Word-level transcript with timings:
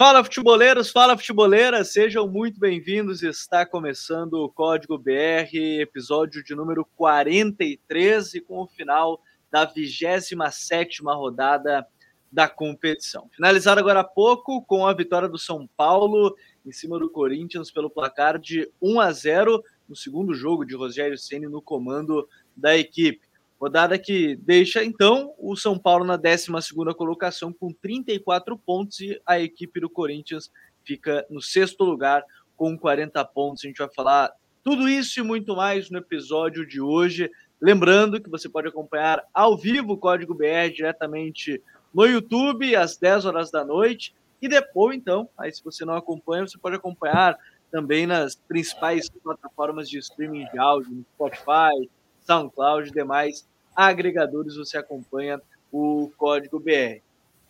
Fala 0.00 0.24
futeboleiros, 0.24 0.90
fala 0.90 1.14
futeboleiras, 1.14 1.92
sejam 1.92 2.26
muito 2.26 2.58
bem-vindos. 2.58 3.22
Está 3.22 3.66
começando 3.66 4.32
o 4.32 4.48
Código 4.48 4.96
BR, 4.96 5.54
episódio 5.78 6.42
de 6.42 6.54
número 6.54 6.88
43 6.96 8.32
e 8.32 8.40
com 8.40 8.62
o 8.62 8.66
final 8.66 9.20
da 9.50 9.66
27 9.66 11.02
rodada 11.04 11.86
da 12.32 12.48
competição. 12.48 13.28
Finalizado 13.30 13.78
agora 13.78 14.00
há 14.00 14.04
pouco 14.04 14.64
com 14.64 14.86
a 14.86 14.94
vitória 14.94 15.28
do 15.28 15.38
São 15.38 15.68
Paulo 15.76 16.34
em 16.64 16.72
cima 16.72 16.98
do 16.98 17.10
Corinthians 17.10 17.70
pelo 17.70 17.90
placar 17.90 18.38
de 18.38 18.72
1 18.80 19.00
a 19.00 19.12
0 19.12 19.62
no 19.86 19.94
segundo 19.94 20.32
jogo 20.32 20.64
de 20.64 20.74
Rogério 20.74 21.18
Ceni 21.18 21.46
no 21.46 21.60
comando 21.60 22.26
da 22.56 22.74
equipe. 22.74 23.28
Rodada 23.60 23.98
que 23.98 24.36
deixa, 24.36 24.82
então, 24.82 25.34
o 25.36 25.54
São 25.54 25.78
Paulo 25.78 26.02
na 26.02 26.16
12 26.16 26.48
colocação 26.96 27.52
com 27.52 27.70
34 27.70 28.56
pontos 28.56 29.00
e 29.00 29.20
a 29.26 29.38
equipe 29.38 29.78
do 29.80 29.90
Corinthians 29.90 30.50
fica 30.82 31.26
no 31.28 31.42
sexto 31.42 31.84
lugar 31.84 32.24
com 32.56 32.78
40 32.78 33.22
pontos. 33.26 33.62
A 33.62 33.68
gente 33.68 33.76
vai 33.76 33.92
falar 33.94 34.32
tudo 34.64 34.88
isso 34.88 35.20
e 35.20 35.22
muito 35.22 35.54
mais 35.54 35.90
no 35.90 35.98
episódio 35.98 36.66
de 36.66 36.80
hoje. 36.80 37.30
Lembrando 37.60 38.18
que 38.18 38.30
você 38.30 38.48
pode 38.48 38.68
acompanhar 38.68 39.22
ao 39.34 39.58
vivo 39.58 39.92
o 39.92 39.98
Código 39.98 40.34
BR 40.34 40.72
diretamente 40.74 41.62
no 41.92 42.06
YouTube 42.06 42.74
às 42.74 42.96
10 42.96 43.26
horas 43.26 43.50
da 43.50 43.62
noite. 43.62 44.14
E 44.40 44.48
depois, 44.48 44.96
então, 44.96 45.28
aí 45.36 45.52
se 45.52 45.62
você 45.62 45.84
não 45.84 45.94
acompanha, 45.94 46.48
você 46.48 46.56
pode 46.56 46.76
acompanhar 46.76 47.36
também 47.70 48.06
nas 48.06 48.34
principais 48.34 49.10
plataformas 49.10 49.86
de 49.86 49.98
streaming 49.98 50.46
de 50.50 50.58
áudio, 50.58 50.92
no 50.92 51.04
Spotify, 51.14 51.90
SoundCloud 52.22 52.88
e 52.88 52.92
demais 52.92 53.46
agregadores 53.86 54.56
você 54.56 54.76
acompanha 54.76 55.40
o 55.72 56.10
código 56.16 56.58
BR. 56.58 57.00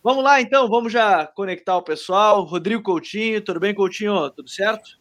Vamos 0.03 0.25
lá 0.25 0.41
então, 0.41 0.69
vamos 0.69 0.93
já 0.93 1.27
conectar 1.27 1.77
o 1.77 1.83
pessoal. 1.83 2.43
Rodrigo 2.45 2.83
Coutinho, 2.83 3.43
tudo 3.43 3.61
bem, 3.61 3.75
Coutinho? 3.75 4.31
Tudo 4.31 4.49
certo? 4.49 4.99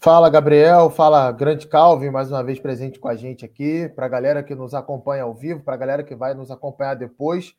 Fala, 0.00 0.30
Gabriel. 0.30 0.90
Fala, 0.90 1.30
Grande 1.30 1.68
Calvin, 1.68 2.10
mais 2.10 2.30
uma 2.30 2.42
vez 2.42 2.58
presente 2.58 2.98
com 2.98 3.06
a 3.06 3.14
gente 3.14 3.44
aqui. 3.44 3.88
Para 3.90 4.06
a 4.06 4.08
galera 4.08 4.42
que 4.42 4.54
nos 4.54 4.74
acompanha 4.74 5.24
ao 5.24 5.34
vivo, 5.34 5.62
para 5.62 5.74
a 5.74 5.76
galera 5.76 6.02
que 6.02 6.14
vai 6.14 6.34
nos 6.34 6.50
acompanhar 6.50 6.94
depois. 6.94 7.54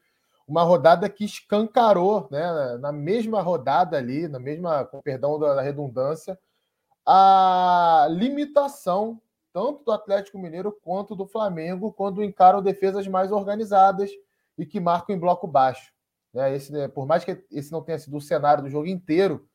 Uma 0.48 0.64
rodada 0.64 1.08
que 1.08 1.24
escancarou, 1.24 2.28
né, 2.30 2.78
na 2.82 2.92
mesma 2.92 3.42
rodada 3.42 3.96
ali, 3.96 4.28
na 4.28 4.40
mesma, 4.40 4.84
com 4.84 5.02
perdão 5.02 5.40
da 5.40 5.62
redundância, 5.62 6.38
a 7.06 8.08
limitação 8.10 9.22
tanto 9.54 9.84
do 9.84 9.92
Atlético 9.92 10.40
Mineiro 10.40 10.72
quanto 10.84 11.16
do 11.16 11.28
Flamengo, 11.28 11.92
quando 11.92 12.24
encaram 12.24 12.62
defesas 12.62 13.08
mais 13.08 13.32
organizadas 13.32 14.10
e 14.58 14.66
que 14.66 14.80
marcam 14.80 15.16
em 15.16 15.20
bloco 15.20 15.48
baixo. 15.48 15.92
Né? 16.34 16.56
Esse, 16.56 16.72
né, 16.72 16.88
por 16.88 17.06
mais 17.06 17.24
que 17.24 17.44
esse 17.52 17.72
não 17.72 17.82
tenha 17.82 18.00
sido 18.00 18.16
o 18.18 18.22
cenário 18.22 18.64
do 18.64 18.70
jogo 18.70 18.88
inteiro 18.88 19.48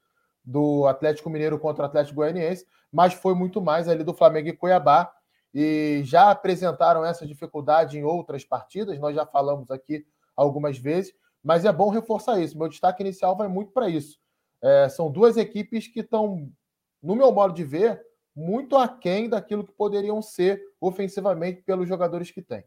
do 0.44 0.86
Atlético 0.86 1.30
Mineiro 1.30 1.58
contra 1.58 1.82
o 1.82 1.86
Atlético 1.86 2.16
Goianiense, 2.16 2.66
mas 2.92 3.14
foi 3.14 3.34
muito 3.34 3.60
mais 3.60 3.88
ali 3.88 4.04
do 4.04 4.14
Flamengo 4.14 4.48
e 4.48 4.56
Cuiabá. 4.56 5.12
E 5.52 6.02
já 6.04 6.30
apresentaram 6.30 7.04
essa 7.04 7.26
dificuldade 7.26 7.98
em 7.98 8.04
outras 8.04 8.44
partidas, 8.44 8.98
nós 8.98 9.14
já 9.14 9.24
falamos 9.24 9.70
aqui 9.70 10.06
algumas 10.36 10.76
vezes, 10.76 11.14
mas 11.42 11.64
é 11.64 11.72
bom 11.72 11.88
reforçar 11.88 12.38
isso. 12.40 12.58
Meu 12.58 12.68
destaque 12.68 13.02
inicial 13.02 13.34
vai 13.34 13.48
muito 13.48 13.72
para 13.72 13.88
isso. 13.88 14.18
É, 14.62 14.88
são 14.88 15.10
duas 15.10 15.36
equipes 15.36 15.88
que 15.88 16.00
estão, 16.00 16.52
no 17.02 17.16
meu 17.16 17.32
modo 17.32 17.54
de 17.54 17.64
ver, 17.64 18.02
muito 18.36 18.76
aquém 18.76 19.28
daquilo 19.28 19.64
que 19.64 19.72
poderiam 19.72 20.20
ser 20.20 20.62
ofensivamente 20.78 21.62
pelos 21.62 21.88
jogadores 21.88 22.30
que 22.30 22.42
têm. 22.42 22.62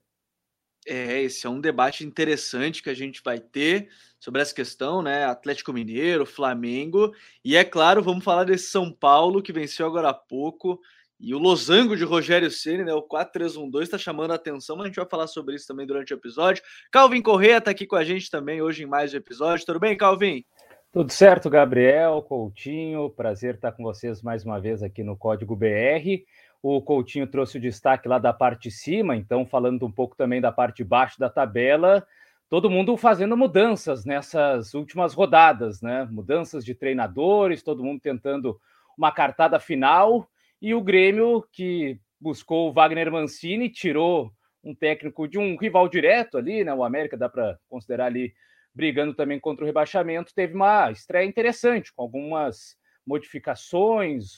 É, 0.88 1.22
esse 1.22 1.46
é 1.46 1.50
um 1.50 1.62
debate 1.62 2.04
interessante 2.04 2.82
que 2.82 2.90
a 2.90 2.94
gente 2.94 3.22
vai 3.24 3.40
ter 3.40 3.90
sobre 4.20 4.42
essa 4.42 4.56
questão, 4.56 5.04
né? 5.04 5.26
Atlético 5.26 5.72
Mineiro, 5.72 6.26
Flamengo, 6.26 7.14
e 7.46 7.56
é 7.56 7.64
claro, 7.64 8.02
vamos 8.02 8.24
falar 8.24 8.46
desse 8.46 8.72
São 8.72 8.92
Paulo 8.92 9.44
que 9.44 9.54
venceu 9.54 9.86
agora 9.86 10.10
há 10.10 10.14
pouco. 10.14 10.82
E 11.20 11.36
o 11.36 11.38
losango 11.38 11.98
de 11.98 12.06
Rogério 12.06 12.50
Ceni, 12.50 12.86
né, 12.86 12.94
o 12.94 13.04
4-3-1-2 13.04 13.82
está 13.84 13.98
chamando 13.98 14.32
a 14.32 14.36
atenção, 14.36 14.78
mas 14.78 14.86
a 14.86 14.88
gente 14.88 14.96
vai 14.96 15.06
falar 15.06 15.28
sobre 15.28 15.54
isso 15.54 15.68
também 15.68 15.86
durante 15.86 16.14
o 16.14 16.16
episódio. 16.16 16.64
Calvin 16.90 17.22
Correia 17.22 17.58
está 17.58 17.72
aqui 17.72 17.86
com 17.86 17.98
a 17.98 18.06
gente 18.06 18.32
também 18.32 18.62
hoje 18.62 18.84
em 18.84 18.86
mais 18.86 19.14
um 19.14 19.18
episódio. 19.18 19.66
Tudo 19.66 19.82
bem, 19.82 19.98
Calvin? 19.98 20.46
Tudo 20.92 21.12
certo, 21.12 21.52
Gabriel, 21.52 22.20
Coutinho, 22.24 23.12
prazer 23.12 23.54
estar 23.54 23.72
com 23.72 23.84
vocês 23.84 24.24
mais 24.24 24.44
uma 24.44 24.60
vez 24.60 24.82
aqui 24.82 25.04
no 25.04 25.16
Código 25.16 25.56
BR. 25.56 26.26
O 26.64 26.82
Coutinho 26.82 27.28
trouxe 27.28 27.60
o 27.60 27.62
destaque 27.62 28.08
lá 28.08 28.18
da 28.18 28.34
parte 28.34 28.70
de 28.70 28.72
cima, 28.72 29.16
então 29.16 29.46
falando 29.46 29.86
um 29.86 29.92
pouco 29.92 30.16
também 30.16 30.42
da 30.42 30.52
parte 30.52 30.78
de 30.78 30.84
baixo 30.84 31.20
da 31.20 31.30
tabela, 31.30 32.04
todo 32.50 32.72
mundo 32.72 32.98
fazendo 32.98 33.38
mudanças 33.38 34.04
nessas 34.04 34.74
últimas 34.74 35.14
rodadas, 35.14 35.80
né? 35.80 36.08
Mudanças 36.10 36.66
de 36.66 36.74
treinadores, 36.74 37.62
todo 37.62 37.84
mundo 37.84 38.02
tentando 38.02 38.60
uma 38.98 39.12
cartada 39.12 39.60
final, 39.60 40.28
e 40.60 40.74
o 40.74 40.82
Grêmio 40.82 41.46
que 41.52 42.00
buscou 42.20 42.68
o 42.68 42.74
Wagner 42.74 43.12
Mancini, 43.12 43.70
tirou 43.70 44.32
um 44.64 44.74
técnico 44.74 45.28
de 45.28 45.38
um 45.38 45.56
rival 45.56 45.88
direto 45.88 46.36
ali, 46.36 46.64
né? 46.64 46.74
O 46.74 46.84
América 46.84 47.16
dá 47.16 47.30
para 47.30 47.60
considerar 47.70 48.08
ali 48.08 48.34
brigando 48.80 49.14
também 49.14 49.38
contra 49.38 49.66
o 49.66 49.68
rebaixamento, 49.68 50.34
teve 50.34 50.54
uma 50.54 50.90
estreia 50.90 51.28
interessante, 51.28 51.94
com 51.94 52.02
algumas 52.02 52.78
modificações, 53.06 54.38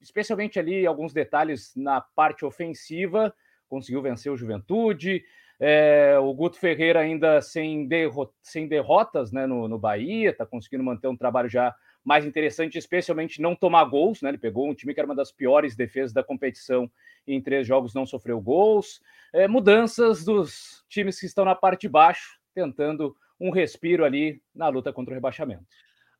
especialmente 0.00 0.56
ali 0.56 0.86
alguns 0.86 1.12
detalhes 1.12 1.72
na 1.74 2.00
parte 2.00 2.44
ofensiva, 2.44 3.34
conseguiu 3.68 4.00
vencer 4.00 4.30
o 4.30 4.36
Juventude, 4.36 5.24
é, 5.58 6.16
o 6.16 6.32
Guto 6.32 6.60
Ferreira 6.60 7.00
ainda 7.00 7.40
sem, 7.40 7.88
derro 7.88 8.32
sem 8.40 8.68
derrotas 8.68 9.32
né, 9.32 9.46
no, 9.48 9.66
no 9.66 9.80
Bahia, 9.80 10.30
está 10.30 10.46
conseguindo 10.46 10.84
manter 10.84 11.08
um 11.08 11.16
trabalho 11.16 11.48
já 11.48 11.74
mais 12.04 12.24
interessante, 12.24 12.78
especialmente 12.78 13.42
não 13.42 13.56
tomar 13.56 13.84
gols, 13.86 14.22
né? 14.22 14.28
Ele 14.28 14.38
pegou 14.38 14.68
um 14.68 14.74
time 14.74 14.94
que 14.94 15.00
era 15.00 15.08
uma 15.08 15.14
das 15.14 15.32
piores 15.32 15.74
defesas 15.74 16.12
da 16.12 16.22
competição 16.22 16.88
e 17.26 17.34
em 17.34 17.42
três 17.42 17.66
jogos 17.66 17.94
não 17.94 18.06
sofreu 18.06 18.40
gols. 18.40 19.00
É, 19.32 19.48
mudanças 19.48 20.24
dos 20.24 20.84
times 20.88 21.18
que 21.18 21.26
estão 21.26 21.44
na 21.44 21.54
parte 21.54 21.82
de 21.82 21.88
baixo, 21.88 22.38
tentando 22.54 23.16
um 23.42 23.50
respiro 23.50 24.04
ali 24.04 24.40
na 24.54 24.68
luta 24.68 24.92
contra 24.92 25.10
o 25.10 25.14
rebaixamento. 25.14 25.64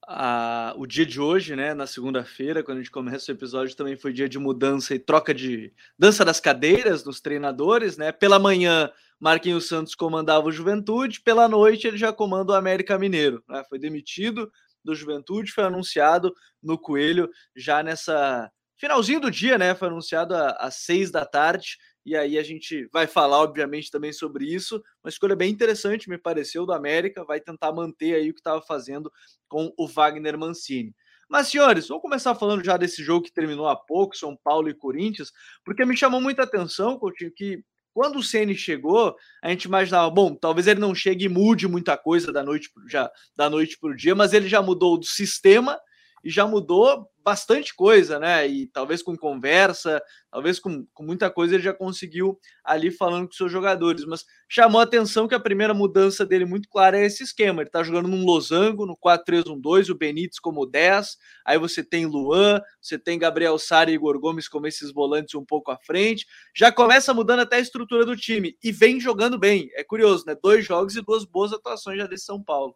Ah, 0.08 0.74
o 0.76 0.84
dia 0.84 1.06
de 1.06 1.20
hoje, 1.20 1.54
né, 1.54 1.72
na 1.72 1.86
segunda-feira, 1.86 2.64
quando 2.64 2.78
a 2.78 2.80
gente 2.80 2.90
começa 2.90 3.30
o 3.30 3.34
episódio, 3.34 3.76
também 3.76 3.96
foi 3.96 4.12
dia 4.12 4.28
de 4.28 4.36
mudança 4.36 4.92
e 4.96 4.98
troca 4.98 5.32
de 5.32 5.72
dança 5.96 6.24
das 6.24 6.40
cadeiras 6.40 7.04
dos 7.04 7.20
treinadores, 7.20 7.96
né? 7.96 8.10
Pela 8.10 8.40
manhã, 8.40 8.90
Marquinhos 9.20 9.68
Santos 9.68 9.94
comandava 9.94 10.48
o 10.48 10.52
Juventude, 10.52 11.20
pela 11.20 11.48
noite 11.48 11.86
ele 11.86 11.96
já 11.96 12.12
comanda 12.12 12.52
o 12.52 12.56
América 12.56 12.98
Mineiro, 12.98 13.44
né? 13.48 13.62
Foi 13.68 13.78
demitido 13.78 14.50
do 14.84 14.92
Juventude, 14.92 15.52
foi 15.52 15.62
anunciado 15.62 16.34
no 16.60 16.76
Coelho 16.76 17.30
já 17.54 17.84
nessa 17.84 18.50
finalzinho 18.76 19.20
do 19.20 19.30
dia, 19.30 19.56
né? 19.56 19.76
Foi 19.76 19.86
anunciado 19.86 20.34
às 20.34 20.78
seis 20.78 21.12
da 21.12 21.24
tarde 21.24 21.78
e 22.04 22.16
aí 22.16 22.36
a 22.38 22.42
gente 22.42 22.88
vai 22.92 23.06
falar, 23.06 23.38
obviamente, 23.38 23.90
também 23.90 24.12
sobre 24.12 24.44
isso. 24.44 24.82
Uma 25.04 25.08
escolha 25.08 25.36
bem 25.36 25.52
interessante, 25.52 26.08
me 26.08 26.18
pareceu, 26.18 26.66
do 26.66 26.72
América. 26.72 27.24
Vai 27.24 27.40
tentar 27.40 27.72
manter 27.72 28.14
aí 28.14 28.30
o 28.30 28.34
que 28.34 28.40
estava 28.40 28.60
fazendo 28.60 29.12
com 29.48 29.72
o 29.76 29.86
Wagner 29.86 30.36
Mancini. 30.36 30.94
Mas, 31.28 31.48
senhores, 31.48 31.88
vamos 31.88 32.02
começar 32.02 32.34
falando 32.34 32.64
já 32.64 32.76
desse 32.76 33.02
jogo 33.02 33.24
que 33.24 33.32
terminou 33.32 33.68
há 33.68 33.76
pouco, 33.76 34.16
São 34.16 34.36
Paulo 34.36 34.68
e 34.68 34.74
Corinthians, 34.74 35.32
porque 35.64 35.84
me 35.84 35.96
chamou 35.96 36.20
muita 36.20 36.42
atenção, 36.42 36.98
Coutinho, 36.98 37.32
que 37.32 37.64
quando 37.94 38.18
o 38.18 38.22
Ceni 38.22 38.54
chegou, 38.54 39.14
a 39.42 39.48
gente 39.48 39.64
imaginava, 39.64 40.10
bom, 40.10 40.34
talvez 40.34 40.66
ele 40.66 40.80
não 40.80 40.94
chegue 40.94 41.26
e 41.26 41.28
mude 41.28 41.68
muita 41.68 41.96
coisa 41.96 42.32
da 42.32 42.42
noite 42.42 42.70
já 42.88 43.10
da 43.36 43.48
noite 43.48 43.78
para 43.78 43.90
o 43.90 43.96
dia, 43.96 44.14
mas 44.14 44.32
ele 44.32 44.48
já 44.48 44.60
mudou 44.60 44.98
do 44.98 45.06
sistema 45.06 45.78
e 46.24 46.30
já 46.30 46.46
mudou 46.46 47.08
bastante 47.24 47.74
coisa, 47.74 48.18
né? 48.18 48.46
E 48.46 48.66
talvez 48.66 49.02
com 49.02 49.16
conversa, 49.16 50.02
talvez 50.30 50.58
com, 50.58 50.84
com 50.92 51.04
muita 51.04 51.30
coisa 51.30 51.54
ele 51.54 51.62
já 51.62 51.72
conseguiu 51.72 52.38
ali 52.64 52.90
falando 52.90 53.26
com 53.26 53.32
seus 53.32 53.50
jogadores. 53.50 54.04
Mas 54.04 54.24
chamou 54.48 54.80
a 54.80 54.84
atenção 54.84 55.28
que 55.28 55.34
a 55.34 55.40
primeira 55.40 55.72
mudança 55.72 56.26
dele 56.26 56.44
muito 56.44 56.68
clara 56.68 56.98
é 56.98 57.06
esse 57.06 57.22
esquema. 57.22 57.62
Ele 57.62 57.70
tá 57.70 57.82
jogando 57.82 58.08
num 58.08 58.24
losango, 58.24 58.86
no 58.86 58.96
4-3-1-2, 58.96 59.90
o 59.90 59.94
Benítez 59.94 60.38
como 60.38 60.66
10, 60.66 61.16
aí 61.44 61.58
você 61.58 61.82
tem 61.84 62.06
Luan, 62.06 62.60
você 62.80 62.98
tem 62.98 63.18
Gabriel 63.18 63.58
Sara 63.58 63.90
e 63.90 63.94
Igor 63.94 64.18
Gomes 64.18 64.48
como 64.48 64.66
esses 64.66 64.92
volantes 64.92 65.34
um 65.34 65.44
pouco 65.44 65.70
à 65.70 65.78
frente. 65.78 66.26
Já 66.54 66.72
começa 66.72 67.14
mudando 67.14 67.40
até 67.40 67.56
a 67.56 67.60
estrutura 67.60 68.04
do 68.04 68.16
time 68.16 68.56
e 68.62 68.72
vem 68.72 69.00
jogando 69.00 69.38
bem. 69.38 69.70
É 69.74 69.84
curioso, 69.84 70.24
né? 70.26 70.36
Dois 70.40 70.64
jogos 70.64 70.96
e 70.96 71.02
duas 71.02 71.24
boas 71.24 71.52
atuações 71.52 71.98
já 71.98 72.06
desse 72.06 72.24
São 72.24 72.42
Paulo. 72.42 72.74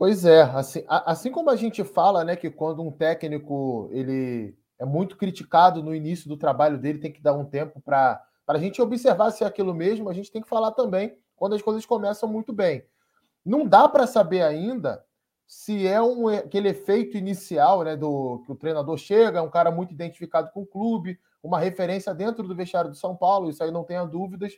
Pois 0.00 0.24
é, 0.24 0.40
assim, 0.40 0.82
assim 0.88 1.30
como 1.30 1.50
a 1.50 1.56
gente 1.56 1.84
fala, 1.84 2.24
né, 2.24 2.34
que 2.34 2.48
quando 2.50 2.80
um 2.82 2.90
técnico 2.90 3.86
ele 3.92 4.56
é 4.78 4.84
muito 4.86 5.14
criticado 5.14 5.82
no 5.82 5.94
início 5.94 6.26
do 6.26 6.38
trabalho 6.38 6.78
dele, 6.78 7.00
tem 7.00 7.12
que 7.12 7.20
dar 7.20 7.34
um 7.34 7.44
tempo 7.44 7.82
para 7.82 8.24
a 8.48 8.56
gente 8.56 8.80
observar 8.80 9.30
se 9.30 9.44
é 9.44 9.46
aquilo 9.46 9.74
mesmo, 9.74 10.08
a 10.08 10.14
gente 10.14 10.32
tem 10.32 10.40
que 10.40 10.48
falar 10.48 10.70
também 10.70 11.18
quando 11.36 11.54
as 11.54 11.60
coisas 11.60 11.84
começam 11.84 12.26
muito 12.26 12.50
bem. 12.50 12.82
Não 13.44 13.66
dá 13.66 13.86
para 13.90 14.06
saber 14.06 14.40
ainda 14.40 15.04
se 15.46 15.86
é 15.86 16.00
um, 16.00 16.28
aquele 16.28 16.70
efeito 16.70 17.18
inicial, 17.18 17.82
né, 17.82 17.94
do 17.94 18.42
que 18.46 18.52
o 18.52 18.56
treinador 18.56 18.96
chega, 18.96 19.40
é 19.40 19.42
um 19.42 19.50
cara 19.50 19.70
muito 19.70 19.92
identificado 19.92 20.50
com 20.50 20.62
o 20.62 20.66
clube, 20.66 21.20
uma 21.42 21.58
referência 21.58 22.14
dentro 22.14 22.48
do 22.48 22.56
vestiário 22.56 22.88
do 22.88 22.96
São 22.96 23.14
Paulo, 23.14 23.50
isso 23.50 23.62
aí 23.62 23.70
não 23.70 23.84
tenha 23.84 24.06
dúvidas. 24.06 24.54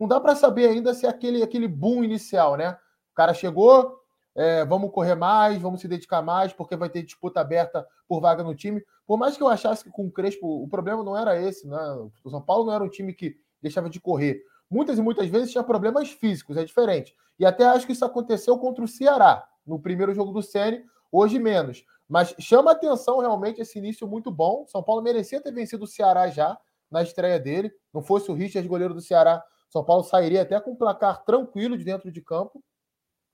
Não 0.00 0.08
dá 0.08 0.18
para 0.18 0.34
saber 0.34 0.70
ainda 0.70 0.94
se 0.94 1.04
é 1.04 1.08
aquele, 1.10 1.42
aquele 1.42 1.68
boom 1.68 2.02
inicial, 2.02 2.56
né? 2.56 2.78
O 3.12 3.14
cara 3.14 3.34
chegou, 3.34 4.05
é, 4.36 4.64
vamos 4.66 4.90
correr 4.92 5.14
mais, 5.14 5.60
vamos 5.60 5.80
se 5.80 5.88
dedicar 5.88 6.20
mais, 6.20 6.52
porque 6.52 6.76
vai 6.76 6.90
ter 6.90 7.02
disputa 7.02 7.40
aberta 7.40 7.86
por 8.06 8.20
vaga 8.20 8.44
no 8.44 8.54
time. 8.54 8.84
Por 9.06 9.16
mais 9.16 9.36
que 9.36 9.42
eu 9.42 9.48
achasse 9.48 9.82
que 9.82 9.90
com 9.90 10.06
o 10.06 10.10
Crespo 10.10 10.62
o 10.62 10.68
problema 10.68 11.02
não 11.02 11.16
era 11.16 11.40
esse, 11.40 11.66
né? 11.66 11.78
O 12.22 12.30
São 12.30 12.42
Paulo 12.42 12.66
não 12.66 12.74
era 12.74 12.84
um 12.84 12.88
time 12.88 13.14
que 13.14 13.36
deixava 13.62 13.88
de 13.88 13.98
correr. 13.98 14.42
Muitas 14.70 14.98
e 14.98 15.02
muitas 15.02 15.28
vezes 15.28 15.50
tinha 15.50 15.64
problemas 15.64 16.10
físicos, 16.10 16.56
é 16.56 16.64
diferente. 16.64 17.14
E 17.38 17.46
até 17.46 17.64
acho 17.64 17.86
que 17.86 17.92
isso 17.92 18.04
aconteceu 18.04 18.58
contra 18.58 18.84
o 18.84 18.88
Ceará, 18.88 19.46
no 19.64 19.78
primeiro 19.78 20.12
jogo 20.14 20.32
do 20.32 20.42
Ceni, 20.42 20.84
hoje 21.10 21.38
menos. 21.38 21.84
Mas 22.08 22.34
chama 22.38 22.72
atenção 22.72 23.18
realmente 23.18 23.60
esse 23.60 23.78
início 23.78 24.06
muito 24.06 24.30
bom. 24.30 24.66
São 24.66 24.82
Paulo 24.82 25.02
merecia 25.02 25.40
ter 25.40 25.52
vencido 25.52 25.84
o 25.84 25.88
Ceará 25.88 26.28
já 26.28 26.58
na 26.90 27.02
estreia 27.02 27.38
dele. 27.38 27.72
Não 27.92 28.02
fosse 28.02 28.30
o 28.30 28.34
Richard, 28.34 28.68
goleiro 28.68 28.94
do 28.94 29.00
Ceará, 29.00 29.42
São 29.70 29.82
Paulo 29.84 30.04
sairia 30.04 30.42
até 30.42 30.60
com 30.60 30.72
um 30.72 30.76
placar 30.76 31.24
tranquilo 31.24 31.76
de 31.76 31.84
dentro 31.84 32.10
de 32.12 32.20
campo. 32.20 32.62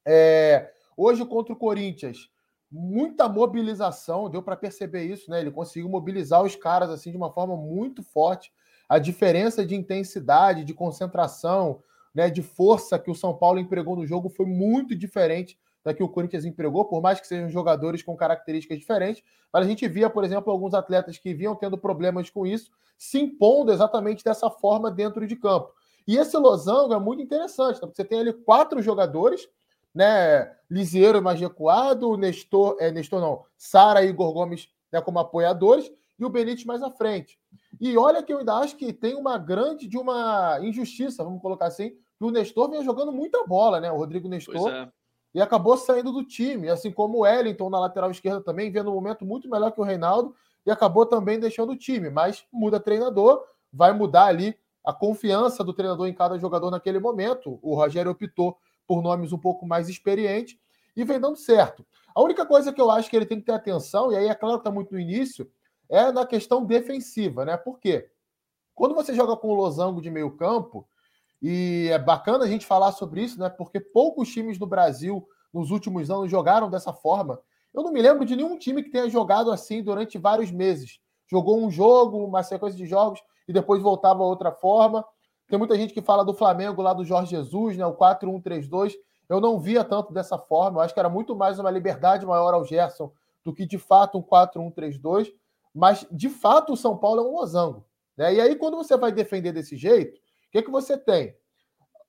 É... 0.07 0.73
Hoje 0.97 1.25
contra 1.25 1.53
o 1.53 1.57
Corinthians, 1.57 2.29
muita 2.71 3.29
mobilização, 3.29 4.31
deu 4.31 4.43
para 4.43 4.57
perceber 4.57 5.05
isso, 5.05 5.31
né? 5.31 5.41
Ele 5.41 5.51
conseguiu 5.51 5.89
mobilizar 5.89 6.43
os 6.43 6.57
caras 6.57 6.91
assim 6.91 7.11
de 7.11 7.17
uma 7.17 7.33
forma 7.33 7.57
muito 7.57 8.03
forte. 8.03 8.53
A 8.89 8.99
diferença 8.99 9.65
de 9.65 9.75
intensidade, 9.75 10.65
de 10.65 10.75
concentração, 10.75 11.83
né, 12.15 12.29
de 12.29 12.43
força 12.43 12.99
que 12.99 13.11
o 13.11 13.15
São 13.15 13.35
Paulo 13.35 13.59
empregou 13.59 13.97
no 13.97 14.07
jogo 14.07 14.29
foi 14.29 14.47
muito 14.47 14.95
diferente 14.95 15.59
da 15.85 15.93
que 15.93 16.03
o 16.03 16.09
Corinthians 16.09 16.45
empregou, 16.45 16.85
por 16.85 17.03
mais 17.03 17.21
que 17.21 17.27
sejam 17.27 17.49
jogadores 17.49 18.03
com 18.03 18.17
características 18.17 18.79
diferentes. 18.79 19.23
Mas 19.53 19.67
a 19.67 19.69
gente 19.69 19.87
via, 19.89 20.09
por 20.09 20.25
exemplo, 20.25 20.53
alguns 20.53 20.75
atletas 20.75 21.19
que 21.19 21.35
vinham 21.35 21.57
tendo 21.57 21.77
problemas 21.77 22.31
com 22.31 22.47
isso, 22.47 22.71
se 22.97 23.19
impondo 23.19 23.73
exatamente 23.73 24.23
dessa 24.23 24.49
forma 24.49 24.91
dentro 24.91 25.27
de 25.27 25.35
campo. 25.35 25.73
E 26.07 26.17
esse 26.17 26.37
losango 26.37 26.95
é 26.95 26.99
muito 26.99 27.23
interessante, 27.23 27.81
tá? 27.81 27.87
porque 27.87 27.97
você 27.97 28.05
tem 28.05 28.21
ali 28.21 28.33
quatro 28.33 28.81
jogadores 28.81 29.49
né? 29.95 30.51
Lisieiro 30.71 31.23
mais 31.23 31.39
recuado, 31.39 32.17
Nestor, 32.17 32.77
é, 32.81 32.91
Nestor 32.91 33.21
não, 33.21 33.45
Sara 33.57 34.03
e 34.03 34.09
Igor 34.09 34.33
Gomes 34.33 34.69
né, 34.93 35.01
como 35.01 35.19
apoiadores, 35.19 35.91
e 36.19 36.25
o 36.25 36.29
Benítez 36.29 36.65
mais 36.65 36.83
à 36.83 36.91
frente. 36.91 37.39
E 37.81 37.97
olha 37.97 38.23
que 38.23 38.33
eu 38.33 38.39
ainda 38.39 38.55
acho 38.55 38.77
que 38.77 38.93
tem 38.93 39.15
uma 39.15 39.39
grande 39.39 39.89
de 39.89 39.99
uma 39.99 40.59
injustiça, 40.63 41.25
vamos 41.25 41.43
colocar 41.43 41.67
assim, 41.67 41.91
que 41.91 42.25
o 42.25 42.31
Nestor 42.31 42.71
vinha 42.71 42.85
jogando 42.85 43.13
muita 43.13 43.45
bola, 43.47 43.81
né? 43.81 43.91
O 43.91 43.97
Rodrigo 43.97 44.29
Nestor. 44.29 44.71
É. 44.71 44.89
E 45.35 45.41
acabou 45.41 45.77
saindo 45.77 46.13
do 46.13 46.23
time, 46.23 46.69
assim 46.69 46.93
como 46.93 47.19
o 47.19 47.21
Wellington 47.21 47.71
na 47.71 47.81
lateral 47.81 48.11
esquerda 48.11 48.43
também, 48.43 48.71
vendo 48.71 48.91
um 48.91 48.95
momento 48.95 49.25
muito 49.25 49.49
melhor 49.49 49.73
que 49.73 49.81
o 49.81 49.85
Reinaldo, 49.85 50.35
e 50.65 50.71
acabou 50.71 51.07
também 51.07 51.41
deixando 51.41 51.73
o 51.73 51.77
time. 51.77 52.11
Mas 52.11 52.45
muda 52.53 52.79
treinador, 52.79 53.43
vai 53.73 53.93
mudar 53.93 54.27
ali 54.27 54.55
a 54.85 54.93
confiança 54.93 55.65
do 55.65 55.73
treinador 55.73 56.07
em 56.07 56.15
cada 56.15 56.39
jogador 56.39 56.71
naquele 56.71 56.99
momento. 56.99 57.59
O 57.63 57.75
Rogério 57.75 58.11
optou 58.11 58.59
por 58.87 59.03
nomes 59.03 59.33
um 59.33 59.39
pouco 59.39 59.67
mais 59.67 59.89
experientes, 59.89 60.59
e 60.97 61.05
vem 61.05 61.21
dando 61.21 61.37
certo. 61.37 61.87
A 62.15 62.23
única 62.23 62.45
coisa 62.45 62.73
que 62.73 62.81
eu 62.81 62.91
acho 62.91 63.09
que 63.09 63.17
ele 63.17 63.27
tem 63.27 63.39
que 63.39 63.47
ter 63.47 63.53
atenção, 63.53 64.13
e 64.13 64.17
aí 64.17 64.29
é 64.29 64.35
claro 64.35 64.57
que 64.57 64.61
está 64.61 64.71
muito 64.71 64.93
no 64.93 65.01
início, 65.01 65.51
é 65.89 66.13
na 66.13 66.27
questão 66.27 66.65
defensiva, 66.65 67.45
né? 67.45 67.57
Por 67.57 67.79
quê? 67.79 68.11
Quando 68.75 68.95
você 68.95 69.15
joga 69.15 69.37
com 69.37 69.49
o 69.49 69.55
losango 69.55 70.01
de 70.01 70.11
meio 70.11 70.31
campo, 70.37 70.87
e 71.43 71.89
é 71.91 71.99
bacana 71.99 72.45
a 72.45 72.49
gente 72.49 72.65
falar 72.65 72.93
sobre 72.93 73.23
isso, 73.23 73.39
né? 73.39 73.51
Porque 73.51 73.81
poucos 73.81 74.29
times 74.29 74.59
do 74.59 74.67
Brasil 74.67 75.27
nos 75.53 75.71
últimos 75.71 76.09
anos 76.09 76.31
jogaram 76.31 76.71
dessa 76.71 76.93
forma. 76.93 77.41
Eu 77.75 77.83
não 77.83 77.93
me 77.93 78.01
lembro 78.01 78.25
de 78.25 78.37
nenhum 78.37 78.57
time 78.57 78.83
que 78.83 78.91
tenha 78.91 79.09
jogado 79.09 79.51
assim 79.51 79.83
durante 79.83 80.19
vários 80.19 80.53
meses. 80.53 81.01
Jogou 81.29 81.59
um 81.59 81.71
jogo, 81.71 82.25
uma 82.25 82.43
sequência 82.43 82.77
de 82.77 82.87
jogos 82.87 83.21
e 83.49 83.53
depois 83.53 83.83
voltava 83.83 84.23
a 84.23 84.27
outra 84.27 84.53
forma. 84.53 85.05
Tem 85.53 85.59
muita 85.59 85.77
gente 85.77 85.93
que 85.93 86.01
fala 86.01 86.25
do 86.25 86.33
Flamengo 86.33 86.81
lá 86.81 86.95
do 86.95 87.05
Jorge 87.05 87.33
Jesus, 87.33 87.77
né? 87.77 87.85
O 87.85 87.95
4-1-3-2. 87.95 88.95
Eu 89.29 89.39
não 89.39 89.61
via 89.61 89.85
tanto 89.85 90.11
dessa 90.11 90.39
forma. 90.39 90.79
Eu 90.79 90.83
acho 90.83 90.95
que 90.95 90.99
era 90.99 91.11
muito 91.11 91.37
mais 91.37 91.59
uma 91.59 91.71
liberdade 91.71 92.25
maior 92.25 92.55
ao 92.55 92.65
Gerson 92.65 93.13
do 93.45 93.53
que 93.53 93.67
de 93.67 93.77
fato 93.77 94.17
um 94.17 94.23
4-1-3-2. 94.23 95.31
Mas 95.75 96.07
de 96.11 96.31
fato 96.31 96.73
o 96.73 96.77
São 96.77 96.97
Paulo 96.97 97.21
é 97.21 97.25
um 97.25 97.35
losango. 97.35 97.85
Né? 98.17 98.37
E 98.37 98.41
aí, 98.41 98.57
quando 98.57 98.79
você 98.79 98.97
vai 98.97 99.13
defender 99.13 99.53
desse 99.53 99.77
jeito, 99.77 100.17
o 100.17 100.53
que, 100.53 100.63
que 100.63 100.71
você 100.71 100.97
tem? 100.97 101.37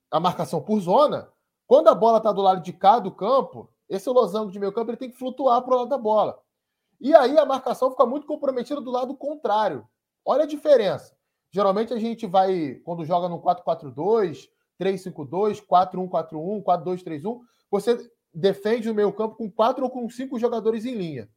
A 0.09 0.21
marcação 0.21 0.61
por 0.61 0.79
zona. 0.79 1.27
Quando 1.67 1.89
a 1.89 1.95
bola 1.95 2.19
está 2.19 2.31
do 2.31 2.41
lado 2.41 2.61
de 2.61 2.71
cá 2.71 2.97
do 2.97 3.11
campo, 3.11 3.69
esse 3.89 4.09
losango 4.09 4.53
de 4.53 4.57
meio 4.57 4.71
campo 4.71 4.89
ele 4.89 4.97
tem 4.97 5.11
que 5.11 5.17
flutuar 5.17 5.61
para 5.63 5.73
o 5.73 5.77
lado 5.79 5.89
da 5.89 5.97
bola. 5.97 6.39
E 6.97 7.13
aí 7.13 7.37
a 7.37 7.45
marcação 7.45 7.91
fica 7.91 8.05
muito 8.05 8.25
comprometida 8.25 8.79
do 8.79 8.89
lado 8.89 9.13
contrário. 9.17 9.85
Olha 10.23 10.43
a 10.43 10.47
diferença. 10.47 11.13
Geralmente 11.53 11.93
a 11.93 11.99
gente 11.99 12.25
vai, 12.25 12.81
quando 12.83 13.05
joga 13.05 13.29
no 13.29 13.39
4-4-2, 13.39 14.49
3-5-2, 14.81 15.63
4-1-4-1, 15.63 16.63
4-2-3-1, 16.63 17.41
você 17.69 18.11
defende 18.33 18.89
o 18.89 18.95
meio 18.95 19.13
campo 19.13 19.35
com 19.35 19.51
quatro 19.51 19.83
ou 19.83 19.89
com 19.91 20.09
cinco 20.09 20.39
jogadores 20.39 20.83
em 20.83 20.95
linha. 20.95 21.29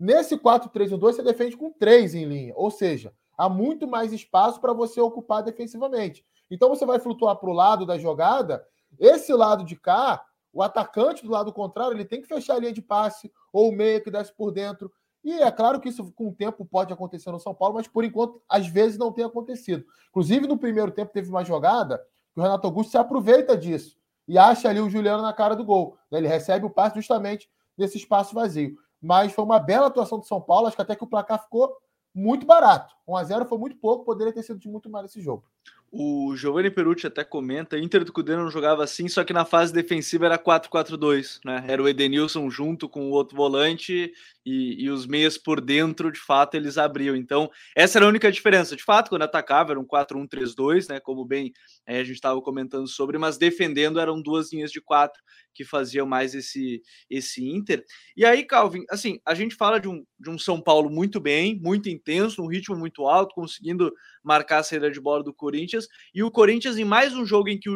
Nesse 0.00 0.38
4-3-1-2, 0.38 0.98
você 0.98 1.22
defende 1.22 1.58
com 1.58 1.70
três 1.70 2.14
em 2.14 2.24
linha. 2.24 2.54
Ou 2.56 2.70
seja, 2.70 3.12
há 3.36 3.46
muito 3.46 3.86
mais 3.86 4.14
espaço 4.14 4.58
para 4.62 4.72
você 4.72 4.98
ocupar 4.98 5.42
defensivamente. 5.42 6.24
Então 6.50 6.70
você 6.70 6.86
vai 6.86 6.98
flutuar 6.98 7.36
para 7.36 7.50
o 7.50 7.52
lado 7.52 7.84
da 7.84 7.98
jogada. 7.98 8.66
Esse 8.98 9.34
lado 9.34 9.62
de 9.62 9.76
cá, 9.76 10.24
o 10.54 10.62
atacante 10.62 11.22
do 11.22 11.30
lado 11.30 11.52
contrário, 11.52 11.94
ele 11.94 12.06
tem 12.06 12.22
que 12.22 12.28
fechar 12.28 12.54
a 12.54 12.58
linha 12.60 12.72
de 12.72 12.80
passe, 12.80 13.30
ou 13.52 13.68
o 13.68 13.76
meia 13.76 14.00
que 14.00 14.10
desce 14.10 14.34
por 14.34 14.50
dentro. 14.50 14.90
E 15.24 15.32
é 15.32 15.50
claro 15.50 15.80
que 15.80 15.88
isso 15.88 16.12
com 16.12 16.28
o 16.28 16.34
tempo 16.34 16.64
pode 16.64 16.92
acontecer 16.92 17.30
no 17.32 17.40
São 17.40 17.54
Paulo, 17.54 17.74
mas 17.74 17.88
por 17.88 18.04
enquanto, 18.04 18.42
às 18.48 18.66
vezes, 18.66 18.98
não 18.98 19.10
tem 19.10 19.24
acontecido. 19.24 19.84
Inclusive, 20.10 20.46
no 20.46 20.58
primeiro 20.58 20.90
tempo, 20.92 21.12
teve 21.12 21.30
uma 21.30 21.42
jogada 21.42 21.98
que 22.34 22.40
o 22.40 22.42
Renato 22.42 22.66
Augusto 22.66 22.90
se 22.90 22.98
aproveita 22.98 23.56
disso 23.56 23.96
e 24.28 24.38
acha 24.38 24.68
ali 24.68 24.80
o 24.80 24.90
Juliano 24.90 25.22
na 25.22 25.32
cara 25.32 25.56
do 25.56 25.64
gol. 25.64 25.96
Né? 26.10 26.18
Ele 26.18 26.28
recebe 26.28 26.66
o 26.66 26.70
passe 26.70 26.96
justamente 26.96 27.48
nesse 27.76 27.96
espaço 27.96 28.34
vazio. 28.34 28.76
Mas 29.00 29.32
foi 29.32 29.44
uma 29.44 29.58
bela 29.58 29.86
atuação 29.86 30.18
do 30.18 30.26
São 30.26 30.40
Paulo, 30.40 30.66
acho 30.66 30.76
que 30.76 30.82
até 30.82 30.94
que 30.94 31.04
o 31.04 31.06
placar 31.06 31.42
ficou 31.42 31.74
muito 32.14 32.46
barato. 32.46 32.94
1 33.08 33.16
a 33.16 33.24
0 33.24 33.44
foi 33.46 33.58
muito 33.58 33.76
pouco, 33.76 34.04
poderia 34.04 34.32
ter 34.32 34.42
sido 34.42 34.58
de 34.58 34.68
muito 34.68 34.88
mais 34.88 35.06
esse 35.06 35.20
jogo. 35.20 35.44
O 35.90 36.34
Giovanni 36.36 36.70
Perucci 36.70 37.06
até 37.06 37.22
comenta, 37.22 37.78
Inter 37.78 38.04
do 38.04 38.12
Cudê 38.12 38.34
não 38.34 38.50
jogava 38.50 38.82
assim, 38.82 39.08
só 39.08 39.22
que 39.24 39.32
na 39.32 39.44
fase 39.44 39.72
defensiva 39.72 40.26
era 40.26 40.38
4-4-2, 40.38 41.38
né? 41.44 41.64
Era 41.68 41.82
o 41.82 41.88
Edenilson 41.88 42.50
junto 42.50 42.88
com 42.88 43.10
o 43.10 43.12
outro 43.12 43.36
volante 43.36 44.12
e, 44.44 44.84
e, 44.84 44.90
os 44.90 45.06
meias 45.06 45.38
por 45.38 45.60
dentro, 45.60 46.12
de 46.12 46.20
fato, 46.20 46.54
eles 46.54 46.76
abriam. 46.76 47.16
Então, 47.16 47.50
essa 47.74 47.98
era 47.98 48.06
a 48.06 48.08
única 48.08 48.30
diferença. 48.30 48.76
De 48.76 48.82
fato, 48.82 49.08
quando 49.08 49.22
atacava 49.22 49.72
era 49.72 49.80
um 49.80 49.86
4-1-3-2, 49.86 50.88
né? 50.88 51.00
Como 51.00 51.24
bem 51.24 51.52
é, 51.86 52.00
a 52.00 52.04
gente 52.04 52.16
estava 52.16 52.40
comentando 52.42 52.86
sobre, 52.86 53.16
mas 53.16 53.38
defendendo 53.38 53.98
eram 53.98 54.20
duas 54.20 54.52
linhas 54.52 54.70
de 54.70 54.80
quatro 54.80 55.22
que 55.54 55.64
faziam 55.64 56.06
mais 56.06 56.34
esse, 56.34 56.82
esse 57.08 57.48
Inter. 57.48 57.84
E 58.16 58.24
aí, 58.24 58.44
Calvin, 58.44 58.84
assim, 58.90 59.18
a 59.24 59.34
gente 59.34 59.54
fala 59.54 59.80
de 59.80 59.88
um, 59.88 60.04
de 60.18 60.28
um 60.28 60.38
São 60.38 60.60
Paulo 60.60 60.90
muito 60.90 61.20
bem, 61.20 61.58
muito 61.60 61.88
intenso, 61.88 62.42
um 62.42 62.48
ritmo 62.48 62.76
muito 62.76 63.06
alto, 63.06 63.34
conseguindo 63.34 63.92
marcar 64.22 64.58
a 64.58 64.62
saída 64.62 64.90
de 64.90 65.00
bola 65.00 65.22
do 65.22 65.32
Corinthians. 65.32 65.88
E 66.14 66.22
o 66.22 66.30
Corinthians, 66.30 66.76
em 66.76 66.84
mais 66.84 67.14
um 67.14 67.24
jogo 67.24 67.48
em 67.48 67.58
que, 67.58 67.70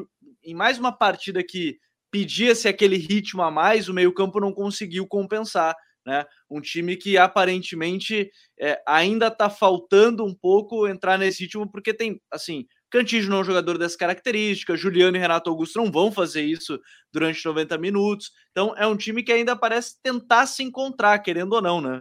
em 0.45 0.54
mais 0.54 0.78
uma 0.78 0.92
partida 0.92 1.42
que 1.42 1.78
pedia-se 2.11 2.69
aquele 2.69 2.97
ritmo 2.97 3.42
a 3.42 3.50
mais, 3.50 3.88
o 3.88 3.95
meio-campo 3.95 4.40
não 4.40 4.52
conseguiu 4.52 5.07
compensar. 5.07 5.75
Né? 6.09 6.25
Um 6.49 6.59
time 6.59 6.97
que 6.97 7.19
aparentemente 7.19 8.31
é, 8.59 8.81
ainda 8.87 9.27
está 9.27 9.50
faltando 9.50 10.25
um 10.25 10.35
pouco 10.35 10.88
entrar 10.88 11.19
nesse 11.19 11.43
ritmo, 11.43 11.71
porque 11.71 11.93
tem, 11.93 12.19
assim, 12.31 12.65
Cantígio 12.91 13.29
não 13.29 13.37
é 13.37 13.41
um 13.43 13.45
jogador 13.45 13.77
dessa 13.77 13.99
característica, 13.99 14.75
Juliano 14.75 15.19
e 15.19 15.21
Renato 15.21 15.50
Augusto 15.50 15.77
não 15.77 15.93
vão 15.93 16.11
fazer 16.11 16.41
isso 16.41 16.81
durante 17.12 17.45
90 17.45 17.77
minutos. 17.77 18.31
Então 18.50 18.75
é 18.75 18.87
um 18.87 18.97
time 18.97 19.23
que 19.23 19.31
ainda 19.31 19.55
parece 19.55 20.00
tentar 20.03 20.47
se 20.47 20.62
encontrar, 20.62 21.19
querendo 21.19 21.53
ou 21.53 21.61
não, 21.61 21.79
né? 21.79 22.00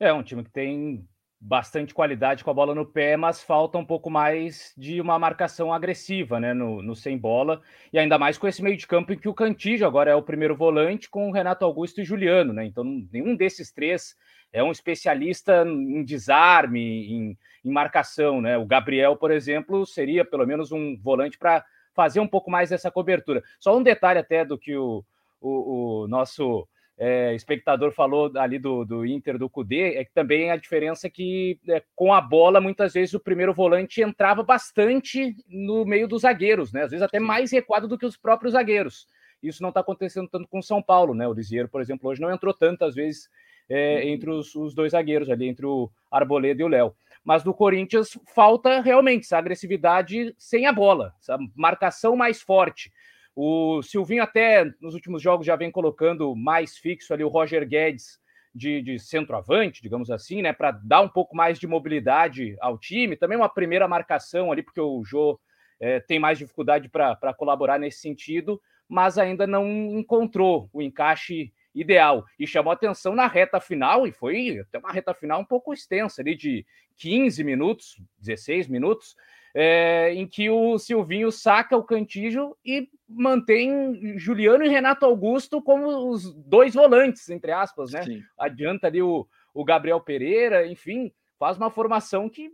É 0.00 0.10
um 0.10 0.22
time 0.22 0.42
que 0.42 0.50
tem 0.50 1.06
bastante 1.40 1.94
qualidade 1.94 2.42
com 2.42 2.50
a 2.50 2.54
bola 2.54 2.74
no 2.74 2.84
pé, 2.84 3.16
mas 3.16 3.42
falta 3.42 3.78
um 3.78 3.84
pouco 3.84 4.10
mais 4.10 4.72
de 4.76 5.00
uma 5.00 5.18
marcação 5.18 5.72
agressiva, 5.72 6.40
né, 6.40 6.52
no, 6.52 6.82
no 6.82 6.96
sem 6.96 7.16
bola, 7.16 7.62
e 7.92 7.98
ainda 7.98 8.18
mais 8.18 8.36
com 8.36 8.48
esse 8.48 8.62
meio 8.62 8.76
de 8.76 8.86
campo 8.86 9.12
em 9.12 9.18
que 9.18 9.28
o 9.28 9.34
Cantígio 9.34 9.86
agora 9.86 10.10
é 10.10 10.14
o 10.14 10.22
primeiro 10.22 10.56
volante 10.56 11.08
com 11.08 11.28
o 11.28 11.32
Renato 11.32 11.64
Augusto 11.64 12.00
e 12.00 12.04
Juliano, 12.04 12.52
né, 12.52 12.64
então 12.64 12.84
nenhum 13.12 13.36
desses 13.36 13.70
três 13.70 14.16
é 14.52 14.64
um 14.64 14.72
especialista 14.72 15.64
em 15.64 16.02
desarme, 16.04 17.06
em, 17.06 17.38
em 17.64 17.70
marcação, 17.70 18.40
né, 18.40 18.58
o 18.58 18.66
Gabriel, 18.66 19.16
por 19.16 19.30
exemplo, 19.30 19.86
seria 19.86 20.24
pelo 20.24 20.46
menos 20.46 20.72
um 20.72 20.96
volante 21.00 21.38
para 21.38 21.64
fazer 21.94 22.20
um 22.20 22.28
pouco 22.28 22.50
mais 22.50 22.70
dessa 22.70 22.92
cobertura. 22.92 23.42
Só 23.58 23.76
um 23.76 23.82
detalhe 23.82 24.20
até 24.20 24.44
do 24.44 24.56
que 24.56 24.76
o, 24.76 25.04
o, 25.40 26.04
o 26.04 26.08
nosso 26.08 26.66
é, 26.98 27.32
espectador 27.34 27.92
falou 27.92 28.30
ali 28.36 28.58
do, 28.58 28.84
do 28.84 29.06
Inter, 29.06 29.38
do 29.38 29.48
Cudê, 29.48 29.94
é 29.94 30.04
que 30.04 30.12
também 30.12 30.50
a 30.50 30.56
diferença 30.56 31.06
é 31.06 31.10
que 31.10 31.58
é, 31.68 31.80
com 31.94 32.12
a 32.12 32.20
bola, 32.20 32.60
muitas 32.60 32.92
vezes 32.92 33.14
o 33.14 33.20
primeiro 33.20 33.54
volante 33.54 34.02
entrava 34.02 34.42
bastante 34.42 35.36
no 35.48 35.84
meio 35.84 36.08
dos 36.08 36.22
zagueiros, 36.22 36.72
né? 36.72 36.82
Às 36.82 36.90
vezes 36.90 37.04
até 37.04 37.20
mais 37.20 37.52
recuado 37.52 37.86
do 37.86 37.96
que 37.96 38.04
os 38.04 38.16
próprios 38.16 38.54
zagueiros. 38.54 39.06
Isso 39.40 39.62
não 39.62 39.68
está 39.68 39.80
acontecendo 39.80 40.28
tanto 40.28 40.48
com 40.48 40.58
o 40.58 40.62
São 40.62 40.82
Paulo, 40.82 41.14
né? 41.14 41.28
O 41.28 41.32
Lisieiro, 41.32 41.68
por 41.68 41.80
exemplo, 41.80 42.10
hoje 42.10 42.20
não 42.20 42.32
entrou 42.32 42.52
tantas 42.52 42.96
vezes 42.96 43.30
é, 43.68 44.02
uhum. 44.02 44.08
entre 44.08 44.30
os, 44.30 44.54
os, 44.56 44.74
dois 44.74 44.90
zagueiros 44.90 45.30
ali, 45.30 45.46
entre 45.46 45.66
o 45.66 45.88
Arboleda 46.10 46.60
e 46.60 46.64
o 46.64 46.68
Léo. 46.68 46.92
Mas 47.22 47.44
do 47.44 47.54
Corinthians 47.54 48.18
falta 48.34 48.80
realmente 48.80 49.24
essa 49.24 49.38
agressividade 49.38 50.34
sem 50.36 50.66
a 50.66 50.72
bola, 50.72 51.14
essa 51.20 51.38
marcação 51.54 52.16
mais 52.16 52.42
forte. 52.42 52.92
O 53.40 53.84
Silvinho 53.84 54.24
até 54.24 54.64
nos 54.80 54.94
últimos 54.94 55.22
jogos 55.22 55.46
já 55.46 55.54
vem 55.54 55.70
colocando 55.70 56.34
mais 56.34 56.76
fixo 56.76 57.14
ali 57.14 57.22
o 57.22 57.28
Roger 57.28 57.64
Guedes 57.64 58.18
de, 58.52 58.82
de 58.82 58.98
centroavante, 58.98 59.80
digamos 59.80 60.10
assim, 60.10 60.42
né, 60.42 60.52
para 60.52 60.72
dar 60.72 61.02
um 61.02 61.08
pouco 61.08 61.36
mais 61.36 61.56
de 61.56 61.64
mobilidade 61.64 62.56
ao 62.60 62.76
time. 62.76 63.14
Também 63.16 63.38
uma 63.38 63.48
primeira 63.48 63.86
marcação 63.86 64.50
ali, 64.50 64.60
porque 64.60 64.80
o 64.80 65.04
Jô 65.04 65.38
é, 65.78 66.00
tem 66.00 66.18
mais 66.18 66.36
dificuldade 66.36 66.88
para 66.88 67.32
colaborar 67.32 67.78
nesse 67.78 68.00
sentido, 68.00 68.60
mas 68.88 69.18
ainda 69.18 69.46
não 69.46 69.64
encontrou 69.96 70.68
o 70.72 70.82
encaixe 70.82 71.52
ideal. 71.72 72.24
E 72.40 72.44
chamou 72.44 72.72
atenção 72.72 73.14
na 73.14 73.28
reta 73.28 73.60
final, 73.60 74.04
e 74.04 74.10
foi 74.10 74.58
até 74.58 74.80
uma 74.80 74.90
reta 74.90 75.14
final 75.14 75.40
um 75.40 75.44
pouco 75.44 75.72
extensa, 75.72 76.22
ali 76.22 76.34
de 76.34 76.66
15 76.96 77.44
minutos, 77.44 78.02
16 78.18 78.66
minutos, 78.66 79.14
é, 79.54 80.12
em 80.14 80.26
que 80.26 80.50
o 80.50 80.78
Silvinho 80.78 81.30
saca 81.32 81.76
o 81.76 81.84
Cantígio 81.84 82.56
e 82.64 82.88
mantém 83.08 84.18
Juliano 84.18 84.64
e 84.64 84.68
Renato 84.68 85.06
Augusto 85.06 85.62
como 85.62 86.10
os 86.10 86.34
dois 86.34 86.74
volantes, 86.74 87.28
entre 87.30 87.52
aspas, 87.52 87.92
né? 87.92 88.02
Sim. 88.02 88.22
Adianta 88.38 88.86
ali 88.86 89.02
o, 89.02 89.26
o 89.54 89.64
Gabriel 89.64 90.00
Pereira, 90.00 90.66
enfim, 90.66 91.12
faz 91.38 91.56
uma 91.56 91.70
formação 91.70 92.28
que 92.28 92.50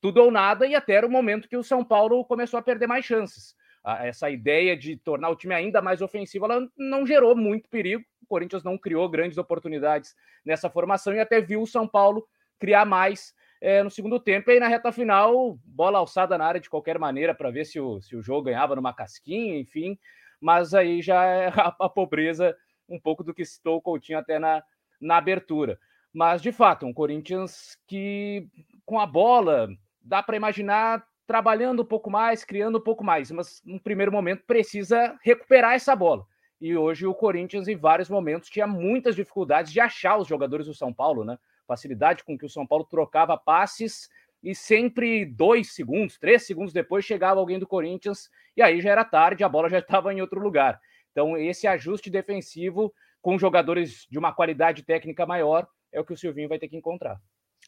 tudo 0.00 0.20
ou 0.20 0.30
nada, 0.32 0.66
e 0.66 0.74
até 0.74 0.94
era 0.94 1.06
o 1.06 1.10
momento 1.10 1.48
que 1.48 1.56
o 1.56 1.62
São 1.62 1.84
Paulo 1.84 2.24
começou 2.24 2.58
a 2.58 2.62
perder 2.62 2.88
mais 2.88 3.04
chances. 3.04 3.54
Essa 4.00 4.30
ideia 4.30 4.76
de 4.76 4.96
tornar 4.96 5.30
o 5.30 5.36
time 5.36 5.54
ainda 5.54 5.80
mais 5.80 6.02
ofensivo, 6.02 6.44
ela 6.44 6.68
não 6.76 7.06
gerou 7.06 7.36
muito 7.36 7.68
perigo. 7.68 8.04
O 8.22 8.26
Corinthians 8.26 8.64
não 8.64 8.76
criou 8.76 9.08
grandes 9.08 9.38
oportunidades 9.38 10.14
nessa 10.44 10.68
formação 10.68 11.14
e 11.14 11.20
até 11.20 11.40
viu 11.40 11.62
o 11.62 11.66
São 11.66 11.86
Paulo 11.86 12.26
criar 12.58 12.84
mais 12.84 13.34
é, 13.62 13.80
no 13.80 13.90
segundo 13.90 14.18
tempo. 14.18 14.50
E 14.50 14.54
aí 14.54 14.60
na 14.60 14.66
reta 14.66 14.90
final, 14.90 15.56
bola 15.64 16.00
alçada 16.00 16.36
na 16.36 16.44
área 16.44 16.60
de 16.60 16.68
qualquer 16.68 16.98
maneira 16.98 17.32
para 17.32 17.50
ver 17.50 17.64
se 17.64 17.78
o, 17.78 18.02
se 18.02 18.16
o 18.16 18.22
jogo 18.22 18.46
ganhava 18.46 18.74
numa 18.74 18.92
casquinha, 18.92 19.56
enfim. 19.56 19.96
Mas 20.40 20.74
aí 20.74 21.00
já 21.00 21.24
é 21.24 21.46
a, 21.56 21.74
a 21.78 21.88
pobreza 21.88 22.56
um 22.88 22.98
pouco 23.00 23.22
do 23.22 23.32
que 23.32 23.44
citou 23.44 23.76
o 23.76 23.80
Coutinho 23.80 24.18
até 24.18 24.40
na, 24.40 24.62
na 25.00 25.16
abertura. 25.16 25.78
Mas, 26.12 26.42
de 26.42 26.50
fato, 26.50 26.84
um 26.84 26.92
Corinthians 26.92 27.78
que 27.86 28.48
com 28.84 28.98
a 28.98 29.06
bola 29.06 29.68
dá 30.02 30.20
para 30.22 30.36
imaginar 30.36 31.06
trabalhando 31.24 31.82
um 31.82 31.86
pouco 31.86 32.10
mais, 32.10 32.44
criando 32.44 32.78
um 32.78 32.82
pouco 32.82 33.04
mais, 33.04 33.30
mas 33.30 33.62
no 33.64 33.80
primeiro 33.80 34.10
momento 34.10 34.42
precisa 34.44 35.16
recuperar 35.22 35.74
essa 35.74 35.94
bola. 35.94 36.26
E 36.60 36.76
hoje 36.76 37.06
o 37.06 37.14
Corinthians, 37.14 37.68
em 37.68 37.76
vários 37.76 38.10
momentos, 38.10 38.50
tinha 38.50 38.66
muitas 38.66 39.14
dificuldades 39.14 39.72
de 39.72 39.80
achar 39.80 40.18
os 40.18 40.26
jogadores 40.26 40.66
do 40.66 40.74
São 40.74 40.92
Paulo, 40.92 41.24
né? 41.24 41.38
Facilidade 41.72 42.22
com 42.22 42.36
que 42.36 42.44
o 42.44 42.50
São 42.50 42.66
Paulo 42.66 42.84
trocava 42.84 43.36
passes 43.36 44.08
e 44.42 44.54
sempre 44.54 45.24
dois 45.24 45.74
segundos, 45.74 46.18
três 46.18 46.44
segundos 46.44 46.72
depois 46.72 47.04
chegava 47.04 47.40
alguém 47.40 47.58
do 47.58 47.66
Corinthians 47.66 48.28
e 48.56 48.62
aí 48.62 48.80
já 48.80 48.90
era 48.90 49.04
tarde, 49.04 49.44
a 49.44 49.48
bola 49.48 49.70
já 49.70 49.78
estava 49.78 50.12
em 50.12 50.20
outro 50.20 50.40
lugar. 50.40 50.80
Então, 51.12 51.36
esse 51.36 51.66
ajuste 51.66 52.10
defensivo 52.10 52.92
com 53.20 53.38
jogadores 53.38 54.06
de 54.10 54.18
uma 54.18 54.32
qualidade 54.32 54.82
técnica 54.82 55.24
maior 55.24 55.66
é 55.92 56.00
o 56.00 56.04
que 56.04 56.12
o 56.12 56.16
Silvinho 56.16 56.48
vai 56.48 56.58
ter 56.58 56.68
que 56.68 56.76
encontrar. 56.76 57.20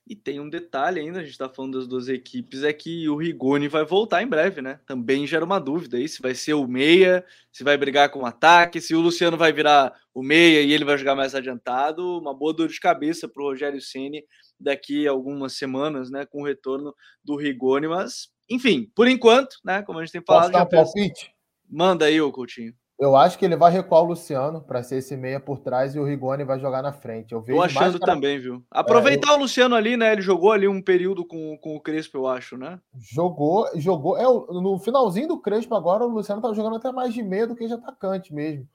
E 0.06 0.14
tem 0.14 0.38
um 0.38 0.50
detalhe 0.50 1.00
ainda, 1.00 1.20
a 1.20 1.22
gente 1.22 1.32
está 1.32 1.48
falando 1.48 1.78
das 1.78 1.88
duas 1.88 2.10
equipes, 2.10 2.62
é 2.62 2.74
que 2.74 3.08
o 3.08 3.16
Rigoni 3.16 3.68
vai 3.68 3.86
voltar 3.86 4.22
em 4.22 4.26
breve, 4.26 4.60
né? 4.60 4.78
Também 4.86 5.26
gera 5.26 5.44
uma 5.44 5.58
dúvida 5.58 5.96
aí 5.96 6.06
se 6.06 6.20
vai 6.20 6.34
ser 6.34 6.52
o 6.52 6.68
meia, 6.68 7.24
se 7.50 7.64
vai 7.64 7.74
brigar 7.78 8.10
com 8.10 8.18
o 8.18 8.26
ataque, 8.26 8.82
se 8.82 8.94
o 8.94 9.00
Luciano 9.00 9.38
vai 9.38 9.50
virar 9.50 9.94
o 10.12 10.22
meia 10.22 10.60
e 10.60 10.72
ele 10.72 10.84
vai 10.84 10.98
jogar 10.98 11.14
mais 11.14 11.34
adiantado. 11.34 12.18
Uma 12.18 12.34
boa 12.34 12.52
dor 12.52 12.68
de 12.68 12.78
cabeça 12.78 13.26
para 13.26 13.42
o 13.42 13.46
Rogério 13.46 13.80
Ceni 13.80 14.22
daqui 14.60 15.08
a 15.08 15.10
algumas 15.10 15.54
semanas, 15.54 16.10
né? 16.10 16.26
Com 16.26 16.42
o 16.42 16.46
retorno 16.46 16.94
do 17.24 17.36
Rigoni, 17.36 17.88
mas 17.88 18.28
enfim, 18.50 18.90
por 18.94 19.08
enquanto, 19.08 19.56
né? 19.64 19.82
Como 19.82 19.98
a 19.98 20.04
gente 20.04 20.12
tem 20.12 20.22
falado. 20.22 20.52
Posso 20.52 20.70
dar 20.70 20.80
um 20.80 20.84
palpite? 20.84 21.32
Manda 21.66 22.04
aí, 22.04 22.20
ô 22.20 22.30
Coutinho. 22.30 22.74
Eu 22.98 23.16
acho 23.16 23.36
que 23.36 23.44
ele 23.44 23.56
vai 23.56 23.72
recuar 23.72 24.02
o 24.02 24.06
Luciano 24.06 24.60
para 24.60 24.82
ser 24.82 24.98
esse 24.98 25.16
meia 25.16 25.40
por 25.40 25.58
trás 25.58 25.94
e 25.94 25.98
o 25.98 26.04
Rigoni 26.04 26.44
vai 26.44 26.60
jogar 26.60 26.80
na 26.80 26.92
frente. 26.92 27.32
Eu 27.32 27.40
vejo 27.40 27.58
Tô 27.58 27.64
achando 27.64 27.98
cara... 27.98 28.14
também, 28.14 28.38
viu? 28.38 28.64
Aproveitar 28.70 29.30
é, 29.30 29.32
eu... 29.32 29.36
o 29.36 29.40
Luciano 29.40 29.74
ali, 29.74 29.96
né? 29.96 30.12
Ele 30.12 30.22
jogou 30.22 30.52
ali 30.52 30.68
um 30.68 30.80
período 30.80 31.24
com, 31.24 31.58
com 31.58 31.74
o 31.74 31.80
Crespo, 31.80 32.18
eu 32.18 32.28
acho, 32.28 32.56
né? 32.56 32.78
Jogou, 32.96 33.68
jogou. 33.74 34.16
É, 34.16 34.22
no 34.22 34.78
finalzinho 34.78 35.26
do 35.26 35.40
Crespo 35.40 35.74
agora, 35.74 36.04
o 36.04 36.08
Luciano 36.08 36.40
tá 36.40 36.52
jogando 36.52 36.76
até 36.76 36.92
mais 36.92 37.12
de 37.12 37.22
meia 37.22 37.48
do 37.48 37.56
que 37.56 37.66
de 37.66 37.72
atacante 37.72 38.32
mesmo. 38.32 38.68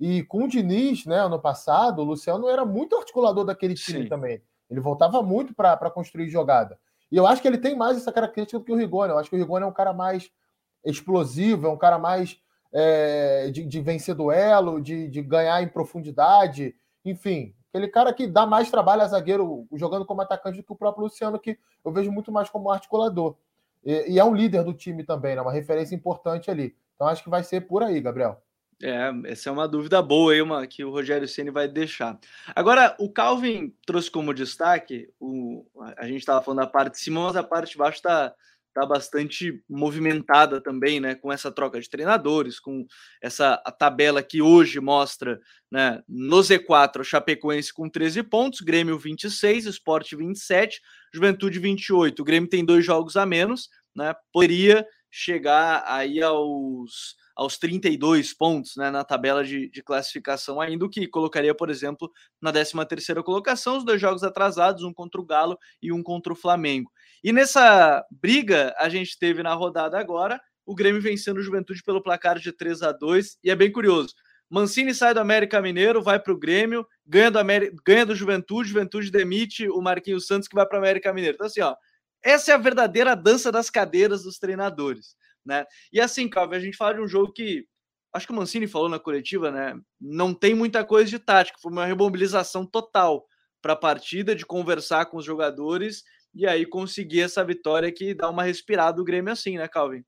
E 0.00 0.22
com 0.24 0.44
o 0.44 0.48
Diniz, 0.48 1.04
né, 1.04 1.20
ano 1.20 1.38
passado, 1.38 2.00
o 2.00 2.04
Luciano 2.04 2.48
era 2.48 2.64
muito 2.64 2.96
articulador 2.96 3.44
daquele 3.44 3.74
time 3.74 4.04
Sim. 4.04 4.08
também. 4.08 4.42
Ele 4.70 4.80
voltava 4.80 5.22
muito 5.22 5.54
para 5.54 5.90
construir 5.90 6.28
jogada. 6.28 6.78
E 7.10 7.16
eu 7.16 7.26
acho 7.26 7.40
que 7.40 7.48
ele 7.48 7.58
tem 7.58 7.76
mais 7.76 7.96
essa 7.96 8.10
característica 8.12 8.58
do 8.58 8.64
que 8.64 8.72
o 8.72 8.76
Rigoni. 8.76 9.12
Eu 9.12 9.18
acho 9.18 9.30
que 9.30 9.36
o 9.36 9.38
Rigoni 9.38 9.64
é 9.64 9.68
um 9.68 9.72
cara 9.72 9.92
mais 9.92 10.30
explosivo, 10.84 11.66
é 11.66 11.70
um 11.70 11.76
cara 11.76 11.98
mais 11.98 12.38
é, 12.78 13.50
de, 13.50 13.64
de, 13.64 13.80
vencer 13.80 14.14
duelo, 14.14 14.82
de, 14.82 15.08
de, 15.08 15.22
ganhar 15.22 15.62
em 15.62 15.68
profundidade, 15.68 16.74
enfim, 17.02 17.54
aquele 17.70 17.88
cara 17.88 18.12
que 18.12 18.26
dá 18.26 18.44
mais 18.44 18.70
trabalho 18.70 19.00
a 19.00 19.06
zagueiro 19.06 19.66
jogando 19.72 20.04
como 20.04 20.20
atacante 20.20 20.58
do 20.58 20.62
que 20.62 20.72
o 20.72 20.76
próprio 20.76 21.04
Luciano, 21.04 21.38
que 21.38 21.58
eu 21.82 21.90
vejo 21.90 22.12
muito 22.12 22.30
mais 22.30 22.50
como 22.50 22.70
articulador. 22.70 23.34
E, 23.82 24.12
e 24.12 24.18
é 24.18 24.24
um 24.24 24.34
líder 24.34 24.62
do 24.62 24.74
time 24.74 25.04
também, 25.04 25.34
né? 25.34 25.40
uma 25.40 25.52
referência 25.52 25.94
importante 25.94 26.50
ali. 26.50 26.76
Então 26.94 27.08
acho 27.08 27.24
que 27.24 27.30
vai 27.30 27.42
ser 27.42 27.62
por 27.62 27.82
aí, 27.82 27.98
Gabriel. 27.98 28.42
É, 28.82 29.10
essa 29.24 29.48
é 29.48 29.52
uma 29.52 29.66
dúvida 29.66 30.02
boa 30.02 30.34
aí, 30.34 30.42
uma, 30.42 30.66
que 30.66 30.84
o 30.84 30.90
Rogério 30.90 31.26
Ceni 31.26 31.50
vai 31.50 31.66
deixar. 31.66 32.18
Agora, 32.54 32.94
o 33.00 33.10
Calvin 33.10 33.74
trouxe 33.86 34.10
como 34.10 34.34
destaque, 34.34 35.08
o, 35.18 35.64
a 35.96 36.06
gente 36.06 36.18
estava 36.18 36.42
falando 36.42 36.58
da 36.60 36.66
parte 36.66 36.92
de 36.92 37.00
cima, 37.00 37.22
mas 37.22 37.36
a 37.36 37.42
parte 37.42 37.72
de 37.72 37.78
baixo 37.78 37.96
está 37.96 38.34
está 38.76 38.84
bastante 38.84 39.62
movimentada 39.68 40.60
também, 40.60 41.00
né, 41.00 41.14
com 41.14 41.32
essa 41.32 41.50
troca 41.50 41.80
de 41.80 41.88
treinadores, 41.88 42.60
com 42.60 42.86
essa 43.22 43.56
tabela 43.78 44.22
que 44.22 44.42
hoje 44.42 44.78
mostra, 44.78 45.40
né, 45.72 46.02
no 46.06 46.36
Z4, 46.36 47.00
o 47.00 47.04
Chapecoense 47.04 47.72
com 47.72 47.88
13 47.88 48.22
pontos, 48.22 48.60
Grêmio 48.60 48.98
26, 48.98 49.64
Sport 49.66 50.12
27, 50.12 50.82
Juventude 51.12 51.58
28. 51.58 52.20
O 52.20 52.24
Grêmio 52.24 52.50
tem 52.50 52.64
dois 52.64 52.84
jogos 52.84 53.16
a 53.16 53.24
menos, 53.24 53.70
né, 53.94 54.14
poderia 54.30 54.86
chegar 55.10 55.82
aí 55.86 56.22
aos 56.22 57.16
aos 57.36 57.58
32 57.58 58.32
pontos 58.32 58.76
né, 58.76 58.90
na 58.90 59.04
tabela 59.04 59.44
de, 59.44 59.68
de, 59.68 59.82
classificação, 59.82 60.58
ainda 60.58 60.86
o 60.86 60.88
que 60.88 61.06
colocaria, 61.06 61.54
por 61.54 61.68
exemplo, 61.68 62.10
na 62.40 62.50
13 62.50 62.72
terceira 62.88 63.22
colocação, 63.22 63.76
os 63.76 63.84
dois 63.84 64.00
jogos 64.00 64.24
atrasados, 64.24 64.82
um 64.82 64.92
contra 64.92 65.20
o 65.20 65.24
Galo 65.24 65.58
e 65.82 65.92
um 65.92 66.02
contra 66.02 66.32
o 66.32 66.36
Flamengo. 66.36 66.90
E 67.22 67.32
nessa 67.32 68.04
briga, 68.10 68.74
a 68.78 68.88
gente 68.88 69.18
teve 69.18 69.42
na 69.42 69.54
rodada 69.54 69.98
agora 69.98 70.40
o 70.64 70.74
Grêmio 70.74 71.00
vencendo 71.00 71.38
o 71.38 71.42
Juventude 71.42 71.82
pelo 71.82 72.02
placar 72.02 72.38
de 72.38 72.52
3 72.52 72.82
a 72.82 72.92
2 72.92 73.38
e 73.42 73.50
é 73.50 73.56
bem 73.56 73.70
curioso. 73.70 74.14
Mancini 74.48 74.94
sai 74.94 75.12
do 75.12 75.20
América 75.20 75.60
Mineiro, 75.60 76.02
vai 76.02 76.20
para 76.20 76.32
o 76.32 76.38
Grêmio, 76.38 76.86
ganha 77.04 77.30
do, 77.30 77.38
América, 77.38 77.74
ganha 77.84 78.06
do 78.06 78.14
Juventude, 78.14 78.68
Juventude 78.68 79.10
demite 79.10 79.68
o 79.68 79.80
Marquinhos 79.80 80.26
Santos 80.26 80.48
que 80.48 80.54
vai 80.54 80.66
para 80.66 80.76
o 80.76 80.78
América 80.78 81.12
Mineiro. 81.12 81.34
Então, 81.34 81.46
assim, 81.46 81.60
ó, 81.60 81.74
essa 82.22 82.52
é 82.52 82.54
a 82.54 82.58
verdadeira 82.58 83.16
dança 83.16 83.50
das 83.50 83.70
cadeiras 83.70 84.22
dos 84.22 84.38
treinadores 84.38 85.16
né? 85.46 85.64
E 85.92 86.00
assim, 86.00 86.28
Calvin, 86.28 86.56
a 86.56 86.60
gente 86.60 86.76
fala 86.76 86.94
de 86.94 87.00
um 87.00 87.08
jogo 87.08 87.32
que 87.32 87.64
acho 88.12 88.26
que 88.26 88.32
o 88.32 88.36
Mancini 88.36 88.66
falou 88.66 88.88
na 88.88 88.98
coletiva, 88.98 89.50
né? 89.50 89.78
Não 90.00 90.34
tem 90.34 90.54
muita 90.54 90.84
coisa 90.84 91.08
de 91.08 91.18
tática, 91.18 91.58
foi 91.62 91.70
uma 91.70 91.86
remobilização 91.86 92.66
total 92.66 93.24
para 93.62 93.74
a 93.74 93.76
partida, 93.76 94.34
de 94.34 94.44
conversar 94.44 95.06
com 95.06 95.16
os 95.16 95.24
jogadores 95.24 96.02
e 96.36 96.46
aí 96.46 96.66
conseguir 96.66 97.22
essa 97.22 97.42
vitória 97.42 97.90
que 97.90 98.14
dá 98.14 98.28
uma 98.28 98.42
respirada 98.42 98.98
do 98.98 99.04
Grêmio 99.04 99.32
assim, 99.32 99.56
né, 99.56 99.66
Calvin? 99.66 100.04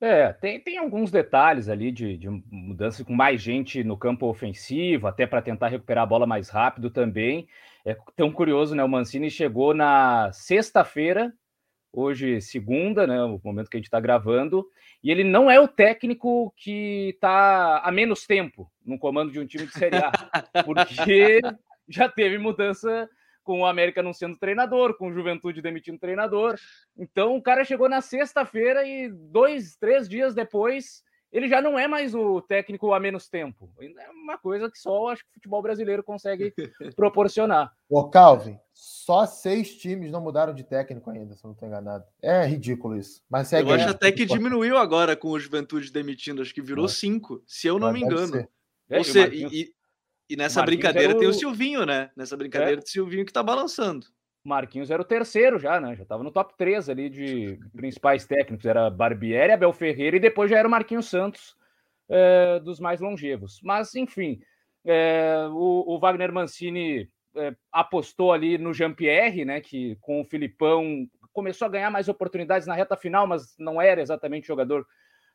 É, 0.00 0.32
tem, 0.32 0.58
tem 0.58 0.78
alguns 0.78 1.10
detalhes 1.10 1.68
ali 1.68 1.92
de, 1.92 2.16
de 2.16 2.28
mudança 2.50 3.04
com 3.04 3.12
mais 3.12 3.40
gente 3.40 3.84
no 3.84 3.96
campo 3.96 4.26
ofensivo, 4.26 5.06
até 5.06 5.26
para 5.26 5.42
tentar 5.42 5.68
recuperar 5.68 6.04
a 6.04 6.06
bola 6.06 6.26
mais 6.26 6.48
rápido 6.48 6.90
também. 6.90 7.46
É 7.84 7.96
tão 8.16 8.32
curioso, 8.32 8.74
né? 8.74 8.82
O 8.82 8.88
Mancini 8.88 9.30
chegou 9.30 9.74
na 9.74 10.32
sexta-feira 10.32 11.32
hoje 11.92 12.40
segunda, 12.40 13.06
né, 13.06 13.22
o 13.22 13.40
momento 13.44 13.68
que 13.68 13.76
a 13.76 13.78
gente 13.78 13.86
está 13.86 14.00
gravando, 14.00 14.66
e 15.04 15.10
ele 15.10 15.22
não 15.22 15.50
é 15.50 15.60
o 15.60 15.68
técnico 15.68 16.52
que 16.56 17.10
está 17.10 17.78
há 17.78 17.92
menos 17.92 18.26
tempo 18.26 18.70
no 18.84 18.98
comando 18.98 19.30
de 19.30 19.38
um 19.38 19.46
time 19.46 19.66
de 19.66 19.72
Série 19.72 19.96
A, 19.96 20.10
porque 20.64 21.40
já 21.86 22.08
teve 22.08 22.38
mudança 22.38 23.08
com 23.42 23.60
o 23.60 23.66
América 23.66 24.02
não 24.02 24.12
sendo 24.12 24.38
treinador, 24.38 24.96
com 24.96 25.08
o 25.08 25.12
Juventude 25.12 25.62
demitindo 25.62 25.98
treinador. 25.98 26.58
Então 26.96 27.36
o 27.36 27.42
cara 27.42 27.64
chegou 27.64 27.88
na 27.88 28.00
sexta-feira 28.00 28.86
e 28.86 29.08
dois, 29.08 29.76
três 29.76 30.08
dias 30.08 30.34
depois 30.34 31.02
ele 31.32 31.48
já 31.48 31.62
não 31.62 31.78
é 31.78 31.88
mais 31.88 32.14
o 32.14 32.42
técnico 32.42 32.92
há 32.92 33.00
menos 33.00 33.26
tempo. 33.26 33.70
É 33.80 34.10
uma 34.10 34.36
coisa 34.36 34.70
que 34.70 34.78
só 34.78 35.08
acho 35.08 35.22
que 35.24 35.30
o 35.30 35.34
futebol 35.34 35.62
brasileiro 35.62 36.04
consegue 36.04 36.52
proporcionar. 36.94 37.72
Ô, 37.88 38.04
Calvin, 38.04 38.58
só 38.74 39.24
seis 39.24 39.74
times 39.74 40.10
não 40.10 40.20
mudaram 40.20 40.54
de 40.54 40.62
técnico 40.62 41.08
ainda, 41.10 41.34
se 41.34 41.42
eu 41.42 41.48
não 41.48 41.54
estou 41.54 41.66
enganado. 41.66 42.04
É 42.20 42.44
ridículo 42.44 42.98
isso. 42.98 43.22
Mas 43.30 43.48
segue 43.48 43.70
eu 43.70 43.74
acho 43.74 43.88
até 43.88 44.12
que 44.12 44.26
diminuiu 44.26 44.76
agora 44.76 45.16
com 45.16 45.28
o 45.28 45.40
Juventude 45.40 45.90
demitindo, 45.90 46.42
acho 46.42 46.52
que 46.52 46.60
virou 46.60 46.86
cinco, 46.86 47.42
se 47.46 47.66
eu 47.66 47.78
não 47.78 47.90
me 47.90 48.02
engano. 48.02 48.46
É, 48.90 48.98
Ou 48.98 49.04
seja, 49.04 49.34
e, 49.34 49.72
e, 50.28 50.36
nessa 50.36 50.62
brincadeira 50.62 51.14
o... 51.14 51.18
tem 51.18 51.28
o 51.28 51.32
Silvinho, 51.32 51.84
né? 51.84 52.10
Nessa 52.16 52.36
brincadeira 52.36 52.80
é. 52.80 52.82
tem 52.82 52.84
o 52.84 52.90
Silvinho 52.90 53.24
que 53.24 53.30
está 53.30 53.42
balançando. 53.42 54.06
Marquinhos 54.44 54.90
era 54.90 55.00
o 55.00 55.04
terceiro 55.04 55.58
já, 55.58 55.80
né? 55.80 55.94
Já 55.94 56.02
estava 56.02 56.24
no 56.24 56.32
top 56.32 56.54
3 56.56 56.88
ali 56.88 57.08
de 57.08 57.58
principais 57.74 58.26
técnicos. 58.26 58.66
Era 58.66 58.90
Barbieri, 58.90 59.52
Abel 59.52 59.72
Ferreira 59.72 60.16
e 60.16 60.20
depois 60.20 60.50
já 60.50 60.58
era 60.58 60.66
o 60.66 60.70
Marquinhos 60.70 61.08
Santos 61.08 61.54
é, 62.08 62.58
dos 62.60 62.80
mais 62.80 63.00
longevos. 63.00 63.60
Mas, 63.62 63.94
enfim, 63.94 64.40
é, 64.84 65.46
o, 65.50 65.94
o, 65.94 65.98
Wagner 65.98 66.32
Mancini 66.32 67.08
é, 67.36 67.54
apostou 67.70 68.32
ali 68.32 68.58
no 68.58 68.74
Jean-Pierre, 68.74 69.44
né, 69.44 69.60
que 69.60 69.96
com 70.00 70.20
o 70.20 70.24
Filipão 70.24 71.06
começou 71.32 71.66
a 71.66 71.70
ganhar 71.70 71.90
mais 71.90 72.08
oportunidades 72.08 72.66
na 72.66 72.74
reta 72.74 72.96
final, 72.96 73.26
mas 73.26 73.54
não 73.58 73.80
era 73.80 74.02
exatamente 74.02 74.46
jogador 74.46 74.86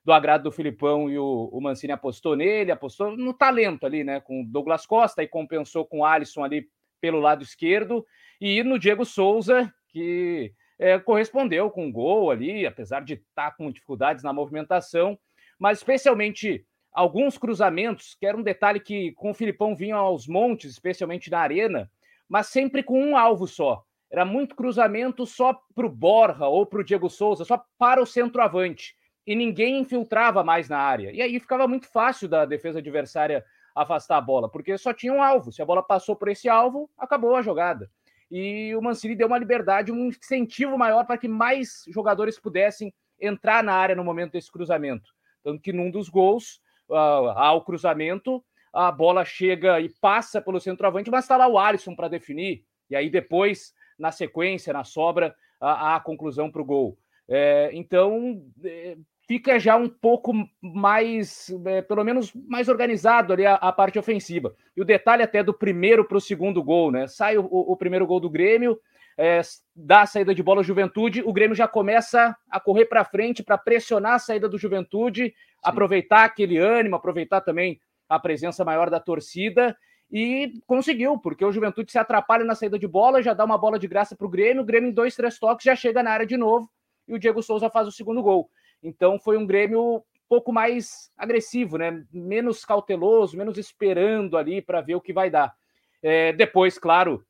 do 0.07 0.13
agrado 0.13 0.43
do 0.43 0.51
Filipão 0.53 1.09
e 1.09 1.19
o, 1.19 1.49
o 1.51 1.59
Mancini 1.59 1.91
apostou 1.91 2.33
nele, 2.33 2.71
apostou 2.71 3.17
no 3.17 3.33
talento 3.33 3.85
ali, 3.85 4.05
né, 4.05 4.21
com 4.21 4.41
Douglas 4.41 4.85
Costa 4.85 5.21
e 5.21 5.27
compensou 5.27 5.85
com 5.85 5.99
o 5.99 6.05
Alisson 6.05 6.45
ali 6.45 6.69
pelo 7.01 7.19
lado 7.19 7.43
esquerdo 7.43 8.05
e 8.39 8.63
no 8.63 8.79
Diego 8.79 9.03
Souza, 9.03 9.69
que 9.89 10.53
é, 10.79 10.97
correspondeu 10.97 11.69
com 11.69 11.87
um 11.87 11.91
gol 11.91 12.31
ali, 12.31 12.65
apesar 12.65 13.03
de 13.03 13.15
estar 13.15 13.51
tá 13.51 13.51
com 13.51 13.69
dificuldades 13.69 14.23
na 14.23 14.31
movimentação, 14.31 15.19
mas 15.59 15.79
especialmente 15.79 16.65
alguns 16.93 17.37
cruzamentos, 17.37 18.15
que 18.17 18.25
era 18.25 18.37
um 18.37 18.43
detalhe 18.43 18.79
que 18.79 19.11
com 19.11 19.31
o 19.31 19.33
Filipão 19.33 19.75
vinham 19.75 19.99
aos 19.99 20.25
montes, 20.25 20.71
especialmente 20.71 21.29
na 21.29 21.39
arena, 21.39 21.91
mas 22.29 22.47
sempre 22.47 22.81
com 22.81 22.97
um 22.97 23.17
alvo 23.17 23.45
só. 23.45 23.83
Era 24.09 24.23
muito 24.23 24.55
cruzamento 24.55 25.25
só 25.25 25.53
para 25.75 25.85
o 25.85 25.89
Borja 25.89 26.47
ou 26.47 26.65
para 26.65 26.79
o 26.79 26.83
Diego 26.83 27.09
Souza, 27.09 27.43
só 27.43 27.61
para 27.77 28.01
o 28.01 28.05
centroavante. 28.05 28.95
E 29.27 29.35
ninguém 29.35 29.79
infiltrava 29.79 30.43
mais 30.43 30.69
na 30.69 30.79
área. 30.79 31.11
E 31.11 31.21
aí 31.21 31.39
ficava 31.39 31.67
muito 31.67 31.91
fácil 31.91 32.27
da 32.27 32.45
defesa 32.45 32.79
adversária 32.79 33.45
afastar 33.75 34.17
a 34.17 34.21
bola, 34.21 34.49
porque 34.49 34.75
só 34.77 34.93
tinha 34.93 35.13
um 35.13 35.21
alvo. 35.21 35.51
Se 35.51 35.61
a 35.61 35.65
bola 35.65 35.83
passou 35.83 36.15
por 36.15 36.29
esse 36.29 36.49
alvo, 36.49 36.89
acabou 36.97 37.35
a 37.35 37.41
jogada 37.43 37.87
e 38.29 38.75
o 38.75 38.81
Mancini 38.81 39.15
deu 39.15 39.27
uma 39.27 39.37
liberdade, 39.37 39.91
um 39.91 40.07
incentivo 40.07 40.77
maior 40.77 41.05
para 41.05 41.17
que 41.17 41.27
mais 41.27 41.83
jogadores 41.87 42.39
pudessem 42.39 42.93
entrar 43.19 43.63
na 43.63 43.73
área 43.73 43.95
no 43.95 44.03
momento 44.03 44.33
desse 44.33 44.51
cruzamento. 44.51 45.11
Tanto 45.43 45.61
que 45.61 45.71
num 45.71 45.89
dos 45.89 46.09
gols, 46.09 46.61
uh, 46.89 46.95
ao 46.95 47.63
cruzamento, 47.63 48.43
a 48.73 48.91
bola 48.91 49.23
chega 49.23 49.79
e 49.79 49.89
passa 49.89 50.41
pelo 50.41 50.59
centroavante, 50.59 51.09
mas 51.09 51.23
está 51.23 51.37
lá 51.37 51.47
o 51.47 51.57
Alisson 51.57 51.95
para 51.95 52.09
definir. 52.09 52.63
E 52.89 52.95
aí 52.95 53.09
depois, 53.09 53.73
na 53.97 54.11
sequência, 54.11 54.73
na 54.73 54.83
sobra, 54.83 55.33
a, 55.59 55.95
a 55.95 55.99
conclusão 55.99 56.51
para 56.51 56.61
o 56.61 56.65
gol. 56.65 56.97
É, 57.29 57.69
então, 57.73 58.45
é, 58.63 58.97
fica 59.27 59.59
já 59.59 59.75
um 59.75 59.89
pouco 59.89 60.31
mais, 60.61 61.53
é, 61.65 61.81
pelo 61.81 62.03
menos 62.03 62.33
mais 62.33 62.69
organizado 62.69 63.33
ali 63.33 63.45
a, 63.45 63.55
a, 63.55 63.71
parte 63.73 63.99
ofensiva. 63.99 64.55
E 64.75 64.81
o 64.81 64.85
detalhe 64.85 65.21
até 65.21 65.43
do 65.43 65.53
primeiro 65.53 66.05
para 66.05 66.17
o 66.17 66.21
segundo 66.21 66.63
gol, 66.63 66.91
né? 66.91 67.07
Sai 67.07 67.37
o, 67.37 67.45
o, 67.45 67.75
primeiro 67.75 68.07
gol 68.07 68.21
do 68.21 68.29
Grêmio, 68.29 68.79
é, 69.17 69.41
dá 69.75 70.03
a 70.03 70.05
saída 70.05 70.33
de 70.33 70.41
bola 70.41 70.63
Juventude, 70.63 71.21
o 71.25 71.33
Grêmio 71.33 71.55
já 71.55 71.67
começa 71.67 72.35
a 72.49 72.59
correr 72.59 72.85
para 72.85 73.03
frente 73.03 73.43
para 73.43 73.57
pressionar 73.57 74.13
a 74.13 74.19
saída 74.19 74.47
do 74.47 74.57
Juventude, 74.57 75.25
Sim. 75.25 75.33
aproveitar 75.61 76.23
aquele 76.23 76.57
ânimo, 76.57 76.95
aproveitar 76.95 77.41
também 77.41 77.79
a 78.07 78.17
presença 78.17 78.63
maior 78.63 78.89
da 78.89 78.99
torcida. 78.99 79.75
E 80.09 80.53
conseguiu, 80.65 81.17
porque 81.17 81.43
o 81.43 81.51
Juventude 81.51 81.91
se 81.91 81.97
atrapalha 81.97 82.45
na 82.45 82.55
saída 82.55 82.79
de 82.79 82.87
bola, 82.87 83.21
já 83.21 83.33
dá 83.33 83.43
uma 83.43 83.57
bola 83.57 83.77
de 83.77 83.89
graça 83.89 84.15
para 84.15 84.25
o 84.25 84.29
Grêmio, 84.29 84.63
o 84.63 84.65
Grêmio 84.65 84.89
em 84.89 84.93
dois, 84.93 85.17
três 85.17 85.37
toques 85.37 85.65
já 85.65 85.75
chega 85.75 86.01
na 86.01 86.11
área 86.11 86.25
de 86.25 86.37
novo 86.37 86.69
e 87.05 87.13
o 87.13 87.19
Diego 87.19 87.43
Souza 87.43 87.69
faz 87.69 87.89
o 87.89 87.91
segundo 87.91 88.23
gol. 88.23 88.49
Então 88.81 89.19
foi 89.19 89.37
um 89.37 89.45
Grêmio 89.45 90.03
pouco 90.27 90.51
mais 90.51 91.11
agressivo, 91.17 91.77
né? 91.77 92.03
menos 92.11 92.65
cauteloso, 92.65 93.37
menos 93.37 93.57
esperando 93.57 94.37
ali 94.37 94.61
para 94.61 94.81
ver 94.81 94.95
o 94.95 95.01
que 95.01 95.13
vai 95.13 95.29
dar. 95.29 95.55
É, 96.01 96.33
depois, 96.33 96.77
claro, 96.77 97.25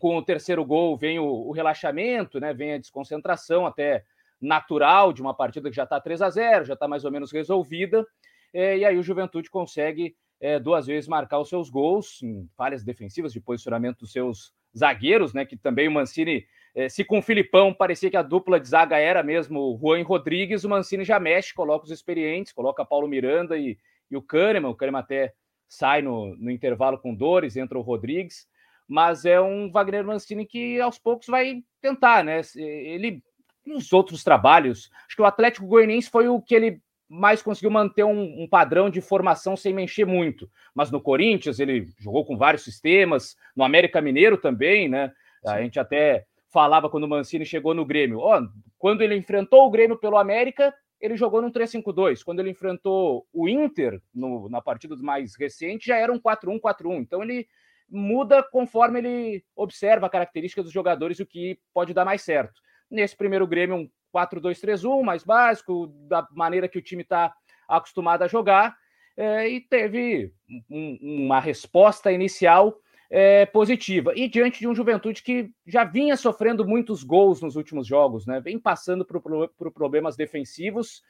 com 0.00 0.16
o 0.16 0.22
terceiro 0.22 0.64
gol 0.64 0.96
vem 0.96 1.18
o, 1.18 1.24
o, 1.24 1.52
relaxamento, 1.52 2.40
né? 2.40 2.52
vem 2.52 2.74
a 2.74 2.78
desconcentração 2.78 3.66
até 3.66 4.04
natural 4.40 5.12
de 5.12 5.22
uma 5.22 5.34
partida 5.34 5.70
que 5.70 5.76
já 5.76 5.84
está 5.84 6.00
3 6.00 6.20
a 6.22 6.30
0 6.30 6.64
já 6.64 6.74
está 6.74 6.88
mais 6.88 7.04
ou 7.04 7.10
menos 7.10 7.32
resolvida. 7.32 8.04
É, 8.52 8.78
e 8.78 8.84
aí 8.84 8.96
o 8.98 9.02
Juventude 9.02 9.48
consegue 9.48 10.16
é, 10.40 10.58
duas 10.58 10.86
vezes 10.86 11.08
marcar 11.08 11.38
os 11.38 11.48
seus 11.48 11.70
gols 11.70 12.22
em 12.22 12.48
falhas 12.56 12.84
defensivas 12.84 13.32
de 13.32 13.40
posicionamento 13.40 14.00
dos 14.00 14.12
seus 14.12 14.52
zagueiros, 14.76 15.32
né? 15.32 15.44
Que 15.46 15.56
também 15.56 15.88
o 15.88 15.92
Mancini 15.92 16.46
se 16.88 17.04
com 17.04 17.18
o 17.18 17.22
Filipão 17.22 17.72
parecia 17.72 18.10
que 18.10 18.16
a 18.16 18.22
dupla 18.22 18.58
de 18.58 18.68
zaga 18.68 18.98
era 18.98 19.22
mesmo 19.22 19.60
o 19.60 19.78
Juan 19.78 20.02
Rodrigues, 20.02 20.64
o 20.64 20.68
Mancini 20.68 21.04
já 21.04 21.20
mexe, 21.20 21.54
coloca 21.54 21.84
os 21.84 21.90
experientes, 21.90 22.52
coloca 22.52 22.84
Paulo 22.84 23.06
Miranda 23.06 23.56
e, 23.56 23.78
e 24.10 24.16
o 24.16 24.22
Kahneman. 24.22 24.70
O 24.70 24.74
Kahneman 24.74 25.00
até 25.00 25.32
sai 25.68 26.02
no, 26.02 26.34
no 26.36 26.50
intervalo 26.50 26.98
com 26.98 27.14
dores, 27.14 27.56
entra 27.56 27.78
o 27.78 27.82
Rodrigues. 27.82 28.48
Mas 28.86 29.24
é 29.24 29.40
um 29.40 29.70
Wagner 29.70 30.04
Mancini 30.04 30.44
que 30.44 30.80
aos 30.80 30.98
poucos 30.98 31.26
vai 31.26 31.62
tentar, 31.80 32.22
né? 32.22 32.40
Ele, 32.56 33.22
nos 33.64 33.92
outros 33.92 34.22
trabalhos, 34.22 34.90
acho 35.06 35.16
que 35.16 35.22
o 35.22 35.26
Atlético 35.26 35.66
Goianiense 35.66 36.10
foi 36.10 36.28
o 36.28 36.40
que 36.40 36.54
ele 36.54 36.82
mais 37.08 37.42
conseguiu 37.42 37.70
manter 37.70 38.04
um, 38.04 38.42
um, 38.42 38.48
padrão 38.48 38.90
de 38.90 39.00
formação 39.00 39.56
sem 39.56 39.72
mexer 39.72 40.04
muito. 40.04 40.50
Mas 40.74 40.90
no 40.90 41.00
Corinthians 41.00 41.60
ele 41.60 41.86
jogou 41.98 42.24
com 42.26 42.36
vários 42.36 42.64
sistemas, 42.64 43.36
no 43.56 43.64
América 43.64 44.00
Mineiro 44.00 44.36
também, 44.36 44.88
né? 44.88 45.12
A 45.46 45.60
gente 45.62 45.78
até 45.78 46.26
falava 46.54 46.88
quando 46.88 47.02
o 47.02 47.08
Mancini 47.08 47.44
chegou 47.44 47.74
no 47.74 47.84
Grêmio. 47.84 48.20
Ó, 48.20 48.40
quando 48.78 49.02
ele 49.02 49.16
enfrentou 49.16 49.66
o 49.66 49.70
Grêmio 49.70 49.98
pelo 49.98 50.16
América, 50.16 50.72
ele 51.00 51.16
jogou 51.16 51.42
num 51.42 51.50
3-5-2. 51.50 52.22
Quando 52.22 52.38
ele 52.38 52.50
enfrentou 52.50 53.26
o 53.32 53.48
Inter 53.48 54.00
no, 54.14 54.48
na 54.48 54.62
partida 54.62 54.94
mais 54.98 55.34
recente, 55.36 55.88
já 55.88 55.96
era 55.96 56.12
um 56.12 56.20
4-1-4-1. 56.20 57.00
Então 57.00 57.22
ele 57.24 57.48
muda 57.90 58.40
conforme 58.40 59.00
ele 59.00 59.44
observa 59.56 60.06
a 60.06 60.10
característica 60.10 60.62
dos 60.62 60.72
jogadores 60.72 61.18
o 61.18 61.26
que 61.26 61.58
pode 61.74 61.92
dar 61.92 62.04
mais 62.04 62.22
certo. 62.22 62.54
Nesse 62.88 63.16
primeiro 63.16 63.48
Grêmio, 63.48 63.74
um 63.76 63.90
4-2-3-1, 64.14 65.02
mais 65.02 65.24
básico, 65.24 65.88
da 66.08 66.26
maneira 66.30 66.68
que 66.68 66.78
o 66.78 66.82
time 66.82 67.02
está 67.02 67.34
acostumado 67.68 68.22
a 68.22 68.28
jogar, 68.28 68.76
é, 69.16 69.48
e 69.48 69.60
teve 69.60 70.32
um, 70.70 71.24
uma 71.24 71.40
resposta 71.40 72.12
inicial 72.12 72.78
é, 73.10 73.46
positiva. 73.46 74.12
E 74.16 74.28
diante 74.28 74.58
de 74.58 74.68
um 74.68 74.74
Juventude 74.74 75.22
que 75.22 75.50
já 75.66 75.84
vinha 75.84 76.16
sofrendo 76.16 76.66
muitos 76.66 77.02
gols 77.02 77.40
nos 77.40 77.56
últimos 77.56 77.86
jogos, 77.86 78.26
né? 78.26 78.40
vem 78.40 78.58
passando 78.58 79.04
por, 79.04 79.20
por 79.50 79.72
problemas 79.72 80.16
defensivos. 80.16 81.02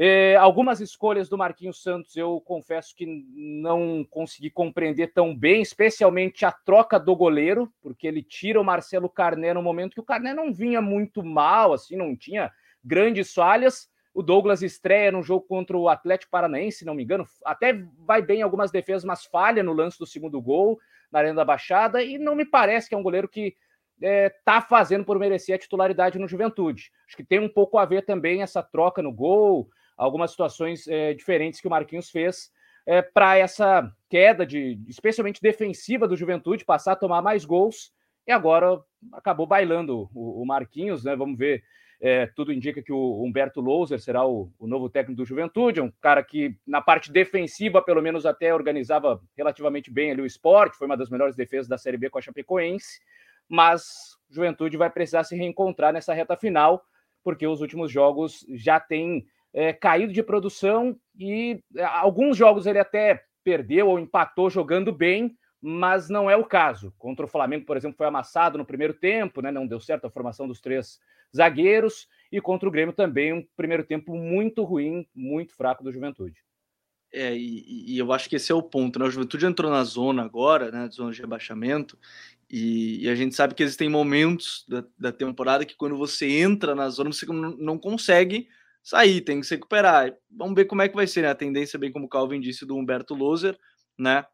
É, 0.00 0.36
algumas 0.36 0.80
escolhas 0.80 1.28
do 1.28 1.36
Marquinhos 1.36 1.82
Santos 1.82 2.16
eu 2.16 2.40
confesso 2.42 2.94
que 2.94 3.04
não 3.34 4.06
consegui 4.08 4.48
compreender 4.48 5.12
tão 5.12 5.36
bem, 5.36 5.60
especialmente 5.60 6.44
a 6.44 6.52
troca 6.52 7.00
do 7.00 7.16
goleiro, 7.16 7.68
porque 7.82 8.06
ele 8.06 8.22
tira 8.22 8.60
o 8.60 8.64
Marcelo 8.64 9.08
Carné 9.08 9.52
no 9.52 9.62
momento 9.62 9.94
que 9.94 10.00
o 10.00 10.04
Carné 10.04 10.32
não 10.32 10.52
vinha 10.52 10.80
muito 10.80 11.24
mal, 11.24 11.72
assim, 11.72 11.96
não 11.96 12.16
tinha 12.16 12.52
grandes 12.84 13.34
falhas. 13.34 13.88
O 14.14 14.22
Douglas 14.22 14.62
estreia 14.62 15.10
no 15.10 15.22
jogo 15.22 15.44
contra 15.46 15.76
o 15.76 15.88
Atlético 15.88 16.30
Paranaense, 16.30 16.78
se 16.78 16.84
não 16.84 16.94
me 16.94 17.02
engano, 17.02 17.26
até 17.44 17.72
vai 17.98 18.22
bem 18.22 18.38
em 18.38 18.42
algumas 18.42 18.70
defesas, 18.70 19.04
mas 19.04 19.24
falha 19.24 19.64
no 19.64 19.72
lance 19.72 19.98
do 19.98 20.06
segundo 20.06 20.40
gol 20.40 20.78
na 21.10 21.20
Arena 21.20 21.36
da 21.36 21.44
Baixada, 21.44 22.02
e 22.02 22.18
não 22.18 22.34
me 22.34 22.44
parece 22.44 22.88
que 22.88 22.94
é 22.94 22.98
um 22.98 23.02
goleiro 23.02 23.28
que 23.28 23.56
está 24.00 24.56
é, 24.56 24.60
fazendo 24.60 25.04
por 25.04 25.18
merecer 25.18 25.54
a 25.54 25.58
titularidade 25.58 26.18
no 26.18 26.28
Juventude. 26.28 26.90
Acho 27.06 27.16
que 27.16 27.24
tem 27.24 27.40
um 27.40 27.48
pouco 27.48 27.78
a 27.78 27.84
ver 27.84 28.04
também 28.04 28.42
essa 28.42 28.62
troca 28.62 29.02
no 29.02 29.12
gol, 29.12 29.68
algumas 29.96 30.30
situações 30.30 30.86
é, 30.86 31.14
diferentes 31.14 31.60
que 31.60 31.66
o 31.66 31.70
Marquinhos 31.70 32.10
fez 32.10 32.50
é, 32.86 33.02
para 33.02 33.36
essa 33.36 33.92
queda 34.08 34.46
de, 34.46 34.80
especialmente 34.86 35.42
defensiva 35.42 36.08
do 36.08 36.16
Juventude, 36.16 36.64
passar 36.64 36.92
a 36.92 36.96
tomar 36.96 37.20
mais 37.20 37.44
gols. 37.44 37.92
E 38.26 38.32
agora 38.32 38.80
acabou 39.12 39.46
bailando 39.46 40.08
o, 40.14 40.42
o 40.42 40.46
Marquinhos, 40.46 41.04
né? 41.04 41.16
Vamos 41.16 41.36
ver 41.36 41.62
é, 42.00 42.26
tudo 42.26 42.52
indica 42.52 42.82
que 42.82 42.92
o 42.92 43.22
Humberto 43.22 43.60
Louser 43.60 43.98
será 44.00 44.24
o, 44.24 44.52
o, 44.58 44.66
novo 44.66 44.88
técnico 44.88 45.16
do 45.16 45.26
Juventude, 45.26 45.80
um 45.80 45.90
cara 46.00 46.22
que 46.22 46.56
na 46.66 46.80
parte 46.80 47.10
defensiva, 47.10 47.82
pelo 47.82 48.00
menos 48.00 48.24
até 48.24 48.54
organizava 48.54 49.20
relativamente 49.36 49.90
bem 49.90 50.12
ali 50.12 50.22
o 50.22 50.26
esporte, 50.26 50.76
foi 50.76 50.86
uma 50.86 50.96
das 50.96 51.10
melhores 51.10 51.34
defesas 51.34 51.66
da 51.66 51.76
Série 51.76 51.96
B 51.96 52.08
com 52.08 52.18
a 52.18 52.22
Chapecoense, 52.22 53.00
mas 53.48 54.16
Juventude 54.30 54.76
vai 54.76 54.90
precisar 54.90 55.24
se 55.24 55.34
reencontrar 55.34 55.92
nessa 55.92 56.14
reta 56.14 56.36
final, 56.36 56.84
porque 57.24 57.46
os 57.46 57.60
últimos 57.60 57.90
jogos 57.90 58.46
já 58.50 58.78
têm 58.78 59.26
é, 59.52 59.72
caído 59.72 60.12
de 60.12 60.22
produção 60.22 60.96
e 61.18 61.60
é, 61.76 61.82
alguns 61.82 62.36
jogos 62.36 62.66
ele 62.66 62.78
até 62.78 63.24
perdeu 63.42 63.88
ou 63.88 63.98
empatou 63.98 64.48
jogando 64.48 64.92
bem, 64.92 65.36
mas 65.60 66.08
não 66.08 66.30
é 66.30 66.36
o 66.36 66.44
caso. 66.44 66.94
Contra 66.96 67.24
o 67.24 67.28
Flamengo, 67.28 67.66
por 67.66 67.76
exemplo, 67.76 67.96
foi 67.96 68.06
amassado 68.06 68.56
no 68.56 68.64
primeiro 68.64 68.94
tempo, 68.94 69.40
né? 69.40 69.50
não 69.50 69.66
deu 69.66 69.80
certo 69.80 70.06
a 70.06 70.10
formação 70.10 70.46
dos 70.46 70.60
três 70.60 71.00
zagueiros, 71.34 72.08
e 72.30 72.40
contra 72.40 72.68
o 72.68 72.72
Grêmio 72.72 72.92
também 72.92 73.32
um 73.32 73.46
primeiro 73.56 73.84
tempo 73.84 74.14
muito 74.14 74.62
ruim, 74.62 75.06
muito 75.14 75.54
fraco 75.54 75.82
do 75.82 75.92
Juventude. 75.92 76.36
É, 77.10 77.34
e, 77.34 77.94
e, 77.94 77.98
eu 77.98 78.12
acho 78.12 78.28
que 78.28 78.36
esse 78.36 78.52
é 78.52 78.54
o 78.54 78.62
ponto, 78.62 78.98
né? 78.98 79.06
O 79.06 79.10
Juventude 79.10 79.46
entrou 79.46 79.70
na 79.70 79.82
zona 79.82 80.22
agora, 80.22 80.70
né? 80.70 80.88
Zona 80.92 81.10
de 81.10 81.20
rebaixamento, 81.20 81.98
e, 82.50 83.04
e 83.04 83.08
a 83.08 83.14
gente 83.14 83.34
sabe 83.34 83.54
que 83.54 83.62
existem 83.62 83.88
momentos 83.88 84.64
da, 84.68 84.84
da, 84.98 85.12
temporada 85.12 85.64
que 85.64 85.76
quando 85.76 85.96
você 85.96 86.26
entra 86.40 86.74
na 86.74 86.88
zona, 86.88 87.12
você 87.12 87.26
não, 87.26 87.78
consegue 87.78 88.48
sair, 88.82 89.22
tem 89.22 89.40
que 89.40 89.46
se 89.46 89.54
recuperar. 89.54 90.14
Vamos 90.30 90.54
ver 90.54 90.66
como 90.66 90.82
é 90.82 90.88
que 90.88 90.94
vai 90.94 91.06
ser, 91.06 91.22
né? 91.22 91.28
A 91.28 91.34
tendência, 91.34 91.78
bem 91.78 91.92
como 91.92 92.06
o 92.06 92.08
Calvin 92.08 92.40
disse, 92.40 92.66
do 92.66 92.76
Humberto 92.76 93.14
Loser, 93.14 93.58
né? 93.98 94.24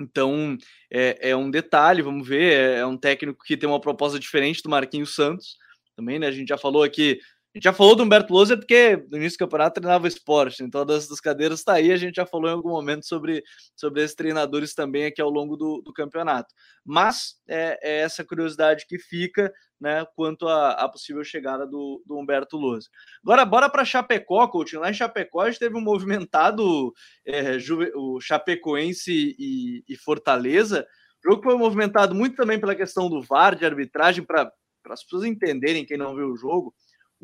Então, 0.00 0.58
é, 0.90 1.30
é 1.30 1.36
um 1.36 1.50
detalhe, 1.50 2.02
vamos 2.02 2.26
ver, 2.26 2.52
é, 2.52 2.78
é 2.80 2.86
um 2.86 2.96
técnico 2.96 3.44
que 3.44 3.56
tem 3.56 3.68
uma 3.68 3.80
proposta 3.80 4.18
diferente 4.18 4.62
do 4.62 4.68
Marquinhos 4.68 5.14
Santos, 5.14 5.56
também, 5.96 6.18
né? 6.18 6.26
A 6.26 6.32
gente 6.32 6.48
já 6.48 6.58
falou 6.58 6.82
aqui 6.82 7.18
A 7.54 7.58
gente 7.58 7.64
já 7.64 7.72
falou 7.72 7.94
do 7.94 8.02
Humberto 8.02 8.32
Loser 8.32 8.58
porque 8.58 8.96
no 9.10 9.16
início 9.16 9.38
do 9.38 9.44
campeonato 9.44 9.80
treinava 9.80 10.08
esporte, 10.08 10.64
então 10.64 10.84
das, 10.84 11.06
das 11.06 11.20
cadeiras 11.20 11.60
está 11.60 11.74
aí, 11.74 11.92
a 11.92 11.96
gente 11.96 12.16
já 12.16 12.26
falou 12.26 12.50
em 12.50 12.52
algum 12.52 12.70
momento 12.70 13.06
sobre, 13.06 13.44
sobre 13.76 14.02
esses 14.02 14.16
treinadores 14.16 14.74
também 14.74 15.06
aqui 15.06 15.22
ao 15.22 15.30
longo 15.30 15.56
do, 15.56 15.80
do 15.80 15.92
campeonato. 15.92 16.52
Mas 16.84 17.36
é, 17.48 17.78
é, 17.82 18.00
essa 18.00 18.24
curiosidade 18.24 18.86
que 18.88 18.98
fica 18.98 19.52
né, 19.80 20.04
quanto 20.16 20.48
à 20.48 20.88
possível 20.88 21.22
chegada 21.22 21.66
do, 21.66 22.02
do 22.06 22.18
Humberto 22.18 22.56
Loser. 22.56 22.90
Agora, 23.22 23.44
bora 23.44 23.68
para 23.68 23.84
Chapecó, 23.84 24.48
coach. 24.48 24.76
Lá 24.76 24.90
em 24.90 24.94
Chapecó 24.94 25.42
a 25.42 25.50
gente 25.50 25.60
teve 25.60 25.76
um 25.76 25.80
movimentado 25.80 26.92
é, 27.26 27.58
o 27.94 28.18
Chapecoense 28.20 29.36
e, 29.38 29.84
e 29.86 29.96
Fortaleza. 29.96 30.86
O 31.24 31.30
jogo 31.30 31.42
foi 31.42 31.56
movimentado 31.56 32.14
muito 32.14 32.34
também 32.34 32.58
pela 32.58 32.74
questão 32.74 33.08
do 33.08 33.22
VAR, 33.22 33.54
de 33.54 33.64
arbitragem, 33.64 34.24
para 34.24 34.50
as 34.92 35.02
pessoas 35.02 35.24
entenderem, 35.24 35.86
quem 35.86 35.96
não 35.96 36.14
viu 36.14 36.28
o 36.28 36.36
jogo 36.36 36.74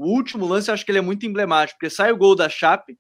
o 0.00 0.06
último 0.06 0.46
lance, 0.46 0.70
eu 0.70 0.74
acho 0.74 0.84
que 0.84 0.90
ele 0.90 0.98
é 0.98 1.02
muito 1.02 1.26
emblemático, 1.26 1.78
porque 1.78 1.94
sai 1.94 2.10
o 2.10 2.16
gol 2.16 2.34
da 2.34 2.48
Chape, 2.48 2.98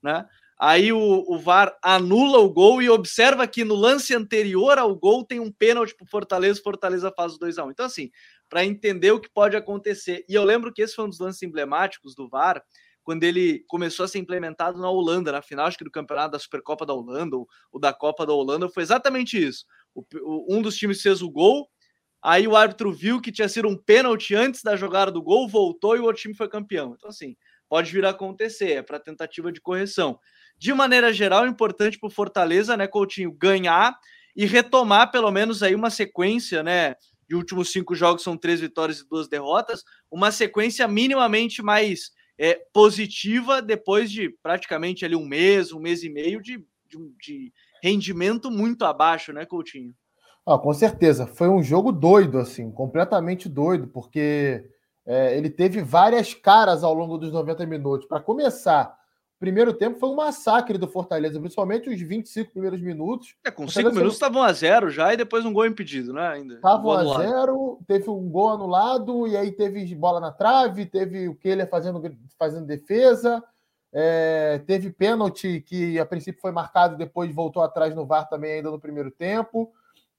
né? 0.00 0.24
Aí 0.58 0.92
o, 0.92 1.24
o 1.26 1.38
VAR 1.38 1.76
anula 1.82 2.38
o 2.38 2.48
gol 2.48 2.80
e 2.80 2.88
observa 2.88 3.46
que 3.48 3.64
no 3.64 3.74
lance 3.74 4.14
anterior 4.14 4.78
ao 4.78 4.94
gol 4.94 5.24
tem 5.24 5.40
um 5.40 5.52
pênalti 5.52 5.94
para 5.94 6.06
Fortaleza, 6.06 6.62
Fortaleza 6.62 7.12
faz 7.14 7.34
o 7.34 7.38
2x1. 7.38 7.72
Então, 7.72 7.84
assim, 7.84 8.10
para 8.48 8.64
entender 8.64 9.10
o 9.10 9.20
que 9.20 9.28
pode 9.28 9.56
acontecer. 9.56 10.24
E 10.28 10.34
eu 10.34 10.44
lembro 10.44 10.72
que 10.72 10.80
esse 10.80 10.94
foi 10.94 11.04
um 11.04 11.10
dos 11.10 11.18
lances 11.18 11.42
emblemáticos 11.42 12.14
do 12.14 12.28
VAR, 12.28 12.62
quando 13.02 13.24
ele 13.24 13.64
começou 13.66 14.04
a 14.04 14.08
ser 14.08 14.18
implementado 14.18 14.80
na 14.80 14.88
Holanda, 14.88 15.32
na 15.32 15.42
final, 15.42 15.66
acho 15.66 15.76
que 15.76 15.84
do 15.84 15.90
campeonato 15.90 16.32
da 16.32 16.38
Supercopa 16.38 16.86
da 16.86 16.94
Holanda, 16.94 17.36
ou, 17.36 17.46
ou 17.72 17.80
da 17.80 17.92
Copa 17.92 18.24
da 18.24 18.32
Holanda, 18.32 18.68
foi 18.68 18.84
exatamente 18.84 19.36
isso. 19.36 19.64
O, 19.94 20.02
o, 20.22 20.56
um 20.56 20.62
dos 20.62 20.76
times 20.76 21.02
fez 21.02 21.20
o 21.22 21.30
gol, 21.30 21.68
Aí 22.26 22.48
o 22.48 22.56
árbitro 22.56 22.92
viu 22.92 23.20
que 23.20 23.30
tinha 23.30 23.48
sido 23.48 23.68
um 23.68 23.76
pênalti 23.76 24.34
antes 24.34 24.60
da 24.60 24.74
jogada 24.74 25.12
do 25.12 25.22
gol, 25.22 25.46
voltou 25.46 25.96
e 25.96 26.00
o 26.00 26.02
outro 26.02 26.22
time 26.22 26.34
foi 26.34 26.48
campeão. 26.48 26.92
Então, 26.96 27.08
assim, 27.08 27.36
pode 27.68 27.92
vir 27.92 28.04
a 28.04 28.10
acontecer, 28.10 28.72
é 28.72 28.82
para 28.82 28.98
tentativa 28.98 29.52
de 29.52 29.60
correção. 29.60 30.18
De 30.58 30.74
maneira 30.74 31.12
geral, 31.12 31.44
é 31.44 31.48
importante 31.48 32.00
para 32.00 32.08
o 32.08 32.10
Fortaleza, 32.10 32.76
né, 32.76 32.88
Coutinho, 32.88 33.30
ganhar 33.30 33.96
e 34.34 34.44
retomar 34.44 35.12
pelo 35.12 35.30
menos 35.30 35.62
aí 35.62 35.72
uma 35.72 35.88
sequência, 35.88 36.64
né? 36.64 36.96
De 37.28 37.36
últimos 37.36 37.70
cinco 37.70 37.94
jogos 37.94 38.24
são 38.24 38.36
três 38.36 38.58
vitórias 38.58 38.98
e 38.98 39.08
duas 39.08 39.28
derrotas, 39.28 39.84
uma 40.10 40.32
sequência 40.32 40.88
minimamente 40.88 41.62
mais 41.62 42.10
é, 42.36 42.60
positiva 42.72 43.62
depois 43.62 44.10
de 44.10 44.30
praticamente 44.42 45.04
ali 45.04 45.14
um 45.14 45.24
mês, 45.24 45.70
um 45.70 45.78
mês 45.78 46.02
e 46.02 46.10
meio 46.10 46.42
de, 46.42 46.58
de, 46.88 46.98
de 47.22 47.52
rendimento 47.80 48.50
muito 48.50 48.84
abaixo, 48.84 49.32
né, 49.32 49.46
Coutinho? 49.46 49.94
Ah, 50.46 50.56
com 50.56 50.72
certeza. 50.72 51.26
Foi 51.26 51.48
um 51.48 51.60
jogo 51.60 51.90
doido, 51.90 52.38
assim, 52.38 52.70
completamente 52.70 53.48
doido, 53.48 53.88
porque 53.88 54.64
é, 55.04 55.36
ele 55.36 55.50
teve 55.50 55.82
várias 55.82 56.32
caras 56.34 56.84
ao 56.84 56.94
longo 56.94 57.18
dos 57.18 57.32
90 57.32 57.66
minutos. 57.66 58.06
Para 58.06 58.20
começar, 58.20 58.96
o 59.36 59.40
primeiro 59.40 59.72
tempo 59.72 59.98
foi 59.98 60.08
um 60.08 60.14
massacre 60.14 60.78
do 60.78 60.86
Fortaleza, 60.86 61.40
principalmente 61.40 61.90
os 61.90 62.00
25 62.00 62.52
primeiros 62.52 62.80
minutos. 62.80 63.34
É, 63.44 63.50
com 63.50 63.66
5 63.66 63.90
minutos 63.90 64.14
estavam 64.14 64.40
a 64.40 64.52
zero 64.52 64.88
já 64.88 65.12
e 65.12 65.16
depois 65.16 65.44
um 65.44 65.52
gol 65.52 65.66
impedido, 65.66 66.12
né? 66.12 66.28
Ainda. 66.28 66.54
Estavam 66.54 66.92
a 66.92 67.18
zero, 67.18 67.80
teve 67.86 68.08
um 68.08 68.30
gol 68.30 68.50
anulado 68.50 69.26
e 69.26 69.36
aí 69.36 69.50
teve 69.50 69.94
bola 69.96 70.20
na 70.20 70.30
trave, 70.30 70.86
teve 70.86 71.28
o 71.28 71.34
Keller 71.34 71.68
fazendo, 71.68 72.00
fazendo 72.38 72.66
defesa. 72.66 73.42
É, 73.92 74.60
teve 74.66 74.90
pênalti 74.90 75.60
que 75.60 75.98
a 75.98 76.06
princípio 76.06 76.40
foi 76.40 76.52
marcado, 76.52 76.96
depois 76.96 77.34
voltou 77.34 77.62
atrás 77.62 77.94
no 77.96 78.06
VAR 78.06 78.28
também 78.28 78.54
ainda 78.54 78.70
no 78.70 78.78
primeiro 78.78 79.10
tempo. 79.10 79.72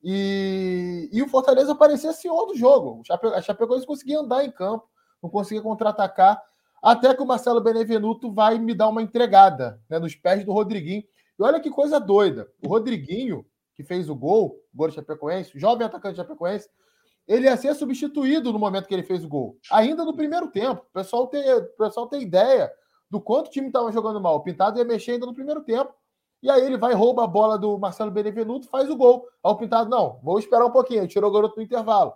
E, 0.10 1.10
e 1.12 1.22
o 1.22 1.28
Fortaleza 1.28 1.76
parecia 1.76 2.13
senhor 2.13 2.46
do 2.46 2.56
jogo. 2.56 3.02
A 3.36 3.41
Chapecoense 3.41 3.86
conseguia 3.86 4.20
andar 4.20 4.46
em 4.46 4.50
campo, 4.50 4.88
não 5.22 5.30
conseguia 5.30 5.62
contra-atacar, 5.62 6.41
até 6.82 7.13
que 7.13 7.22
o 7.22 7.26
Marcelo 7.26 7.60
Benevenuto 7.60 8.32
vai 8.32 8.58
me 8.58 8.74
dar 8.74 8.88
uma 8.88 9.02
entregada 9.02 9.82
né, 9.89 10.00
nos 10.00 10.15
pés 10.15 10.46
do 10.46 10.54
Rodriguinho. 10.54 11.04
E 11.38 11.43
olha 11.43 11.60
que 11.60 11.70
coisa 11.70 12.00
doida. 12.00 12.50
O 12.63 12.70
Rodriguinho, 12.70 13.46
que 13.76 13.84
fez 13.84 14.10
o 14.10 14.15
gol, 14.15 14.58
o 14.74 14.78
gol 14.78 14.88
do 14.88 14.93
Chapecoense, 14.93 15.60
jovem 15.60 15.86
atacante 15.86 16.13
de 16.13 16.22
Chapecoense, 16.22 16.70
ele 17.28 17.48
ia 17.48 17.58
ser 17.58 17.76
substituído 17.76 18.54
no 18.54 18.60
momento 18.60 18.88
que 18.88 18.93
ele 18.93 19.04
fez 19.04 19.26
o 19.26 19.28
gol. 19.28 19.58
Ainda 19.70 20.06
no 20.06 20.15
primeiro 20.15 20.50
tempo. 20.50 20.86
O 20.89 20.93
pessoal 20.93 21.28
tem, 21.28 21.54
o 21.54 21.65
pessoal 21.78 22.08
tem 22.08 22.22
ideia 22.22 22.72
do 23.12 23.20
quanto 23.20 23.48
o 23.48 23.52
time 23.52 23.67
estava 23.67 23.91
jogando 23.91 24.22
mal. 24.22 24.38
O 24.38 24.41
Pintado 24.41 24.80
ia 24.80 24.86
mexer 24.86 25.12
ainda 25.12 25.26
no 25.26 25.34
primeiro 25.34 25.62
tempo. 25.63 25.93
E 26.41 26.50
aí 26.50 26.63
ele 26.63 26.78
vai, 26.78 26.93
rouba 26.93 27.23
a 27.23 27.28
bola 27.28 27.58
do 27.58 27.78
Marcelo 27.78 28.12
Benevenuto, 28.12 28.67
faz 28.67 28.89
o 28.89 28.95
gol. 28.95 29.28
Aí 29.43 29.52
o 29.52 29.56
Pintado, 29.56 29.89
não, 29.89 30.19
vou 30.21 30.38
esperar 30.38 30.65
um 30.65 30.71
pouquinho. 30.71 31.02
Ele 31.02 31.08
tirou 31.08 31.30
o 31.30 31.34
garoto 31.34 31.58
no 31.58 31.63
intervalo. 31.63 32.13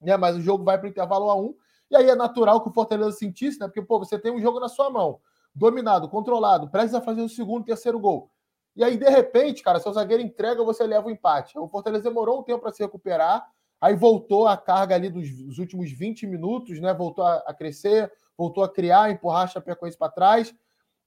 Né? 0.00 0.16
Mas 0.16 0.36
o 0.36 0.40
jogo 0.40 0.64
vai 0.64 0.78
para 0.78 0.86
o 0.86 0.90
intervalo 0.90 1.30
a 1.30 1.34
um. 1.34 1.54
E 1.90 1.96
aí 1.96 2.08
é 2.08 2.14
natural 2.14 2.60
que 2.60 2.68
o 2.68 2.72
Fortaleza 2.72 3.12
sentisse, 3.12 3.58
né? 3.58 3.66
Porque, 3.66 3.80
pô, 3.80 3.98
você 3.98 4.18
tem 4.18 4.30
um 4.30 4.40
jogo 4.40 4.60
na 4.60 4.68
sua 4.68 4.90
mão, 4.90 5.20
dominado, 5.54 6.08
controlado, 6.08 6.68
prestes 6.68 6.94
a 6.94 7.00
fazer 7.00 7.22
o 7.22 7.28
segundo, 7.28 7.64
terceiro 7.64 7.98
gol. 7.98 8.30
E 8.76 8.84
aí, 8.84 8.98
de 8.98 9.08
repente, 9.08 9.62
cara, 9.62 9.80
seu 9.80 9.92
zagueiro 9.92 10.22
entrega, 10.22 10.62
você 10.62 10.86
leva 10.86 11.08
o 11.08 11.10
empate. 11.10 11.58
O 11.58 11.66
Fortaleza 11.66 12.04
demorou 12.04 12.40
um 12.40 12.42
tempo 12.42 12.60
para 12.60 12.72
se 12.72 12.82
recuperar, 12.82 13.44
aí 13.80 13.96
voltou 13.96 14.46
a 14.46 14.56
carga 14.56 14.94
ali 14.94 15.08
dos, 15.08 15.30
dos 15.42 15.58
últimos 15.58 15.90
20 15.90 16.26
minutos, 16.26 16.78
né? 16.78 16.92
Voltou 16.92 17.24
a, 17.24 17.36
a 17.46 17.54
crescer, 17.54 18.12
voltou 18.36 18.62
a 18.62 18.68
criar, 18.68 19.10
empurrar 19.10 19.44
a 19.44 19.46
Chapecoense 19.46 19.96
para 19.96 20.12
trás 20.12 20.54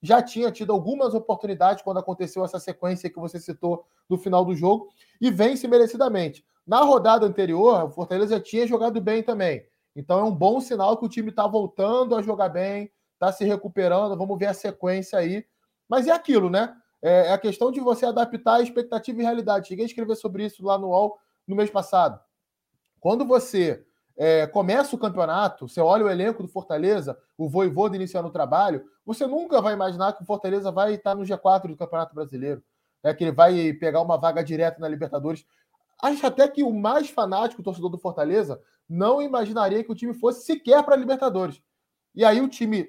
já 0.02 0.22
tinha 0.22 0.52
tido 0.52 0.74
algumas 0.74 1.14
oportunidades 1.14 1.84
quando 1.84 2.00
aconteceu 2.00 2.44
essa 2.44 2.60
sequência 2.60 3.10
que 3.10 3.20
você 3.20 3.40
citou 3.40 3.86
no 4.10 4.18
final 4.18 4.44
do 4.44 4.56
jogo 4.56 4.90
e 5.20 5.30
vence 5.30 5.68
merecidamente. 5.68 6.44
Na 6.66 6.82
rodada 6.82 7.26
anterior, 7.26 7.86
o 7.86 7.90
Fortaleza 7.92 8.40
tinha 8.40 8.66
jogado 8.66 9.00
bem 9.00 9.22
também. 9.22 9.66
Então 9.96 10.20
é 10.20 10.24
um 10.24 10.34
bom 10.34 10.60
sinal 10.60 10.98
que 10.98 11.06
o 11.06 11.10
time 11.10 11.30
está 11.30 11.46
voltando 11.46 12.16
a 12.16 12.22
jogar 12.22 12.50
bem, 12.50 12.92
está 13.14 13.32
se 13.32 13.44
recuperando. 13.46 14.18
Vamos 14.18 14.38
ver 14.40 14.48
a 14.48 14.54
sequência 14.54 15.20
aí. 15.20 15.46
Mas 15.88 16.08
é 16.08 16.12
aquilo, 16.12 16.50
né? 16.50 16.76
É, 17.02 17.28
é 17.28 17.34
a 17.34 17.38
questão 17.38 17.72
de 17.72 17.80
você 17.80 18.06
adaptar 18.06 18.56
a 18.56 18.62
expectativa 18.62 19.20
e 19.20 19.24
realidade. 19.24 19.68
Cheguei 19.68 19.86
a 19.86 19.88
escrever 19.88 20.16
sobre 20.16 20.46
isso 20.46 20.64
lá 20.64 20.78
no 20.78 20.88
UOL 20.88 21.18
no 21.48 21.56
mês 21.56 21.70
passado. 21.70 22.20
Quando 23.00 23.26
você 23.26 23.86
é, 24.24 24.46
começa 24.46 24.96
o 24.96 25.00
campeonato, 25.00 25.68
você 25.68 25.82
olha 25.82 26.06
o 26.06 26.10
elenco 26.10 26.44
do 26.44 26.48
Fortaleza, 26.48 27.18
o 27.36 27.50
Voivoda 27.50 27.96
iniciando 27.96 28.28
o 28.28 28.32
trabalho, 28.32 28.86
você 29.04 29.26
nunca 29.26 29.60
vai 29.60 29.74
imaginar 29.74 30.14
que 30.14 30.22
o 30.22 30.26
Fortaleza 30.28 30.72
vai 30.72 30.94
estar 30.94 31.16
no 31.16 31.24
G4 31.24 31.70
do 31.70 31.76
Campeonato 31.76 32.14
Brasileiro, 32.14 32.64
né, 33.04 33.16
que 33.16 33.24
ele 33.24 33.32
vai 33.32 33.74
pegar 33.74 34.00
uma 34.00 34.20
vaga 34.20 34.44
direta 34.44 34.80
na 34.80 34.88
Libertadores. 34.88 35.44
Acho 36.00 36.28
até 36.28 36.48
que 36.48 36.62
o 36.62 36.72
mais 36.72 37.10
fanático 37.10 37.64
torcedor 37.64 37.90
do 37.90 37.98
Fortaleza 37.98 38.62
não 38.88 39.24
imaginaria 39.24 39.84
que 39.84 39.92
o 39.92 39.96
time 39.96 40.14
fosse 40.14 40.46
sequer 40.46 40.84
para 40.84 40.94
a 40.94 41.00
Libertadores. 41.00 41.60
E 42.14 42.24
aí 42.24 42.42
o 42.42 42.48
time 42.48 42.88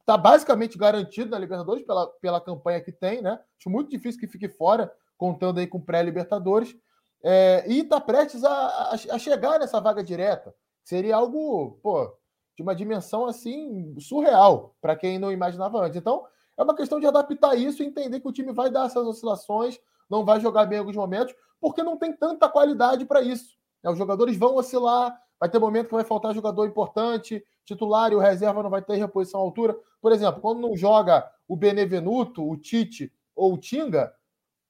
está 0.00 0.18
basicamente 0.18 0.76
garantido 0.76 1.30
na 1.30 1.38
Libertadores 1.38 1.86
pela, 1.86 2.06
pela 2.20 2.38
campanha 2.38 2.82
que 2.82 2.92
tem, 2.92 3.22
né? 3.22 3.40
Acho 3.58 3.70
muito 3.70 3.88
difícil 3.88 4.20
que 4.20 4.28
fique 4.28 4.50
fora, 4.50 4.92
contando 5.16 5.58
aí 5.58 5.66
com 5.66 5.80
pré-Libertadores. 5.80 6.76
É, 7.24 7.64
e 7.66 7.80
está 7.80 7.98
prestes 7.98 8.44
a, 8.44 8.50
a, 8.50 8.94
a, 9.12 9.18
chegar 9.18 9.58
nessa 9.58 9.80
vaga 9.80 10.04
direta. 10.04 10.54
Seria 10.86 11.16
algo, 11.16 11.80
pô, 11.82 12.16
de 12.56 12.62
uma 12.62 12.72
dimensão 12.72 13.26
assim 13.26 13.98
surreal 13.98 14.72
para 14.80 14.94
quem 14.94 15.18
não 15.18 15.32
imaginava 15.32 15.84
antes. 15.84 15.96
Então, 15.96 16.24
é 16.56 16.62
uma 16.62 16.76
questão 16.76 17.00
de 17.00 17.06
adaptar 17.08 17.56
isso 17.56 17.82
e 17.82 17.86
entender 17.86 18.20
que 18.20 18.28
o 18.28 18.32
time 18.32 18.52
vai 18.52 18.70
dar 18.70 18.86
essas 18.86 19.04
oscilações, 19.04 19.80
não 20.08 20.24
vai 20.24 20.38
jogar 20.38 20.64
bem 20.64 20.76
em 20.76 20.78
alguns 20.78 20.94
momentos, 20.94 21.34
porque 21.60 21.82
não 21.82 21.96
tem 21.96 22.12
tanta 22.12 22.48
qualidade 22.48 23.04
para 23.04 23.20
isso. 23.20 23.56
Né? 23.82 23.90
Os 23.90 23.98
jogadores 23.98 24.36
vão 24.36 24.54
oscilar, 24.54 25.20
vai 25.40 25.50
ter 25.50 25.58
momento 25.58 25.88
que 25.88 25.94
vai 25.94 26.04
faltar 26.04 26.32
jogador 26.32 26.68
importante, 26.68 27.44
titular 27.64 28.12
e 28.12 28.14
o 28.14 28.20
reserva 28.20 28.62
não 28.62 28.70
vai 28.70 28.80
ter 28.80 28.94
reposição 28.94 29.40
à 29.40 29.42
altura. 29.42 29.76
Por 30.00 30.12
exemplo, 30.12 30.40
quando 30.40 30.60
não 30.60 30.76
joga 30.76 31.28
o 31.48 31.56
Benevenuto, 31.56 32.48
o 32.48 32.56
Tite 32.56 33.12
ou 33.34 33.54
o 33.54 33.58
Tinga, 33.58 34.14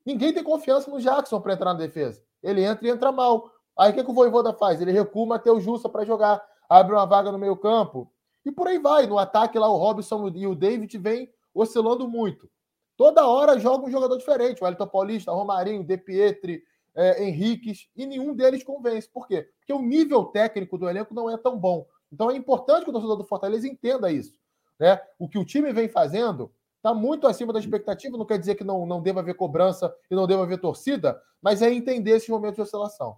ninguém 0.03 0.33
tem 0.33 0.43
confiança 0.43 0.91
no 0.91 0.99
Jackson 0.99 1.43
para 1.43 1.53
entrar 1.53 1.75
na 1.75 1.81
defesa. 1.81 2.25
Ele 2.43 2.65
entra 2.65 2.89
e 2.89 2.91
entra 2.91 3.13
mal. 3.13 3.51
Aí 3.79 3.91
o 3.91 3.95
que, 3.95 4.05
que 4.05 4.11
o 4.11 4.15
Voivoda 4.15 4.53
faz? 4.53 4.81
Ele 4.81 4.93
recua 4.93 5.25
o 5.25 5.27
Matheus 5.27 5.63
Jussa 5.63 5.89
para 5.89 6.05
jogar, 6.05 6.43
abre 6.69 6.95
uma 6.95 7.05
vaga 7.05 7.31
no 7.31 7.39
meio 7.39 7.57
campo. 7.57 8.11
E 8.45 8.53
por 8.53 8.69
aí 8.69 8.79
vai. 8.79 9.07
No 9.07 9.19
ataque 9.19 9.59
lá, 9.59 9.69
o 9.69 9.77
Robson 9.77 10.29
e 10.35 10.47
o 10.47 10.55
David 10.55 10.97
vêm 10.99 11.31
oscilando 11.55 12.09
muito. 12.09 12.49
Toda 12.97 13.27
hora 13.27 13.59
joga 13.59 13.87
um 13.87 13.91
jogador 13.91 14.17
diferente. 14.17 14.63
O 14.63 14.67
Elton 14.67 14.87
Paulista, 14.87 15.33
Romarinho, 15.33 15.85
De 15.85 15.99
Pietri, 15.99 16.63
é, 16.95 17.23
Henriques, 17.23 17.89
e 17.95 18.07
nenhum 18.07 18.35
deles 18.35 18.65
convence. 18.65 19.09
Por 19.09 19.27
quê? 19.27 19.49
Porque 19.59 19.73
o 19.73 19.83
nível 19.83 20.25
técnico 20.25 20.79
do 20.79 20.89
elenco 20.89 21.13
não 21.13 21.29
é 21.29 21.37
tão 21.37 21.59
bom. 21.59 21.87
Então 22.11 22.31
é 22.31 22.37
importante 22.37 22.85
que 22.85 22.91
o 22.91 22.93
torcedor 22.93 23.17
do 23.17 23.25
Fortaleza 23.25 23.69
entenda 23.69 24.11
isso. 24.11 24.39
Né? 24.79 24.99
O 25.19 25.29
que 25.29 25.39
o 25.39 25.45
time 25.45 25.73
vem 25.73 25.89
fazendo 25.89 26.51
está 26.77 26.95
muito 26.95 27.27
acima 27.27 27.53
da 27.53 27.59
expectativa, 27.59 28.17
não 28.17 28.25
quer 28.25 28.39
dizer 28.39 28.55
que 28.55 28.65
não, 28.65 28.87
não 28.87 29.03
deva 29.03 29.21
haver 29.21 29.35
cobrança 29.35 29.95
e 30.11 30.15
não 30.15 30.27
deva 30.27 30.45
haver 30.45 30.61
torcida, 30.61 31.21
mas 31.43 31.61
é 31.61 31.73
entender 31.73 32.13
esses 32.13 32.29
momentos 32.29 32.57
de 32.57 32.63
oscilação. 32.63 33.17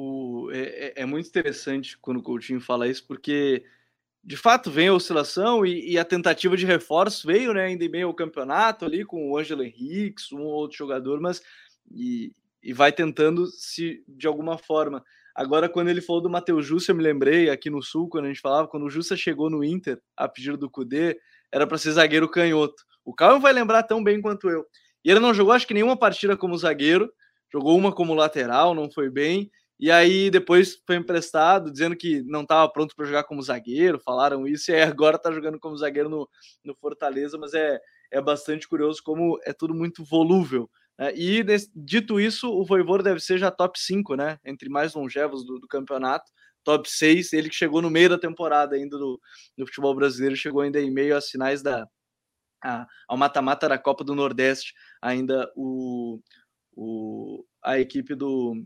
O, 0.00 0.50
é, 0.52 0.58
é, 0.60 0.92
é 1.02 1.06
muito 1.06 1.28
interessante 1.28 1.98
quando 1.98 2.18
o 2.18 2.22
Coutinho 2.22 2.60
fala 2.60 2.88
isso, 2.88 3.06
porque 3.06 3.64
de 4.22 4.36
fato 4.36 4.70
vem 4.70 4.88
a 4.88 4.94
oscilação 4.94 5.64
e, 5.64 5.92
e, 5.92 5.98
a 5.98 6.04
tentativa 6.04 6.56
de 6.56 6.66
reforço 6.66 7.26
veio, 7.26 7.54
né, 7.54 7.64
ainda 7.64 7.84
em 7.84 7.88
meio 7.88 8.06
ao 8.06 8.14
campeonato 8.14 8.84
ali 8.84 9.04
com 9.04 9.30
o 9.30 9.38
Ângelo 9.38 9.62
Henriques, 9.62 10.30
um 10.32 10.40
ou 10.40 10.52
outro 10.52 10.76
jogador, 10.76 11.20
mas 11.20 11.42
e, 11.90 12.32
e 12.62 12.72
vai 12.72 12.92
tentando 12.92 13.46
se 13.46 14.04
de 14.06 14.26
alguma 14.26 14.58
forma 14.58 15.04
Agora, 15.34 15.68
quando 15.68 15.88
ele 15.88 16.00
falou 16.00 16.20
do 16.20 16.28
Matheus 16.28 16.66
Jussa, 16.66 16.90
eu 16.90 16.96
me 16.96 17.02
lembrei 17.02 17.48
aqui 17.48 17.70
no 17.70 17.82
Sul, 17.82 18.08
quando 18.08 18.24
a 18.26 18.28
gente 18.28 18.40
falava, 18.40 18.68
quando 18.68 18.84
o 18.84 18.90
Jussa 18.90 19.16
chegou 19.16 19.48
no 19.48 19.62
Inter, 19.64 20.00
a 20.16 20.28
pedido 20.28 20.56
do 20.56 20.68
Cudê, 20.68 21.18
era 21.52 21.66
para 21.66 21.78
ser 21.78 21.92
zagueiro 21.92 22.28
canhoto. 22.28 22.84
O 23.04 23.14
Calma 23.14 23.38
vai 23.38 23.52
lembrar 23.52 23.82
tão 23.84 24.02
bem 24.02 24.20
quanto 24.20 24.50
eu. 24.50 24.66
E 25.04 25.10
ele 25.10 25.20
não 25.20 25.32
jogou, 25.32 25.52
acho 25.52 25.66
que 25.66 25.74
nenhuma 25.74 25.96
partida 25.96 26.36
como 26.36 26.58
zagueiro, 26.58 27.10
jogou 27.50 27.76
uma 27.78 27.92
como 27.92 28.12
lateral, 28.12 28.74
não 28.74 28.90
foi 28.90 29.08
bem. 29.08 29.50
E 29.80 29.90
aí 29.90 30.30
depois 30.30 30.78
foi 30.86 30.96
emprestado, 30.96 31.72
dizendo 31.72 31.96
que 31.96 32.22
não 32.24 32.42
estava 32.42 32.70
pronto 32.70 32.94
para 32.94 33.06
jogar 33.06 33.24
como 33.24 33.42
zagueiro, 33.42 33.98
falaram 33.98 34.46
isso, 34.46 34.70
e 34.70 34.78
agora 34.82 35.16
está 35.16 35.32
jogando 35.32 35.58
como 35.58 35.76
zagueiro 35.76 36.10
no, 36.10 36.28
no 36.62 36.74
Fortaleza, 36.74 37.38
mas 37.38 37.54
é, 37.54 37.80
é 38.10 38.20
bastante 38.20 38.68
curioso 38.68 39.02
como 39.02 39.40
é 39.42 39.54
tudo 39.54 39.74
muito 39.74 40.04
volúvel. 40.04 40.70
Né? 40.98 41.14
E 41.16 41.42
dito 41.74 42.20
isso, 42.20 42.50
o 42.50 42.62
Voivor 42.62 43.02
deve 43.02 43.20
ser 43.20 43.38
já 43.38 43.50
top 43.50 43.80
5, 43.80 44.16
né? 44.16 44.38
Entre 44.44 44.68
mais 44.68 44.92
longevos 44.92 45.46
do, 45.46 45.58
do 45.58 45.66
campeonato, 45.66 46.30
top 46.62 46.86
6, 46.86 47.32
ele 47.32 47.48
que 47.48 47.56
chegou 47.56 47.80
no 47.80 47.88
meio 47.88 48.10
da 48.10 48.18
temporada 48.18 48.76
ainda 48.76 48.98
do, 48.98 49.18
do 49.56 49.66
futebol 49.66 49.94
brasileiro, 49.94 50.36
chegou 50.36 50.60
ainda 50.60 50.78
em 50.78 50.90
meio 50.90 51.16
às 51.16 51.30
finais 51.30 51.62
da, 51.62 51.88
a, 52.62 52.86
ao 53.08 53.16
mata-mata 53.16 53.66
da 53.66 53.78
Copa 53.78 54.04
do 54.04 54.14
Nordeste, 54.14 54.74
ainda 55.00 55.50
o, 55.56 56.20
o, 56.76 57.46
a 57.64 57.78
equipe 57.78 58.14
do, 58.14 58.62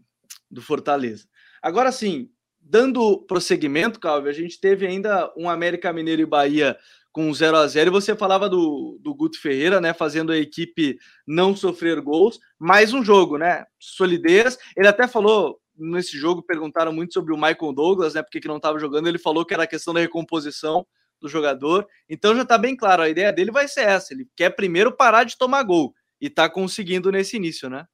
do 0.54 0.62
Fortaleza. 0.62 1.26
Agora 1.62 1.92
sim, 1.92 2.30
dando 2.60 3.18
prosseguimento, 3.26 4.00
Calvi, 4.00 4.28
a 4.28 4.32
gente 4.32 4.58
teve 4.58 4.86
ainda 4.86 5.32
um 5.36 5.50
América 5.50 5.92
Mineiro 5.92 6.22
e 6.22 6.26
Bahia 6.26 6.76
com 7.12 7.32
0 7.32 7.56
a 7.56 7.66
0 7.66 7.90
e 7.90 7.92
você 7.92 8.16
falava 8.16 8.48
do, 8.48 8.98
do 9.00 9.14
Guto 9.14 9.40
Ferreira, 9.40 9.80
né, 9.80 9.92
fazendo 9.92 10.32
a 10.32 10.36
equipe 10.36 10.98
não 11.26 11.54
sofrer 11.54 12.00
gols, 12.00 12.40
mais 12.58 12.92
um 12.92 13.04
jogo, 13.04 13.38
né, 13.38 13.64
solidez, 13.78 14.58
ele 14.76 14.88
até 14.88 15.06
falou 15.06 15.60
nesse 15.76 16.16
jogo, 16.18 16.42
perguntaram 16.42 16.92
muito 16.92 17.14
sobre 17.14 17.32
o 17.32 17.36
Michael 17.36 17.72
Douglas, 17.72 18.14
né, 18.14 18.22
porque 18.22 18.40
que 18.40 18.48
não 18.48 18.56
estava 18.56 18.80
jogando, 18.80 19.06
ele 19.06 19.18
falou 19.18 19.44
que 19.44 19.54
era 19.54 19.66
questão 19.66 19.94
da 19.94 20.00
recomposição 20.00 20.84
do 21.20 21.28
jogador, 21.28 21.86
então 22.08 22.34
já 22.34 22.42
está 22.42 22.58
bem 22.58 22.76
claro, 22.76 23.02
a 23.02 23.08
ideia 23.08 23.32
dele 23.32 23.52
vai 23.52 23.68
ser 23.68 23.82
essa, 23.82 24.12
ele 24.12 24.26
quer 24.36 24.50
primeiro 24.50 24.90
parar 24.90 25.22
de 25.22 25.38
tomar 25.38 25.62
gol, 25.62 25.94
e 26.20 26.26
está 26.26 26.48
conseguindo 26.48 27.12
nesse 27.12 27.36
início, 27.36 27.68
né? 27.68 27.86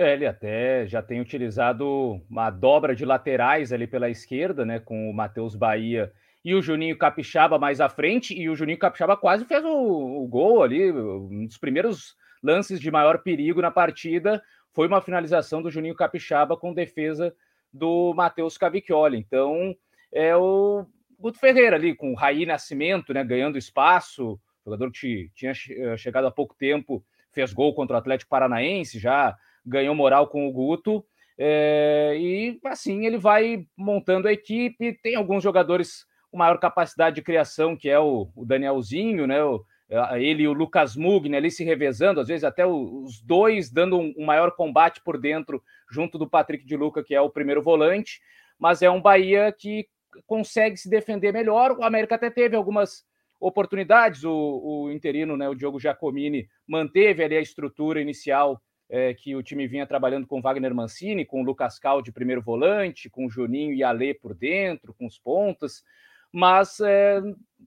É, 0.00 0.14
ele 0.14 0.26
até 0.26 0.86
já 0.86 1.02
tem 1.02 1.20
utilizado 1.20 2.22
uma 2.30 2.48
dobra 2.48 2.96
de 2.96 3.04
laterais 3.04 3.70
ali 3.70 3.86
pela 3.86 4.08
esquerda, 4.08 4.64
né, 4.64 4.80
com 4.80 5.10
o 5.10 5.12
Matheus 5.12 5.54
Bahia 5.54 6.10
e 6.42 6.54
o 6.54 6.62
Juninho 6.62 6.96
Capixaba 6.96 7.58
mais 7.58 7.82
à 7.82 7.88
frente, 7.90 8.32
e 8.32 8.48
o 8.48 8.56
Juninho 8.56 8.78
Capixaba 8.78 9.14
quase 9.14 9.44
fez 9.44 9.62
o, 9.62 9.68
o 9.68 10.26
gol 10.26 10.62
ali, 10.62 10.90
um 10.90 11.44
dos 11.44 11.58
primeiros 11.58 12.16
lances 12.42 12.80
de 12.80 12.90
maior 12.90 13.18
perigo 13.18 13.60
na 13.60 13.70
partida 13.70 14.42
foi 14.72 14.88
uma 14.88 15.02
finalização 15.02 15.60
do 15.60 15.70
Juninho 15.70 15.94
Capixaba 15.94 16.56
com 16.56 16.72
defesa 16.72 17.34
do 17.70 18.14
Matheus 18.14 18.56
Cavicchioli. 18.56 19.18
Então, 19.18 19.76
é 20.10 20.34
o 20.34 20.86
Guto 21.18 21.38
Ferreira 21.38 21.76
ali, 21.76 21.94
com 21.94 22.12
o 22.12 22.16
Raí 22.16 22.46
Nascimento, 22.46 23.12
né, 23.12 23.22
ganhando 23.22 23.58
espaço, 23.58 24.40
jogador 24.64 24.90
que 24.92 25.30
tinha 25.34 25.52
chegado 25.98 26.26
há 26.26 26.30
pouco 26.30 26.54
tempo, 26.54 27.04
fez 27.32 27.52
gol 27.52 27.74
contra 27.74 27.96
o 27.96 27.98
Atlético 27.98 28.30
Paranaense, 28.30 28.98
já 28.98 29.36
ganhou 29.64 29.94
moral 29.94 30.28
com 30.28 30.48
o 30.48 30.52
Guto, 30.52 31.04
é, 31.38 32.16
e 32.18 32.60
assim 32.66 33.06
ele 33.06 33.16
vai 33.16 33.64
montando 33.76 34.28
a 34.28 34.32
equipe. 34.32 34.98
Tem 35.02 35.14
alguns 35.14 35.42
jogadores 35.42 36.04
com 36.30 36.36
maior 36.36 36.58
capacidade 36.58 37.16
de 37.16 37.22
criação, 37.22 37.74
que 37.74 37.88
é 37.88 37.98
o, 37.98 38.30
o 38.36 38.44
Danielzinho, 38.44 39.26
né? 39.26 39.42
O, 39.42 39.64
ele 40.18 40.44
e 40.44 40.48
o 40.48 40.52
Lucas 40.52 40.94
Mugni 40.94 41.34
ali 41.34 41.50
se 41.50 41.64
revezando, 41.64 42.20
às 42.20 42.28
vezes 42.28 42.44
até 42.44 42.64
os 42.64 43.20
dois 43.22 43.72
dando 43.72 43.98
um, 43.98 44.24
maior 44.24 44.52
combate 44.52 45.00
por 45.02 45.18
dentro, 45.18 45.62
junto 45.90 46.16
do 46.16 46.28
Patrick 46.28 46.64
de 46.64 46.76
Luca, 46.76 47.02
que 47.02 47.14
é 47.14 47.20
o 47.20 47.30
primeiro 47.30 47.60
volante, 47.60 48.20
mas 48.58 48.82
é 48.82 48.90
um 48.90 49.00
Bahia 49.00 49.50
que 49.50 49.88
consegue 50.26 50.76
se 50.76 50.88
defender 50.88 51.32
melhor. 51.32 51.72
O 51.72 51.82
América 51.82 52.14
até 52.14 52.30
teve 52.30 52.54
algumas 52.54 53.04
oportunidades, 53.40 54.22
o, 54.22 54.32
o 54.62 54.92
interino, 54.92 55.36
né, 55.36 55.48
o 55.48 55.54
Diogo 55.54 55.80
Giacomini, 55.80 56.46
manteve 56.68 57.24
ali 57.24 57.36
a 57.36 57.40
estrutura 57.40 58.00
inicial 58.00 58.60
é, 58.90 59.14
que 59.14 59.36
o 59.36 59.42
time 59.42 59.68
vinha 59.68 59.86
trabalhando 59.86 60.26
com 60.26 60.42
Wagner 60.42 60.74
Mancini, 60.74 61.24
com 61.24 61.40
o 61.40 61.44
Lucas 61.44 61.78
Cal 61.78 62.02
de 62.02 62.10
primeiro 62.10 62.42
volante, 62.42 63.08
com 63.08 63.24
o 63.24 63.30
Juninho 63.30 63.72
e 63.72 63.84
Alê 63.84 64.12
por 64.12 64.34
dentro, 64.34 64.92
com 64.92 65.06
os 65.06 65.16
pontas, 65.16 65.84
mas 66.32 66.80
é, 66.80 67.22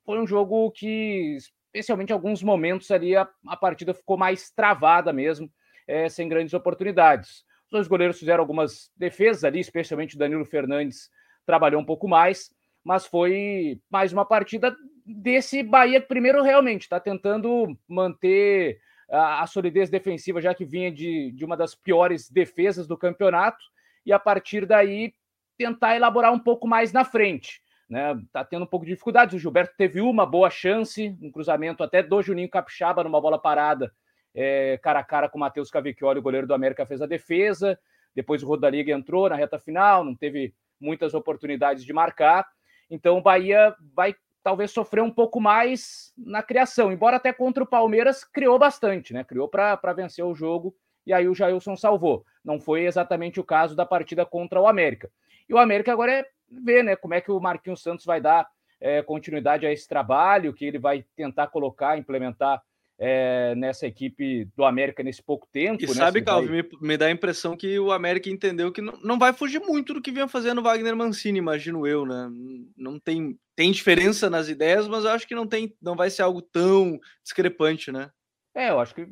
foi 0.06 0.20
um 0.20 0.28
jogo 0.28 0.70
que, 0.72 1.38
especialmente 1.74 2.10
em 2.10 2.14
alguns 2.14 2.44
momentos 2.44 2.92
ali, 2.92 3.16
a, 3.16 3.28
a 3.48 3.56
partida 3.56 3.94
ficou 3.94 4.18
mais 4.18 4.52
travada 4.52 5.14
mesmo, 5.14 5.50
é, 5.88 6.10
sem 6.10 6.28
grandes 6.28 6.54
oportunidades. 6.54 7.46
Os 7.66 7.72
dois 7.72 7.88
goleiros 7.88 8.20
fizeram 8.20 8.42
algumas 8.42 8.92
defesas 8.98 9.46
ali, 9.46 9.62
especialmente 9.62 10.16
o 10.16 10.20
Danilo 10.20 10.46
Fernandes 10.46 11.10
trabalhou 11.46 11.82
um 11.82 11.86
pouco 11.86 12.08
mais, 12.08 12.54
mas 12.84 13.06
foi 13.06 13.80
mais 13.90 14.12
uma 14.12 14.26
partida 14.26 14.76
desse 15.06 15.64
Bahia 15.64 16.02
que 16.02 16.08
primeiro 16.08 16.42
realmente 16.44 16.82
está 16.82 17.00
tentando 17.00 17.78
manter 17.88 18.80
a, 19.10 19.46
solidez 19.48 19.90
defensiva, 19.90 20.42
já 20.42 20.54
que 20.54 20.66
vinha 20.66 20.92
de, 20.92 21.32
de 21.32 21.46
uma 21.46 21.58
das 21.58 21.76
piores 21.76 22.30
defesas 22.30 22.88
do 22.88 22.98
campeonato, 22.98 23.64
e 24.06 24.12
a 24.12 24.20
partir 24.20 24.66
daí 24.66 25.14
tentar 25.58 25.96
elaborar 25.96 26.34
um 26.34 26.40
pouco 26.40 26.68
mais 26.68 26.92
na 26.92 27.06
frente. 27.06 27.62
Né? 27.90 28.20
Tá 28.32 28.44
tendo 28.44 28.64
um 28.64 28.68
pouco 28.68 28.86
de 28.86 28.92
dificuldades. 28.92 29.36
O 29.36 29.40
Gilberto 29.40 29.76
teve 29.78 30.02
uma 30.02 30.26
boa 30.26 30.50
chance, 30.50 31.16
um 31.22 31.32
cruzamento 31.32 31.84
até 31.84 32.02
do 32.02 32.22
Juninho 32.22 32.50
Capixaba 32.50 33.04
numa 33.04 33.22
bola 33.22 33.40
parada, 33.40 33.94
é, 34.34 34.80
cara 34.82 35.00
a 35.00 35.04
cara 35.04 35.30
com 35.30 35.38
o 35.38 35.42
Matheus 35.42 35.70
Cavicchioli, 35.70 36.20
o 36.20 36.24
goleiro 36.24 36.48
do 36.48 36.54
América 36.54 36.86
fez 36.86 37.02
a 37.02 37.06
defesa. 37.06 37.78
Depois 38.16 38.42
o 38.44 38.48
Rodaliga 38.48 38.92
entrou 38.92 39.30
na 39.30 39.36
reta 39.36 39.60
final, 39.60 40.04
não 40.04 40.16
teve 40.16 40.54
muitas 40.80 41.14
oportunidades 41.14 41.86
de 41.86 41.94
marcar. 41.94 42.48
Então 42.90 43.18
o 43.18 43.22
Bahia 43.22 43.76
vai 43.94 44.16
talvez 44.44 44.72
sofreu 44.72 45.04
um 45.06 45.12
pouco 45.12 45.40
mais 45.40 46.14
na 46.18 46.44
criação, 46.44 46.92
embora 46.92 47.16
até 47.16 47.32
contra 47.32 47.64
o 47.64 47.68
Palmeiras 47.68 48.24
criou 48.24 48.60
bastante, 48.60 49.14
né? 49.14 49.24
Criou 49.24 49.48
para 49.48 49.94
vencer 49.94 50.24
o 50.24 50.36
jogo 50.36 50.76
e 51.06 51.14
aí 51.14 51.28
o 51.28 51.34
Jailson 51.34 51.76
salvou. 51.76 52.26
Não 52.44 52.60
foi 52.60 52.86
exatamente 52.86 53.40
o 53.40 53.44
caso 53.44 53.76
da 53.76 53.86
partida 53.86 54.26
contra 54.26 54.60
o 54.60 54.68
América. 54.68 55.10
E 55.48 55.54
o 55.54 55.58
América 55.58 55.92
agora 55.92 56.12
é 56.12 56.26
ver, 56.50 56.84
né, 56.84 56.96
como 56.96 57.14
é 57.14 57.22
que 57.22 57.32
o 57.32 57.40
Marquinhos 57.40 57.82
Santos 57.82 58.06
vai 58.06 58.22
dar 58.22 58.48
é, 58.80 59.02
continuidade 59.02 59.66
a 59.66 59.72
esse 59.72 59.88
trabalho, 59.88 60.54
que 60.54 60.66
ele 60.66 60.78
vai 60.78 61.06
tentar 61.16 61.48
colocar, 61.48 61.98
implementar 61.98 62.62
é, 63.06 63.54
nessa 63.56 63.86
equipe 63.86 64.46
do 64.56 64.64
América 64.64 65.04
nesse 65.04 65.22
pouco 65.22 65.46
tempo. 65.52 65.84
E 65.84 65.88
né? 65.88 65.94
sabe, 65.94 66.22
Calvin, 66.22 66.48
vai... 66.48 66.62
me, 66.62 66.70
me, 66.80 66.98
dá 66.98 67.08
a 67.08 67.12
impressão 67.12 67.58
que 67.58 67.78
o 67.78 67.92
América 67.92 68.30
entendeu 68.30 68.72
que 68.72 68.82
não, 68.82 68.98
não 69.04 69.20
vai 69.20 69.34
fugir 69.34 69.60
muito 69.60 69.94
do 69.94 70.02
que 70.02 70.10
vinha 70.10 70.26
fazendo 70.26 70.60
o 70.60 70.64
Wagner 70.64 70.96
Mancini, 70.96 71.38
imagino 71.38 71.86
eu, 71.86 72.06
né? 72.06 72.32
Não 72.78 72.98
tem, 72.98 73.38
tem 73.58 73.74
diferença 73.74 74.30
nas 74.30 74.48
ideias, 74.48 74.88
mas 74.88 75.06
acho 75.06 75.28
que 75.28 75.36
não, 75.36 75.46
tem, 75.46 75.76
não 75.82 75.98
vai 75.98 76.10
ser 76.10 76.22
algo 76.22 76.42
tão 76.42 76.98
discrepante, 77.22 77.92
né? 77.92 78.10
É, 78.56 78.70
eu 78.70 78.80
acho 78.80 78.96
que 78.96 79.06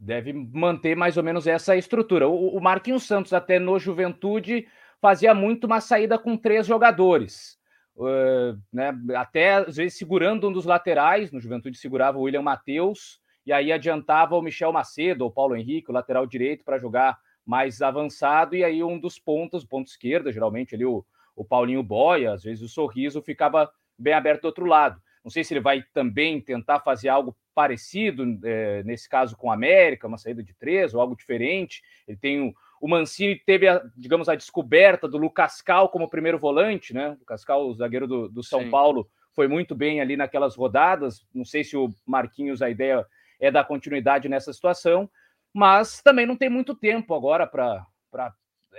deve 0.00 0.32
manter 0.32 0.96
mais 0.96 1.16
ou 1.16 1.22
menos 1.22 1.46
essa 1.46 1.76
estrutura. 1.76 2.26
O, 2.26 2.56
o 2.56 2.60
Marquinhos 2.60 3.04
Santos, 3.04 3.32
até 3.32 3.60
no 3.60 3.78
Juventude, 3.78 4.66
fazia 5.00 5.32
muito 5.32 5.68
uma 5.68 5.80
saída 5.80 6.18
com 6.18 6.36
três 6.36 6.66
jogadores. 6.66 7.59
Uh, 8.00 8.58
né, 8.72 8.98
até 9.14 9.56
às 9.56 9.76
vezes 9.76 9.98
segurando 9.98 10.48
um 10.48 10.52
dos 10.52 10.64
laterais, 10.64 11.30
no 11.30 11.38
Juventude 11.38 11.76
segurava 11.76 12.16
o 12.16 12.22
William 12.22 12.40
Matheus, 12.40 13.20
e 13.44 13.52
aí 13.52 13.70
adiantava 13.70 14.34
o 14.34 14.40
Michel 14.40 14.72
Macedo, 14.72 15.22
ou 15.22 15.28
o 15.28 15.32
Paulo 15.32 15.54
Henrique, 15.54 15.90
o 15.90 15.92
lateral 15.92 16.26
direito, 16.26 16.64
para 16.64 16.78
jogar 16.78 17.18
mais 17.44 17.82
avançado, 17.82 18.56
e 18.56 18.64
aí 18.64 18.82
um 18.82 18.98
dos 18.98 19.18
pontos, 19.18 19.66
ponto 19.66 19.88
esquerda, 19.88 20.32
geralmente 20.32 20.74
ali 20.74 20.86
o, 20.86 21.04
o 21.36 21.44
Paulinho 21.44 21.82
Boia, 21.82 22.32
às 22.32 22.42
vezes 22.42 22.62
o 22.62 22.68
sorriso 22.68 23.20
ficava 23.20 23.70
bem 23.98 24.14
aberto 24.14 24.42
do 24.42 24.46
outro 24.46 24.64
lado. 24.64 24.98
Não 25.22 25.30
sei 25.30 25.44
se 25.44 25.52
ele 25.52 25.60
vai 25.60 25.82
também 25.92 26.40
tentar 26.40 26.80
fazer 26.80 27.10
algo 27.10 27.36
parecido, 27.54 28.24
é, 28.44 28.82
nesse 28.84 29.06
caso 29.06 29.36
com 29.36 29.50
a 29.50 29.54
América, 29.54 30.08
uma 30.08 30.16
saída 30.16 30.42
de 30.42 30.54
três 30.54 30.94
ou 30.94 31.00
algo 31.02 31.14
diferente. 31.14 31.82
Ele 32.08 32.16
tem 32.16 32.40
o, 32.40 32.54
o 32.80 32.88
Mancini 32.88 33.36
teve, 33.36 33.68
a, 33.68 33.82
digamos, 33.94 34.28
a 34.28 34.34
descoberta 34.34 35.06
do 35.06 35.18
Lucas 35.18 35.60
Cal 35.60 35.90
como 35.90 36.08
primeiro 36.08 36.38
volante, 36.38 36.94
né? 36.94 37.10
O 37.10 37.18
Lucas 37.18 37.44
Cal, 37.44 37.68
o 37.68 37.74
zagueiro 37.74 38.06
do, 38.06 38.28
do 38.28 38.42
São 38.42 38.62
Sim. 38.62 38.70
Paulo, 38.70 39.08
foi 39.34 39.46
muito 39.46 39.74
bem 39.74 40.00
ali 40.00 40.16
naquelas 40.16 40.56
rodadas. 40.56 41.26
Não 41.32 41.44
sei 41.44 41.62
se 41.62 41.76
o 41.76 41.92
Marquinhos, 42.06 42.62
a 42.62 42.70
ideia 42.70 43.06
é 43.38 43.50
dar 43.50 43.64
continuidade 43.64 44.28
nessa 44.28 44.52
situação, 44.52 45.10
mas 45.52 46.00
também 46.02 46.24
não 46.24 46.36
tem 46.36 46.48
muito 46.48 46.74
tempo 46.74 47.14
agora 47.14 47.46
para 47.46 47.84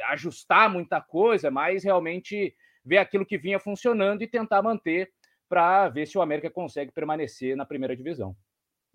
ajustar 0.10 0.70
muita 0.70 1.00
coisa, 1.00 1.52
mas 1.52 1.84
realmente 1.84 2.56
ver 2.84 2.98
aquilo 2.98 3.26
que 3.26 3.38
vinha 3.38 3.60
funcionando 3.60 4.24
e 4.24 4.28
tentar 4.28 4.64
manter 4.64 5.12
para 5.48 5.90
ver 5.90 6.08
se 6.08 6.18
o 6.18 6.22
América 6.22 6.50
consegue 6.50 6.92
permanecer 6.92 7.56
na 7.56 7.66
primeira 7.66 7.96
divisão. 7.96 8.36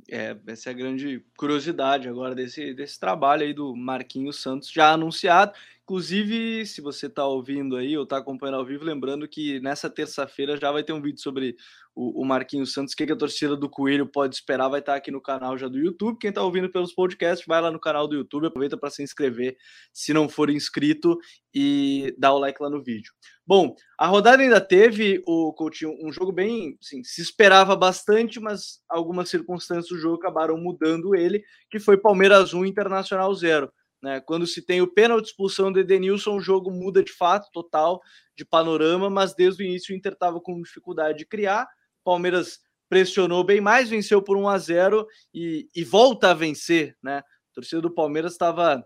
É, 0.09 0.37
essa 0.47 0.71
é 0.71 0.73
a 0.73 0.77
grande 0.77 1.25
curiosidade 1.37 2.09
agora 2.09 2.35
desse, 2.35 2.73
desse 2.75 2.99
trabalho 2.99 3.43
aí 3.43 3.53
do 3.53 3.75
Marquinhos 3.75 4.41
Santos 4.41 4.71
já 4.71 4.93
anunciado, 4.93 5.53
Inclusive, 5.89 6.67
se 6.67 6.81
você 6.81 7.07
está 7.07 7.25
ouvindo 7.25 7.77
aí 7.77 7.97
ou 7.97 8.03
está 8.03 8.17
acompanhando 8.17 8.57
ao 8.57 8.67
vivo, 8.67 8.85
lembrando 8.85 9.29
que 9.29 9.61
nessa 9.61 9.89
terça-feira 9.89 10.57
já 10.57 10.73
vai 10.73 10.83
ter 10.83 10.93
um 10.93 11.01
vídeo 11.01 11.21
sobre 11.21 11.55
o, 11.95 12.23
o 12.23 12.25
Marquinhos 12.25 12.73
Santos, 12.73 12.93
o 12.93 12.97
que, 12.97 13.07
que, 13.07 13.13
a 13.13 13.17
torcida 13.17 13.57
do 13.57 13.71
Coelho 13.71 14.05
pode 14.05 14.35
esperar, 14.35 14.69
vai 14.69 14.81
estar 14.81 14.95
tá 14.95 14.99
aqui 14.99 15.13
no 15.13 15.21
canal 15.21 15.57
já 15.57 15.69
do 15.69 15.79
YouTube. 15.79 16.19
Quem 16.19 16.31
está 16.31 16.43
ouvindo 16.43 16.69
pelos 16.69 16.93
podcasts, 16.93 17.47
vai 17.47 17.61
lá 17.61 17.71
no 17.71 17.79
canal 17.79 18.09
do 18.09 18.17
YouTube, 18.17 18.49
aproveita 18.49 18.77
para 18.77 18.91
se 18.91 19.01
inscrever 19.01 19.57
se 19.93 20.13
não 20.13 20.29
for 20.29 20.51
inscrito 20.51 21.17
e 21.55 22.13
dá 22.19 22.33
o 22.33 22.39
like 22.41 22.61
lá 22.61 22.69
no 22.69 22.83
vídeo. 22.83 23.13
Bom, 23.47 23.77
a 23.97 24.09
rodada 24.09 24.43
ainda 24.43 24.61
teve 24.61 25.23
o 25.25 25.53
Coutinho 25.53 25.97
um 26.03 26.11
jogo 26.11 26.33
bem, 26.33 26.77
assim, 26.83 27.05
se 27.05 27.23
esperava 27.23 27.77
bastante, 27.77 28.41
mas 28.41 28.81
algumas 28.89 29.29
circunstâncias 29.29 29.89
do 29.89 29.99
jogo 29.99 30.17
acabaram 30.17 30.59
mudando 30.59 31.15
ele, 31.15 31.45
que 31.71 31.79
foi 31.79 31.97
Palmeiras 31.97 32.53
1 32.53 32.67
Internacional 32.67 33.33
0. 33.33 33.73
Né? 34.03 34.21
Quando 34.21 34.49
se 34.49 34.63
tem 34.63 34.83
o 34.83 34.93
pênalti 34.93 35.27
expulsão 35.27 35.71
do 35.71 35.79
Edenilson, 35.79 36.37
o 36.37 36.41
jogo 36.41 36.73
muda 36.73 37.05
de 37.05 37.13
fato, 37.13 37.49
total, 37.53 38.01
de 38.37 38.45
panorama, 38.45 39.09
mas 39.09 39.33
desde 39.33 39.63
o 39.63 39.67
início 39.67 39.95
o 39.95 39.97
Inter 39.97 40.15
estava 40.15 40.41
com 40.41 40.61
dificuldade 40.61 41.19
de 41.19 41.27
criar. 41.27 41.69
Palmeiras 42.05 42.59
pressionou 42.89 43.45
bem 43.45 43.61
mais, 43.61 43.89
venceu 43.89 44.21
por 44.21 44.37
1 44.37 44.49
a 44.49 44.59
0 44.59 45.07
e, 45.33 45.69
e 45.75 45.85
volta 45.85 46.31
a 46.31 46.35
vencer. 46.35 46.97
Né? 47.01 47.19
A 47.19 47.55
torcida 47.55 47.81
do 47.81 47.95
Palmeiras 47.95 48.33
estava 48.33 48.85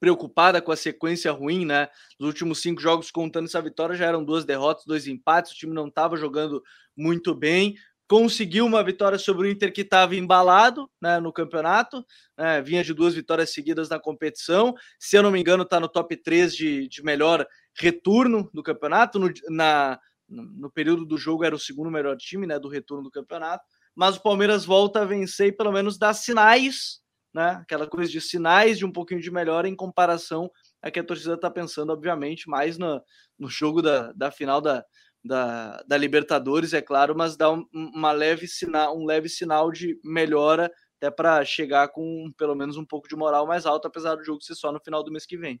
preocupada 0.00 0.60
com 0.60 0.72
a 0.72 0.76
sequência 0.76 1.30
ruim, 1.30 1.64
né? 1.64 1.88
Nos 2.18 2.28
últimos 2.28 2.60
cinco 2.60 2.80
jogos, 2.80 3.10
contando 3.10 3.44
essa 3.44 3.60
vitória, 3.60 3.94
já 3.94 4.06
eram 4.06 4.24
duas 4.24 4.44
derrotas, 4.44 4.84
dois 4.86 5.06
empates, 5.06 5.52
o 5.52 5.54
time 5.54 5.74
não 5.74 5.86
estava 5.86 6.16
jogando 6.16 6.62
muito 6.96 7.34
bem 7.34 7.76
conseguiu 8.10 8.66
uma 8.66 8.82
vitória 8.82 9.20
sobre 9.20 9.46
o 9.46 9.50
Inter 9.52 9.72
que 9.72 9.82
estava 9.82 10.16
embalado 10.16 10.90
né, 11.00 11.20
no 11.20 11.32
campeonato, 11.32 12.04
né, 12.36 12.60
vinha 12.60 12.82
de 12.82 12.92
duas 12.92 13.14
vitórias 13.14 13.52
seguidas 13.52 13.88
na 13.88 14.00
competição. 14.00 14.74
Se 14.98 15.16
eu 15.16 15.22
não 15.22 15.30
me 15.30 15.38
engano, 15.38 15.62
está 15.62 15.78
no 15.78 15.88
top 15.88 16.16
3 16.16 16.52
de, 16.52 16.88
de 16.88 17.04
melhor 17.04 17.46
retorno 17.72 18.50
do 18.52 18.64
campeonato. 18.64 19.16
No, 19.20 19.32
na, 19.48 19.96
no 20.28 20.68
período 20.68 21.06
do 21.06 21.16
jogo 21.16 21.44
era 21.44 21.54
o 21.54 21.58
segundo 21.58 21.88
melhor 21.88 22.16
time 22.16 22.48
né, 22.48 22.58
do 22.58 22.68
retorno 22.68 23.04
do 23.04 23.12
campeonato. 23.12 23.64
Mas 23.94 24.16
o 24.16 24.22
Palmeiras 24.22 24.64
volta 24.64 25.02
a 25.02 25.04
vencer 25.04 25.46
e 25.46 25.52
pelo 25.52 25.70
menos 25.70 25.96
dá 25.96 26.12
sinais, 26.12 26.99
né, 27.32 27.60
aquela 27.62 27.86
coisa 27.86 28.10
de 28.10 28.20
sinais 28.20 28.78
de 28.78 28.84
um 28.84 28.92
pouquinho 28.92 29.20
de 29.20 29.30
melhora 29.30 29.68
em 29.68 29.76
comparação 29.76 30.50
a 30.82 30.90
que 30.90 30.98
a 30.98 31.04
torcida 31.04 31.34
está 31.34 31.50
pensando, 31.50 31.92
obviamente, 31.92 32.48
mais 32.48 32.78
no, 32.78 33.02
no 33.38 33.48
jogo 33.48 33.82
da, 33.82 34.12
da 34.12 34.30
final 34.30 34.60
da, 34.60 34.84
da, 35.24 35.82
da 35.86 35.96
Libertadores, 35.96 36.72
é 36.72 36.80
claro, 36.80 37.14
mas 37.16 37.36
dá 37.36 37.50
um, 37.50 37.64
uma 37.72 38.12
leve 38.12 38.48
sinal, 38.48 38.98
um 38.98 39.04
leve 39.04 39.28
sinal 39.28 39.70
de 39.70 39.98
melhora 40.02 40.70
até 40.96 41.10
para 41.10 41.44
chegar 41.44 41.88
com 41.88 42.30
pelo 42.36 42.54
menos 42.54 42.76
um 42.76 42.84
pouco 42.84 43.08
de 43.08 43.16
moral 43.16 43.46
mais 43.46 43.64
alto, 43.64 43.88
apesar 43.88 44.16
do 44.16 44.24
jogo 44.24 44.42
ser 44.42 44.54
só 44.54 44.70
no 44.70 44.80
final 44.80 45.02
do 45.02 45.10
mês 45.10 45.24
que 45.24 45.36
vem. 45.36 45.60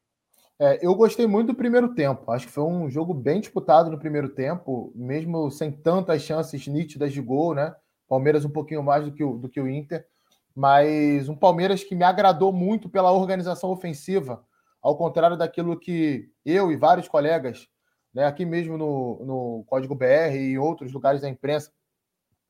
É, 0.58 0.78
eu 0.86 0.94
gostei 0.94 1.26
muito 1.26 1.48
do 1.48 1.54
primeiro 1.54 1.94
tempo. 1.94 2.30
Acho 2.30 2.46
que 2.46 2.52
foi 2.52 2.64
um 2.64 2.90
jogo 2.90 3.14
bem 3.14 3.40
disputado 3.40 3.90
no 3.90 3.98
primeiro 3.98 4.28
tempo, 4.28 4.92
mesmo 4.94 5.50
sem 5.50 5.72
tantas 5.72 6.20
chances 6.20 6.66
nítidas 6.66 7.14
de 7.14 7.20
gol, 7.22 7.54
né? 7.54 7.74
Palmeiras 8.06 8.44
um 8.44 8.50
pouquinho 8.50 8.82
mais 8.82 9.04
do 9.04 9.12
que 9.12 9.24
o, 9.24 9.38
do 9.38 9.48
que 9.48 9.58
o 9.58 9.66
Inter, 9.66 10.06
mas 10.54 11.28
um 11.28 11.36
Palmeiras 11.36 11.84
que 11.84 11.94
me 11.94 12.04
agradou 12.04 12.52
muito 12.52 12.88
pela 12.88 13.12
organização 13.12 13.70
ofensiva, 13.70 14.44
ao 14.82 14.96
contrário 14.96 15.36
daquilo 15.36 15.78
que 15.78 16.30
eu 16.44 16.72
e 16.72 16.76
vários 16.76 17.08
colegas 17.08 17.68
né, 18.12 18.24
aqui 18.24 18.44
mesmo 18.44 18.76
no, 18.76 19.24
no 19.24 19.64
Código 19.66 19.94
BR 19.94 20.34
e 20.34 20.52
em 20.52 20.58
outros 20.58 20.92
lugares 20.92 21.20
da 21.20 21.28
imprensa, 21.28 21.72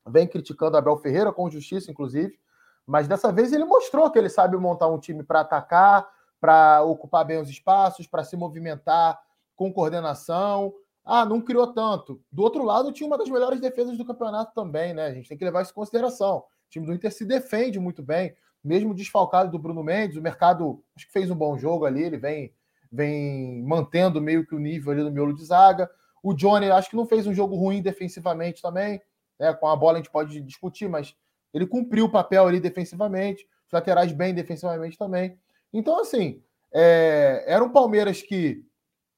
vem 0.07 0.27
criticando 0.27 0.77
Abel 0.77 0.97
Ferreira, 0.97 1.33
com 1.33 1.51
justiça, 1.51 1.91
inclusive, 1.91 2.39
mas 2.87 3.07
dessa 3.07 3.31
vez 3.31 3.53
ele 3.53 3.65
mostrou 3.65 4.11
que 4.11 4.19
ele 4.19 4.29
sabe 4.29 4.57
montar 4.57 4.89
um 4.89 4.99
time 4.99 5.23
para 5.23 5.41
atacar, 5.41 6.09
para 6.41 6.83
ocupar 6.83 7.25
bem 7.25 7.41
os 7.41 7.51
espaços, 7.51 8.07
para 8.07 8.25
se 8.25 8.37
movimentar 8.37 9.21
com 9.55 9.73
coordenação. 9.73 10.73
Ah, 11.05 11.25
não 11.25 11.41
criou 11.41 11.73
tanto. 11.73 12.21
Do 12.33 12.43
outro 12.43 12.65
lado, 12.65 12.93
tinha 12.93 13.07
uma 13.07 13.19
das 13.19 13.29
melhores 13.29 13.61
defesas 13.61 13.97
do 13.97 14.05
campeonato 14.05 14.53
também, 14.55 14.95
né? 14.95 15.07
A 15.07 15.13
gente 15.13 15.29
tem 15.29 15.37
que 15.37 15.45
levar 15.45 15.63
isso 15.63 15.71
em 15.71 15.75
consideração. 15.75 16.45
Time 16.71 16.87
do 16.87 16.95
Inter 16.95 17.13
se 17.13 17.25
defende 17.25 17.79
muito 17.79 18.03
bem, 18.03 18.35
mesmo 18.63 18.95
desfalcado 18.95 19.51
do 19.51 19.59
Bruno 19.59 19.83
Mendes. 19.83 20.17
O 20.17 20.23
mercado 20.23 20.83
acho 20.97 21.07
que 21.07 21.13
fez 21.13 21.31
um 21.31 21.37
bom 21.37 21.59
jogo 21.59 21.85
ali, 21.85 22.03
ele 22.03 22.17
vem 22.17 22.55
vem 22.93 23.63
mantendo 23.63 24.21
meio 24.21 24.45
que 24.45 24.55
o 24.55 24.59
nível 24.59 24.93
ali 24.93 25.03
no 25.03 25.11
miolo 25.11 25.35
de 25.35 25.45
zaga. 25.45 25.89
O 26.23 26.35
Johnny 26.35 26.71
acho 26.71 26.91
que 26.91 26.97
não 26.97 27.07
fez 27.07 27.27
um 27.27 27.35
jogo 27.35 27.55
ruim 27.55 27.81
defensivamente 27.81 28.61
também. 28.61 29.01
Né? 29.39 29.53
Com 29.55 29.69
a 29.69 29.77
bola 29.77 29.95
a 29.95 29.97
gente 29.99 30.11
pode 30.11 30.41
discutir, 30.41 30.89
mas 30.89 31.15
ele 31.55 31.67
cumpriu 31.67 32.07
o 32.07 32.11
papel 32.11 32.47
ali 32.47 32.59
defensivamente. 32.59 33.47
Os 33.67 33.73
laterais 33.73 34.13
bem 34.13 34.35
defensivamente 34.35 34.99
também. 34.99 35.39
Então, 35.73 36.01
assim, 36.01 36.43
é, 36.73 37.45
era 37.47 37.63
um 37.63 37.71
Palmeiras 37.71 38.23
que 38.23 38.65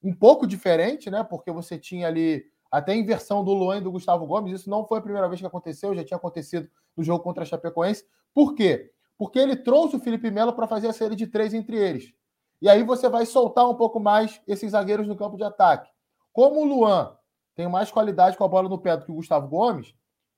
um 0.03 0.13
pouco 0.13 0.47
diferente, 0.47 1.11
né? 1.11 1.25
Porque 1.25 1.51
você 1.51 1.79
tinha 1.79 2.09
ali 2.09 2.45
até 2.71 2.95
inversão 2.95 3.45
do 3.45 3.53
Luan 3.53 3.79
e 3.79 3.83
do 3.83 3.91
Gustavo 3.91 4.27
Gomes. 4.27 4.53
Isso 4.53 4.69
não 4.71 4.87
foi 4.87 4.99
a 4.99 5.03
primeira 5.03 5.29
vez 5.29 5.41
que 5.41 5.47
aconteceu, 5.47 5.95
já 5.95 6.05
tinha 6.05 6.17
acontecido 6.17 6.69
no 6.97 7.03
jogo 7.03 7.23
contra 7.23 7.43
a 7.43 7.47
Chapecoense. 7.47 8.05
Por 8.35 8.55
quê? 8.55 8.91
Porque 9.19 9.39
ele 9.39 9.57
trouxe 9.57 9.97
o 9.97 10.01
Felipe 10.01 10.31
Melo 10.31 10.53
para 10.53 10.67
fazer 10.67 10.89
a 10.89 10.93
série 10.93 11.15
de 11.15 11.27
três 11.27 11.55
entre 11.55 11.77
eles. 11.77 12.13
E 12.61 12.69
aí 12.69 12.83
você 12.83 13.09
vai 13.09 13.27
soltar 13.27 13.69
um 13.69 13.75
pouco 13.75 13.99
mais 13.99 14.41
esses 14.47 14.73
zagueiros 14.73 15.07
no 15.07 15.17
campo 15.17 15.37
de 15.37 15.45
ataque. 15.45 15.91
Como 16.33 16.61
o 16.61 16.65
Luan 16.65 17.17
tem 17.55 17.69
mais 17.69 17.91
qualidade 17.91 18.37
com 18.37 18.45
a 18.45 18.49
bola 18.49 18.69
no 18.69 18.79
pé 18.79 18.97
do 18.97 19.05
que 19.05 19.13
o 19.13 19.17
Gustavo 19.17 19.49
Gomes, 19.49 19.95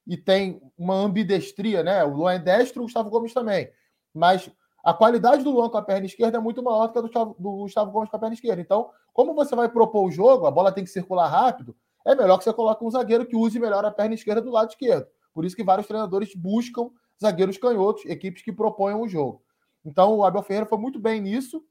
e 0.07 0.17
tem 0.17 0.61
uma 0.77 0.95
ambidestria, 0.95 1.83
né? 1.83 2.05
O 2.05 2.15
Luan 2.15 2.35
é 2.35 2.39
destro, 2.39 2.83
o 2.83 2.85
Gustavo 2.85 3.11
Gomes 3.11 3.33
também. 3.33 3.71
Mas 4.13 4.51
a 4.85 4.93
qualidade 4.93 5.43
do 5.43 5.51
Luan 5.51 5.71
com 5.71 5.79
a 5.79 5.83
perna 5.83 6.07
esquerda 6.07 6.37
é 6.37 6.41
muito 6.41 6.63
maior 6.63 6.89
do 6.89 6.93
que 7.09 7.19
a 7.19 7.25
do, 7.25 7.37
do 7.39 7.51
Gustavo 7.59 7.91
Gomes 7.91 8.11
com 8.11 8.17
a 8.17 8.21
perna 8.21 8.35
esquerda. 8.35 8.61
Então, 8.61 8.91
como 9.13 9.35
você 9.35 9.57
vai 9.57 9.69
propor 9.69 10.07
o 10.07 10.11
jogo, 10.11 10.47
a 10.47 10.51
bola 10.51 10.73
tem 10.73 10.85
que 10.85 10.91
circular 10.91 11.29
rápido, 11.29 11.75
é 12.05 12.15
melhor 12.15 12.37
que 12.37 12.45
você 12.45 12.53
coloque 12.53 12.85
um 12.85 12.91
zagueiro 12.91 13.25
que 13.25 13.35
use 13.35 13.59
melhor 13.59 13.85
a 13.85 13.91
perna 13.91 14.15
esquerda 14.15 14.43
do 14.43 14.51
lado 14.51 14.69
esquerdo. 14.69 15.07
Por 15.35 15.45
isso 15.45 15.57
que 15.57 15.65
vários 15.65 15.87
treinadores 15.87 16.35
buscam 16.35 16.91
zagueiros 17.21 17.59
canhotos, 17.59 18.05
equipes 18.07 18.43
que 18.43 18.53
proponham 18.53 19.03
o 19.03 19.09
jogo. 19.09 19.43
Então, 19.85 20.17
o 20.17 20.25
Abel 20.25 20.43
Ferreira 20.43 20.67
foi 20.67 20.79
muito 20.79 20.99
bem 20.99 21.21
nisso. 21.21 21.63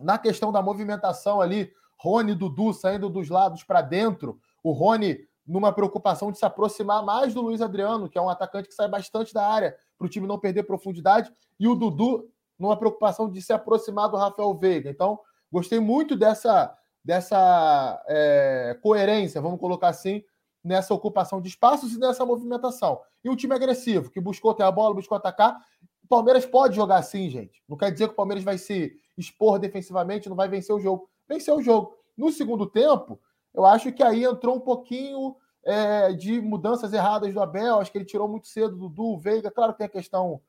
Na 0.00 0.18
questão 0.18 0.50
da 0.50 0.62
movimentação 0.62 1.40
ali, 1.40 1.70
Rony 1.96 2.32
e 2.32 2.34
Dudu 2.34 2.72
saindo 2.72 3.08
dos 3.08 3.28
lados 3.28 3.62
para 3.62 3.80
dentro, 3.80 4.40
o 4.62 4.72
Rony 4.72 5.26
numa 5.46 5.72
preocupação 5.72 6.32
de 6.32 6.38
se 6.38 6.44
aproximar 6.44 7.04
mais 7.04 7.34
do 7.34 7.42
Luiz 7.42 7.60
Adriano, 7.60 8.08
que 8.08 8.18
é 8.18 8.20
um 8.20 8.30
atacante 8.30 8.68
que 8.68 8.74
sai 8.74 8.88
bastante 8.88 9.34
da 9.34 9.46
área 9.46 9.76
para 9.98 10.06
o 10.06 10.10
time 10.10 10.26
não 10.26 10.38
perder 10.38 10.64
profundidade, 10.64 11.30
e 11.60 11.68
o 11.68 11.74
Dudu 11.74 12.30
numa 12.58 12.76
preocupação 12.76 13.30
de 13.30 13.42
se 13.42 13.52
aproximar 13.52 14.08
do 14.08 14.16
Rafael 14.16 14.54
Veiga. 14.56 14.88
Então, 14.90 15.20
gostei 15.52 15.78
muito 15.80 16.16
dessa, 16.16 16.74
dessa 17.04 18.02
é, 18.08 18.78
coerência, 18.82 19.40
vamos 19.40 19.60
colocar 19.60 19.88
assim, 19.88 20.24
nessa 20.64 20.94
ocupação 20.94 21.40
de 21.40 21.48
espaços 21.48 21.92
e 21.92 21.98
nessa 21.98 22.24
movimentação. 22.24 23.00
E 23.22 23.28
um 23.28 23.36
time 23.36 23.54
agressivo, 23.54 24.10
que 24.10 24.20
buscou 24.20 24.54
ter 24.54 24.62
a 24.62 24.72
bola, 24.72 24.94
buscou 24.94 25.16
atacar. 25.16 25.60
O 26.02 26.08
Palmeiras 26.08 26.46
pode 26.46 26.74
jogar 26.74 26.96
assim, 26.96 27.28
gente. 27.28 27.62
Não 27.68 27.76
quer 27.76 27.90
dizer 27.92 28.08
que 28.08 28.14
o 28.14 28.16
Palmeiras 28.16 28.42
vai 28.42 28.56
se 28.56 28.96
expor 29.16 29.58
defensivamente, 29.58 30.28
não 30.28 30.36
vai 30.36 30.48
vencer 30.48 30.74
o 30.74 30.80
jogo. 30.80 31.08
Venceu 31.28 31.56
o 31.56 31.62
jogo. 31.62 31.94
No 32.16 32.32
segundo 32.32 32.66
tempo, 32.66 33.20
eu 33.52 33.64
acho 33.64 33.92
que 33.92 34.02
aí 34.02 34.24
entrou 34.24 34.56
um 34.56 34.60
pouquinho 34.60 35.36
é, 35.62 36.12
de 36.12 36.40
mudanças 36.40 36.92
erradas 36.92 37.32
do 37.32 37.40
Abel. 37.40 37.78
Acho 37.78 37.92
que 37.92 37.98
ele 37.98 38.04
tirou 38.04 38.28
muito 38.28 38.48
cedo 38.48 38.76
do 38.76 38.88
Dudu, 38.88 39.18
Veiga. 39.18 39.50
Claro 39.50 39.72
que 39.72 39.78
tem 39.78 39.86
a 39.86 39.90
questão 39.90 40.40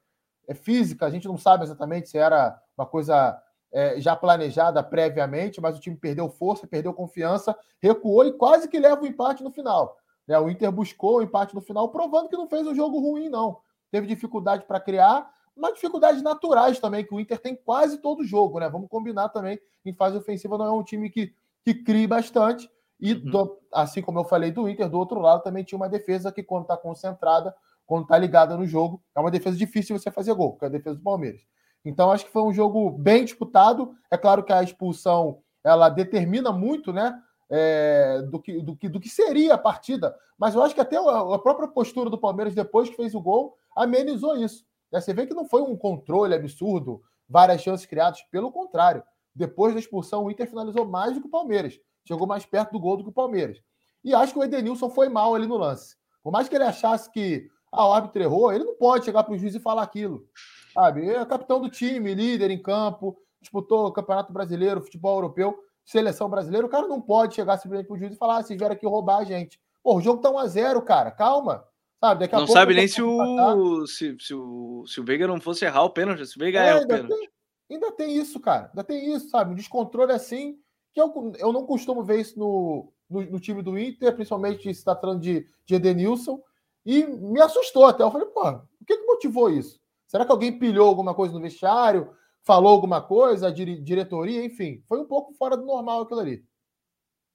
é, 0.47 0.53
física, 0.53 1.05
a 1.05 1.09
gente 1.09 1.27
não 1.27 1.37
sabe 1.37 1.63
exatamente 1.63 2.09
se 2.09 2.17
era 2.17 2.59
uma 2.77 2.85
coisa 2.85 3.41
é, 3.71 3.99
já 3.99 4.15
planejada 4.15 4.81
previamente, 4.83 5.59
mas 5.59 5.77
o 5.77 5.79
time 5.79 5.95
perdeu 5.95 6.29
força, 6.29 6.67
perdeu 6.67 6.93
confiança, 6.93 7.57
recuou 7.81 8.25
e 8.25 8.33
quase 8.33 8.67
que 8.67 8.79
leva 8.79 9.01
o 9.01 9.07
empate 9.07 9.43
no 9.43 9.51
final. 9.51 9.97
Né? 10.27 10.37
O 10.39 10.49
Inter 10.49 10.71
buscou 10.71 11.17
o 11.17 11.21
empate 11.21 11.53
no 11.53 11.61
final, 11.61 11.89
provando 11.89 12.29
que 12.29 12.37
não 12.37 12.47
fez 12.47 12.65
um 12.65 12.75
jogo 12.75 12.99
ruim, 12.99 13.29
não. 13.29 13.59
Teve 13.91 14.07
dificuldade 14.07 14.65
para 14.65 14.79
criar, 14.79 15.29
mas 15.55 15.75
dificuldades 15.75 16.21
naturais 16.21 16.79
também, 16.79 17.05
que 17.05 17.13
o 17.13 17.19
Inter 17.19 17.39
tem 17.39 17.55
quase 17.55 17.99
todo 17.99 18.25
jogo, 18.25 18.59
né? 18.59 18.69
Vamos 18.69 18.89
combinar 18.89 19.29
também, 19.29 19.59
em 19.85 19.93
fase 19.93 20.17
ofensiva 20.17 20.57
não 20.57 20.65
é 20.65 20.71
um 20.71 20.83
time 20.83 21.09
que, 21.09 21.33
que 21.63 21.73
cria 21.73 22.07
bastante. 22.07 22.69
E, 22.99 23.13
uhum. 23.13 23.31
do, 23.31 23.59
assim 23.73 24.01
como 24.01 24.19
eu 24.19 24.23
falei 24.23 24.51
do 24.51 24.67
Inter, 24.67 24.89
do 24.89 24.97
outro 24.97 25.19
lado 25.19 25.43
também 25.43 25.63
tinha 25.63 25.77
uma 25.77 25.89
defesa 25.89 26.31
que, 26.31 26.43
quando 26.43 26.63
está 26.63 26.77
concentrada, 26.77 27.55
quando 27.85 28.03
está 28.03 28.17
ligada 28.17 28.57
no 28.57 28.65
jogo, 28.65 29.01
é 29.15 29.19
uma 29.19 29.31
defesa 29.31 29.55
difícil 29.55 29.97
você 29.97 30.09
fazer 30.09 30.33
gol, 30.33 30.57
que 30.57 30.65
é 30.65 30.67
a 30.67 30.71
defesa 30.71 30.95
do 30.95 31.03
Palmeiras. 31.03 31.41
Então, 31.83 32.11
acho 32.11 32.25
que 32.25 32.31
foi 32.31 32.41
um 32.41 32.53
jogo 32.53 32.89
bem 32.89 33.23
disputado. 33.23 33.95
É 34.09 34.17
claro 34.17 34.43
que 34.43 34.51
a 34.51 34.63
expulsão 34.63 35.39
ela 35.63 35.87
determina 35.87 36.51
muito, 36.51 36.91
né? 36.91 37.19
É, 37.49 38.23
do, 38.23 38.39
que, 38.39 38.59
do, 38.59 38.75
que, 38.75 38.89
do 38.89 38.99
que 38.99 39.07
seria 39.07 39.53
a 39.53 39.57
partida, 39.57 40.15
mas 40.35 40.55
eu 40.55 40.63
acho 40.63 40.73
que 40.73 40.81
até 40.81 40.97
a, 40.97 41.35
a 41.35 41.37
própria 41.37 41.67
postura 41.67 42.09
do 42.09 42.17
Palmeiras 42.17 42.55
depois 42.55 42.89
que 42.89 42.95
fez 42.95 43.13
o 43.13 43.21
gol 43.21 43.55
amenizou 43.75 44.35
isso. 44.37 44.65
Né? 44.91 44.99
Você 44.99 45.13
vê 45.13 45.27
que 45.27 45.33
não 45.33 45.45
foi 45.45 45.61
um 45.61 45.75
controle 45.77 46.33
absurdo, 46.33 47.01
várias 47.29 47.61
chances 47.61 47.85
criadas, 47.85 48.21
pelo 48.31 48.51
contrário. 48.51 49.03
Depois 49.33 49.73
da 49.73 49.79
expulsão, 49.79 50.23
o 50.23 50.31
Inter 50.31 50.47
finalizou 50.47 50.85
mais 50.85 51.13
do 51.13 51.21
que 51.21 51.27
o 51.27 51.31
Palmeiras. 51.31 51.79
Chegou 52.07 52.25
mais 52.25 52.45
perto 52.45 52.71
do 52.71 52.79
gol 52.79 52.97
do 52.97 53.03
que 53.03 53.09
o 53.09 53.13
Palmeiras. 53.13 53.61
E 54.03 54.13
acho 54.13 54.33
que 54.33 54.39
o 54.39 54.43
Edenilson 54.43 54.89
foi 54.89 55.09
mal 55.09 55.35
ali 55.35 55.45
no 55.45 55.57
lance. 55.57 55.95
Por 56.23 56.31
mais 56.31 56.47
que 56.47 56.55
ele 56.55 56.63
achasse 56.63 57.11
que 57.11 57.49
ah, 57.71 57.87
o 57.87 57.93
árbitro 57.93 58.21
errou, 58.21 58.53
ele 58.53 58.63
não 58.63 58.75
pode 58.75 59.03
chegar 59.03 59.23
para 59.23 59.33
o 59.33 59.37
juiz 59.37 59.53
e 59.55 59.59
falar 59.59 59.83
aquilo. 59.83 60.25
Sabe? 60.73 61.09
É 61.09 61.25
capitão 61.25 61.59
do 61.59 61.69
time, 61.69 62.13
líder 62.13 62.51
em 62.51 62.61
campo. 62.61 63.17
Disputou 63.41 63.87
o 63.87 63.91
Campeonato 63.91 64.31
Brasileiro, 64.31 64.81
futebol 64.81 65.17
europeu, 65.17 65.57
seleção 65.85 66.29
brasileira. 66.29 66.65
O 66.65 66.69
cara 66.69 66.87
não 66.87 66.99
pode 66.99 67.35
chegar 67.35 67.57
simplesmente 67.57 67.87
pro 67.87 67.97
juiz 67.97 68.13
e 68.13 68.17
falar: 68.17 68.37
ah, 68.37 68.43
vocês 68.43 68.57
vieram 68.57 68.75
aqui 68.75 68.85
roubar 68.85 69.19
a 69.19 69.23
gente. 69.23 69.59
Pô, 69.83 69.95
o 69.95 70.01
jogo 70.01 70.21
tá 70.21 70.29
1x0, 70.29 70.83
cara, 70.83 71.11
calma. 71.11 71.63
Sabe, 72.03 72.25
a 72.25 72.39
não 72.39 72.47
sabe 72.47 72.73
nem 72.73 72.87
se 72.87 73.01
o, 73.01 73.87
se, 73.87 74.15
se, 74.19 74.33
o, 74.33 74.85
se 74.85 74.99
o 74.99 75.03
Veiga 75.03 75.25
não 75.25 75.39
fosse 75.39 75.65
errar 75.65 75.83
o 75.83 75.89
pênalti, 75.89 76.25
se 76.25 76.35
o 76.35 76.39
Veiga 76.39 76.59
é, 76.59 76.69
é 76.69 76.75
o 76.75 76.87
pênalti. 76.87 77.07
Tem, 77.07 77.29
ainda 77.71 77.91
tem 77.91 78.15
isso, 78.15 78.39
cara. 78.39 78.69
Ainda 78.69 78.83
tem 78.83 79.13
isso, 79.13 79.29
sabe? 79.29 79.51
Um 79.51 79.55
descontrole 79.55 80.11
assim, 80.11 80.57
que 80.93 81.01
eu, 81.01 81.33
eu 81.39 81.53
não 81.53 81.65
costumo 81.65 82.03
ver 82.03 82.19
isso 82.19 82.37
no, 82.37 82.91
no, 83.09 83.21
no 83.21 83.39
time 83.39 83.63
do 83.63 83.79
Inter, 83.79 84.13
principalmente 84.13 84.63
se 84.63 84.69
está 84.69 84.95
falando 84.95 85.21
de, 85.21 85.47
de 85.65 85.75
Edenilson. 85.75 86.39
E 86.85 87.05
me 87.05 87.41
assustou 87.41 87.85
até. 87.85 88.03
Eu 88.03 88.11
falei, 88.11 88.27
pô, 88.27 88.47
o 88.49 88.85
que, 88.85 88.97
que 88.97 89.05
motivou 89.05 89.49
isso? 89.49 89.79
Será 90.05 90.25
que 90.25 90.31
alguém 90.31 90.59
pilhou 90.59 90.87
alguma 90.87 91.15
coisa 91.15 91.33
no 91.33 91.41
vestiário? 91.41 92.11
Falou 92.45 92.71
alguma 92.71 93.01
coisa? 93.01 93.47
A 93.47 93.51
diretoria? 93.51 94.45
Enfim, 94.45 94.83
foi 94.87 94.99
um 94.99 95.05
pouco 95.05 95.33
fora 95.33 95.57
do 95.57 95.65
normal 95.65 96.03
aquilo 96.03 96.19
ali. 96.19 96.45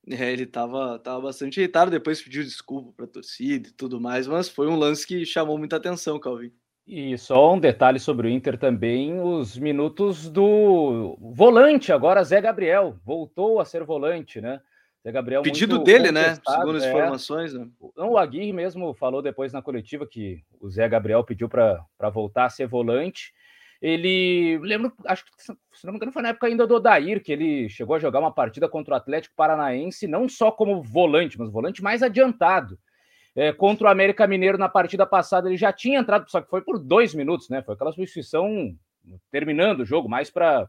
É, 0.08 0.32
ele 0.32 0.44
estava 0.44 0.98
tava 0.98 1.20
bastante 1.20 1.60
irritado, 1.60 1.90
depois 1.90 2.22
pediu 2.22 2.42
desculpa 2.42 2.92
para 2.96 3.04
a 3.04 3.08
torcida 3.08 3.68
e 3.68 3.72
tudo 3.72 4.00
mais, 4.00 4.26
mas 4.26 4.48
foi 4.48 4.66
um 4.66 4.76
lance 4.76 5.06
que 5.06 5.26
chamou 5.26 5.58
muita 5.58 5.76
atenção, 5.76 6.18
Calvin. 6.18 6.52
E 6.86 7.16
só 7.18 7.54
um 7.54 7.60
detalhe 7.60 8.00
sobre 8.00 8.26
o 8.26 8.30
Inter 8.30 8.58
também, 8.58 9.20
os 9.20 9.58
minutos 9.58 10.28
do 10.28 11.16
volante 11.20 11.92
agora, 11.92 12.24
Zé 12.24 12.40
Gabriel, 12.40 12.96
voltou 13.04 13.60
a 13.60 13.64
ser 13.64 13.84
volante, 13.84 14.40
né? 14.40 14.60
Zé 15.02 15.12
Gabriel 15.12 15.42
Pedido 15.42 15.78
dele, 15.78 16.10
né? 16.10 16.36
Segundo 16.46 16.76
as 16.76 16.84
é. 16.84 16.90
informações. 16.90 17.54
Né? 17.54 17.68
O 17.96 18.18
Aguirre 18.18 18.52
mesmo 18.52 18.92
falou 18.94 19.22
depois 19.22 19.52
na 19.52 19.62
coletiva 19.62 20.06
que 20.06 20.42
o 20.60 20.68
Zé 20.68 20.88
Gabriel 20.88 21.24
pediu 21.24 21.48
para 21.48 22.10
voltar 22.12 22.46
a 22.46 22.50
ser 22.50 22.66
volante. 22.66 23.32
Ele, 23.80 24.58
lembro, 24.62 24.92
acho 25.06 25.24
que 25.24 25.30
se 25.42 25.84
não 25.84 25.92
me 25.92 25.96
engano 25.96 26.12
foi 26.12 26.22
na 26.22 26.30
época 26.30 26.46
ainda 26.46 26.66
do 26.66 26.74
Odair, 26.74 27.22
que 27.22 27.32
ele 27.32 27.68
chegou 27.68 27.96
a 27.96 27.98
jogar 27.98 28.20
uma 28.20 28.32
partida 28.32 28.68
contra 28.68 28.94
o 28.94 28.96
Atlético 28.96 29.34
Paranaense, 29.34 30.06
não 30.06 30.28
só 30.28 30.50
como 30.50 30.82
volante, 30.82 31.38
mas 31.38 31.50
volante 31.50 31.82
mais 31.82 32.02
adiantado. 32.02 32.78
É, 33.34 33.52
contra 33.52 33.86
o 33.86 33.90
América 33.90 34.26
Mineiro 34.26 34.58
na 34.58 34.68
partida 34.68 35.06
passada, 35.06 35.48
ele 35.48 35.56
já 35.56 35.72
tinha 35.72 36.00
entrado, 36.00 36.30
só 36.30 36.40
que 36.40 36.50
foi 36.50 36.60
por 36.60 36.78
dois 36.78 37.14
minutos, 37.14 37.48
né? 37.48 37.62
Foi 37.62 37.74
aquela 37.74 37.92
substituição 37.92 38.76
terminando 39.30 39.80
o 39.80 39.86
jogo, 39.86 40.08
mais 40.08 40.30
para 40.30 40.68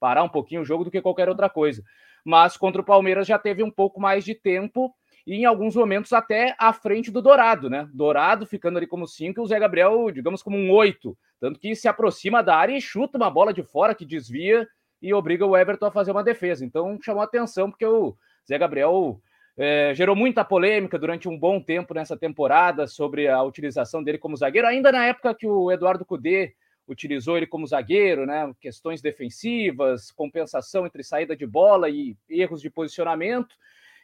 parar 0.00 0.22
um 0.22 0.28
pouquinho 0.28 0.62
o 0.62 0.64
jogo 0.64 0.84
do 0.84 0.90
que 0.90 1.02
qualquer 1.02 1.28
outra 1.28 1.50
coisa 1.50 1.82
mas 2.28 2.58
contra 2.58 2.82
o 2.82 2.84
Palmeiras 2.84 3.26
já 3.26 3.38
teve 3.38 3.62
um 3.62 3.70
pouco 3.70 3.98
mais 3.98 4.22
de 4.22 4.34
tempo 4.34 4.94
e 5.26 5.36
em 5.36 5.44
alguns 5.46 5.74
momentos 5.74 6.12
até 6.12 6.54
à 6.58 6.74
frente 6.74 7.10
do 7.10 7.22
Dourado, 7.22 7.70
né? 7.70 7.88
Dourado 7.92 8.46
ficando 8.46 8.76
ali 8.76 8.86
como 8.86 9.06
cinco 9.06 9.40
e 9.40 9.42
o 9.42 9.46
Zé 9.46 9.58
Gabriel, 9.58 10.10
digamos, 10.10 10.42
como 10.42 10.56
um 10.56 10.70
oito. 10.70 11.16
Tanto 11.40 11.60
que 11.60 11.74
se 11.74 11.88
aproxima 11.88 12.42
da 12.42 12.56
área 12.56 12.76
e 12.76 12.80
chuta 12.80 13.16
uma 13.16 13.30
bola 13.30 13.52
de 13.52 13.62
fora 13.62 13.94
que 13.94 14.04
desvia 14.04 14.66
e 15.00 15.14
obriga 15.14 15.46
o 15.46 15.56
Everton 15.56 15.86
a 15.86 15.92
fazer 15.92 16.10
uma 16.10 16.24
defesa. 16.24 16.64
Então 16.64 16.98
chamou 17.00 17.22
atenção 17.22 17.70
porque 17.70 17.86
o 17.86 18.16
Zé 18.46 18.58
Gabriel 18.58 19.20
é, 19.56 19.92
gerou 19.94 20.16
muita 20.16 20.44
polêmica 20.44 20.98
durante 20.98 21.28
um 21.28 21.38
bom 21.38 21.60
tempo 21.60 21.94
nessa 21.94 22.16
temporada 22.16 22.86
sobre 22.86 23.28
a 23.28 23.42
utilização 23.42 24.02
dele 24.02 24.18
como 24.18 24.36
zagueiro, 24.36 24.68
ainda 24.68 24.92
na 24.92 25.06
época 25.06 25.34
que 25.34 25.46
o 25.46 25.70
Eduardo 25.70 26.04
Cudê 26.04 26.54
utilizou 26.86 27.36
ele 27.36 27.46
como 27.46 27.66
zagueiro, 27.66 28.24
né? 28.24 28.50
Questões 28.60 29.02
defensivas, 29.02 30.10
compensação 30.10 30.86
entre 30.86 31.02
saída 31.02 31.36
de 31.36 31.46
bola 31.46 31.90
e 31.90 32.16
erros 32.28 32.62
de 32.62 32.70
posicionamento. 32.70 33.54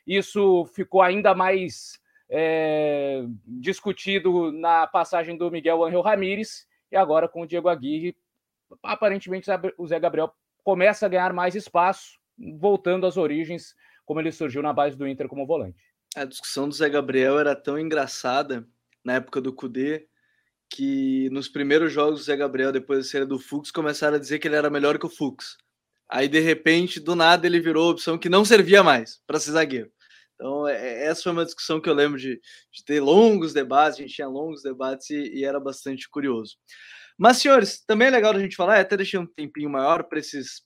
Isso 0.07 0.66
ficou 0.66 1.01
ainda 1.01 1.35
mais 1.35 1.99
é, 2.28 3.24
discutido 3.47 4.53
na 4.53 4.87
passagem 4.87 5.37
do 5.37 5.51
Miguel 5.51 5.82
Angel 5.82 6.03
Ramírez 6.03 6.66
e 6.95 6.97
agora 6.97 7.28
com 7.28 7.42
o 7.42 7.47
Diego 7.47 7.68
Aguirre. 7.68 8.16
Aparentemente, 8.82 9.51
o 9.76 9.86
Zé 9.86 9.99
Gabriel 9.99 10.32
começa 10.62 11.05
a 11.05 11.09
ganhar 11.09 11.32
mais 11.32 11.55
espaço, 11.55 12.18
voltando 12.59 13.07
às 13.07 13.16
origens, 13.16 13.74
como 14.07 14.20
ele 14.20 14.32
surgiu 14.32 14.62
na 14.62 14.72
base 14.72 14.97
do 14.97 15.07
Inter 15.07 15.28
como 15.28 15.47
volante. 15.47 15.82
A 16.16 16.24
discussão 16.24 16.68
do 16.68 16.74
Zé 16.74 16.88
Gabriel 16.88 17.38
era 17.38 17.57
tão 17.57 17.78
engraçada 17.78 18.66
na 19.05 19.14
época 19.14 19.40
do 19.40 19.53
Cudê 19.53 20.07
que 20.70 21.28
nos 21.30 21.49
primeiros 21.49 21.92
jogos 21.92 22.20
do 22.20 22.24
Zé 22.24 22.36
Gabriel, 22.36 22.72
depois 22.72 23.01
da 23.01 23.05
série 23.05 23.26
do 23.26 23.38
Fux, 23.38 23.70
começaram 23.70 24.16
a 24.16 24.20
dizer 24.20 24.38
que 24.38 24.49
ele 24.49 24.57
era 24.57 24.70
melhor 24.70 24.99
que 24.99 25.07
o 25.07 25.11
Fux. 25.11 25.57
Aí, 26.09 26.28
de 26.28 26.40
repente, 26.40 27.01
do 27.01 27.14
nada, 27.14 27.47
ele 27.47 27.61
virou 27.61 27.88
a 27.88 27.92
opção 27.92 28.16
que 28.16 28.28
não 28.28 28.45
servia 28.45 28.82
mais 28.82 29.20
para 29.26 29.40
ser 29.40 29.53
zagueiro. 29.53 29.90
Então, 30.35 30.66
é, 30.68 30.74
é, 30.74 31.07
essa 31.07 31.22
foi 31.22 31.32
uma 31.32 31.45
discussão 31.45 31.80
que 31.80 31.89
eu 31.89 31.95
lembro 31.95 32.18
de, 32.18 32.41
de 32.72 32.85
ter 32.85 33.01
longos 33.01 33.53
debates, 33.53 33.99
a 33.99 34.03
gente 34.03 34.14
tinha 34.14 34.28
longos 34.28 34.62
debates 34.62 35.09
e, 35.11 35.41
e, 35.41 35.45
era 35.45 35.61
bastante 35.61 36.09
curioso. 36.09 36.57
Mas, 37.18 37.39
senhores, 37.39 37.85
também 37.87 38.09
é 38.09 38.11
legal 38.11 38.35
a 38.35 38.41
gente 38.41 38.57
falar, 38.57 38.80
até 38.80 38.97
deixei 38.97 39.18
um 39.18 39.26
tempinho 39.26 39.70
maior 39.70 40.05
para 40.05 40.18
esses, 40.18 40.62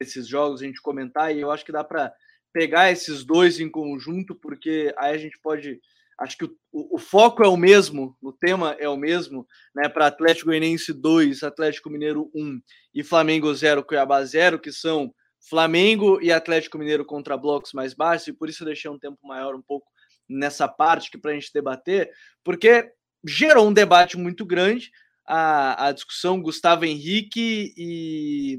esses 0.00 0.28
jogos 0.28 0.62
a 0.62 0.66
gente 0.66 0.82
comentar, 0.82 1.34
e 1.34 1.40
eu 1.40 1.50
acho 1.50 1.64
que 1.64 1.72
dá 1.72 1.82
para 1.82 2.12
pegar 2.52 2.90
esses 2.90 3.24
dois 3.24 3.58
em 3.58 3.70
conjunto, 3.70 4.34
porque 4.34 4.94
aí 4.98 5.14
a 5.14 5.18
gente 5.18 5.38
pode 5.42 5.80
Acho 6.18 6.38
que 6.38 6.44
o, 6.44 6.56
o, 6.72 6.94
o, 6.96 6.98
foco 6.98 7.42
é 7.42 7.48
o 7.48 7.56
mesmo, 7.56 8.16
o 8.22 8.32
tema 8.32 8.76
é 8.78 8.88
o 8.88 8.96
mesmo, 8.96 9.46
né? 9.74 9.88
Para 9.88 10.06
Atlético 10.06 10.46
Goianiense 10.46 10.92
2, 10.92 11.42
Atlético 11.42 11.90
Mineiro 11.90 12.30
1 12.34 12.60
e 12.94 13.02
Flamengo 13.02 13.52
0, 13.52 13.84
Cuiabá 13.84 14.24
0, 14.24 14.60
que 14.60 14.70
são 14.70 15.12
Flamengo 15.48 16.20
e 16.20 16.32
Atlético 16.32 16.78
Mineiro 16.78 17.04
contra 17.04 17.36
blocos 17.36 17.72
mais 17.72 17.94
baixos, 17.94 18.28
e 18.28 18.32
por 18.32 18.48
isso 18.48 18.62
eu 18.62 18.66
deixei 18.66 18.90
um 18.90 18.98
tempo 18.98 19.18
maior 19.22 19.54
um 19.54 19.62
pouco 19.62 19.86
nessa 20.28 20.66
parte 20.66 21.10
que 21.10 21.18
para 21.18 21.32
a 21.32 21.34
gente 21.34 21.52
debater, 21.52 22.10
porque 22.42 22.90
gerou 23.26 23.68
um 23.68 23.72
debate 23.72 24.16
muito 24.16 24.44
grande 24.44 24.90
a, 25.26 25.88
a 25.88 25.92
discussão 25.92 26.40
Gustavo 26.40 26.84
Henrique 26.84 27.72
e. 27.76 28.58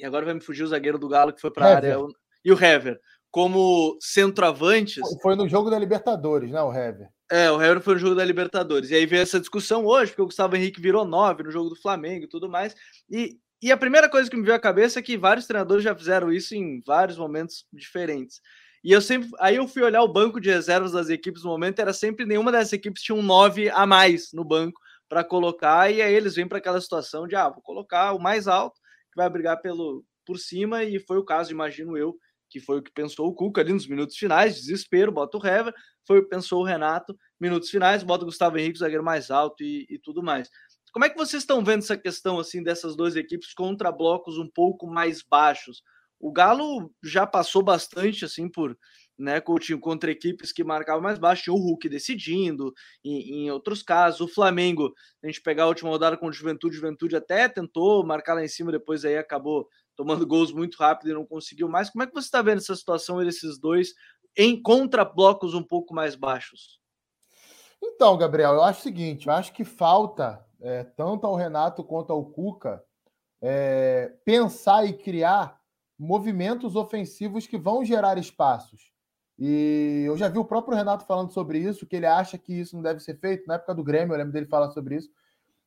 E 0.00 0.04
agora 0.04 0.24
vai 0.24 0.34
me 0.34 0.40
fugir 0.40 0.62
o 0.62 0.68
zagueiro 0.68 0.96
do 0.96 1.08
Galo 1.08 1.32
que 1.32 1.40
foi 1.40 1.50
para 1.50 1.66
a 1.66 1.74
área. 1.74 1.96
E 2.44 2.52
o 2.52 2.64
Hever 2.64 3.00
como 3.30 3.96
centroavantes. 4.00 5.02
Foi 5.22 5.36
no 5.36 5.48
jogo 5.48 5.70
da 5.70 5.78
Libertadores, 5.78 6.50
né, 6.50 6.60
o 6.62 6.72
Hever? 6.72 7.08
É, 7.30 7.50
o 7.50 7.60
Hever 7.60 7.80
foi 7.80 7.94
no 7.94 8.00
jogo 8.00 8.14
da 8.14 8.24
Libertadores. 8.24 8.90
E 8.90 8.94
aí 8.94 9.04
veio 9.04 9.22
essa 9.22 9.38
discussão 9.38 9.84
hoje, 9.84 10.12
porque 10.12 10.22
o 10.22 10.26
Gustavo 10.26 10.56
Henrique 10.56 10.80
virou 10.80 11.04
nove 11.04 11.42
no 11.42 11.50
jogo 11.50 11.68
do 11.68 11.76
Flamengo 11.76 12.24
e 12.24 12.28
tudo 12.28 12.48
mais. 12.48 12.74
E, 13.10 13.38
e 13.60 13.72
a 13.72 13.76
primeira 13.76 14.08
coisa 14.08 14.30
que 14.30 14.36
me 14.36 14.42
veio 14.42 14.56
à 14.56 14.60
cabeça 14.60 14.98
é 14.98 15.02
que 15.02 15.16
vários 15.16 15.46
treinadores 15.46 15.82
já 15.82 15.94
fizeram 15.94 16.32
isso 16.32 16.54
em 16.54 16.80
vários 16.86 17.18
momentos 17.18 17.64
diferentes. 17.72 18.40
E 18.84 18.92
eu 18.92 19.00
sempre. 19.00 19.28
Aí 19.40 19.56
eu 19.56 19.66
fui 19.66 19.82
olhar 19.82 20.02
o 20.02 20.12
banco 20.12 20.40
de 20.40 20.50
reservas 20.50 20.92
das 20.92 21.08
equipes 21.08 21.42
no 21.42 21.50
momento, 21.50 21.80
era 21.80 21.92
sempre 21.92 22.24
nenhuma 22.24 22.52
dessas 22.52 22.72
equipes 22.72 23.02
tinha 23.02 23.16
um 23.16 23.22
nove 23.22 23.68
a 23.70 23.84
mais 23.86 24.30
no 24.32 24.44
banco 24.44 24.80
para 25.08 25.24
colocar, 25.24 25.90
e 25.90 26.02
aí 26.02 26.14
eles 26.14 26.34
vêm 26.34 26.46
para 26.46 26.58
aquela 26.58 26.80
situação 26.80 27.26
de 27.26 27.34
ah, 27.34 27.48
vou 27.48 27.62
colocar 27.62 28.12
o 28.12 28.20
mais 28.20 28.46
alto, 28.46 28.78
que 29.12 29.16
vai 29.16 29.28
brigar 29.28 29.60
pelo, 29.60 30.04
por 30.24 30.38
cima, 30.38 30.84
e 30.84 31.00
foi 31.00 31.16
o 31.16 31.24
caso, 31.24 31.50
imagino 31.50 31.96
eu, 31.96 32.14
que 32.50 32.60
foi 32.60 32.78
o 32.78 32.82
que 32.82 32.92
pensou 32.92 33.26
o 33.26 33.34
Cuca 33.34 33.62
ali 33.62 33.72
nos 33.72 33.86
minutos 33.86 34.16
finais, 34.16 34.56
desespero, 34.56 35.10
bota 35.10 35.38
o 35.38 35.46
Hever, 35.46 35.74
foi 36.06 36.18
o 36.18 36.22
que 36.22 36.28
pensou 36.28 36.60
o 36.60 36.64
Renato, 36.64 37.16
minutos 37.40 37.70
finais, 37.70 38.02
bota 38.02 38.24
o 38.24 38.26
Gustavo 38.26 38.58
Henrique, 38.58 38.78
zagueiro 38.78 39.04
mais 39.04 39.30
alto 39.30 39.62
e, 39.62 39.86
e 39.88 39.98
tudo 39.98 40.22
mais. 40.22 40.48
Como 40.98 41.04
é 41.04 41.10
que 41.10 41.16
vocês 41.16 41.44
estão 41.44 41.62
vendo 41.62 41.78
essa 41.78 41.96
questão 41.96 42.40
assim 42.40 42.60
dessas 42.60 42.96
duas 42.96 43.14
equipes 43.14 43.54
contra 43.54 43.92
blocos 43.92 44.36
um 44.36 44.48
pouco 44.48 44.84
mais 44.84 45.22
baixos? 45.22 45.80
O 46.18 46.32
Galo 46.32 46.92
já 47.00 47.24
passou 47.24 47.62
bastante 47.62 48.24
assim 48.24 48.48
por 48.48 48.76
né, 49.16 49.40
contra 49.80 50.10
equipes 50.10 50.50
que 50.50 50.64
marcavam 50.64 51.00
mais 51.00 51.16
baixo, 51.16 51.44
tinha 51.44 51.54
o 51.54 51.56
Hulk 51.56 51.88
decidindo, 51.88 52.74
em, 53.04 53.44
em, 53.44 53.50
outros 53.52 53.80
casos, 53.80 54.20
o 54.22 54.26
Flamengo, 54.26 54.92
a 55.22 55.28
gente 55.28 55.40
pegar 55.40 55.62
a 55.62 55.66
última 55.68 55.88
rodada 55.88 56.16
com 56.16 56.26
o 56.26 56.32
Juventude, 56.32 56.74
Juventude 56.74 57.14
até 57.14 57.48
tentou 57.48 58.04
marcar 58.04 58.34
lá 58.34 58.42
em 58.42 58.48
cima, 58.48 58.72
depois 58.72 59.04
aí 59.04 59.16
acabou 59.16 59.68
tomando 59.94 60.26
gols 60.26 60.50
muito 60.50 60.74
rápido 60.78 61.10
e 61.10 61.14
não 61.14 61.24
conseguiu 61.24 61.68
mais. 61.68 61.90
Como 61.90 62.02
é 62.02 62.08
que 62.08 62.12
você 62.12 62.26
está 62.26 62.42
vendo 62.42 62.58
essa 62.58 62.74
situação 62.74 63.24
desses 63.24 63.56
dois 63.56 63.94
em 64.36 64.60
contra 64.60 65.04
blocos 65.04 65.54
um 65.54 65.62
pouco 65.62 65.94
mais 65.94 66.16
baixos? 66.16 66.80
Então, 67.80 68.18
Gabriel, 68.18 68.54
eu 68.54 68.64
acho 68.64 68.80
o 68.80 68.82
seguinte: 68.82 69.28
eu 69.28 69.32
acho 69.32 69.52
que 69.52 69.64
falta 69.64 70.44
é, 70.60 70.84
tanto 70.84 71.26
ao 71.26 71.34
Renato 71.34 71.84
quanto 71.84 72.12
ao 72.12 72.24
Cuca 72.24 72.82
é, 73.40 74.12
pensar 74.24 74.84
e 74.84 74.92
criar 74.92 75.58
movimentos 75.98 76.76
ofensivos 76.76 77.46
que 77.46 77.58
vão 77.58 77.84
gerar 77.84 78.18
espaços. 78.18 78.92
E 79.38 80.04
eu 80.06 80.16
já 80.16 80.28
vi 80.28 80.38
o 80.38 80.44
próprio 80.44 80.76
Renato 80.76 81.04
falando 81.04 81.32
sobre 81.32 81.58
isso, 81.58 81.86
que 81.86 81.96
ele 81.96 82.06
acha 82.06 82.36
que 82.36 82.52
isso 82.52 82.74
não 82.74 82.82
deve 82.82 83.00
ser 83.00 83.18
feito. 83.18 83.46
Na 83.46 83.54
época 83.54 83.74
do 83.74 83.84
Grêmio, 83.84 84.12
eu 84.12 84.18
lembro 84.18 84.32
dele 84.32 84.46
falar 84.46 84.70
sobre 84.70 84.96
isso. 84.96 85.10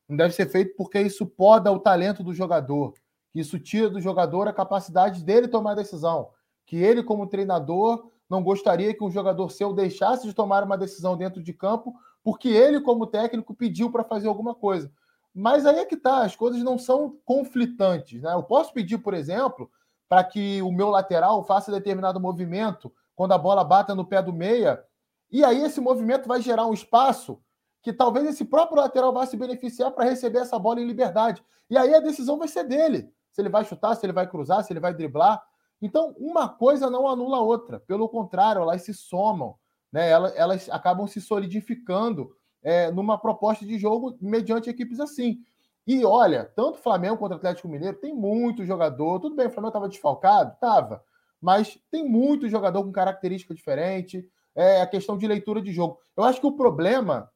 Não 0.08 0.16
deve 0.16 0.34
ser 0.34 0.46
feito 0.46 0.74
porque 0.76 1.00
isso 1.00 1.24
poda 1.24 1.72
o 1.72 1.78
talento 1.78 2.22
do 2.22 2.34
jogador 2.34 2.92
que 3.32 3.40
isso 3.40 3.58
tira 3.58 3.88
do 3.88 4.00
jogador 4.00 4.46
a 4.46 4.52
capacidade 4.52 5.24
dele 5.24 5.48
tomar 5.48 5.74
decisão. 5.74 6.30
Que 6.66 6.76
ele, 6.76 7.02
como 7.02 7.26
treinador, 7.26 8.10
não 8.28 8.42
gostaria 8.42 8.94
que 8.94 9.02
um 9.02 9.10
jogador 9.10 9.50
seu 9.50 9.72
deixasse 9.72 10.26
de 10.26 10.34
tomar 10.34 10.62
uma 10.62 10.76
decisão 10.76 11.16
dentro 11.16 11.42
de 11.42 11.52
campo, 11.52 11.94
porque 12.22 12.48
ele, 12.48 12.80
como 12.80 13.06
técnico, 13.06 13.54
pediu 13.54 13.90
para 13.90 14.04
fazer 14.04 14.28
alguma 14.28 14.54
coisa. 14.54 14.90
Mas 15.34 15.64
aí 15.64 15.78
é 15.78 15.84
que 15.84 15.96
tá, 15.96 16.24
as 16.24 16.36
coisas 16.36 16.62
não 16.62 16.78
são 16.78 17.16
conflitantes. 17.24 18.22
Né? 18.22 18.32
Eu 18.32 18.42
posso 18.42 18.72
pedir, 18.72 18.98
por 18.98 19.14
exemplo, 19.14 19.70
para 20.08 20.22
que 20.22 20.60
o 20.62 20.70
meu 20.70 20.90
lateral 20.90 21.42
faça 21.42 21.72
determinado 21.72 22.20
movimento 22.20 22.92
quando 23.14 23.32
a 23.32 23.38
bola 23.38 23.64
bata 23.64 23.94
no 23.94 24.04
pé 24.04 24.22
do 24.22 24.32
meia, 24.32 24.82
e 25.30 25.44
aí 25.44 25.62
esse 25.62 25.80
movimento 25.80 26.28
vai 26.28 26.42
gerar 26.42 26.66
um 26.66 26.74
espaço 26.74 27.40
que 27.80 27.92
talvez 27.92 28.26
esse 28.26 28.44
próprio 28.44 28.80
lateral 28.80 29.12
vá 29.12 29.26
se 29.26 29.36
beneficiar 29.36 29.90
para 29.90 30.04
receber 30.04 30.40
essa 30.40 30.58
bola 30.58 30.80
em 30.80 30.86
liberdade. 30.86 31.42
E 31.68 31.76
aí 31.76 31.94
a 31.94 32.00
decisão 32.00 32.38
vai 32.38 32.46
ser 32.46 32.64
dele. 32.64 33.10
se 33.30 33.40
ele 33.40 33.48
vai 33.48 33.64
chutar, 33.64 33.94
se 33.94 34.04
ele 34.04 34.12
vai 34.12 34.28
cruzar, 34.28 34.62
se 34.62 34.72
ele 34.72 34.80
vai 34.80 34.92
driblar. 34.92 35.42
Então, 35.80 36.14
uma 36.18 36.48
coisa 36.48 36.90
não 36.90 37.08
anula 37.08 37.38
a 37.38 37.40
outra. 37.40 37.80
Pelo 37.80 38.08
contrário, 38.08 38.60
elas 38.60 38.82
se 38.82 38.92
somam, 38.92 39.56
né? 39.92 40.08
elas, 40.08 40.32
elas 40.36 40.70
acabam 40.70 41.06
se 41.06 41.20
solidificando 41.20 42.34
é, 42.62 42.90
numa 42.90 43.18
proposta 43.18 43.66
de 43.66 43.78
jogo 43.78 44.16
mediante 44.20 44.70
equipes 44.70 45.00
assim. 45.00 45.38
E 45.86 46.04
olha, 46.04 46.44
tanto 46.44 46.78
Flamengo 46.78 47.18
quanto 47.18 47.34
Atlético 47.34 47.68
Mineiro 47.68 47.96
tem 47.98 48.14
muito 48.14 48.64
jogador. 48.64 49.20
Tudo 49.20 49.34
bem, 49.34 49.48
o 49.48 49.50
Flamengo 49.50 49.70
estava 49.70 49.88
desfalcado? 49.88 50.52
Estava. 50.54 51.04
Mas 51.40 51.78
tem 51.90 52.08
muito 52.08 52.48
jogador 52.48 52.84
com 52.84 52.92
característica 52.92 53.52
diferente. 53.52 54.24
É 54.54 54.80
a 54.80 54.86
questão 54.86 55.18
de 55.18 55.26
leitura 55.26 55.60
de 55.60 55.72
jogo. 55.72 55.98
Eu 56.16 56.22
acho 56.22 56.40
que 56.40 56.46
o 56.46 56.52
problema 56.52 57.28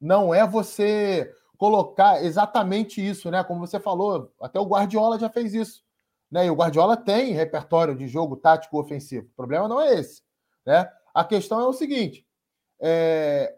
não 0.00 0.32
é 0.32 0.46
você 0.46 1.32
colocar 1.58 2.22
exatamente 2.22 3.04
isso, 3.04 3.30
né? 3.30 3.42
Como 3.42 3.66
você 3.66 3.80
falou, 3.80 4.32
até 4.40 4.60
o 4.60 4.66
Guardiola 4.66 5.18
já 5.18 5.28
fez 5.28 5.54
isso. 5.54 5.82
Né? 6.30 6.46
E 6.46 6.50
o 6.50 6.54
Guardiola 6.54 6.96
tem 6.96 7.32
repertório 7.32 7.96
de 7.96 8.06
jogo 8.06 8.36
tático 8.36 8.78
ofensivo. 8.78 9.26
O 9.26 9.36
problema 9.36 9.66
não 9.66 9.80
é 9.80 9.94
esse. 9.94 10.22
Né? 10.64 10.88
A 11.16 11.24
questão 11.24 11.58
é 11.62 11.66
o 11.66 11.72
seguinte: 11.72 12.26
é... 12.78 13.56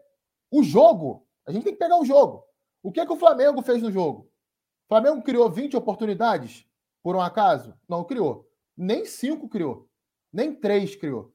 o 0.49 0.63
jogo, 0.63 1.27
a 1.45 1.51
gente 1.51 1.65
tem 1.65 1.73
que 1.73 1.79
pegar 1.79 1.99
o 1.99 2.05
jogo. 2.05 2.45
O 2.81 2.89
que 2.89 3.01
é 3.01 3.05
que 3.05 3.11
o 3.11 3.17
Flamengo 3.17 3.61
fez 3.61 3.83
no 3.83 3.91
jogo? 3.91 4.31
O 4.85 4.87
Flamengo 4.87 5.21
criou 5.21 5.49
20 5.49 5.75
oportunidades, 5.75 6.65
por 7.03 7.17
um 7.17 7.21
acaso? 7.21 7.77
Não 7.85 8.05
criou. 8.05 8.49
Nem 8.77 9.03
cinco 9.03 9.49
criou. 9.49 9.89
Nem 10.31 10.55
três 10.55 10.95
criou. 10.95 11.33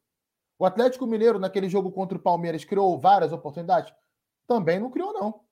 O 0.58 0.64
Atlético 0.64 1.06
Mineiro, 1.06 1.38
naquele 1.38 1.68
jogo 1.68 1.92
contra 1.92 2.16
o 2.16 2.22
Palmeiras, 2.22 2.64
criou 2.64 2.98
várias 2.98 3.30
oportunidades? 3.30 3.92
Também 4.46 4.80
não 4.80 4.90
criou, 4.90 5.12
não. 5.12 5.42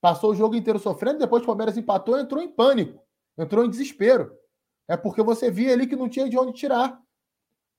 Passou 0.00 0.30
o 0.30 0.34
jogo 0.34 0.56
inteiro 0.56 0.78
sofrendo, 0.78 1.18
depois 1.18 1.42
o 1.42 1.46
Palmeiras 1.46 1.76
empatou, 1.76 2.18
entrou 2.18 2.42
em 2.42 2.48
pânico, 2.48 2.98
entrou 3.36 3.62
em 3.62 3.68
desespero. 3.68 4.34
É 4.88 4.96
porque 4.96 5.22
você 5.22 5.50
via 5.50 5.74
ali 5.74 5.86
que 5.86 5.96
não 5.96 6.08
tinha 6.08 6.30
de 6.30 6.38
onde 6.38 6.54
tirar. 6.54 6.98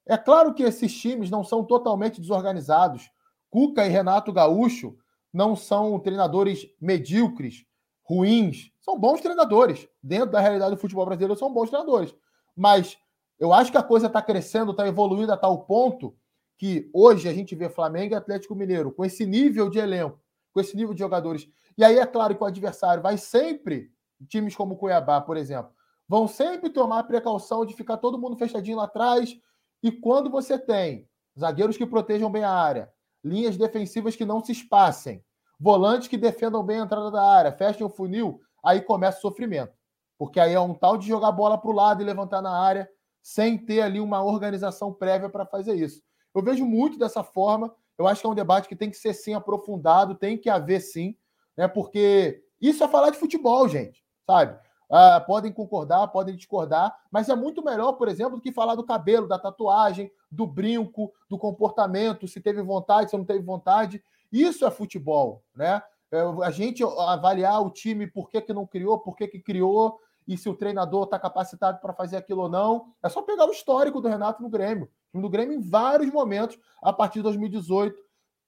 É 0.05 0.17
claro 0.17 0.53
que 0.53 0.63
esses 0.63 0.93
times 0.93 1.29
não 1.29 1.43
são 1.43 1.63
totalmente 1.63 2.21
desorganizados. 2.21 3.09
Cuca 3.49 3.85
e 3.85 3.89
Renato 3.89 4.31
Gaúcho 4.31 4.97
não 5.33 5.55
são 5.55 5.99
treinadores 5.99 6.67
medíocres, 6.79 7.65
ruins. 8.03 8.71
São 8.79 8.99
bons 8.99 9.19
treinadores. 9.21 9.87
Dentro 10.01 10.31
da 10.31 10.39
realidade 10.39 10.75
do 10.75 10.81
futebol 10.81 11.05
brasileiro, 11.05 11.37
são 11.37 11.51
bons 11.51 11.69
treinadores. 11.69 12.15
Mas 12.55 12.97
eu 13.39 13.51
acho 13.51 13.71
que 13.71 13.77
a 13.77 13.83
coisa 13.83 14.07
está 14.07 14.21
crescendo, 14.21 14.71
está 14.71 14.87
evoluindo 14.87 15.31
a 15.31 15.37
tal 15.37 15.65
ponto 15.65 16.15
que 16.57 16.89
hoje 16.93 17.27
a 17.27 17.33
gente 17.33 17.55
vê 17.55 17.67
Flamengo 17.67 18.13
e 18.13 18.15
Atlético 18.15 18.55
Mineiro 18.55 18.91
com 18.91 19.03
esse 19.03 19.25
nível 19.25 19.69
de 19.69 19.79
elenco, 19.79 20.19
com 20.53 20.61
esse 20.61 20.75
nível 20.75 20.93
de 20.93 20.99
jogadores. 20.99 21.49
E 21.77 21.83
aí 21.83 21.99
é 21.99 22.05
claro 22.05 22.35
que 22.35 22.41
o 22.41 22.45
adversário 22.45 23.03
vai 23.03 23.17
sempre, 23.17 23.91
times 24.29 24.55
como 24.55 24.75
o 24.75 24.77
Cuiabá, 24.77 25.19
por 25.19 25.35
exemplo, 25.35 25.71
vão 26.07 26.27
sempre 26.27 26.69
tomar 26.69 26.99
a 26.99 27.03
precaução 27.03 27.65
de 27.65 27.73
ficar 27.73 27.97
todo 27.97 28.17
mundo 28.17 28.37
fechadinho 28.37 28.77
lá 28.77 28.85
atrás. 28.85 29.37
E 29.83 29.91
quando 29.91 30.29
você 30.29 30.57
tem 30.57 31.07
zagueiros 31.37 31.77
que 31.77 31.85
protejam 31.85 32.31
bem 32.31 32.43
a 32.43 32.51
área, 32.51 32.91
linhas 33.23 33.57
defensivas 33.57 34.15
que 34.15 34.25
não 34.25 34.43
se 34.43 34.51
espassem, 34.51 35.23
volantes 35.59 36.07
que 36.07 36.17
defendam 36.17 36.63
bem 36.63 36.79
a 36.79 36.83
entrada 36.83 37.11
da 37.11 37.23
área, 37.23 37.51
fechem 37.51 37.85
o 37.85 37.89
funil, 37.89 38.39
aí 38.63 38.81
começa 38.81 39.19
o 39.19 39.21
sofrimento. 39.21 39.73
Porque 40.17 40.39
aí 40.39 40.53
é 40.53 40.59
um 40.59 40.73
tal 40.73 40.97
de 40.97 41.07
jogar 41.07 41.31
bola 41.31 41.57
para 41.57 41.69
o 41.69 41.73
lado 41.73 42.01
e 42.01 42.05
levantar 42.05 42.41
na 42.41 42.57
área 42.57 42.89
sem 43.21 43.57
ter 43.57 43.81
ali 43.81 43.99
uma 43.99 44.23
organização 44.23 44.93
prévia 44.93 45.29
para 45.29 45.45
fazer 45.45 45.75
isso. 45.75 46.01
Eu 46.33 46.43
vejo 46.43 46.65
muito 46.65 46.97
dessa 46.97 47.23
forma. 47.23 47.73
Eu 47.97 48.07
acho 48.07 48.21
que 48.21 48.27
é 48.27 48.29
um 48.29 48.35
debate 48.35 48.67
que 48.67 48.75
tem 48.75 48.89
que 48.89 48.97
ser 48.97 49.13
sim 49.13 49.33
aprofundado, 49.33 50.15
tem 50.15 50.37
que 50.37 50.49
haver 50.49 50.79
sim, 50.81 51.15
né? 51.57 51.67
Porque 51.67 52.43
isso 52.61 52.83
é 52.83 52.87
falar 52.87 53.09
de 53.09 53.17
futebol, 53.17 53.67
gente, 53.67 54.03
sabe? 54.25 54.59
Ah, 54.89 55.19
podem 55.19 55.51
concordar, 55.51 56.07
podem 56.09 56.35
discordar, 56.35 56.95
mas 57.11 57.27
é 57.29 57.35
muito 57.35 57.63
melhor, 57.63 57.93
por 57.93 58.07
exemplo, 58.07 58.37
do 58.37 58.41
que 58.41 58.51
falar 58.51 58.75
do 58.75 58.85
cabelo, 58.85 59.27
da 59.27 59.39
tatuagem, 59.39 60.11
do 60.31 60.45
brinco, 60.45 61.11
do 61.29 61.37
comportamento, 61.37 62.27
se 62.27 62.39
teve 62.39 62.61
vontade, 62.61 63.09
se 63.09 63.17
não 63.17 63.25
teve 63.25 63.39
vontade. 63.39 64.03
Isso 64.31 64.65
é 64.65 64.71
futebol, 64.71 65.43
né? 65.55 65.81
É, 66.11 66.21
a 66.43 66.51
gente 66.51 66.83
avaliar 66.83 67.61
o 67.61 67.71
time, 67.71 68.07
por 68.07 68.29
que, 68.29 68.41
que 68.41 68.53
não 68.53 68.65
criou, 68.65 68.99
por 68.99 69.15
que, 69.15 69.27
que 69.27 69.39
criou, 69.39 69.99
e 70.27 70.37
se 70.37 70.49
o 70.49 70.55
treinador 70.55 71.03
está 71.03 71.19
capacitado 71.19 71.79
para 71.79 71.93
fazer 71.93 72.17
aquilo 72.17 72.43
ou 72.43 72.49
não. 72.49 72.93
É 73.03 73.09
só 73.09 73.21
pegar 73.21 73.45
o 73.45 73.51
histórico 73.51 74.01
do 74.01 74.07
Renato 74.07 74.41
no 74.41 74.49
Grêmio. 74.49 74.89
O 75.13 75.21
do 75.21 75.29
Grêmio, 75.29 75.57
em 75.57 75.61
vários 75.61 76.11
momentos, 76.11 76.57
a 76.81 76.91
partir 76.91 77.19
de 77.19 77.23
2018, 77.23 77.95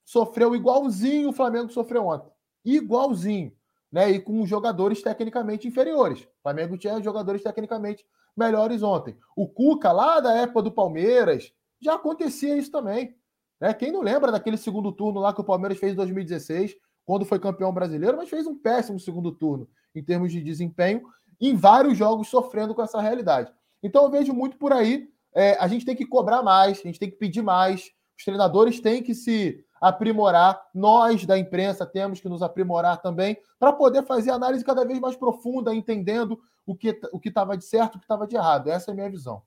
sofreu 0.03 0.55
igualzinho 0.55 1.29
o 1.29 1.33
Flamengo 1.33 1.71
sofreu 1.71 2.07
ontem. 2.07 2.31
Igualzinho. 2.65 3.53
Né? 3.97 4.11
E 4.11 4.19
com 4.19 4.45
jogadores 4.45 5.01
tecnicamente 5.01 5.67
inferiores. 5.67 6.21
O 6.21 6.27
Flamengo 6.43 6.77
tinha 6.77 7.01
jogadores 7.01 7.41
tecnicamente 7.41 8.05
melhores 8.37 8.83
ontem. 8.83 9.17
O 9.35 9.47
Cuca, 9.47 9.91
lá 9.91 10.19
da 10.19 10.35
época 10.35 10.61
do 10.61 10.71
Palmeiras, 10.71 11.51
já 11.81 11.95
acontecia 11.95 12.55
isso 12.55 12.69
também. 12.69 13.15
Né? 13.59 13.73
Quem 13.73 13.91
não 13.91 14.01
lembra 14.01 14.31
daquele 14.31 14.55
segundo 14.55 14.91
turno 14.91 15.19
lá 15.19 15.33
que 15.33 15.41
o 15.41 15.43
Palmeiras 15.43 15.79
fez 15.79 15.93
em 15.93 15.95
2016, 15.95 16.75
quando 17.07 17.25
foi 17.25 17.39
campeão 17.39 17.73
brasileiro, 17.73 18.17
mas 18.17 18.29
fez 18.29 18.45
um 18.45 18.55
péssimo 18.55 18.99
segundo 18.99 19.31
turno 19.31 19.67
em 19.95 20.03
termos 20.03 20.31
de 20.31 20.43
desempenho, 20.43 21.01
em 21.41 21.55
vários 21.55 21.97
jogos 21.97 22.27
sofrendo 22.27 22.75
com 22.75 22.83
essa 22.83 23.01
realidade. 23.01 23.51
Então 23.81 24.03
eu 24.03 24.11
vejo 24.11 24.31
muito 24.31 24.57
por 24.57 24.73
aí. 24.73 25.09
É, 25.33 25.57
a 25.59 25.67
gente 25.67 25.83
tem 25.83 25.95
que 25.95 26.05
cobrar 26.05 26.43
mais, 26.43 26.77
a 26.81 26.83
gente 26.83 26.99
tem 26.99 27.09
que 27.09 27.17
pedir 27.17 27.41
mais, 27.41 27.89
os 28.15 28.23
treinadores 28.23 28.79
têm 28.79 29.01
que 29.01 29.15
se 29.15 29.65
aprimorar, 29.81 30.61
nós 30.73 31.25
da 31.25 31.37
imprensa 31.37 31.85
temos 31.85 32.19
que 32.19 32.29
nos 32.29 32.41
aprimorar 32.41 33.01
também, 33.01 33.37
para 33.59 33.73
poder 33.73 34.05
fazer 34.05 34.31
análise 34.31 34.63
cada 34.63 34.85
vez 34.85 34.99
mais 34.99 35.15
profunda, 35.15 35.73
entendendo 35.73 36.39
o 36.65 36.75
que 36.75 36.99
o 37.11 37.19
estava 37.23 37.57
de 37.57 37.63
certo 37.63 37.95
o 37.95 37.99
que 37.99 38.05
estava 38.05 38.27
de 38.27 38.35
errado. 38.35 38.69
Essa 38.69 38.91
é 38.91 38.93
a 38.93 38.95
minha 38.95 39.09
visão. 39.09 39.41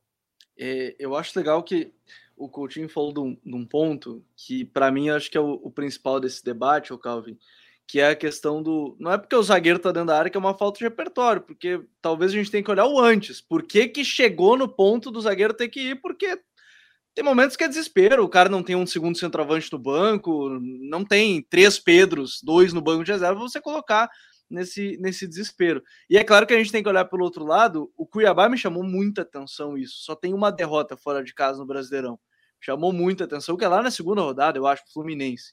É, 0.59 0.95
eu 0.99 1.17
acho 1.17 1.39
legal 1.39 1.63
que 1.63 1.93
o 2.37 2.49
Coutinho 2.49 2.89
falou 2.89 3.13
de 3.13 3.21
um, 3.21 3.39
de 3.45 3.55
um 3.55 3.67
ponto 3.67 4.25
que, 4.35 4.65
para 4.65 4.91
mim, 4.91 5.11
acho 5.11 5.31
que 5.31 5.37
é 5.37 5.41
o, 5.41 5.53
o, 5.63 5.71
principal 5.71 6.19
desse 6.19 6.45
debate, 6.45 6.93
o 6.93 6.99
Calvin, 6.99 7.39
que 7.87 8.01
é 8.01 8.11
a 8.11 8.17
questão 8.17 8.63
do. 8.63 8.97
Não 8.99 9.13
é 9.13 9.19
porque 9.19 9.37
o 9.37 9.43
zagueiro 9.43 9.79
tá 9.79 9.91
dentro 9.91 10.09
da 10.09 10.19
área 10.19 10.31
que 10.31 10.37
é 10.37 10.41
uma 10.41 10.57
falta 10.57 10.79
de 10.79 10.85
repertório, 10.85 11.43
porque 11.43 11.83
talvez 12.01 12.31
a 12.31 12.35
gente 12.35 12.51
tenha 12.51 12.63
que 12.63 12.71
olhar 12.71 12.87
o 12.87 12.99
antes. 12.99 13.41
Por 13.41 13.63
que, 13.63 13.89
que 13.89 14.05
chegou 14.05 14.57
no 14.57 14.69
ponto 14.69 15.11
do 15.11 15.21
zagueiro 15.21 15.53
ter 15.53 15.69
que 15.69 15.81
ir? 15.81 16.01
Porque 16.01 16.39
tem 17.21 17.25
momentos 17.25 17.55
que 17.55 17.63
é 17.63 17.69
desespero. 17.69 18.25
O 18.25 18.29
cara 18.31 18.49
não 18.49 18.63
tem 18.63 18.75
um 18.75 18.87
segundo 18.87 19.19
centroavante 19.19 19.71
no 19.71 19.79
banco, 19.79 20.49
não 20.59 21.05
tem 21.05 21.43
três 21.43 21.79
Pedros, 21.79 22.41
dois 22.43 22.73
no 22.73 22.81
banco 22.81 23.05
de 23.05 23.13
reserva, 23.13 23.39
você 23.39 23.61
colocar 23.61 24.09
nesse, 24.49 24.97
nesse 24.99 25.29
desespero. 25.29 25.83
E 26.09 26.17
é 26.17 26.25
claro 26.25 26.47
que 26.47 26.55
a 26.55 26.57
gente 26.57 26.73
tem 26.73 26.83
que 26.83 26.89
olhar 26.89 27.05
pelo 27.05 27.23
outro 27.23 27.45
lado. 27.45 27.93
O 27.95 28.07
Cuiabá 28.07 28.49
me 28.49 28.57
chamou 28.57 28.83
muita 28.83 29.21
atenção 29.21 29.77
isso. 29.77 29.97
Só 29.99 30.17
tem 30.17 30.33
uma 30.33 30.51
derrota 30.51 30.97
fora 30.97 31.23
de 31.23 31.35
casa 31.35 31.59
no 31.59 31.67
Brasileirão. 31.67 32.19
Chamou 32.59 32.91
muita 32.91 33.25
atenção, 33.25 33.55
que 33.55 33.67
é 33.67 33.69
lá 33.69 33.83
na 33.83 33.91
segunda 33.91 34.23
rodada, 34.23 34.57
eu 34.57 34.67
acho, 34.67 34.83
Fluminense. 34.91 35.53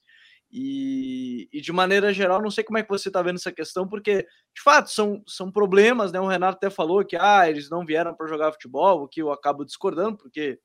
E, 0.50 1.50
e, 1.52 1.60
de 1.60 1.74
maneira 1.74 2.14
geral, 2.14 2.42
não 2.42 2.50
sei 2.50 2.64
como 2.64 2.78
é 2.78 2.84
que 2.84 2.90
você 2.90 3.10
está 3.10 3.22
vendo 3.22 3.36
essa 3.36 3.52
questão, 3.52 3.86
porque 3.86 4.26
de 4.56 4.62
fato 4.64 4.90
são, 4.90 5.22
são 5.28 5.52
problemas, 5.52 6.14
né? 6.14 6.20
O 6.22 6.28
Renato 6.28 6.56
até 6.56 6.70
falou 6.70 7.04
que 7.04 7.18
ah, 7.18 7.50
eles 7.50 7.70
não 7.70 7.86
vieram 7.86 8.16
para 8.16 8.28
jogar 8.28 8.54
futebol, 8.54 9.04
o 9.04 9.08
que 9.10 9.22
eu 9.22 9.34
acabo 9.34 9.66
discordando, 9.66 10.18
porque 10.18 10.58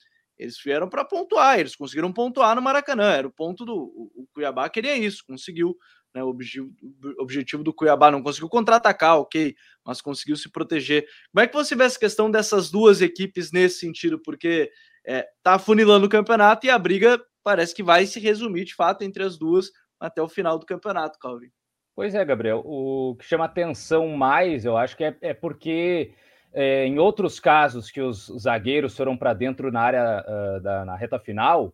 eles 0.42 0.60
vieram 0.62 0.88
para 0.88 1.04
pontuar, 1.04 1.58
eles 1.58 1.76
conseguiram 1.76 2.12
pontuar 2.12 2.54
no 2.54 2.62
Maracanã, 2.62 3.12
era 3.12 3.26
o 3.26 3.32
ponto 3.32 3.64
do 3.64 3.74
o 3.74 4.26
Cuiabá 4.34 4.68
queria 4.68 4.96
isso, 4.96 5.24
conseguiu. 5.26 5.76
Né, 6.14 6.22
o, 6.22 6.28
objetivo, 6.28 6.70
objetivo 7.18 7.64
do 7.64 7.72
Cuiabá 7.72 8.10
não 8.10 8.22
conseguiu 8.22 8.46
contra-atacar, 8.46 9.18
ok, 9.18 9.54
mas 9.82 10.02
conseguiu 10.02 10.36
se 10.36 10.50
proteger. 10.50 11.06
Como 11.32 11.42
é 11.42 11.46
que 11.46 11.54
você 11.54 11.74
vê 11.74 11.84
essa 11.84 11.98
questão 11.98 12.30
dessas 12.30 12.70
duas 12.70 13.00
equipes 13.00 13.50
nesse 13.50 13.78
sentido? 13.78 14.18
Porque 14.18 14.70
é, 15.06 15.26
tá 15.42 15.54
afunilando 15.54 16.04
o 16.04 16.10
campeonato 16.10 16.66
e 16.66 16.70
a 16.70 16.78
briga 16.78 17.18
parece 17.42 17.74
que 17.74 17.82
vai 17.82 18.04
se 18.04 18.20
resumir 18.20 18.66
de 18.66 18.74
fato 18.74 19.02
entre 19.02 19.22
as 19.22 19.38
duas 19.38 19.70
até 19.98 20.20
o 20.20 20.28
final 20.28 20.58
do 20.58 20.66
campeonato, 20.66 21.18
Calvin. 21.18 21.50
Pois 21.94 22.14
é, 22.14 22.24
Gabriel. 22.24 22.62
O 22.64 23.16
que 23.18 23.24
chama 23.24 23.44
atenção 23.44 24.08
mais, 24.08 24.64
eu 24.64 24.76
acho 24.76 24.96
que 24.96 25.04
é, 25.04 25.16
é 25.20 25.34
porque 25.34 26.12
é, 26.52 26.86
em 26.86 26.98
outros 26.98 27.40
casos 27.40 27.90
que 27.90 28.00
os 28.00 28.26
zagueiros 28.38 28.96
foram 28.96 29.16
para 29.16 29.32
dentro 29.34 29.72
na 29.72 29.80
área 29.80 30.24
uh, 30.26 30.60
da, 30.60 30.84
na 30.84 30.96
reta 30.96 31.18
final, 31.18 31.72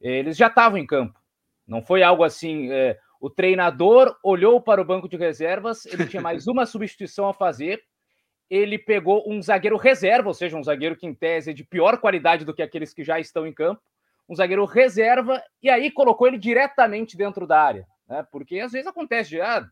eles 0.00 0.36
já 0.36 0.48
estavam 0.48 0.78
em 0.78 0.86
campo. 0.86 1.20
Não 1.66 1.82
foi 1.82 2.02
algo 2.02 2.22
assim. 2.22 2.70
É, 2.70 2.98
o 3.20 3.30
treinador 3.30 4.16
olhou 4.22 4.60
para 4.60 4.80
o 4.80 4.84
banco 4.84 5.08
de 5.08 5.16
reservas, 5.16 5.86
ele 5.86 6.06
tinha 6.06 6.22
mais 6.22 6.46
uma 6.48 6.66
substituição 6.66 7.28
a 7.28 7.34
fazer. 7.34 7.82
Ele 8.48 8.78
pegou 8.78 9.24
um 9.26 9.42
zagueiro 9.42 9.76
reserva, 9.76 10.28
ou 10.28 10.34
seja, 10.34 10.56
um 10.56 10.62
zagueiro 10.62 10.96
que 10.96 11.06
em 11.06 11.14
tese 11.14 11.50
é 11.50 11.54
de 11.54 11.64
pior 11.64 11.98
qualidade 11.98 12.44
do 12.44 12.54
que 12.54 12.62
aqueles 12.62 12.94
que 12.94 13.02
já 13.02 13.18
estão 13.18 13.46
em 13.46 13.52
campo 13.52 13.82
um 14.28 14.34
zagueiro 14.34 14.64
reserva, 14.64 15.42
e 15.62 15.70
aí 15.70 15.90
colocou 15.90 16.26
ele 16.26 16.38
diretamente 16.38 17.16
dentro 17.16 17.46
da 17.46 17.60
área, 17.60 17.86
né? 18.08 18.26
Porque 18.30 18.58
às 18.58 18.72
vezes 18.72 18.86
acontece, 18.86 19.30
já 19.30 19.66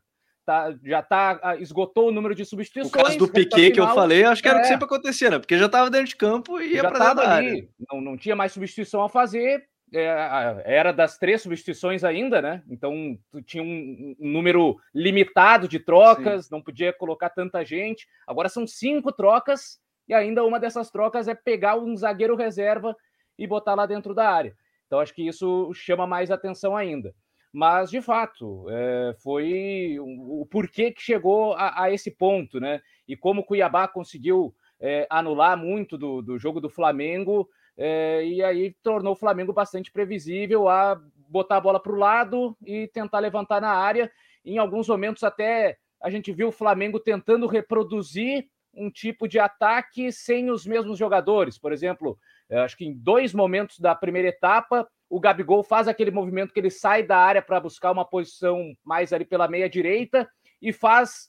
tá, 0.45 0.75
já 0.85 1.03
tá, 1.03 1.39
ah, 1.43 1.57
esgotou 1.57 2.09
o 2.09 2.13
número 2.13 2.35
de 2.35 2.45
substituições. 2.45 2.93
O 2.93 3.05
caso 3.05 3.19
do 3.19 3.29
Piquet 3.29 3.73
que 3.73 3.81
eu 3.81 3.89
falei, 3.89 4.25
acho 4.25 4.43
que 4.43 4.49
era 4.49 4.59
o 4.59 4.61
que 4.61 4.67
é. 4.67 4.71
sempre 4.71 4.85
acontecia, 4.85 5.31
né? 5.31 5.39
Porque 5.39 5.59
já 5.59 5.67
estava 5.67 5.91
dentro 5.91 6.09
de 6.09 6.17
campo 6.17 6.61
e 6.61 6.75
ia 6.75 6.83
para 6.83 6.99
dentro 6.99 7.15
da 7.17 7.29
área. 7.29 7.69
Não, 7.91 8.01
não 8.01 8.17
tinha 8.17 8.37
mais 8.37 8.53
substituição 8.53 9.03
a 9.03 9.09
fazer, 9.09 9.67
é, 9.93 10.63
era 10.65 10.93
das 10.93 11.19
três 11.19 11.43
substituições 11.43 12.03
ainda, 12.03 12.43
né? 12.43 12.63
Então 12.69 13.19
tinha 13.47 13.63
um, 13.63 14.17
um 14.19 14.29
número 14.29 14.77
limitado 14.95 15.69
de 15.69 15.79
trocas, 15.79 16.47
Sim. 16.47 16.49
não 16.53 16.63
podia 16.63 16.93
colocar 16.93 17.31
tanta 17.31 17.65
gente. 17.65 18.07
Agora 18.27 18.49
são 18.49 18.67
cinco 18.67 19.13
trocas 19.13 19.79
e 20.09 20.15
ainda 20.15 20.45
uma 20.45 20.59
dessas 20.59 20.91
trocas 20.91 21.29
é 21.29 21.35
pegar 21.35 21.77
um 21.77 21.97
zagueiro 21.97 22.35
reserva 22.35 22.97
e 23.39 23.47
botar 23.47 23.75
lá 23.75 23.87
dentro 23.87 24.15
da 24.15 24.29
área. 24.29 24.55
Então 24.87 24.99
acho 24.99 25.15
que 25.15 25.27
isso 25.27 25.73
chama 25.75 26.07
mais 26.07 26.31
atenção 26.31 26.77
ainda. 26.77 27.15
Mas, 27.55 27.89
de 27.89 28.03
fato, 28.03 28.67
é, 28.69 29.15
foi 29.23 29.97
o, 30.01 30.45
porquê 30.51 30.91
que 30.91 31.01
chegou 31.01 31.53
a, 31.53 31.85
a, 31.85 31.93
esse 31.93 32.11
ponto, 32.11 32.59
né? 32.59 32.83
E 33.07 33.17
como 33.17 33.43
o 33.43 33.45
Cuiabá 33.45 33.87
conseguiu 33.87 34.53
é, 34.81 35.07
anular 35.09 35.57
muito 35.57 35.97
do, 35.97 36.21
do 36.21 36.37
jogo 36.37 36.61
do 36.61 36.69
Flamengo, 36.69 37.49
é, 37.77 38.27
e 38.27 38.43
aí 38.43 38.75
tornou 38.83 39.13
o 39.13 39.17
Flamengo 39.17 39.53
bastante 39.53 39.93
previsível 39.93 40.69
a 40.69 41.01
botar 41.29 41.59
a 41.59 41.61
bola 41.61 41.79
para 41.79 41.93
o 41.93 41.97
lado 41.97 42.57
e 42.67 42.89
tentar 42.89 43.21
levantar 43.21 43.61
na 43.61 43.71
área. 43.71 44.11
Em 44.45 44.59
alguns 44.59 44.89
momentos, 44.89 45.23
até 45.23 45.79
a 46.03 46.11
gente 46.11 46.33
viu 46.33 46.49
o 46.49 46.53
Flamengo 46.53 46.99
tentando 46.99 47.47
reproduzir 47.47 48.49
um 48.75 48.91
tipo 48.91 49.29
de 49.29 49.39
ataque 49.39 50.11
sem 50.11 50.51
os 50.51 50.67
mesmos 50.67 50.99
jogadores. 50.99 51.57
Por 51.57 51.73
exemplo, 51.73 52.19
acho 52.51 52.77
que 52.77 52.85
em 52.85 52.93
dois 52.93 53.33
momentos 53.33 53.79
da 53.79 53.95
primeira 53.95 54.31
etapa, 54.31 54.89
o 55.09 55.21
Gabigol 55.21 55.63
faz 55.63 55.87
aquele 55.89 56.11
movimento 56.11 56.53
que 56.53 56.61
ele 56.61 56.71
sai 56.71 57.03
da 57.03 57.17
área 57.17 57.43
para 57.43 57.61
buscar 57.61 57.93
uma 57.93 58.05
posição 58.05 58.75
mais 58.85 59.13
ali 59.13 59.25
pela 59.25 59.49
meia 59.49 59.69
direita 59.69 60.29
e 60.61 60.73
faz 60.73 61.29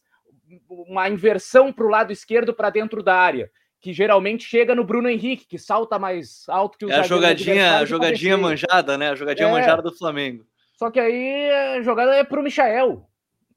uma 0.70 1.10
inversão 1.10 1.72
para 1.74 1.86
o 1.86 1.90
lado 1.90 2.12
esquerdo 2.12 2.54
para 2.54 2.70
dentro 2.70 3.04
da 3.04 3.16
área, 3.16 3.50
que 3.82 3.92
geralmente 3.94 4.44
chega 4.44 4.76
no 4.76 4.84
Bruno 4.84 5.10
Henrique, 5.10 5.46
que 5.46 5.58
salta 5.58 6.00
mais 6.00 6.46
alto 6.48 6.78
que 6.78 6.86
o 6.86 6.92
É 6.92 7.00
a 7.00 7.04
jogadinha, 7.04 7.78
a 7.80 7.86
jogadinha 7.86 8.38
manjada, 8.38 8.98
né? 8.98 9.10
A 9.10 9.16
jogadinha 9.16 9.48
é. 9.48 9.52
manjada 9.52 9.82
do 9.82 9.96
Flamengo. 9.96 10.46
Só 10.74 10.92
que 10.92 11.00
aí 11.00 11.50
a 11.78 11.82
jogada 11.82 12.16
é 12.16 12.24
para 12.24 12.40
o 12.40 12.44
Michael. 12.44 13.08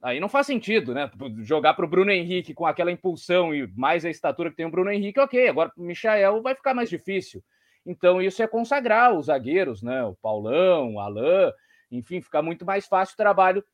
Aí 0.01 0.21
não 0.21 0.29
faz 0.29 0.47
sentido, 0.47 0.95
né? 0.95 1.11
Jogar 1.43 1.75
para 1.75 1.85
o 1.85 1.89
Bruno 1.89 2.11
Henrique 2.11 2.55
com 2.55 2.65
aquela 2.65 2.93
impulsão 2.93 3.53
e 3.53 3.67
mais 3.77 4.05
a 4.05 4.11
estatura 4.11 4.51
que 4.51 4.57
tem 4.57 4.67
o 4.67 4.71
Bruno 4.71 4.91
Henrique, 4.91 5.19
ok. 5.19 5.49
Agora 5.49 5.71
para 5.71 5.83
o 5.83 5.87
Michael 5.87 6.41
vai 6.41 6.55
ficar 6.55 6.73
mais 6.73 6.89
difícil. 6.89 7.43
Então, 7.89 8.21
isso 8.21 8.43
é 8.43 8.47
consagrar 8.47 9.15
os 9.15 9.27
zagueiros, 9.27 9.83
né? 9.83 10.05
O 10.05 10.15
Paulão, 10.15 10.97
o 10.97 11.01
Alain, 11.01 11.51
enfim, 11.91 12.21
fica 12.21 12.43
muito 12.43 12.67
mais 12.67 12.87
fácil 12.87 13.15
o 13.15 13.17
trabalho 13.17 13.65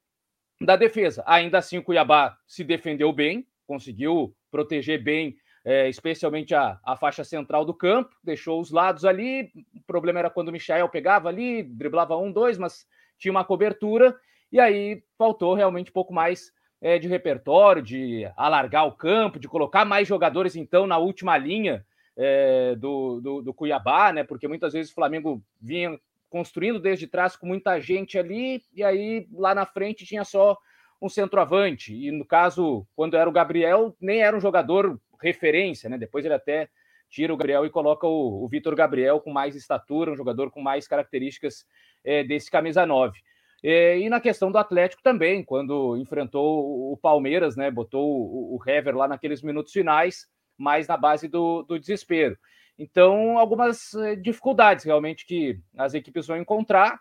da 0.60 0.76
defesa. 0.76 1.24
Ainda 1.26 1.58
assim, 1.58 1.78
o 1.78 1.82
Cuiabá 1.82 2.38
se 2.46 2.62
defendeu 2.62 3.12
bem, 3.12 3.44
conseguiu 3.66 4.32
proteger 4.52 5.02
bem, 5.02 5.36
é, 5.64 5.88
especialmente 5.88 6.54
a, 6.54 6.78
a 6.84 6.96
faixa 6.96 7.24
central 7.24 7.64
do 7.64 7.74
campo, 7.74 8.14
deixou 8.22 8.60
os 8.60 8.70
lados 8.70 9.04
ali. 9.04 9.50
O 9.74 9.82
problema 9.84 10.20
era 10.20 10.30
quando 10.30 10.48
o 10.48 10.52
Michael 10.52 10.88
pegava 10.88 11.28
ali, 11.28 11.64
driblava 11.64 12.16
um, 12.16 12.30
dois, 12.30 12.56
mas 12.56 12.86
tinha 13.18 13.32
uma 13.32 13.44
cobertura, 13.44 14.16
e 14.52 14.60
aí 14.60 15.02
faltou 15.18 15.54
realmente 15.54 15.90
um 15.90 15.92
pouco 15.92 16.14
mais 16.14 16.52
é, 16.80 17.00
de 17.00 17.08
repertório, 17.08 17.82
de 17.82 18.30
alargar 18.36 18.86
o 18.86 18.92
campo, 18.92 19.40
de 19.40 19.48
colocar 19.48 19.84
mais 19.84 20.06
jogadores, 20.06 20.54
então, 20.54 20.86
na 20.86 20.98
última 20.98 21.36
linha 21.36 21.84
é, 22.16 22.74
do, 22.76 23.20
do, 23.20 23.42
do, 23.42 23.54
Cuiabá, 23.54 24.12
né? 24.12 24.24
Porque 24.24 24.48
muitas 24.48 24.72
vezes 24.72 24.90
o 24.90 24.94
Flamengo 24.94 25.42
vinha 25.60 25.98
construindo 26.30 26.80
desde 26.80 27.06
trás 27.06 27.36
com 27.36 27.46
muita 27.46 27.80
gente 27.80 28.18
ali, 28.18 28.62
e 28.72 28.82
aí 28.82 29.26
lá 29.32 29.54
na 29.54 29.66
frente 29.66 30.04
tinha 30.04 30.24
só 30.24 30.56
um 31.00 31.08
centroavante. 31.08 31.94
E 31.94 32.10
no 32.10 32.24
caso, 32.24 32.86
quando 32.96 33.16
era 33.16 33.28
o 33.28 33.32
Gabriel, 33.32 33.96
nem 34.00 34.22
era 34.22 34.36
um 34.36 34.40
jogador 34.40 35.00
referência, 35.20 35.88
né? 35.88 35.98
Depois 35.98 36.24
ele 36.24 36.34
até 36.34 36.68
tira 37.08 37.32
o 37.32 37.36
Gabriel 37.36 37.64
e 37.64 37.70
coloca 37.70 38.06
o, 38.06 38.44
o 38.44 38.48
Vitor 38.48 38.74
Gabriel 38.74 39.20
com 39.20 39.30
mais 39.30 39.54
estatura, 39.54 40.10
um 40.10 40.16
jogador 40.16 40.50
com 40.50 40.60
mais 40.60 40.88
características 40.88 41.64
é, 42.04 42.24
desse 42.24 42.50
camisa 42.50 42.84
9. 42.84 43.18
É, 43.62 43.98
e 43.98 44.08
na 44.10 44.20
questão 44.20 44.52
do 44.52 44.58
Atlético 44.58 45.02
também, 45.02 45.42
quando 45.42 45.96
enfrentou 45.96 46.92
o 46.92 46.96
Palmeiras, 46.96 47.56
né? 47.56 47.70
Botou 47.70 48.04
o, 48.04 48.56
o 48.56 48.68
Hever 48.68 48.96
lá 48.96 49.08
naqueles 49.08 49.42
minutos 49.42 49.72
finais 49.72 50.26
mais 50.56 50.86
na 50.86 50.96
base 50.96 51.28
do, 51.28 51.62
do 51.62 51.78
desespero. 51.78 52.36
Então, 52.78 53.38
algumas 53.38 53.94
eh, 53.94 54.16
dificuldades 54.16 54.84
realmente 54.84 55.24
que 55.26 55.60
as 55.76 55.94
equipes 55.94 56.26
vão 56.26 56.36
encontrar. 56.36 56.98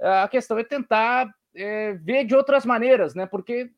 A 0.00 0.28
questão 0.28 0.58
é 0.58 0.64
tentar 0.64 1.32
é, 1.54 1.94
ver 1.94 2.24
de 2.24 2.34
outras 2.34 2.66
maneiras, 2.66 3.14
né? 3.14 3.26
Porque 3.26 3.70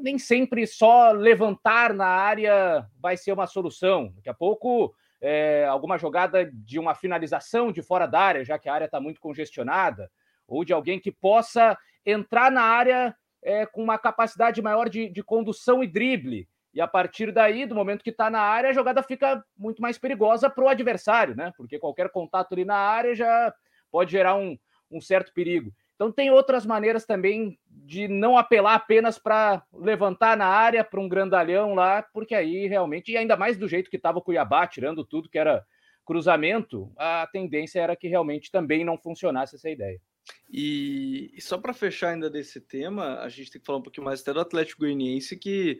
nem 0.00 0.18
sempre 0.18 0.66
só 0.66 1.12
levantar 1.12 1.94
na 1.94 2.06
área 2.06 2.86
vai 3.00 3.16
ser 3.16 3.32
uma 3.32 3.46
solução. 3.46 4.12
Daqui 4.16 4.28
a 4.28 4.34
pouco, 4.34 4.94
é, 5.20 5.64
alguma 5.66 5.96
jogada 5.96 6.50
de 6.52 6.78
uma 6.78 6.94
finalização 6.94 7.70
de 7.70 7.82
fora 7.82 8.06
da 8.06 8.20
área, 8.20 8.44
já 8.44 8.58
que 8.58 8.68
a 8.68 8.74
área 8.74 8.86
está 8.86 9.00
muito 9.00 9.20
congestionada, 9.20 10.10
ou 10.46 10.64
de 10.64 10.72
alguém 10.72 10.98
que 10.98 11.12
possa 11.12 11.78
entrar 12.04 12.50
na 12.50 12.62
área 12.62 13.14
é, 13.42 13.64
com 13.66 13.82
uma 13.82 13.98
capacidade 13.98 14.60
maior 14.60 14.88
de, 14.88 15.08
de 15.08 15.22
condução 15.22 15.82
e 15.82 15.86
drible 15.86 16.48
e 16.74 16.80
a 16.80 16.88
partir 16.88 17.30
daí, 17.30 17.66
do 17.66 17.74
momento 17.74 18.02
que 18.02 18.10
está 18.10 18.28
na 18.28 18.40
área, 18.40 18.70
a 18.70 18.72
jogada 18.72 19.02
fica 19.02 19.44
muito 19.56 19.80
mais 19.80 19.96
perigosa 19.96 20.50
para 20.50 20.64
o 20.64 20.68
adversário, 20.68 21.36
né? 21.36 21.52
Porque 21.56 21.78
qualquer 21.78 22.10
contato 22.10 22.52
ali 22.52 22.64
na 22.64 22.76
área 22.76 23.14
já 23.14 23.54
pode 23.92 24.10
gerar 24.10 24.34
um, 24.34 24.58
um 24.90 25.00
certo 25.00 25.32
perigo. 25.32 25.72
Então, 25.94 26.10
tem 26.10 26.32
outras 26.32 26.66
maneiras 26.66 27.06
também 27.06 27.56
de 27.68 28.08
não 28.08 28.36
apelar 28.36 28.74
apenas 28.74 29.18
para 29.18 29.62
levantar 29.72 30.36
na 30.36 30.46
área 30.46 30.82
para 30.82 31.00
um 31.00 31.08
grandalhão 31.08 31.74
lá, 31.74 32.02
porque 32.12 32.34
aí 32.34 32.66
realmente, 32.66 33.12
e 33.12 33.16
ainda 33.16 33.36
mais 33.36 33.56
do 33.56 33.68
jeito 33.68 33.88
que 33.88 33.96
estava 33.96 34.18
o 34.18 34.22
Cuiabá, 34.22 34.66
tirando 34.66 35.04
tudo 35.04 35.28
que 35.28 35.38
era 35.38 35.64
cruzamento, 36.04 36.92
a 36.96 37.28
tendência 37.32 37.80
era 37.80 37.94
que 37.94 38.08
realmente 38.08 38.50
também 38.50 38.84
não 38.84 38.98
funcionasse 38.98 39.54
essa 39.54 39.70
ideia. 39.70 40.00
E, 40.50 41.30
e 41.34 41.40
só 41.40 41.56
para 41.56 41.72
fechar 41.72 42.10
ainda 42.10 42.28
desse 42.28 42.60
tema, 42.60 43.20
a 43.20 43.28
gente 43.28 43.52
tem 43.52 43.60
que 43.60 43.66
falar 43.66 43.78
um 43.78 43.82
pouquinho 43.82 44.04
mais 44.04 44.20
até 44.20 44.32
do 44.32 44.40
Atlético 44.40 44.80
Goianiense, 44.80 45.36
que 45.36 45.78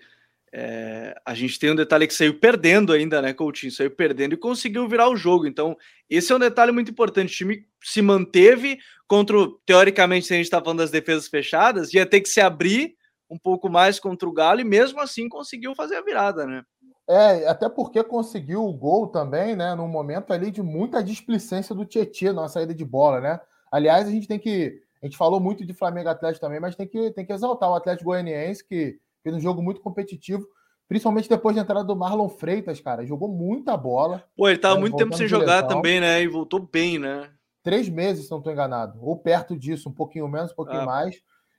é, 0.56 1.12
a 1.26 1.34
gente 1.34 1.58
tem 1.58 1.72
um 1.72 1.74
detalhe 1.74 2.06
que 2.06 2.14
saiu 2.14 2.38
perdendo 2.38 2.92
ainda, 2.92 3.20
né, 3.20 3.32
Coutinho? 3.32 3.72
Saiu 3.72 3.90
perdendo 3.90 4.34
e 4.34 4.38
conseguiu 4.38 4.88
virar 4.88 5.08
o 5.08 5.16
jogo. 5.16 5.48
Então, 5.48 5.76
esse 6.08 6.32
é 6.32 6.36
um 6.36 6.38
detalhe 6.38 6.70
muito 6.70 6.92
importante. 6.92 7.32
O 7.32 7.36
time 7.36 7.66
se 7.82 8.00
manteve 8.00 8.78
contra, 9.08 9.36
teoricamente, 9.66 10.26
se 10.26 10.32
a 10.32 10.36
gente 10.36 10.44
está 10.44 10.60
falando 10.60 10.78
das 10.78 10.92
defesas 10.92 11.26
fechadas, 11.26 11.92
ia 11.92 12.06
ter 12.06 12.20
que 12.20 12.28
se 12.28 12.40
abrir 12.40 12.94
um 13.28 13.36
pouco 13.36 13.68
mais 13.68 13.98
contra 13.98 14.28
o 14.28 14.32
Galo 14.32 14.60
e 14.60 14.64
mesmo 14.64 15.00
assim 15.00 15.28
conseguiu 15.28 15.74
fazer 15.74 15.96
a 15.96 16.02
virada, 16.02 16.46
né? 16.46 16.62
É, 17.08 17.48
até 17.48 17.68
porque 17.68 18.04
conseguiu 18.04 18.64
o 18.64 18.72
gol 18.72 19.08
também, 19.08 19.56
né, 19.56 19.74
num 19.74 19.88
momento 19.88 20.32
ali 20.32 20.52
de 20.52 20.62
muita 20.62 21.02
displicência 21.02 21.74
do 21.74 21.84
Tietchan 21.84 22.32
na 22.32 22.48
saída 22.48 22.72
de 22.72 22.84
bola, 22.84 23.20
né? 23.20 23.40
Aliás, 23.72 24.06
a 24.06 24.10
gente 24.10 24.28
tem 24.28 24.38
que. 24.38 24.80
A 25.02 25.06
gente 25.06 25.16
falou 25.16 25.40
muito 25.40 25.66
de 25.66 25.74
Flamengo 25.74 26.08
Atlético 26.08 26.46
também, 26.46 26.60
mas 26.60 26.76
tem 26.76 26.86
que, 26.86 27.10
tem 27.10 27.26
que 27.26 27.32
exaltar 27.32 27.68
o 27.68 27.74
Atlético 27.74 28.10
Goianiense, 28.10 28.64
que 28.64 28.98
Fez 29.24 29.34
um 29.34 29.40
jogo 29.40 29.62
muito 29.62 29.80
competitivo, 29.80 30.46
principalmente 30.86 31.30
depois 31.30 31.56
da 31.56 31.62
entrada 31.62 31.82
do 31.82 31.96
Marlon 31.96 32.28
Freitas, 32.28 32.78
cara. 32.78 33.06
Jogou 33.06 33.26
muita 33.26 33.74
bola. 33.74 34.22
Pô, 34.36 34.46
ele 34.46 34.58
tava 34.58 34.74
né, 34.74 34.82
muito 34.82 34.96
tempo 34.98 35.16
sem 35.16 35.26
jogar 35.26 35.62
também, 35.62 35.98
né? 35.98 36.22
E 36.22 36.28
voltou 36.28 36.60
bem, 36.60 36.98
né? 36.98 37.30
Três 37.62 37.88
meses, 37.88 38.26
se 38.26 38.30
não 38.30 38.38
estou 38.38 38.52
enganado. 38.52 38.98
Ou 39.00 39.16
perto 39.16 39.56
disso, 39.56 39.88
um 39.88 39.92
pouquinho 39.92 40.28
menos, 40.28 40.52
um 40.52 40.54
pouquinho 40.54 40.82
ah. 40.82 40.86
mais. 40.86 41.16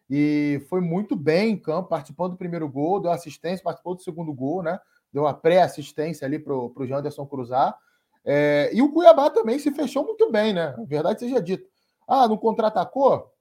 E 0.07 0.63
foi 0.69 0.79
muito 0.79 1.15
bem 1.15 1.53
em 1.53 1.57
campo, 1.57 1.89
participando 1.89 2.33
do 2.33 2.37
primeiro 2.37 2.69
gol, 2.69 2.99
deu 2.99 3.09
assistência, 3.09 3.63
participou 3.63 3.95
do 3.95 4.03
segundo 4.03 4.31
gol, 4.31 4.61
né? 4.61 4.79
Deu 5.11 5.25
a 5.25 5.33
pré-assistência 5.33 6.23
ali 6.27 6.37
pro, 6.37 6.69
pro 6.69 6.85
Janderson 6.85 7.25
cruzar. 7.25 7.75
É, 8.23 8.69
e 8.71 8.79
o 8.83 8.91
Cuiabá 8.93 9.31
também 9.31 9.57
se 9.57 9.71
fechou 9.71 10.03
muito 10.03 10.31
bem, 10.31 10.53
né? 10.53 10.75
A 10.77 10.83
verdade 10.83 11.21
seja 11.21 11.41
dita. 11.41 11.65
Ah, 12.07 12.27
não 12.27 12.37
contra-atacou? 12.37 13.31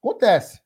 Acontece 0.00 0.63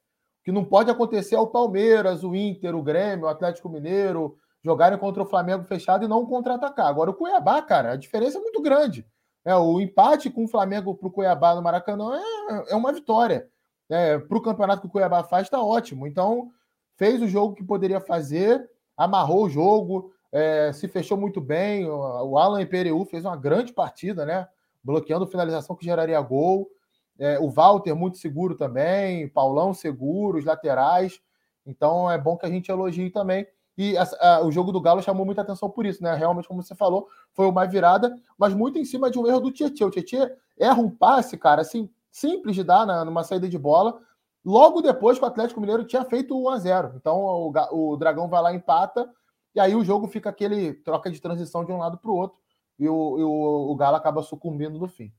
que 0.49 0.53
não 0.53 0.65
pode 0.65 0.91
acontecer 0.91 1.37
ao 1.37 1.47
Palmeiras, 1.47 2.25
o 2.25 2.35
Inter, 2.35 2.75
o 2.75 2.83
Grêmio, 2.83 3.27
o 3.27 3.29
Atlético 3.29 3.69
Mineiro 3.69 4.35
jogarem 4.65 4.99
contra 4.99 5.23
o 5.23 5.27
Flamengo 5.27 5.63
fechado 5.65 6.07
e 6.07 6.09
não 6.09 6.25
contra-atacar. 6.25 6.87
Agora, 6.87 7.11
o 7.11 7.15
Cuiabá, 7.15 7.61
cara, 7.61 7.93
a 7.93 7.97
diferença 7.97 8.39
é 8.39 8.41
muito 8.41 8.63
grande. 8.63 9.07
É, 9.45 9.55
o 9.55 9.79
empate 9.79 10.31
com 10.31 10.45
o 10.45 10.49
Flamengo 10.49 10.95
para 10.95 11.07
o 11.07 11.11
Cuiabá 11.11 11.55
no 11.55 11.61
Maracanã 11.61 12.19
é, 12.49 12.73
é 12.73 12.75
uma 12.75 12.95
vitória. 12.95 13.47
É, 13.91 14.19
para 14.19 14.39
o 14.39 14.41
campeonato 14.41 14.81
que 14.81 14.87
o 14.87 14.91
Cuiabá 14.91 15.23
faz, 15.23 15.43
está 15.43 15.63
ótimo. 15.63 16.07
Então, 16.07 16.49
fez 16.97 17.21
o 17.21 17.29
jogo 17.29 17.55
que 17.55 17.63
poderia 17.63 18.01
fazer, 18.01 18.71
amarrou 18.97 19.45
o 19.45 19.51
jogo, 19.51 20.15
é, 20.33 20.73
se 20.73 20.89
fechou 20.89 21.19
muito 21.19 21.43
bem. 21.43 21.87
O 21.87 22.39
Alan 22.39 22.65
Pereu 22.65 23.05
fez 23.05 23.27
uma 23.27 23.37
grande 23.37 23.75
partida, 23.75 24.25
né? 24.25 24.49
Bloqueando 24.83 25.27
finalização 25.27 25.77
que 25.77 25.85
geraria 25.85 26.19
gol. 26.23 26.71
É, 27.19 27.39
o 27.39 27.51
Walter 27.51 27.95
muito 27.95 28.19
seguro 28.19 28.55
também, 28.55 29.29
Paulão 29.29 29.75
seguro, 29.75 30.39
os 30.39 30.45
laterais. 30.45 31.21
Então 31.67 32.11
é 32.11 32.17
bom 32.17 32.37
que 32.37 32.47
a 32.47 32.49
gente 32.49 32.71
elogie 32.71 33.11
também. 33.11 33.47
E 33.77 33.97
a, 33.97 34.09
a, 34.21 34.45
o 34.45 34.51
jogo 34.51 34.73
do 34.73 34.81
Galo 34.81 35.03
chamou 35.03 35.25
muita 35.25 35.43
atenção 35.43 35.71
por 35.71 35.87
isso, 35.87 36.03
né? 36.03 36.15
Realmente, 36.15 36.49
como 36.49 36.63
você 36.63 36.75
falou, 36.75 37.09
foi 37.33 37.47
uma 37.47 37.65
virada, 37.65 38.13
mas 38.37 38.53
muito 38.53 38.79
em 38.79 38.85
cima 38.85 39.11
de 39.11 39.19
um 39.19 39.27
erro 39.27 39.41
do 39.41 39.53
Tietchan. 39.53 39.87
O 39.87 39.91
Tietchan 39.91 40.31
erra 40.59 40.81
um 40.81 40.91
passe, 40.91 41.37
cara, 41.37 41.63
assim, 41.63 41.89
simples 42.11 42.57
de 42.57 42.65
dar 42.65 42.85
na, 42.85 43.05
numa 43.05 43.23
saída 43.23 43.49
de 43.49 43.57
bola. 43.57 44.01
Logo 44.45 44.81
depois 44.81 45.19
que 45.19 45.25
o 45.25 45.29
Atlético 45.29 45.61
Mineiro 45.61 45.85
tinha 45.85 46.05
feito 46.05 46.37
o 46.37 46.51
1x0. 46.51 46.97
Então 46.97 47.21
o, 47.21 47.53
o 47.71 47.97
Dragão 47.97 48.29
vai 48.29 48.43
lá 48.43 48.53
empata, 48.53 49.09
e 49.55 49.61
aí 49.61 49.77
o 49.77 49.85
jogo 49.85 50.09
fica 50.09 50.29
aquele 50.31 50.75
troca 50.75 51.11
de 51.11 51.21
transição 51.21 51.65
de 51.65 51.71
um 51.71 51.79
lado 51.79 51.99
para 51.99 52.11
o 52.11 52.17
outro, 52.17 52.39
e 52.79 52.89
o, 52.89 53.19
e 53.19 53.23
o, 53.23 53.71
o 53.71 53.77
Galo 53.77 53.97
acaba 53.97 54.23
sucumbindo 54.23 54.79
no 54.79 54.89
fim. 54.89 55.13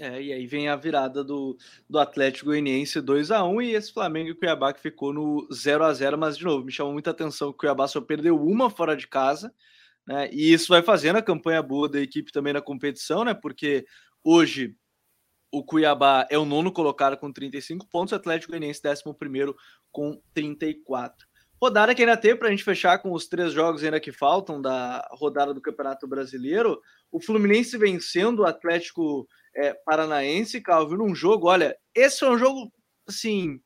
É, 0.00 0.22
e 0.22 0.32
aí 0.32 0.46
vem 0.46 0.68
a 0.68 0.76
virada 0.76 1.24
do, 1.24 1.56
do 1.90 1.98
Atlético 1.98 2.46
Goianiense 2.46 3.00
2 3.00 3.32
a 3.32 3.44
1 3.44 3.62
e 3.62 3.74
esse 3.74 3.92
Flamengo 3.92 4.30
e 4.30 4.34
Cuiabá 4.34 4.72
que 4.72 4.80
ficou 4.80 5.12
no 5.12 5.48
0 5.52 5.84
a 5.84 5.92
0 5.92 6.16
mas 6.16 6.38
de 6.38 6.44
novo, 6.44 6.64
me 6.64 6.70
chamou 6.70 6.92
muita 6.92 7.10
atenção 7.10 7.48
que 7.48 7.56
o 7.56 7.58
Cuiabá 7.58 7.88
só 7.88 8.00
perdeu 8.00 8.40
uma 8.40 8.70
fora 8.70 8.96
de 8.96 9.08
casa, 9.08 9.52
né? 10.06 10.30
E 10.32 10.52
isso 10.52 10.68
vai 10.68 10.82
fazendo 10.82 11.16
a 11.16 11.22
campanha 11.22 11.62
boa 11.62 11.88
da 11.88 12.00
equipe 12.00 12.32
também 12.32 12.52
na 12.52 12.62
competição, 12.62 13.24
né? 13.24 13.34
Porque 13.34 13.84
hoje 14.22 14.76
o 15.52 15.64
Cuiabá 15.64 16.26
é 16.30 16.38
o 16.38 16.44
nono 16.44 16.72
colocado 16.72 17.16
com 17.16 17.32
35 17.32 17.86
pontos, 17.88 18.12
o 18.12 18.16
Atlético 18.16 18.52
Goianiense 18.52 18.80
11 18.86 19.02
com 19.90 20.20
34. 20.32 21.27
Rodada 21.60 21.94
que 21.94 22.02
ainda 22.02 22.16
tem 22.16 22.36
para 22.36 22.48
a 22.48 22.50
gente 22.50 22.62
fechar 22.62 22.98
com 22.98 23.12
os 23.12 23.26
três 23.26 23.52
jogos 23.52 23.82
ainda 23.82 23.98
que 23.98 24.12
faltam 24.12 24.62
da 24.62 25.06
rodada 25.12 25.52
do 25.52 25.60
Campeonato 25.60 26.06
Brasileiro. 26.06 26.80
O 27.10 27.20
Fluminense 27.20 27.76
vencendo 27.76 28.40
o 28.40 28.46
Atlético 28.46 29.26
é, 29.56 29.74
Paranaense, 29.84 30.60
Calvin, 30.60 30.96
num 30.96 31.14
jogo. 31.14 31.48
Olha, 31.48 31.76
esse 31.94 32.24
é 32.24 32.28
um 32.28 32.38
jogo 32.38 32.72
assim 33.08 33.60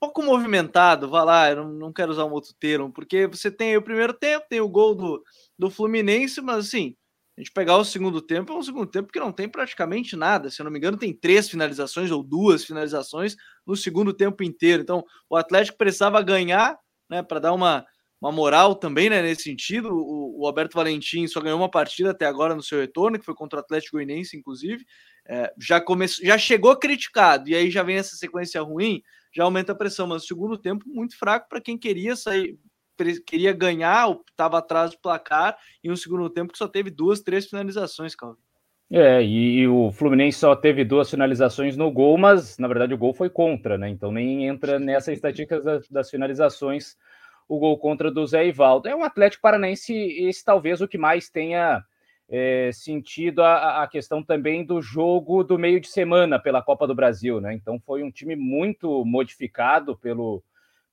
pouco 0.00 0.22
movimentado. 0.22 1.08
Vá 1.08 1.24
lá, 1.24 1.50
eu 1.50 1.56
não, 1.56 1.72
não 1.72 1.92
quero 1.92 2.12
usar 2.12 2.24
um 2.24 2.32
outro 2.32 2.54
termo, 2.58 2.92
porque 2.92 3.26
você 3.26 3.50
tem 3.50 3.76
o 3.76 3.82
primeiro 3.82 4.12
tempo, 4.14 4.46
tem 4.48 4.60
o 4.60 4.68
gol 4.68 4.94
do, 4.94 5.22
do 5.58 5.70
Fluminense, 5.70 6.40
mas 6.40 6.66
assim 6.66 6.96
a 7.36 7.40
gente 7.42 7.52
pegar 7.52 7.76
o 7.76 7.84
segundo 7.84 8.22
tempo, 8.22 8.50
é 8.50 8.56
um 8.56 8.62
segundo 8.62 8.86
tempo 8.86 9.12
que 9.12 9.20
não 9.20 9.30
tem 9.30 9.46
praticamente 9.46 10.16
nada. 10.16 10.50
Se 10.50 10.62
eu 10.62 10.64
não 10.64 10.70
me 10.70 10.78
engano, 10.78 10.96
tem 10.96 11.12
três 11.12 11.50
finalizações 11.50 12.10
ou 12.10 12.22
duas 12.22 12.64
finalizações 12.64 13.36
no 13.66 13.76
segundo 13.76 14.14
tempo 14.14 14.42
inteiro. 14.42 14.82
Então, 14.82 15.04
o 15.28 15.36
Atlético 15.36 15.76
precisava 15.76 16.22
ganhar, 16.22 16.78
né, 17.08 17.22
para 17.22 17.38
dar 17.40 17.52
uma, 17.52 17.86
uma 18.20 18.32
moral 18.32 18.74
também, 18.74 19.10
né, 19.10 19.22
nesse 19.22 19.42
sentido. 19.42 19.90
O, 19.92 20.40
o, 20.40 20.46
Alberto 20.46 20.76
Valentim 20.76 21.26
só 21.26 21.40
ganhou 21.40 21.58
uma 21.58 21.70
partida 21.70 22.10
até 22.10 22.26
agora 22.26 22.54
no 22.54 22.62
seu 22.62 22.80
retorno, 22.80 23.18
que 23.18 23.24
foi 23.24 23.34
contra 23.34 23.58
o 23.58 23.62
Atlético 23.62 23.96
Goianiense, 23.96 24.36
inclusive. 24.36 24.84
É, 25.26 25.52
já 25.58 25.80
começou, 25.80 26.24
já 26.24 26.38
chegou 26.38 26.76
criticado 26.76 27.48
e 27.48 27.54
aí 27.54 27.70
já 27.70 27.82
vem 27.82 27.96
essa 27.96 28.16
sequência 28.16 28.60
ruim, 28.62 29.02
já 29.34 29.44
aumenta 29.44 29.72
a 29.72 29.76
pressão. 29.76 30.06
Mas 30.06 30.24
o 30.24 30.26
segundo 30.26 30.56
tempo 30.56 30.84
muito 30.88 31.18
fraco 31.18 31.48
para 31.48 31.60
quem 31.60 31.76
queria 31.76 32.16
sair, 32.16 32.58
queria 33.26 33.52
ganhar, 33.52 34.08
estava 34.30 34.58
atrás 34.58 34.92
do 34.92 34.98
placar, 35.00 35.56
e 35.82 35.90
um 35.90 35.96
segundo 35.96 36.30
tempo 36.30 36.52
que 36.52 36.58
só 36.58 36.68
teve 36.68 36.90
duas, 36.90 37.20
três 37.20 37.46
finalizações, 37.46 38.14
Calvin. 38.14 38.45
É, 38.90 39.20
e, 39.20 39.58
e, 39.60 39.68
o 39.68 39.90
Fluminense 39.90 40.38
só 40.38 40.54
teve 40.54 40.84
duas 40.84 41.10
finalizações 41.10 41.76
no 41.76 41.90
gol, 41.90 42.16
mas 42.16 42.56
na 42.56 42.68
verdade 42.68 42.94
o 42.94 42.98
gol 42.98 43.12
foi 43.12 43.28
contra, 43.28 43.76
né? 43.76 43.88
Então 43.88 44.12
nem 44.12 44.46
entra 44.46 44.78
nessa 44.78 45.12
estatística 45.12 45.60
das, 45.60 45.88
das 45.88 46.08
finalizações 46.08 46.96
o 47.48 47.58
gol 47.58 47.78
contra 47.78 48.10
do 48.10 48.24
Zé 48.26 48.46
Ivaldo. 48.46 48.88
É 48.88 48.94
um 48.94 49.02
Atlético 49.02 49.42
Paranaense, 49.42 49.92
esse 49.92 50.44
talvez 50.44 50.80
o 50.80 50.88
que 50.88 50.98
mais 50.98 51.28
tenha 51.28 51.84
é, 52.28 52.70
sentido 52.72 53.42
a, 53.42 53.82
a, 53.82 53.88
questão 53.88 54.22
também 54.22 54.64
do 54.64 54.80
jogo 54.82 55.44
do 55.44 55.58
meio 55.58 55.80
de 55.80 55.88
semana 55.88 56.38
pela 56.38 56.62
Copa 56.62 56.86
do 56.86 56.94
Brasil, 56.94 57.40
né? 57.40 57.54
Então 57.54 57.80
foi 57.80 58.02
um 58.02 58.10
time 58.10 58.36
muito 58.36 59.04
modificado 59.04 59.96
pelo, 59.96 60.42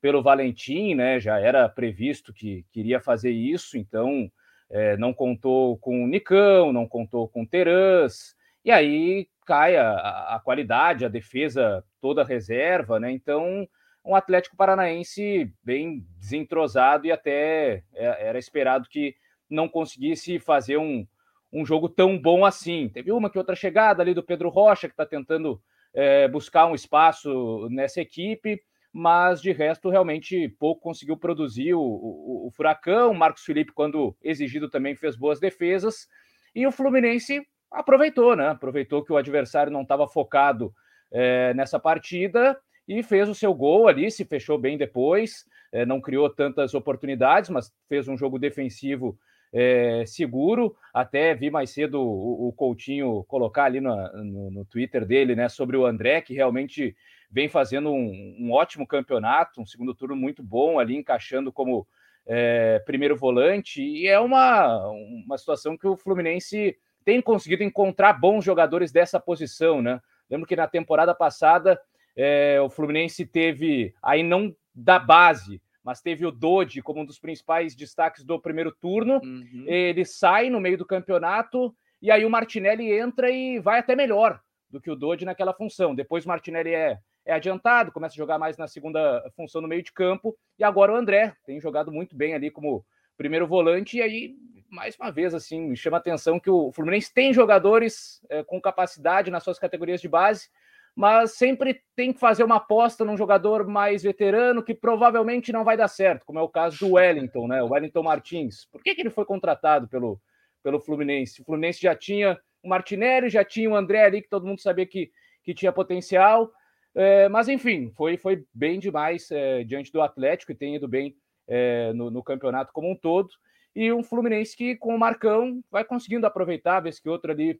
pelo 0.01 0.21
Valentim, 0.21 0.95
né? 0.95 1.19
Já 1.19 1.39
era 1.39 1.67
previsto 1.69 2.33
que 2.33 2.65
queria 2.71 2.99
fazer 2.99 3.31
isso, 3.31 3.77
então 3.77 4.31
é, 4.69 4.97
não 4.97 5.13
contou 5.13 5.77
com 5.77 6.03
o 6.03 6.07
Nicão, 6.07 6.73
não 6.73 6.87
contou 6.87 7.27
com 7.27 7.43
o 7.43 7.47
Terãs, 7.47 8.35
e 8.63 8.71
aí 8.71 9.27
cai 9.45 9.75
a, 9.75 10.35
a 10.35 10.41
qualidade, 10.43 11.05
a 11.05 11.09
defesa 11.09 11.83
toda 12.01 12.23
reserva, 12.23 12.99
né? 12.99 13.11
Então, 13.11 13.67
um 14.05 14.15
Atlético 14.15 14.55
Paranaense 14.55 15.51
bem 15.63 16.05
desentrosado 16.17 17.05
e 17.05 17.11
até 17.11 17.83
é, 17.93 18.27
era 18.27 18.39
esperado 18.39 18.87
que 18.89 19.15
não 19.49 19.69
conseguisse 19.69 20.39
fazer 20.39 20.77
um, 20.77 21.05
um 21.51 21.65
jogo 21.65 21.87
tão 21.87 22.17
bom 22.17 22.43
assim. 22.43 22.89
Teve 22.89 23.11
uma 23.11 23.29
que 23.29 23.37
outra 23.37 23.55
chegada 23.55 24.01
ali 24.01 24.13
do 24.13 24.23
Pedro 24.23 24.49
Rocha, 24.49 24.87
que 24.87 24.93
está 24.93 25.05
tentando 25.05 25.61
é, 25.93 26.27
buscar 26.27 26.65
um 26.65 26.75
espaço 26.75 27.67
nessa 27.69 28.01
equipe, 28.01 28.61
mas 28.93 29.41
de 29.41 29.51
resto, 29.51 29.89
realmente 29.89 30.47
pouco 30.59 30.81
conseguiu 30.81 31.17
produzir 31.17 31.73
o, 31.73 31.81
o, 31.81 32.47
o 32.47 32.51
Furacão. 32.51 33.11
O 33.11 33.15
Marcos 33.15 33.43
Felipe, 33.43 33.71
quando 33.71 34.15
exigido, 34.21 34.69
também 34.69 34.95
fez 34.95 35.15
boas 35.15 35.39
defesas. 35.39 36.07
E 36.53 36.67
o 36.67 36.71
Fluminense 36.71 37.41
aproveitou, 37.71 38.35
né? 38.35 38.49
Aproveitou 38.49 39.03
que 39.03 39.11
o 39.11 39.17
adversário 39.17 39.71
não 39.71 39.81
estava 39.81 40.07
focado 40.07 40.71
é, 41.11 41.55
nessa 41.55 41.79
partida 41.79 42.55
e 42.87 43.01
fez 43.01 43.27
o 43.27 43.33
seu 43.33 43.51
gol 43.51 43.87
ali, 43.87 44.11
se 44.11 44.23
fechou 44.25 44.59
bem 44.59 44.77
depois. 44.77 45.43
É, 45.71 45.87
não 45.87 45.99
criou 45.99 46.29
tantas 46.29 46.75
oportunidades, 46.75 47.49
mas 47.49 47.73
fez 47.89 48.07
um 48.07 48.15
jogo 48.15 48.37
defensivo 48.37 49.17
é, 49.51 50.03
seguro. 50.05 50.75
Até 50.93 51.33
vi 51.33 51.49
mais 51.49 51.71
cedo 51.71 51.99
o, 51.99 52.49
o 52.49 52.53
Coutinho 52.53 53.23
colocar 53.27 53.65
ali 53.65 53.81
no, 53.81 53.95
no, 54.23 54.51
no, 54.51 54.65
Twitter 54.65 55.03
dele, 55.03 55.35
né, 55.35 55.49
sobre 55.49 55.77
o 55.77 55.85
André, 55.85 56.21
que 56.21 56.35
realmente 56.35 56.95
vem 57.33 57.49
fazendo 57.49 57.91
um, 57.91 58.35
um, 58.39 58.51
ótimo 58.51 58.85
campeonato, 58.85 59.59
um 59.59 59.65
segundo 59.65 59.95
turno 59.95 60.15
muito 60.15 60.43
bom 60.43 60.77
ali, 60.77 60.95
encaixando 60.95 61.51
como 61.51 61.87
é, 62.27 62.77
primeiro 62.85 63.17
volante, 63.17 63.81
e 63.81 64.07
é 64.07 64.19
uma, 64.19 64.87
uma 64.87 65.35
situação 65.35 65.75
que 65.75 65.87
o 65.87 65.97
Fluminense 65.97 66.77
tem 67.03 67.19
conseguido 67.19 67.63
encontrar 67.63 68.13
bons 68.13 68.45
jogadores 68.45 68.91
dessa 68.91 69.19
posição, 69.19 69.81
né? 69.81 69.99
Lembro 70.29 70.47
que 70.47 70.55
na 70.55 70.67
temporada 70.67 71.15
passada 71.15 71.81
é, 72.15 72.61
o 72.61 72.69
Fluminense 72.69 73.25
teve, 73.25 73.95
aí 74.01 74.21
não 74.21 74.55
da 74.73 74.99
base, 74.99 75.59
mas 75.83 76.01
teve 76.01 76.27
o 76.27 76.31
Dodi 76.31 76.83
como 76.83 77.01
um 77.01 77.05
dos 77.05 77.19
principais 77.19 77.75
destaques 77.75 78.23
do 78.23 78.39
primeiro 78.39 78.71
turno. 78.71 79.19
Uhum. 79.23 79.65
Ele 79.65 80.05
sai 80.05 80.51
no 80.51 80.61
meio 80.61 80.77
do 80.77 80.85
campeonato 80.85 81.75
e 81.99 82.11
aí 82.11 82.23
o 82.23 82.29
Martinelli 82.29 82.93
entra 82.93 83.31
e 83.31 83.59
vai 83.59 83.79
até 83.79 83.95
melhor 83.95 84.39
do 84.69 84.79
que 84.79 84.89
o 84.89 84.95
Dodi 84.95 85.25
naquela 85.25 85.53
função. 85.53 85.93
Depois 85.93 86.25
o 86.25 86.27
Martinelli 86.27 86.73
é 86.73 86.99
é 87.25 87.33
adiantado, 87.33 87.91
começa 87.91 88.13
a 88.13 88.17
jogar 88.17 88.37
mais 88.37 88.57
na 88.57 88.67
segunda 88.67 89.23
função 89.35 89.61
no 89.61 89.67
meio 89.67 89.83
de 89.83 89.91
campo, 89.91 90.37
e 90.57 90.63
agora 90.63 90.93
o 90.93 90.95
André 90.95 91.35
tem 91.45 91.59
jogado 91.59 91.91
muito 91.91 92.15
bem 92.15 92.33
ali 92.33 92.51
como 92.51 92.85
primeiro 93.17 93.47
volante, 93.47 93.97
e 93.97 94.01
aí, 94.01 94.35
mais 94.69 94.95
uma 94.97 95.11
vez, 95.11 95.33
assim, 95.33 95.75
chama 95.75 95.97
a 95.97 95.99
atenção 95.99 96.39
que 96.39 96.49
o 96.49 96.71
Fluminense 96.71 97.13
tem 97.13 97.33
jogadores 97.33 98.19
é, 98.29 98.43
com 98.43 98.59
capacidade 98.59 99.31
nas 99.31 99.43
suas 99.43 99.59
categorias 99.59 100.01
de 100.01 100.09
base, 100.09 100.49
mas 100.95 101.33
sempre 101.33 101.81
tem 101.95 102.13
que 102.13 102.19
fazer 102.19 102.43
uma 102.43 102.57
aposta 102.57 103.03
num 103.03 103.17
jogador 103.17 103.67
mais 103.67 104.03
veterano 104.03 104.63
que 104.63 104.75
provavelmente 104.75 105.51
não 105.51 105.63
vai 105.63 105.75
dar 105.75 105.87
certo, 105.87 106.25
como 106.25 106.39
é 106.39 106.41
o 106.41 106.49
caso 106.49 106.79
do 106.79 106.93
Wellington, 106.93 107.47
né? 107.47 107.63
O 107.63 107.71
Wellington 107.71 108.03
Martins. 108.03 108.65
Por 108.65 108.83
que, 108.83 108.93
que 108.93 109.01
ele 109.01 109.09
foi 109.09 109.25
contratado 109.25 109.87
pelo, 109.87 110.21
pelo 110.61 110.79
Fluminense? 110.79 111.41
O 111.41 111.45
Fluminense 111.45 111.81
já 111.81 111.95
tinha 111.95 112.39
o 112.61 112.69
Martinelli, 112.69 113.29
já 113.29 113.43
tinha 113.43 113.69
o 113.69 113.75
André 113.75 114.03
ali, 114.03 114.21
que 114.21 114.29
todo 114.29 114.45
mundo 114.45 114.61
sabia 114.61 114.85
que, 114.85 115.11
que 115.43 115.53
tinha 115.53 115.71
potencial. 115.71 116.51
É, 116.95 117.27
mas 117.27 117.47
enfim, 117.47 117.91
foi, 117.95 118.17
foi 118.17 118.45
bem 118.53 118.79
demais 118.79 119.29
é, 119.31 119.63
diante 119.63 119.91
do 119.91 120.01
Atlético 120.01 120.51
e 120.51 120.55
tem 120.55 120.75
ido 120.75 120.87
bem 120.87 121.15
é, 121.47 121.91
no, 121.93 122.11
no, 122.11 122.23
campeonato 122.23 122.71
como 122.71 122.91
um 122.91 122.95
todo. 122.95 123.29
E 123.75 123.91
um 123.91 124.03
Fluminense 124.03 124.55
que, 124.55 124.75
com 124.75 124.95
o 124.95 124.99
Marcão, 124.99 125.63
vai 125.71 125.83
conseguindo 125.83 126.27
aproveitar, 126.27 126.79
vez 126.79 126.99
que 126.99 127.09
outro 127.09 127.31
ali, 127.31 127.59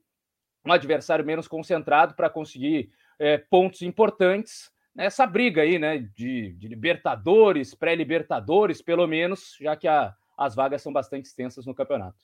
um 0.65 0.71
adversário 0.71 1.25
menos 1.25 1.47
concentrado 1.47 2.13
para 2.13 2.29
conseguir 2.29 2.91
é, 3.17 3.37
pontos 3.37 3.81
importantes 3.81 4.71
nessa 4.95 5.25
briga 5.25 5.63
aí, 5.63 5.79
né? 5.79 5.97
De, 5.97 6.53
de 6.53 6.67
Libertadores, 6.67 7.73
pré-Libertadores, 7.73 8.81
pelo 8.81 9.07
menos, 9.07 9.57
já 9.59 9.75
que 9.75 9.87
a, 9.87 10.13
as 10.37 10.53
vagas 10.53 10.81
são 10.81 10.93
bastante 10.93 11.25
extensas 11.25 11.65
no 11.65 11.73
campeonato. 11.73 12.17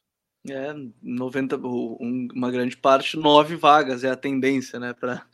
É, 0.47 0.73
90, 1.01 1.57
uma 1.57 2.49
grande 2.49 2.77
parte, 2.77 3.17
nove 3.17 3.55
vagas 3.55 4.03
é 4.03 4.09
a 4.09 4.15
tendência, 4.15 4.79
né? 4.79 4.93
Para 4.93 5.25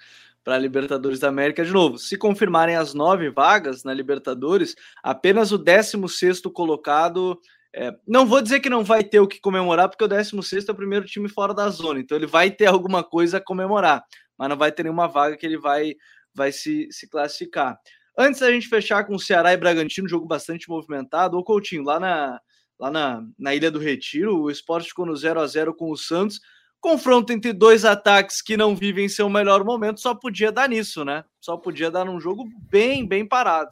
para 0.45 0.55
a 0.55 0.59
Libertadores 0.59 1.19
da 1.19 1.27
América 1.27 1.65
de 1.65 1.73
novo. 1.73 1.97
Se 1.97 2.15
confirmarem 2.15 2.75
as 2.75 2.93
nove 2.93 3.31
vagas 3.31 3.83
na 3.83 3.91
Libertadores, 3.91 4.75
apenas 5.03 5.51
o 5.51 5.57
16 5.57 6.41
colocado. 6.53 7.41
É, 7.75 7.91
não 8.07 8.27
vou 8.27 8.43
dizer 8.43 8.59
que 8.59 8.69
não 8.69 8.83
vai 8.83 9.03
ter 9.03 9.19
o 9.19 9.27
que 9.27 9.41
comemorar, 9.41 9.89
porque 9.89 10.03
o 10.03 10.07
16 10.07 10.69
é 10.69 10.71
o 10.71 10.75
primeiro 10.75 11.05
time 11.05 11.27
fora 11.27 11.51
da 11.51 11.67
zona, 11.69 11.99
então 11.99 12.15
ele 12.15 12.27
vai 12.27 12.49
ter 12.51 12.67
alguma 12.67 13.03
coisa 13.03 13.37
a 13.37 13.41
comemorar, 13.41 14.01
mas 14.37 14.47
não 14.47 14.55
vai 14.55 14.71
ter 14.71 14.83
nenhuma 14.83 15.07
vaga 15.07 15.35
que 15.35 15.45
ele 15.45 15.57
vai, 15.57 15.95
vai 16.33 16.53
se, 16.53 16.87
se 16.91 17.09
classificar. 17.09 17.77
Antes 18.17 18.39
da 18.39 18.49
gente 18.49 18.69
fechar 18.69 19.03
com 19.03 19.15
o 19.15 19.19
Ceará 19.19 19.51
e 19.51 19.57
Bragantino, 19.57 20.07
jogo 20.07 20.25
bastante 20.27 20.69
movimentado, 20.69 21.37
o 21.37 21.43
Coutinho, 21.43 21.83
lá 21.83 21.99
na, 21.99 22.39
lá 22.79 22.91
na, 22.91 23.23
na 23.37 23.55
Ilha 23.55 23.71
do 23.71 23.79
Retiro, 23.79 24.39
o 24.43 24.51
esporte 24.51 24.89
ficou 24.89 25.05
no 25.05 25.15
0 25.15 25.41
a 25.41 25.47
0 25.47 25.75
com 25.75 25.91
o 25.91 25.97
Santos. 25.97 26.39
Confronto 26.85 27.33
entre 27.33 27.51
dois 27.51 27.83
ataques 27.83 28.43
que 28.43 28.55
não 28.55 28.75
vivem 28.75 29.09
seu 29.09 29.27
melhor 29.27 29.65
momento 29.65 29.99
só 29.99 30.13
podia 30.13 30.51
dar 30.51 30.69
nisso, 30.69 31.03
né? 31.03 31.25
Só 31.41 31.57
podia 31.57 31.89
dar 31.89 32.05
num 32.05 32.19
jogo 32.19 32.45
bem, 32.69 33.07
bem 33.07 33.27
parado. 33.27 33.71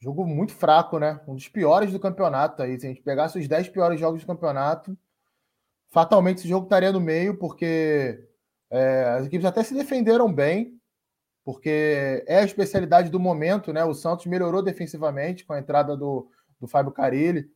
Jogo 0.00 0.24
muito 0.24 0.54
fraco, 0.54 1.00
né? 1.00 1.20
Um 1.26 1.34
dos 1.34 1.48
piores 1.48 1.90
do 1.90 1.98
campeonato 1.98 2.62
aí. 2.62 2.78
Se 2.78 2.86
a 2.86 2.88
gente 2.88 3.02
pegasse 3.02 3.36
os 3.36 3.48
10 3.48 3.70
piores 3.70 3.98
jogos 3.98 4.20
do 4.20 4.28
campeonato, 4.28 4.96
fatalmente 5.90 6.38
esse 6.38 6.48
jogo 6.48 6.66
estaria 6.66 6.92
no 6.92 7.00
meio, 7.00 7.36
porque 7.36 8.24
é, 8.70 9.16
as 9.18 9.26
equipes 9.26 9.44
até 9.44 9.64
se 9.64 9.74
defenderam 9.74 10.32
bem, 10.32 10.80
porque 11.44 12.22
é 12.28 12.38
a 12.38 12.44
especialidade 12.44 13.10
do 13.10 13.18
momento, 13.18 13.72
né? 13.72 13.82
O 13.84 13.92
Santos 13.92 14.26
melhorou 14.26 14.62
defensivamente 14.62 15.44
com 15.44 15.52
a 15.52 15.58
entrada 15.58 15.96
do, 15.96 16.30
do 16.60 16.68
Fábio 16.68 16.92
Carilli. 16.92 17.50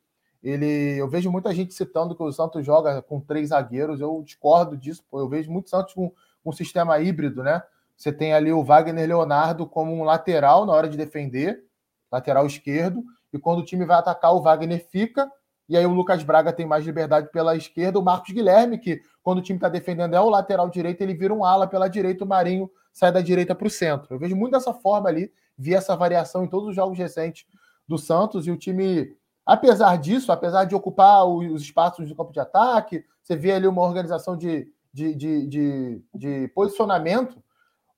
Ele, 0.45 0.99
eu 0.99 1.09
vejo 1.09 1.32
muita 1.32 1.55
gente 1.55 1.72
citando 1.72 2.14
que 2.14 2.22
o 2.22 2.30
Santos 2.30 2.64
joga 2.64 3.01
com 3.01 3.18
três 3.18 3.49
zagueiros. 3.49 3.99
Eu 3.99 4.22
discordo 4.22 4.76
disso. 4.76 5.03
Pô. 5.11 5.18
Eu 5.18 5.28
vejo 5.28 5.51
muito 5.51 5.70
Santos 5.70 5.95
com 5.95 6.12
um 6.45 6.53
sistema 6.53 7.01
híbrido, 7.01 7.42
né? 7.42 7.62
Você 7.97 8.12
tem 8.12 8.34
ali 8.34 8.53
o 8.53 8.62
Wagner 8.62 9.09
Leonardo 9.09 9.66
como 9.66 9.92
um 9.95 10.05
lateral 10.05 10.66
na 10.66 10.72
hora 10.72 10.88
de 10.88 10.99
defender, 10.99 11.64
lateral 12.12 12.47
esquerdo, 12.47 13.03
e 13.32 13.38
quando 13.38 13.61
o 13.61 13.64
time 13.64 13.86
vai 13.86 13.97
atacar, 13.99 14.34
o 14.34 14.42
Wagner 14.42 14.84
fica 14.90 15.30
E 15.68 15.76
aí 15.76 15.86
o 15.86 15.95
Lucas 15.95 16.22
Braga 16.22 16.53
tem 16.53 16.66
mais 16.66 16.84
liberdade 16.84 17.30
pela 17.30 17.57
esquerda. 17.57 17.99
O 17.99 18.03
Marcos 18.03 18.32
Guilherme, 18.34 18.78
que 18.78 19.01
quando 19.22 19.38
o 19.38 19.42
time 19.42 19.57
está 19.57 19.68
defendendo 19.68 20.14
é 20.14 20.20
o 20.20 20.28
lateral 20.28 20.68
direito, 20.68 21.01
ele 21.01 21.14
vira 21.14 21.32
um 21.32 21.45
ala 21.45 21.66
pela 21.66 21.88
direita, 21.88 22.24
o 22.24 22.28
Marinho 22.28 22.70
sai 22.92 23.11
da 23.11 23.20
direita 23.20 23.55
para 23.55 23.66
o 23.66 23.70
centro. 23.70 24.14
Eu 24.14 24.18
vejo 24.18 24.36
muito 24.36 24.53
dessa 24.53 24.74
forma 24.74 25.09
ali, 25.09 25.32
vi 25.57 25.74
essa 25.74 25.97
variação 25.97 26.45
em 26.45 26.49
todos 26.49 26.68
os 26.68 26.76
jogos 26.76 26.99
recentes 26.99 27.47
do 27.88 27.97
Santos, 27.97 28.47
e 28.47 28.51
o 28.51 28.57
time, 28.57 29.16
apesar 29.47 29.97
disso, 29.99 30.32
apesar 30.32 30.64
de 30.64 30.74
ocupar 30.74 31.26
os 31.26 31.62
espaços 31.62 32.09
do 32.09 32.14
campo 32.14 32.32
de 32.32 32.40
ataque, 32.40 33.05
você 33.22 33.36
vê 33.36 33.53
ali 33.53 33.66
uma 33.66 33.82
organização 33.82 34.36
de, 34.36 34.68
de, 34.92 35.14
de, 35.14 35.47
de, 35.47 36.03
de 36.14 36.49
posicionamento, 36.49 37.42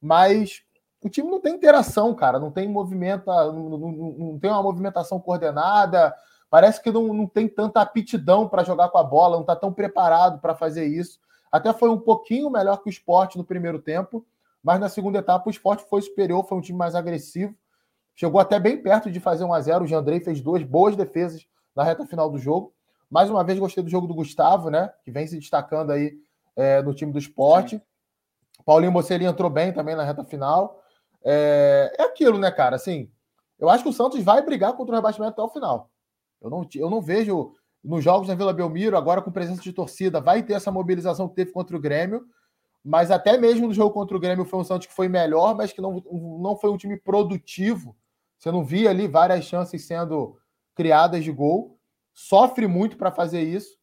mas 0.00 0.62
o 1.02 1.08
time 1.08 1.30
não 1.30 1.40
tem 1.40 1.54
interação, 1.54 2.14
cara, 2.14 2.38
não 2.38 2.50
tem 2.50 2.68
movimento, 2.68 3.26
não, 3.26 3.68
não, 3.68 3.92
não 3.92 4.38
tem 4.38 4.50
uma 4.50 4.62
movimentação 4.62 5.20
coordenada, 5.20 6.14
parece 6.50 6.82
que 6.82 6.90
não, 6.90 7.12
não 7.12 7.26
tem 7.26 7.48
tanta 7.48 7.80
aptidão 7.80 8.48
para 8.48 8.64
jogar 8.64 8.88
com 8.88 8.98
a 8.98 9.04
bola, 9.04 9.36
não 9.36 9.42
está 9.42 9.54
tão 9.54 9.72
preparado 9.72 10.40
para 10.40 10.54
fazer 10.54 10.86
isso. 10.86 11.20
Até 11.50 11.72
foi 11.72 11.90
um 11.90 11.98
pouquinho 11.98 12.50
melhor 12.50 12.78
que 12.78 12.88
o 12.88 12.90
esporte 12.90 13.38
no 13.38 13.44
primeiro 13.44 13.78
tempo, 13.78 14.26
mas 14.62 14.80
na 14.80 14.88
segunda 14.88 15.18
etapa 15.18 15.46
o 15.46 15.50
esporte 15.50 15.84
foi 15.88 16.02
superior, 16.02 16.44
foi 16.44 16.58
um 16.58 16.60
time 16.60 16.78
mais 16.78 16.94
agressivo. 16.94 17.54
Chegou 18.16 18.40
até 18.40 18.58
bem 18.58 18.82
perto 18.82 19.10
de 19.10 19.20
fazer 19.20 19.44
1 19.44 19.52
a 19.52 19.60
0 19.60 19.84
O 19.84 19.86
Jandrei 19.86 20.20
fez 20.20 20.40
duas 20.40 20.62
boas 20.62 20.96
defesas 20.96 21.46
na 21.74 21.84
reta 21.84 22.06
final 22.06 22.30
do 22.30 22.38
jogo. 22.38 22.72
Mais 23.10 23.30
uma 23.30 23.44
vez, 23.44 23.58
gostei 23.58 23.84
do 23.84 23.90
jogo 23.90 24.06
do 24.06 24.14
Gustavo, 24.14 24.70
né? 24.70 24.90
Que 25.04 25.10
vem 25.10 25.26
se 25.26 25.38
destacando 25.38 25.92
aí 25.92 26.14
é, 26.56 26.82
no 26.82 26.94
time 26.94 27.12
do 27.12 27.18
esporte. 27.18 27.76
Sim. 27.76 27.82
Paulinho 28.64 28.90
Mocelli 28.90 29.26
entrou 29.26 29.50
bem 29.50 29.72
também 29.72 29.94
na 29.94 30.02
reta 30.02 30.24
final. 30.24 30.82
É, 31.22 31.94
é 31.98 32.02
aquilo, 32.04 32.38
né, 32.38 32.50
cara? 32.50 32.74
Assim, 32.74 33.10
eu 33.58 33.68
acho 33.68 33.84
que 33.84 33.90
o 33.90 33.92
Santos 33.92 34.22
vai 34.24 34.42
brigar 34.42 34.72
contra 34.72 34.94
o 34.94 34.96
rebaixamento 34.96 35.32
até 35.32 35.42
o 35.42 35.48
final. 35.48 35.90
Eu 36.40 36.48
não, 36.48 36.66
eu 36.74 36.90
não 36.90 37.02
vejo 37.02 37.52
nos 37.84 38.02
jogos 38.02 38.28
na 38.28 38.34
Vila 38.34 38.52
Belmiro, 38.52 38.96
agora 38.96 39.20
com 39.22 39.30
presença 39.30 39.62
de 39.62 39.72
torcida, 39.72 40.20
vai 40.20 40.42
ter 40.42 40.54
essa 40.54 40.72
mobilização 40.72 41.28
que 41.28 41.36
teve 41.36 41.52
contra 41.52 41.76
o 41.76 41.80
Grêmio. 41.80 42.24
Mas 42.82 43.10
até 43.10 43.36
mesmo 43.36 43.66
no 43.66 43.74
jogo 43.74 43.92
contra 43.92 44.16
o 44.16 44.20
Grêmio 44.20 44.44
foi 44.44 44.58
um 44.58 44.64
Santos 44.64 44.86
que 44.86 44.94
foi 44.94 45.08
melhor, 45.08 45.54
mas 45.54 45.72
que 45.72 45.80
não, 45.80 46.02
não 46.40 46.56
foi 46.56 46.70
um 46.70 46.76
time 46.76 46.96
produtivo. 46.96 47.96
Você 48.46 48.52
não 48.52 48.62
via 48.62 48.90
ali 48.90 49.08
várias 49.08 49.44
chances 49.44 49.84
sendo 49.84 50.38
criadas 50.72 51.24
de 51.24 51.32
gol. 51.32 51.80
Sofre 52.14 52.68
muito 52.68 52.96
para 52.96 53.10
fazer 53.10 53.42
isso. 53.42 53.76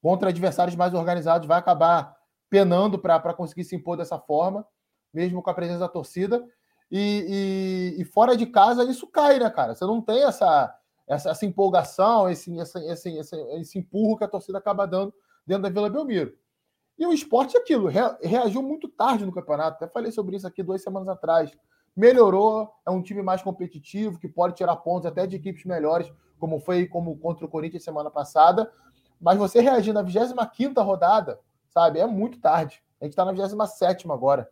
Contra 0.00 0.28
adversários 0.28 0.76
mais 0.76 0.94
organizados, 0.94 1.48
vai 1.48 1.58
acabar 1.58 2.14
penando 2.48 2.96
para 2.96 3.34
conseguir 3.34 3.64
se 3.64 3.74
impor 3.74 3.96
dessa 3.96 4.16
forma, 4.16 4.64
mesmo 5.12 5.42
com 5.42 5.50
a 5.50 5.54
presença 5.54 5.80
da 5.80 5.88
torcida. 5.88 6.46
E, 6.92 7.96
e, 7.98 8.02
e, 8.02 8.04
fora 8.04 8.36
de 8.36 8.46
casa 8.46 8.84
isso 8.84 9.04
cai, 9.08 9.40
né, 9.40 9.50
cara? 9.50 9.74
Você 9.74 9.84
não 9.84 10.00
tem 10.00 10.22
essa, 10.22 10.72
essa, 11.08 11.30
essa 11.30 11.44
empolgação, 11.44 12.30
esse, 12.30 12.56
esse, 12.56 12.78
esse, 12.86 13.18
esse, 13.18 13.36
esse 13.36 13.78
empurro 13.80 14.16
que 14.16 14.22
a 14.22 14.28
torcida 14.28 14.58
acaba 14.58 14.86
dando 14.86 15.12
dentro 15.44 15.64
da 15.64 15.70
Vila 15.70 15.90
Belmiro. 15.90 16.32
E 16.96 17.04
o 17.04 17.12
esporte 17.12 17.56
é 17.56 17.60
aquilo, 17.60 17.88
reagiu 18.22 18.62
muito 18.62 18.88
tarde 18.88 19.26
no 19.26 19.32
campeonato. 19.32 19.82
Até 19.82 19.92
falei 19.92 20.12
sobre 20.12 20.36
isso 20.36 20.46
aqui 20.46 20.62
duas 20.62 20.84
semanas 20.84 21.08
atrás. 21.08 21.50
Melhorou, 21.96 22.72
é 22.84 22.90
um 22.90 23.02
time 23.02 23.22
mais 23.22 23.42
competitivo, 23.42 24.18
que 24.18 24.28
pode 24.28 24.54
tirar 24.54 24.76
pontos 24.76 25.06
até 25.06 25.26
de 25.26 25.36
equipes 25.36 25.64
melhores, 25.64 26.12
como 26.38 26.58
foi 26.58 26.86
como 26.86 27.16
contra 27.18 27.46
o 27.46 27.48
Corinthians 27.48 27.84
semana 27.84 28.10
passada. 28.10 28.70
Mas 29.20 29.38
você 29.38 29.60
reagir 29.60 29.92
na 29.92 30.02
25 30.02 30.80
rodada, 30.82 31.40
sabe, 31.68 32.00
é 32.00 32.06
muito 32.06 32.40
tarde. 32.40 32.82
A 33.00 33.04
gente 33.04 33.12
está 33.12 33.24
na 33.24 33.32
27 33.32 34.10
agora. 34.10 34.48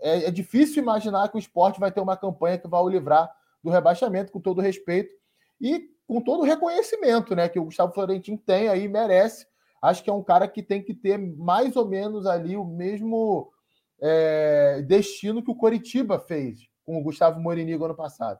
É, 0.00 0.24
é, 0.24 0.30
difícil 0.30 0.82
imaginar 0.82 1.28
que 1.28 1.36
o 1.36 1.38
esporte 1.38 1.80
vai 1.80 1.90
ter 1.90 2.00
uma 2.00 2.16
campanha 2.16 2.58
que 2.58 2.68
vai 2.68 2.80
o 2.80 2.88
livrar 2.88 3.34
do 3.62 3.70
rebaixamento, 3.70 4.32
com 4.32 4.40
todo 4.40 4.60
respeito 4.60 5.14
e 5.60 5.90
com 6.06 6.20
todo 6.20 6.40
o 6.40 6.44
reconhecimento 6.44 7.34
né, 7.34 7.48
que 7.48 7.58
o 7.58 7.64
Gustavo 7.64 7.92
Florentino 7.92 8.38
tem 8.38 8.68
aí, 8.68 8.88
merece. 8.88 9.46
Acho 9.82 10.02
que 10.02 10.10
é 10.10 10.12
um 10.12 10.22
cara 10.22 10.46
que 10.46 10.62
tem 10.62 10.82
que 10.82 10.94
ter 10.94 11.18
mais 11.18 11.76
ou 11.76 11.86
menos 11.86 12.26
ali 12.26 12.56
o 12.56 12.64
mesmo 12.64 13.52
é, 14.00 14.82
destino 14.82 15.42
que 15.42 15.50
o 15.50 15.56
Coritiba 15.56 16.18
fez 16.18 16.60
com 16.84 16.98
o 16.98 17.02
Gustavo 17.02 17.40
Morinigo 17.40 17.84
ano 17.84 17.94
passado. 17.94 18.38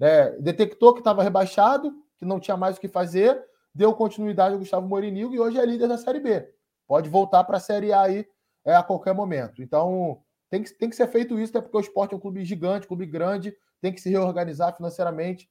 É, 0.00 0.32
detectou 0.40 0.92
que 0.92 1.00
estava 1.00 1.22
rebaixado, 1.22 1.92
que 2.18 2.24
não 2.24 2.40
tinha 2.40 2.56
mais 2.56 2.76
o 2.76 2.80
que 2.80 2.88
fazer, 2.88 3.40
deu 3.74 3.94
continuidade 3.94 4.54
ao 4.54 4.58
Gustavo 4.58 4.88
Morinigo 4.88 5.34
e 5.34 5.40
hoje 5.40 5.58
é 5.58 5.64
líder 5.64 5.88
da 5.88 5.98
Série 5.98 6.20
B. 6.20 6.48
Pode 6.86 7.08
voltar 7.08 7.44
para 7.44 7.56
a 7.56 7.60
Série 7.60 7.92
A 7.92 8.02
aí 8.02 8.26
é, 8.64 8.74
a 8.74 8.82
qualquer 8.82 9.14
momento. 9.14 9.62
Então, 9.62 10.20
tem 10.50 10.62
que, 10.62 10.70
tem 10.74 10.90
que 10.90 10.96
ser 10.96 11.08
feito 11.08 11.38
isso, 11.38 11.56
até 11.56 11.62
porque 11.62 11.76
o 11.76 11.80
esporte 11.80 12.12
é 12.12 12.16
um 12.16 12.20
clube 12.20 12.44
gigante, 12.44 12.86
clube 12.86 13.06
grande, 13.06 13.56
tem 13.80 13.92
que 13.92 14.00
se 14.00 14.10
reorganizar 14.10 14.76
financeiramente, 14.76 15.48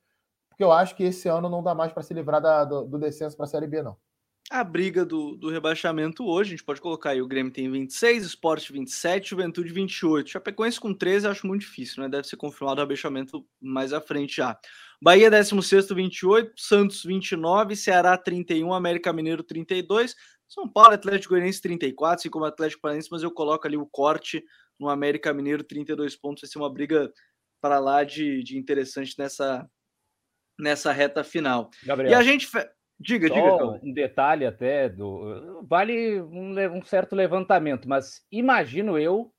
porque 0.49 0.64
eu 0.64 0.72
acho 0.72 0.95
que 0.95 1.03
esse 1.03 1.28
ano 1.28 1.49
não 1.49 1.64
dá 1.64 1.74
mais 1.74 1.91
para 1.91 2.03
se 2.03 2.14
livrar 2.14 2.41
da, 2.41 2.64
do, 2.64 2.86
do 2.86 2.99
descenso 2.99 3.36
para 3.36 3.45
a 3.45 3.49
Série 3.49 3.68
B, 3.68 3.82
não. 3.82 3.97
A 4.50 4.64
briga 4.64 5.06
do, 5.06 5.36
do 5.36 5.50
rebaixamento 5.50 6.26
hoje, 6.26 6.50
a 6.50 6.52
gente 6.52 6.64
pode 6.64 6.82
colocar 6.82 7.12
aí, 7.12 7.22
o 7.22 7.28
Grêmio 7.28 7.54
tem 7.54 7.72
26, 7.72 8.26
Sport 8.26 8.72
27, 8.72 9.30
Juventude 9.30 9.72
28. 9.72 10.30
Chapecoense 10.30 10.80
com 10.80 10.94
13 10.94 11.26
eu 11.26 11.32
acho 11.32 11.48
muito 11.48 11.62
difícil, 11.62 12.04
né? 12.04 12.10
Deve 12.10 12.28
ser 12.28 12.36
confirmado 12.36 12.82
o 12.82 12.84
rebaixamento 12.84 13.46
mais 13.62 13.94
à 13.94 14.02
frente 14.02 14.38
já. 14.38 14.60
Bahia 15.02 15.30
16 15.30 15.89
28, 15.89 16.54
Santos 16.58 17.04
29, 17.04 17.76
Ceará 17.76 18.18
31, 18.18 18.74
América 18.74 19.14
Mineiro 19.14 19.42
32, 19.42 20.16
São 20.48 20.68
Paulo 20.68 20.94
Atlético 20.94 21.34
Goianiense 21.34 21.62
34, 21.62 22.22
assim 22.22 22.30
como 22.30 22.46
Atlético 22.46 22.82
Paranaense, 22.82 23.10
mas 23.10 23.24
eu 23.24 23.32
coloco 23.32 23.66
ali 23.66 23.78
o 23.78 23.86
corte 23.86 24.44
no 24.80 24.89
América 24.89 25.34
Mineiro, 25.34 25.64
32 25.64 26.16
pontos. 26.16 26.42
Vai 26.42 26.50
ser 26.50 26.60
uma 26.60 26.72
briga 26.72 27.12
para 27.62 27.80
lá 27.80 28.04
de, 28.04 28.44
de 28.44 28.58
interessante 28.58 29.16
nessa, 29.18 29.70
nessa 30.60 30.92
reta 30.92 31.24
final. 31.24 31.70
Gabriel, 31.86 32.12
e 32.12 32.16
a 32.16 32.24
gente. 32.24 32.48
Fe... 32.48 32.68
Diga, 33.02 33.30
diga. 33.30 33.80
Um 33.84 33.91
detalhe 33.91 34.45
até 34.45 34.88
do. 34.88 35.64
Vale 35.64 36.22
um, 36.22 36.78
um 36.78 36.82
certo 36.84 37.16
levantamento, 37.16 37.89
mas 37.89 38.26
imagino 38.32 38.97
eu 38.97 39.32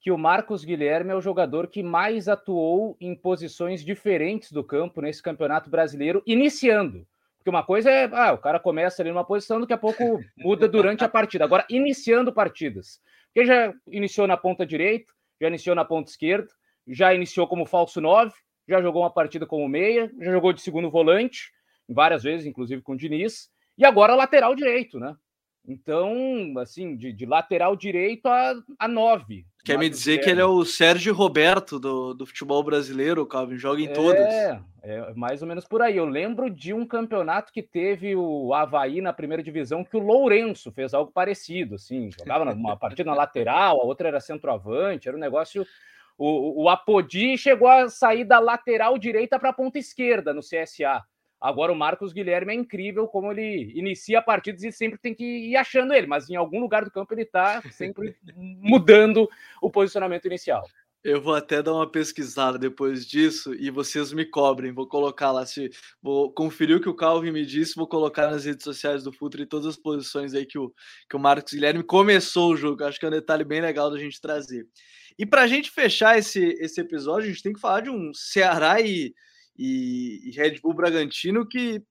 que 0.00 0.12
o 0.12 0.18
Marcos 0.18 0.64
Guilherme 0.64 1.10
é 1.10 1.16
o 1.16 1.20
jogador 1.20 1.66
que 1.66 1.82
mais 1.82 2.28
atuou 2.28 2.96
em 3.00 3.16
posições 3.16 3.84
diferentes 3.84 4.52
do 4.52 4.62
campo 4.62 5.00
nesse 5.00 5.20
campeonato 5.20 5.68
brasileiro, 5.68 6.22
iniciando. 6.24 7.04
Porque 7.38 7.50
uma 7.50 7.64
coisa 7.64 7.90
é, 7.90 8.08
ah, 8.12 8.32
o 8.32 8.38
cara 8.38 8.60
começa 8.60 9.02
ali 9.02 9.10
numa 9.10 9.24
posição, 9.24 9.60
daqui 9.60 9.72
a 9.72 9.78
pouco 9.78 10.20
muda 10.36 10.68
durante 10.68 11.02
a 11.02 11.08
partida. 11.08 11.44
Agora, 11.44 11.66
iniciando 11.68 12.32
partidas. 12.32 13.00
Porque 13.26 13.46
já 13.46 13.74
iniciou 13.88 14.26
na 14.26 14.36
ponta 14.36 14.64
direita, 14.64 15.12
já 15.40 15.48
iniciou 15.48 15.74
na 15.74 15.84
ponta 15.84 16.10
esquerda, 16.10 16.48
já 16.86 17.12
iniciou 17.12 17.48
como 17.48 17.66
falso 17.66 18.00
9, 18.00 18.32
já 18.68 18.80
jogou 18.80 19.02
uma 19.02 19.12
partida 19.12 19.46
como 19.46 19.68
meia, 19.68 20.10
já 20.20 20.30
jogou 20.30 20.52
de 20.52 20.60
segundo 20.60 20.90
volante, 20.90 21.50
várias 21.88 22.22
vezes, 22.22 22.46
inclusive 22.46 22.82
com 22.82 22.92
o 22.92 22.96
Diniz, 22.96 23.50
e 23.76 23.84
agora 23.84 24.14
lateral 24.14 24.54
direito, 24.54 24.98
né? 24.98 25.16
Então, 25.68 26.54
assim, 26.58 26.96
de, 26.96 27.12
de 27.12 27.26
lateral 27.26 27.76
direito 27.76 28.26
a, 28.26 28.54
a 28.78 28.88
nove. 28.88 29.44
Quer 29.62 29.78
me 29.78 29.90
dizer 29.90 30.18
que 30.18 30.30
ele 30.30 30.40
é 30.40 30.44
o 30.44 30.64
Sérgio 30.64 31.12
Roberto 31.12 31.78
do, 31.78 32.14
do 32.14 32.24
futebol 32.24 32.62
brasileiro, 32.62 33.26
Calvin, 33.26 33.58
joga 33.58 33.82
em 33.82 33.88
é, 33.88 33.92
todas. 33.92 34.26
É, 34.82 35.12
mais 35.14 35.42
ou 35.42 35.48
menos 35.48 35.66
por 35.66 35.82
aí. 35.82 35.94
Eu 35.94 36.06
lembro 36.06 36.48
de 36.48 36.72
um 36.72 36.86
campeonato 36.86 37.52
que 37.52 37.62
teve 37.62 38.16
o 38.16 38.54
Havaí 38.54 39.02
na 39.02 39.12
primeira 39.12 39.42
divisão, 39.42 39.84
que 39.84 39.94
o 39.94 40.00
Lourenço 40.00 40.72
fez 40.72 40.94
algo 40.94 41.12
parecido, 41.12 41.74
assim, 41.74 42.10
jogava 42.18 42.46
numa 42.46 42.78
partida 42.78 43.10
na 43.10 43.16
lateral, 43.16 43.78
a 43.78 43.84
outra 43.84 44.08
era 44.08 44.20
centroavante, 44.20 45.06
era 45.06 45.16
um 45.16 45.20
negócio... 45.20 45.66
O, 46.16 46.64
o 46.64 46.68
Apodi 46.68 47.38
chegou 47.38 47.68
a 47.68 47.88
sair 47.88 48.24
da 48.24 48.40
lateral 48.40 48.98
direita 48.98 49.38
para 49.38 49.50
a 49.50 49.52
ponta 49.52 49.78
esquerda 49.78 50.34
no 50.34 50.40
CSA. 50.40 51.04
Agora 51.40 51.72
o 51.72 51.76
Marcos 51.76 52.12
Guilherme 52.12 52.52
é 52.52 52.56
incrível 52.56 53.06
como 53.06 53.30
ele 53.30 53.72
inicia 53.74 54.20
partidas 54.20 54.62
e 54.64 54.72
sempre 54.72 54.98
tem 54.98 55.14
que 55.14 55.24
ir 55.24 55.56
achando 55.56 55.94
ele, 55.94 56.06
mas 56.06 56.28
em 56.28 56.36
algum 56.36 56.60
lugar 56.60 56.84
do 56.84 56.90
campo 56.90 57.14
ele 57.14 57.22
está 57.22 57.62
sempre 57.70 58.16
mudando 58.36 59.28
o 59.62 59.70
posicionamento 59.70 60.26
inicial. 60.26 60.64
Eu 61.04 61.22
vou 61.22 61.34
até 61.34 61.62
dar 61.62 61.74
uma 61.74 61.88
pesquisada 61.88 62.58
depois 62.58 63.06
disso 63.06 63.54
e 63.54 63.70
vocês 63.70 64.12
me 64.12 64.24
cobrem. 64.24 64.72
Vou 64.72 64.86
colocar 64.86 65.30
lá, 65.30 65.46
se 65.46 65.70
vou 66.02 66.32
conferir 66.32 66.76
o 66.76 66.80
que 66.80 66.88
o 66.88 66.94
Calvin 66.94 67.30
me 67.30 67.46
disse, 67.46 67.76
vou 67.76 67.86
colocar 67.86 68.28
nas 68.28 68.44
redes 68.44 68.64
sociais 68.64 69.04
do 69.04 69.12
Futre 69.12 69.46
todas 69.46 69.66
as 69.66 69.76
posições 69.76 70.34
aí 70.34 70.44
que 70.44 70.58
o, 70.58 70.74
que 71.08 71.14
o 71.14 71.20
Marcos 71.20 71.52
Guilherme 71.52 71.84
começou 71.84 72.52
o 72.52 72.56
jogo. 72.56 72.82
Acho 72.82 72.98
que 72.98 73.06
é 73.06 73.08
um 73.08 73.12
detalhe 73.12 73.44
bem 73.44 73.60
legal 73.60 73.92
da 73.92 73.98
gente 73.98 74.20
trazer. 74.20 74.66
E 75.16 75.24
para 75.24 75.42
a 75.42 75.46
gente 75.46 75.70
fechar 75.70 76.18
esse, 76.18 76.40
esse 76.60 76.80
episódio, 76.80 77.28
a 77.28 77.32
gente 77.32 77.42
tem 77.44 77.52
que 77.52 77.60
falar 77.60 77.82
de 77.82 77.90
um 77.90 78.12
Ceará 78.12 78.80
e 78.80 79.14
e, 79.58 80.30
Red 80.36 80.60
Bull 80.60 80.74
Bragantino, 80.74 81.46
que 81.46 81.82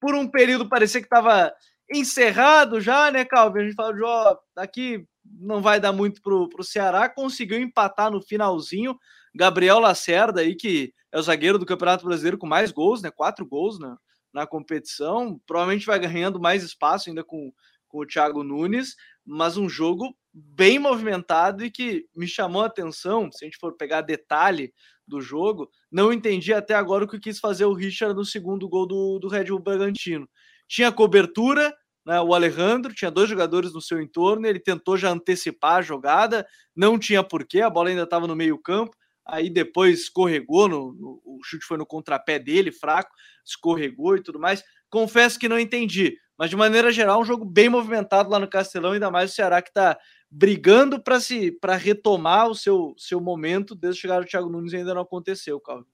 por 0.00 0.14
um 0.14 0.28
período 0.28 0.68
parecia 0.68 1.00
que 1.00 1.06
estava 1.06 1.52
encerrado 1.90 2.80
já, 2.80 3.10
né, 3.10 3.24
Calvin? 3.24 3.60
A 3.60 3.64
gente 3.64 3.74
fala, 3.74 3.94
ó, 4.02 4.36
daqui 4.54 5.04
não 5.24 5.60
vai 5.60 5.80
dar 5.80 5.92
muito 5.92 6.22
pro, 6.22 6.48
pro 6.48 6.62
Ceará, 6.62 7.08
conseguiu 7.08 7.58
empatar 7.58 8.10
no 8.10 8.22
finalzinho. 8.22 8.96
Gabriel 9.34 9.80
Lacerda 9.80 10.40
aí, 10.40 10.54
que 10.54 10.92
é 11.12 11.18
o 11.18 11.22
zagueiro 11.22 11.58
do 11.58 11.66
Campeonato 11.66 12.04
Brasileiro 12.04 12.38
com 12.38 12.46
mais 12.46 12.70
gols, 12.70 13.02
né? 13.02 13.10
Quatro 13.10 13.44
gols 13.44 13.78
na, 13.78 13.98
na 14.32 14.46
competição. 14.46 15.40
Provavelmente 15.46 15.86
vai 15.86 15.98
ganhando 15.98 16.40
mais 16.40 16.62
espaço 16.62 17.08
ainda 17.08 17.24
com, 17.24 17.52
com 17.88 17.98
o 17.98 18.06
Thiago 18.06 18.42
Nunes, 18.42 18.94
mas 19.24 19.56
um 19.56 19.68
jogo 19.68 20.16
bem 20.32 20.78
movimentado 20.78 21.64
e 21.64 21.70
que 21.70 22.06
me 22.14 22.28
chamou 22.28 22.62
a 22.62 22.66
atenção, 22.66 23.30
se 23.32 23.44
a 23.44 23.46
gente 23.46 23.58
for 23.58 23.74
pegar 23.76 24.02
detalhe 24.02 24.72
do 25.06 25.20
jogo, 25.20 25.70
não 25.90 26.12
entendi 26.12 26.52
até 26.52 26.74
agora 26.74 27.04
o 27.04 27.08
que 27.08 27.18
quis 27.18 27.38
fazer 27.38 27.64
o 27.64 27.72
Richard 27.72 28.14
no 28.14 28.24
segundo 28.24 28.68
gol 28.68 28.86
do, 28.86 29.18
do 29.18 29.28
Red 29.28 29.44
Bull 29.44 29.60
Bragantino. 29.60 30.28
tinha 30.68 30.90
cobertura, 30.90 31.74
né, 32.04 32.20
o 32.20 32.34
Alejandro 32.34 32.94
tinha 32.94 33.10
dois 33.10 33.28
jogadores 33.28 33.72
no 33.72 33.80
seu 33.80 34.00
entorno, 34.00 34.46
ele 34.46 34.60
tentou 34.60 34.96
já 34.96 35.10
antecipar 35.10 35.76
a 35.76 35.82
jogada, 35.82 36.46
não 36.74 36.98
tinha 36.98 37.22
porquê, 37.22 37.60
a 37.60 37.70
bola 37.70 37.88
ainda 37.88 38.02
estava 38.02 38.26
no 38.26 38.36
meio-campo, 38.36 38.96
aí 39.24 39.50
depois 39.50 40.02
escorregou, 40.02 40.68
no, 40.68 40.92
no, 40.92 41.22
o 41.24 41.40
chute 41.42 41.64
foi 41.64 41.76
no 41.76 41.86
contrapé 41.86 42.38
dele, 42.38 42.70
fraco, 42.70 43.10
escorregou 43.44 44.16
e 44.16 44.22
tudo 44.22 44.38
mais. 44.38 44.62
Confesso 44.88 45.38
que 45.38 45.48
não 45.48 45.58
entendi, 45.58 46.16
mas 46.38 46.50
de 46.50 46.56
maneira 46.56 46.92
geral, 46.92 47.20
um 47.20 47.24
jogo 47.24 47.44
bem 47.44 47.68
movimentado 47.68 48.30
lá 48.30 48.38
no 48.38 48.48
Castelão, 48.48 48.92
ainda 48.92 49.10
mais 49.10 49.32
o 49.32 49.34
Ceará 49.34 49.60
que 49.60 49.70
está 49.70 49.98
brigando 50.36 51.00
para 51.00 51.18
se 51.18 51.50
para 51.50 51.76
retomar 51.76 52.48
o 52.48 52.54
seu, 52.54 52.94
seu 52.98 53.18
momento 53.18 53.74
desde 53.74 54.02
chegar 54.02 54.20
o 54.20 54.26
Thiago 54.26 54.50
Nunes 54.50 54.74
ainda 54.74 54.92
não 54.92 55.00
aconteceu, 55.00 55.58
Calvin. 55.58 55.86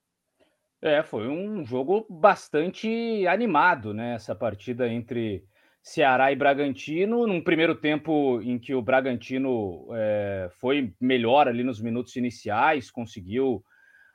É, 0.83 1.01
foi 1.05 1.29
um 1.29 1.65
jogo 1.65 2.05
bastante 2.11 3.25
animado, 3.29 3.95
né? 3.95 4.15
Essa 4.17 4.35
partida 4.35 4.89
entre 4.89 5.45
Ceará 5.81 6.33
e 6.33 6.37
Bragantino, 6.37 7.25
num 7.25 7.41
primeiro 7.41 7.77
tempo 7.77 8.41
em 8.43 8.59
que 8.59 8.75
o 8.75 8.83
Bragantino 8.83 9.87
é, 9.93 10.49
foi 10.59 10.93
melhor 11.01 11.47
ali 11.47 11.63
nos 11.63 11.81
minutos 11.81 12.17
iniciais, 12.17 12.91
conseguiu 12.91 13.63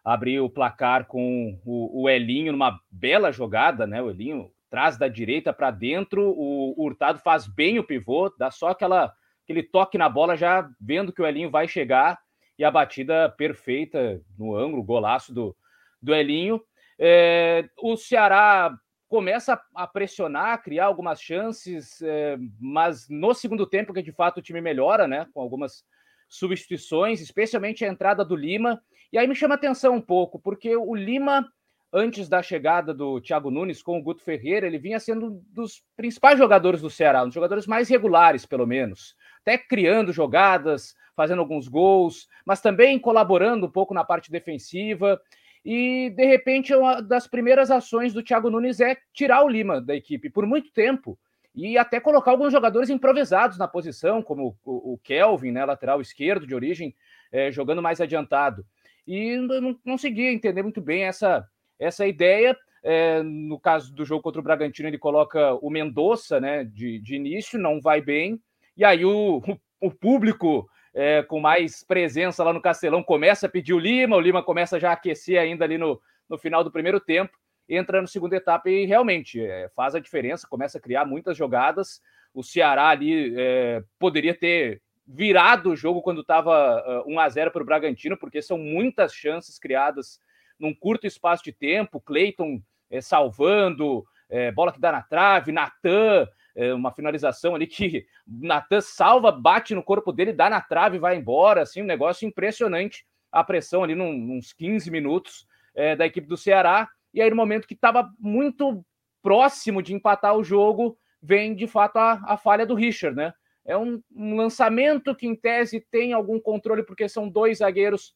abrir 0.04 0.42
o 0.42 0.50
placar 0.50 1.06
com 1.06 1.58
o, 1.66 2.04
o 2.04 2.10
Elinho 2.10 2.52
numa 2.52 2.78
bela 2.92 3.32
jogada, 3.32 3.88
né? 3.88 4.02
O 4.02 4.10
Elinho 4.10 4.52
traz 4.70 4.98
da 4.98 5.08
direita 5.08 5.54
para 5.54 5.72
dentro, 5.72 6.22
o, 6.22 6.74
o 6.78 6.86
Hurtado 6.86 7.20
faz 7.20 7.48
bem 7.48 7.80
o 7.80 7.84
pivô, 7.86 8.30
dá 8.38 8.52
só 8.52 8.70
aquela, 8.70 9.14
aquele 9.48 9.64
toque 9.64 9.98
na 9.98 10.10
bola, 10.10 10.36
já 10.36 10.70
vendo 10.80 11.14
que 11.14 11.22
o 11.22 11.26
Elinho 11.26 11.50
vai 11.50 11.70
chegar, 11.70 12.20
e 12.60 12.66
a 12.66 12.72
batida 12.72 13.30
perfeita 13.30 14.22
no 14.38 14.54
ângulo, 14.54 14.84
golaço 14.84 15.34
do, 15.34 15.56
do 16.02 16.14
Elinho. 16.14 16.62
É, 17.00 17.70
o 17.82 17.96
Ceará 17.96 18.76
começa 19.08 19.62
a 19.74 19.88
pressionar, 19.88 20.54
a 20.54 20.58
criar 20.58 20.86
algumas 20.86 21.22
chances, 21.22 22.02
é, 22.02 22.38
mas 22.60 23.08
no 23.10 23.34
segundo 23.34 23.66
tempo 23.66 23.94
que 23.94 24.02
de 24.02 24.12
fato 24.12 24.40
o 24.40 24.42
time 24.42 24.60
melhora, 24.60 25.08
né, 25.08 25.26
com 25.34 25.40
algumas 25.40 25.86
substituições, 26.28 27.22
especialmente 27.22 27.86
a 27.86 27.88
entrada 27.88 28.26
do 28.26 28.36
Lima. 28.36 28.82
E 29.14 29.18
aí 29.18 29.28
me 29.28 29.36
chama 29.36 29.56
atenção 29.56 29.96
um 29.96 30.02
pouco, 30.02 30.38
porque 30.40 30.76
o 30.76 30.94
Lima, 30.94 31.48
antes 31.94 32.28
da 32.28 32.42
chegada 32.42 32.94
do 32.94 33.22
Thiago 33.22 33.50
Nunes 33.50 33.82
com 33.82 33.98
o 33.98 34.04
Guto 34.04 34.22
Ferreira, 34.22 34.68
ele 34.68 34.78
vinha 34.78 35.00
sendo 35.00 35.28
um 35.28 35.44
dos 35.54 35.82
principais 35.96 36.38
jogadores 36.38 36.82
do 36.82 36.90
Ceará, 36.90 37.22
um 37.22 37.28
dos 37.28 37.36
jogadores 37.36 37.66
mais 37.66 37.88
regulares, 37.88 38.46
pelo 38.46 38.66
menos, 38.66 39.16
até 39.48 39.58
criando 39.58 40.12
jogadas, 40.12 40.94
fazendo 41.16 41.40
alguns 41.40 41.70
gols, 41.70 42.28
mas 42.46 42.60
também 42.60 43.00
colaborando 43.00 43.66
um 43.66 43.72
pouco 43.72 43.94
na 43.94 44.04
parte 44.04 44.30
defensiva. 44.30 45.20
E, 45.64 46.10
de 46.10 46.26
repente, 46.26 46.76
uma 46.76 47.02
das 47.02 47.28
primeiras 47.28 47.72
ações 47.72 48.14
do 48.14 48.22
Thiago 48.22 48.50
Nunes 48.50 48.82
é 48.82 48.98
tirar 49.14 49.44
o 49.44 49.50
Lima 49.50 49.80
da 49.80 49.96
equipe 49.96 50.30
por 50.30 50.46
muito 50.46 50.72
tempo 50.74 51.18
e 51.56 51.78
até 51.78 52.00
colocar 52.00 52.32
alguns 52.32 52.52
jogadores 52.52 52.90
improvisados 52.90 53.58
na 53.58 53.68
posição, 53.68 54.22
como 54.22 54.56
o, 54.66 55.00
Kelvin, 55.02 55.52
né, 55.52 55.66
lateral 55.66 56.02
esquerdo 56.02 56.46
de 56.46 56.54
origem, 56.54 56.94
é, 57.32 57.50
jogando 57.50 57.82
mais 57.82 58.02
adiantado. 58.02 58.66
E 59.08 59.38
não 59.38 59.74
conseguia 59.74 60.32
entender 60.32 60.62
muito 60.62 60.82
bem 60.82 61.04
essa, 61.04 61.48
essa 61.80 62.06
ideia. 62.06 62.56
É, 62.84 63.24
no 63.24 63.60
caso 63.60 63.94
do 63.94 64.06
jogo 64.06 64.22
contra 64.22 64.40
o 64.40 64.44
Bragantino, 64.44 64.90
ele 64.90 65.00
coloca 65.00 65.56
o 65.56 65.70
Mendonça 65.70 66.40
né, 66.40 66.64
de, 66.66 67.00
de 67.00 67.16
início, 67.16 67.58
não 67.58 67.82
vai 67.82 68.02
bem. 68.02 68.40
E 68.78 68.86
aí 68.86 69.04
o, 69.04 69.42
o, 69.82 69.90
público 69.90 70.70
é, 70.94 71.24
com 71.24 71.40
mais 71.40 71.84
presença 71.84 72.44
lá 72.44 72.54
no 72.54 72.62
Castelão, 72.62 73.02
começa 73.02 73.48
a 73.48 73.50
pedir 73.50 73.74
o 73.74 73.80
Lima, 73.80 74.16
o 74.16 74.22
Lima 74.22 74.44
começa 74.44 74.80
já 74.80 74.92
a 74.92 74.94
aquecer 74.94 75.40
ainda 75.40 75.66
ali 75.66 75.78
no, 75.78 76.00
no 76.30 76.38
final 76.38 76.64
do 76.64 76.72
primeiro 76.72 77.00
tempo, 77.00 77.36
entra 77.68 78.00
na 78.00 78.08
segunda 78.08 78.36
etapa 78.36 78.70
e 78.70 78.86
realmente 78.86 79.44
é, 79.44 79.68
faz 79.76 79.96
a 79.96 80.00
diferença, 80.00 80.48
começa 80.48 80.78
a 80.78 80.82
criar 80.82 81.06
muitas 81.06 81.36
jogadas. 81.36 82.02
O 82.34 82.44
Ceará 82.44 82.90
ali 82.90 83.34
é, 83.36 83.84
poderia 83.98 84.34
ter 84.34 84.82
virado 85.08 85.72
o 85.72 85.76
jogo 85.76 86.02
quando 86.02 86.22
estava 86.22 87.04
uh, 87.06 87.12
1 87.12 87.20
a 87.20 87.30
0 87.30 87.52
para 87.52 87.64
o 87.64 87.66
Bragantino, 87.66 88.18
porque 88.18 88.42
são 88.42 88.58
muitas 88.58 89.14
chances 89.14 89.58
criadas 89.58 90.20
num 90.60 90.74
curto 90.74 91.08
espaço 91.08 91.44
de 91.44 91.52
tempo. 91.52 92.02
Cleiton 92.02 92.62
é, 92.92 93.02
salvando, 93.02 94.06
é, 94.30 94.52
bola 94.52 94.72
que 94.72 94.80
dá 94.80 94.92
na 94.92 95.02
trave, 95.02 95.52
Natan 95.52 96.28
é, 96.58 96.74
uma 96.74 96.92
finalização 96.92 97.54
ali 97.54 97.68
que 97.68 98.06
Natan 98.28 98.82
salva, 98.82 99.32
bate 99.32 99.76
no 99.76 99.84
corpo 99.84 100.12
dele, 100.12 100.34
dá 100.34 100.50
na 100.50 100.60
trave 100.60 100.98
e 100.98 101.00
vai 101.00 101.16
embora. 101.16 101.62
Assim, 101.62 101.84
um 101.84 101.86
negócio 101.86 102.28
impressionante. 102.28 103.06
A 103.32 103.44
pressão 103.44 103.84
ali 103.84 103.94
num, 103.94 104.38
uns 104.38 104.52
15 104.54 104.90
minutos 104.90 105.48
é, 105.76 105.96
da 105.96 106.06
equipe 106.06 106.28
do 106.28 106.36
Ceará. 106.36 106.90
E 107.14 107.22
aí, 107.22 107.30
no 107.30 107.36
momento 107.36 107.68
que 107.68 107.76
estava 107.76 108.10
muito 108.20 108.84
próximo 109.22 109.82
de 109.82 109.94
empatar 109.94 110.36
o 110.36 110.44
jogo, 110.44 110.98
vem 111.22 111.54
de 111.54 111.68
fato 111.68 111.98
a, 111.98 112.22
a 112.26 112.38
falha 112.38 112.66
do 112.66 112.74
Richard, 112.74 113.16
né? 113.16 113.34
É 113.64 113.78
um, 113.78 114.02
um, 114.16 114.36
lançamento 114.36 115.14
que, 115.14 115.28
em 115.28 115.36
tese, 115.36 115.86
tem 115.92 116.14
algum 116.14 116.40
controle, 116.40 116.84
porque 116.84 117.08
são 117.08 117.30
dois 117.30 117.58
zagueiros 117.58 118.16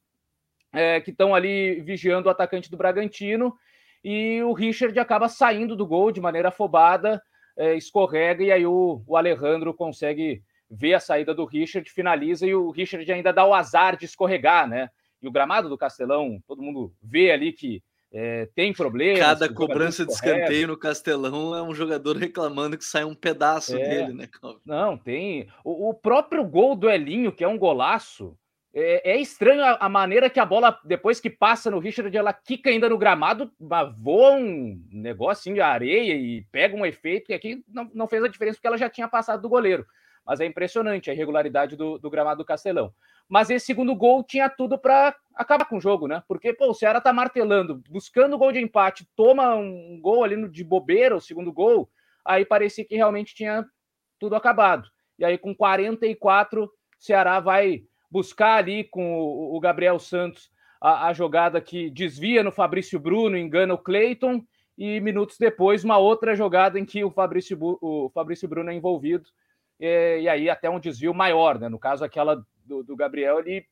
é, 0.74 1.02
que 1.02 1.12
estão 1.12 1.36
ali 1.36 1.82
vigiando 1.82 2.30
o 2.30 2.32
atacante 2.32 2.72
do 2.72 2.78
Bragantino. 2.78 3.54
E 4.04 4.42
o 4.44 4.54
Richard 4.54 4.98
acaba 4.98 5.28
saindo 5.28 5.76
do 5.76 5.86
gol 5.86 6.12
de 6.12 6.22
maneira 6.22 6.48
afobada 6.48 7.22
é, 7.62 7.76
escorrega 7.76 8.44
e 8.44 8.52
aí 8.52 8.66
o, 8.66 9.04
o 9.06 9.16
Alejandro 9.16 9.72
consegue 9.72 10.42
ver 10.70 10.96
a 10.96 11.00
saída 11.00 11.32
do 11.32 11.46
Richard, 11.46 11.88
finaliza 11.92 12.48
e 12.48 12.56
o 12.56 12.72
Richard 12.72 13.10
ainda 13.12 13.32
dá 13.32 13.46
o 13.46 13.54
azar 13.54 13.96
de 13.96 14.06
escorregar, 14.06 14.68
né? 14.68 14.90
E 15.22 15.28
o 15.28 15.32
gramado 15.32 15.70
do 15.70 15.78
Castelão, 15.78 16.42
todo 16.48 16.64
mundo 16.64 16.92
vê 17.04 17.32
ali 17.32 17.54
que 17.54 17.84
é, 18.12 18.50
tem 18.56 18.74
problemas. 18.74 19.20
Cada 19.20 19.54
cobrança 19.54 20.04
de 20.04 20.12
escanteio 20.12 20.70
no 20.70 20.78
Castelão 20.78 21.56
é 21.56 21.62
um 21.62 21.74
jogador 21.74 22.18
reclamando 22.18 22.78
que 22.78 22.84
sai 22.84 23.04
um 23.04 23.14
pedaço 23.14 23.78
é, 23.78 23.80
dele, 23.80 24.14
né? 24.14 24.28
Não, 24.66 24.98
tem. 24.98 25.48
O, 25.64 25.90
o, 25.90 25.94
próprio 25.94 26.44
gol 26.44 26.76
do 26.76 26.90
Elinho, 26.90 27.32
que 27.32 27.44
é 27.44 27.48
um 27.48 27.60
golaço, 27.60 28.36
é, 28.74 29.12
é, 29.12 29.18
estranho 29.20 29.64
a, 29.64 29.78
a, 29.82 29.90
maneira 29.90 30.30
que 30.30 30.40
a 30.40 30.46
bola, 30.46 30.80
depois 30.86 31.20
que 31.20 31.30
passa 31.30 31.70
no 31.70 31.80
Richard, 31.80 32.16
ela 32.16 32.32
quica 32.32 32.70
ainda 32.70 32.88
no 32.88 32.98
gramado, 32.98 33.52
voa 33.98 34.32
um 34.32 34.82
negocinho 34.90 35.56
de 35.56 35.62
areia 35.62 36.14
e 36.14 36.44
pega 36.52 36.76
um 36.76 36.86
efeito 36.86 37.28
que 37.28 37.34
aqui 37.34 37.64
não, 37.68 37.92
não 37.94 38.08
fez 38.08 38.24
a 38.24 38.30
diferença 38.30 38.58
porque 38.58 38.68
ela 38.68 38.78
já 38.78 38.90
tinha 38.90 39.10
passado 39.10 39.42
do 39.42 39.50
goleiro. 39.50 39.86
Mas 40.26 40.40
é 40.40 40.46
impressionante 40.46 41.10
a 41.10 41.14
irregularidade 41.14 41.76
do, 41.76 41.98
do 41.98 42.10
gramado 42.10 42.38
do 42.38 42.46
Castelão. 42.46 42.94
Mas 43.28 43.50
esse 43.50 43.66
segundo 43.66 43.96
gol 43.96 44.24
tinha 44.24 44.50
tudo 44.50 44.78
para 44.78 45.16
acabar 45.36 45.66
com 45.66 45.78
o 45.78 45.82
jogo, 45.82 46.08
né? 46.08 46.24
Porque 46.28 46.54
pô, 46.54 46.70
o 46.70 46.74
Ceará 46.74 47.02
tá 47.02 47.12
martelando, 47.12 47.82
buscando 47.90 48.36
o 48.36 48.38
gol 48.38 48.52
de 48.52 48.60
empate, 48.60 49.08
toma 49.16 49.56
um 49.56 50.00
gol 50.02 50.24
ali 50.24 50.48
de 50.50 50.64
bobeira, 50.64 51.16
o 51.16 51.22
segundo 51.22 51.52
gol, 51.52 51.90
aí 52.24 52.46
parecia 52.46 52.86
que 52.86 52.96
realmente 52.96 53.34
tinha 53.34 53.66
tudo 54.20 54.36
acabado. 54.36 54.88
E 55.18 55.26
aí, 55.26 55.38
com 55.38 55.56
44, 55.56 56.66
o 56.66 56.70
Ceará 57.00 57.40
vai 57.40 57.84
buscar 58.12 58.58
ali 58.58 58.84
com 58.84 59.22
o, 59.22 59.60
Gabriel 59.62 59.98
Santos 59.98 60.52
a, 60.82 61.08
a, 61.08 61.14
jogada 61.14 61.62
que 61.62 61.90
desvia 61.90 62.44
no 62.44 62.52
Fabrício 62.52 63.00
Bruno, 63.00 63.38
engana 63.38 63.74
o 63.74 63.78
Cleiton, 63.78 64.44
e 64.78 65.00
minutos 65.00 65.38
depois 65.38 65.86
uma 65.86 65.98
outra 65.98 66.36
jogada 66.36 66.78
em 66.78 66.86
que 66.86 67.04
o 67.04 67.12
Fabrício, 67.12 67.58
o 67.62 68.12
Fabrício 68.14 68.48
Bruno 68.50 68.70
é 68.70 68.74
envolvido, 68.74 69.30
e, 69.80 70.22
e 70.24 70.30
aí 70.30 70.50
até 70.50 70.70
um 70.70 70.80
desvio 70.80 71.14
maior, 71.14 71.58
né? 71.58 71.70
No 71.70 71.80
caso, 71.80 72.04
aquela 72.04 72.44
do, 72.66 72.84
do 72.84 72.96
Gabriel, 72.96 73.40
ele 73.40 73.66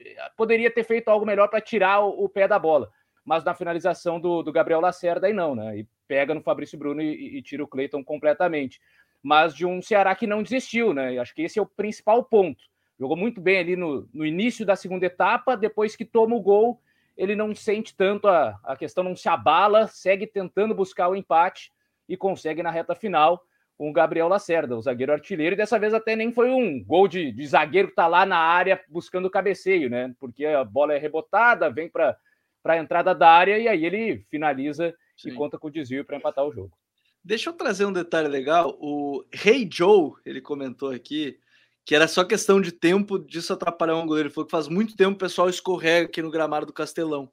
eh, 0.00 0.30
poderia 0.36 0.70
ter 0.70 0.84
feito 0.84 1.08
algo 1.08 1.24
melhor 1.24 1.48
para 1.48 1.60
tirar 1.60 2.00
o, 2.00 2.24
o, 2.24 2.28
pé 2.28 2.46
da 2.46 2.58
bola, 2.58 2.90
mas 3.24 3.44
na 3.44 3.54
finalização 3.54 4.20
do, 4.20 4.42
do 4.42 4.52
Gabriel 4.52 4.80
Lacerda 4.80 5.26
aí 5.26 5.32
não, 5.32 5.54
né? 5.54 5.78
E 5.78 5.88
pega 6.06 6.34
no 6.34 6.42
Fabrício 6.42 6.78
Bruno 6.78 7.00
e, 7.00 7.38
e 7.38 7.42
tira 7.42 7.64
o 7.64 7.68
Cleiton 7.68 8.04
completamente. 8.04 8.80
Mas 9.22 9.54
de 9.54 9.66
um 9.66 9.80
Ceará 9.82 10.14
que 10.14 10.26
não 10.26 10.42
desistiu, 10.42 10.92
né? 10.92 11.18
Acho 11.18 11.34
que 11.34 11.42
esse 11.42 11.58
é 11.58 11.62
o 11.62 11.66
principal 11.66 12.24
ponto 12.24 12.69
Jogou 13.00 13.16
muito 13.16 13.40
bem 13.40 13.58
ali 13.58 13.76
no, 13.76 14.06
no 14.12 14.26
início 14.26 14.66
da 14.66 14.76
segunda 14.76 15.06
etapa, 15.06 15.56
depois 15.56 15.96
que 15.96 16.04
toma 16.04 16.36
o 16.36 16.40
gol, 16.42 16.78
ele 17.16 17.34
não 17.34 17.54
sente 17.54 17.96
tanto 17.96 18.28
a, 18.28 18.60
a 18.62 18.76
questão, 18.76 19.02
não 19.02 19.16
se 19.16 19.26
abala, 19.26 19.86
segue 19.86 20.26
tentando 20.26 20.74
buscar 20.74 21.08
o 21.08 21.16
empate 21.16 21.72
e 22.06 22.14
consegue 22.14 22.62
na 22.62 22.70
reta 22.70 22.94
final 22.94 23.42
com 23.78 23.88
o 23.88 23.92
Gabriel 23.94 24.28
Lacerda, 24.28 24.76
o 24.76 24.82
zagueiro 24.82 25.14
artilheiro, 25.14 25.54
e 25.54 25.56
dessa 25.56 25.78
vez 25.78 25.94
até 25.94 26.14
nem 26.14 26.30
foi 26.30 26.50
um 26.50 26.84
gol 26.84 27.08
de, 27.08 27.32
de 27.32 27.46
zagueiro 27.46 27.88
que 27.88 27.92
está 27.92 28.06
lá 28.06 28.26
na 28.26 28.36
área 28.36 28.78
buscando 28.86 29.24
o 29.24 29.30
cabeceio, 29.30 29.88
né? 29.88 30.14
Porque 30.20 30.44
a 30.44 30.62
bola 30.62 30.92
é 30.92 30.98
rebotada, 30.98 31.70
vem 31.70 31.88
para 31.88 32.18
a 32.62 32.76
entrada 32.76 33.14
da 33.14 33.30
área 33.30 33.58
e 33.58 33.66
aí 33.66 33.86
ele 33.86 34.26
finaliza 34.28 34.94
Sim. 35.16 35.30
e 35.30 35.34
conta 35.34 35.58
com 35.58 35.68
o 35.68 35.70
desvio 35.70 36.04
para 36.04 36.18
empatar 36.18 36.44
o 36.44 36.52
jogo. 36.52 36.76
Deixa 37.24 37.48
eu 37.48 37.54
trazer 37.54 37.86
um 37.86 37.92
detalhe 37.94 38.28
legal. 38.28 38.76
O 38.78 39.24
Rei 39.32 39.62
hey 39.62 39.68
Joe, 39.72 40.12
ele 40.26 40.42
comentou 40.42 40.90
aqui, 40.90 41.38
que 41.84 41.94
era 41.94 42.06
só 42.06 42.24
questão 42.24 42.60
de 42.60 42.72
tempo 42.72 43.18
disso 43.18 43.52
atrapalhar 43.52 43.96
um 43.96 44.06
goleiro. 44.06 44.28
Ele 44.28 44.34
falou 44.34 44.46
que 44.46 44.50
faz 44.50 44.68
muito 44.68 44.96
tempo 44.96 45.14
o 45.14 45.18
pessoal 45.18 45.48
escorrega 45.48 46.06
aqui 46.06 46.22
no 46.22 46.30
gramado 46.30 46.66
do 46.66 46.72
Castelão. 46.72 47.30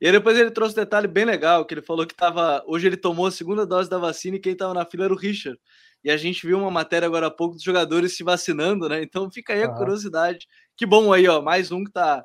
E 0.00 0.06
aí 0.06 0.12
depois 0.12 0.38
ele 0.38 0.50
trouxe 0.50 0.72
um 0.74 0.76
detalhe 0.76 1.06
bem 1.06 1.24
legal, 1.24 1.64
que 1.64 1.74
ele 1.74 1.82
falou 1.82 2.06
que 2.06 2.14
tava, 2.14 2.62
hoje 2.66 2.86
ele 2.86 2.96
tomou 2.96 3.26
a 3.26 3.30
segunda 3.30 3.66
dose 3.66 3.90
da 3.90 3.98
vacina 3.98 4.36
e 4.36 4.40
quem 4.40 4.52
estava 4.52 4.72
na 4.72 4.86
fila 4.86 5.04
era 5.04 5.12
o 5.12 5.16
Richard. 5.16 5.58
E 6.02 6.10
a 6.10 6.16
gente 6.16 6.46
viu 6.46 6.58
uma 6.58 6.70
matéria 6.70 7.06
agora 7.06 7.26
há 7.26 7.30
pouco 7.30 7.54
dos 7.54 7.62
jogadores 7.62 8.16
se 8.16 8.24
vacinando, 8.24 8.88
né? 8.88 9.02
Então 9.02 9.30
fica 9.30 9.52
aí 9.52 9.62
a 9.62 9.68
curiosidade. 9.68 10.46
Que 10.76 10.86
bom 10.86 11.12
aí, 11.12 11.28
ó, 11.28 11.42
mais 11.42 11.70
um 11.70 11.84
que 11.84 11.92
tá 11.92 12.24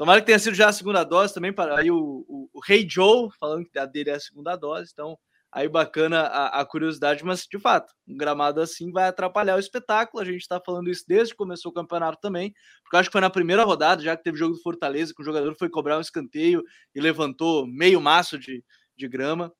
Tomara 0.00 0.20
que 0.22 0.26
tenha 0.28 0.38
sido 0.38 0.54
já 0.54 0.70
a 0.70 0.72
segunda 0.72 1.04
dose 1.04 1.34
também 1.34 1.52
para 1.52 1.78
aí 1.78 1.90
o, 1.90 2.24
o, 2.26 2.48
o 2.54 2.60
Rei 2.64 2.88
Joe 2.88 3.28
falando 3.38 3.68
que 3.68 3.78
a 3.78 3.84
dele 3.84 4.08
é 4.08 4.14
a 4.14 4.18
segunda 4.18 4.56
dose. 4.56 4.88
Então, 4.90 5.18
aí 5.52 5.68
bacana 5.68 6.20
a, 6.20 6.60
a, 6.60 6.64
curiosidade, 6.64 7.24
mas 7.24 7.46
de 7.50 7.58
fato, 7.58 7.92
um 8.06 8.16
gramado 8.16 8.60
assim 8.60 8.92
vai 8.92 9.08
atrapalhar 9.08 9.56
o 9.56 9.60
espetáculo. 9.60 10.22
A 10.22 10.24
gente 10.24 10.42
está 10.42 10.60
falando 10.64 10.88
isso 10.88 11.04
desde 11.06 11.34
que 11.34 11.38
começou 11.38 11.70
o 11.70 11.74
campeonato 11.74 12.18
também, 12.20 12.54
porque 12.82 12.96
eu 12.96 13.00
acho 13.00 13.08
que 13.08 13.12
foi 13.12 13.20
na 13.20 13.30
primeira 13.30 13.64
rodada, 13.64 14.02
já 14.02 14.16
que 14.16 14.22
teve 14.22 14.38
jogo 14.38 14.54
do 14.54 14.62
Fortaleza, 14.62 15.12
que 15.14 15.22
o 15.22 15.24
jogador 15.24 15.54
foi 15.58 15.68
cobrar 15.68 15.98
um 15.98 16.02
escanteio 16.02 16.62
e 16.94 17.00
levantou 17.00 17.66
meio 17.66 18.00
maço 18.00 18.38
de, 18.38 18.64
de 18.96 19.08
grama. 19.08 19.52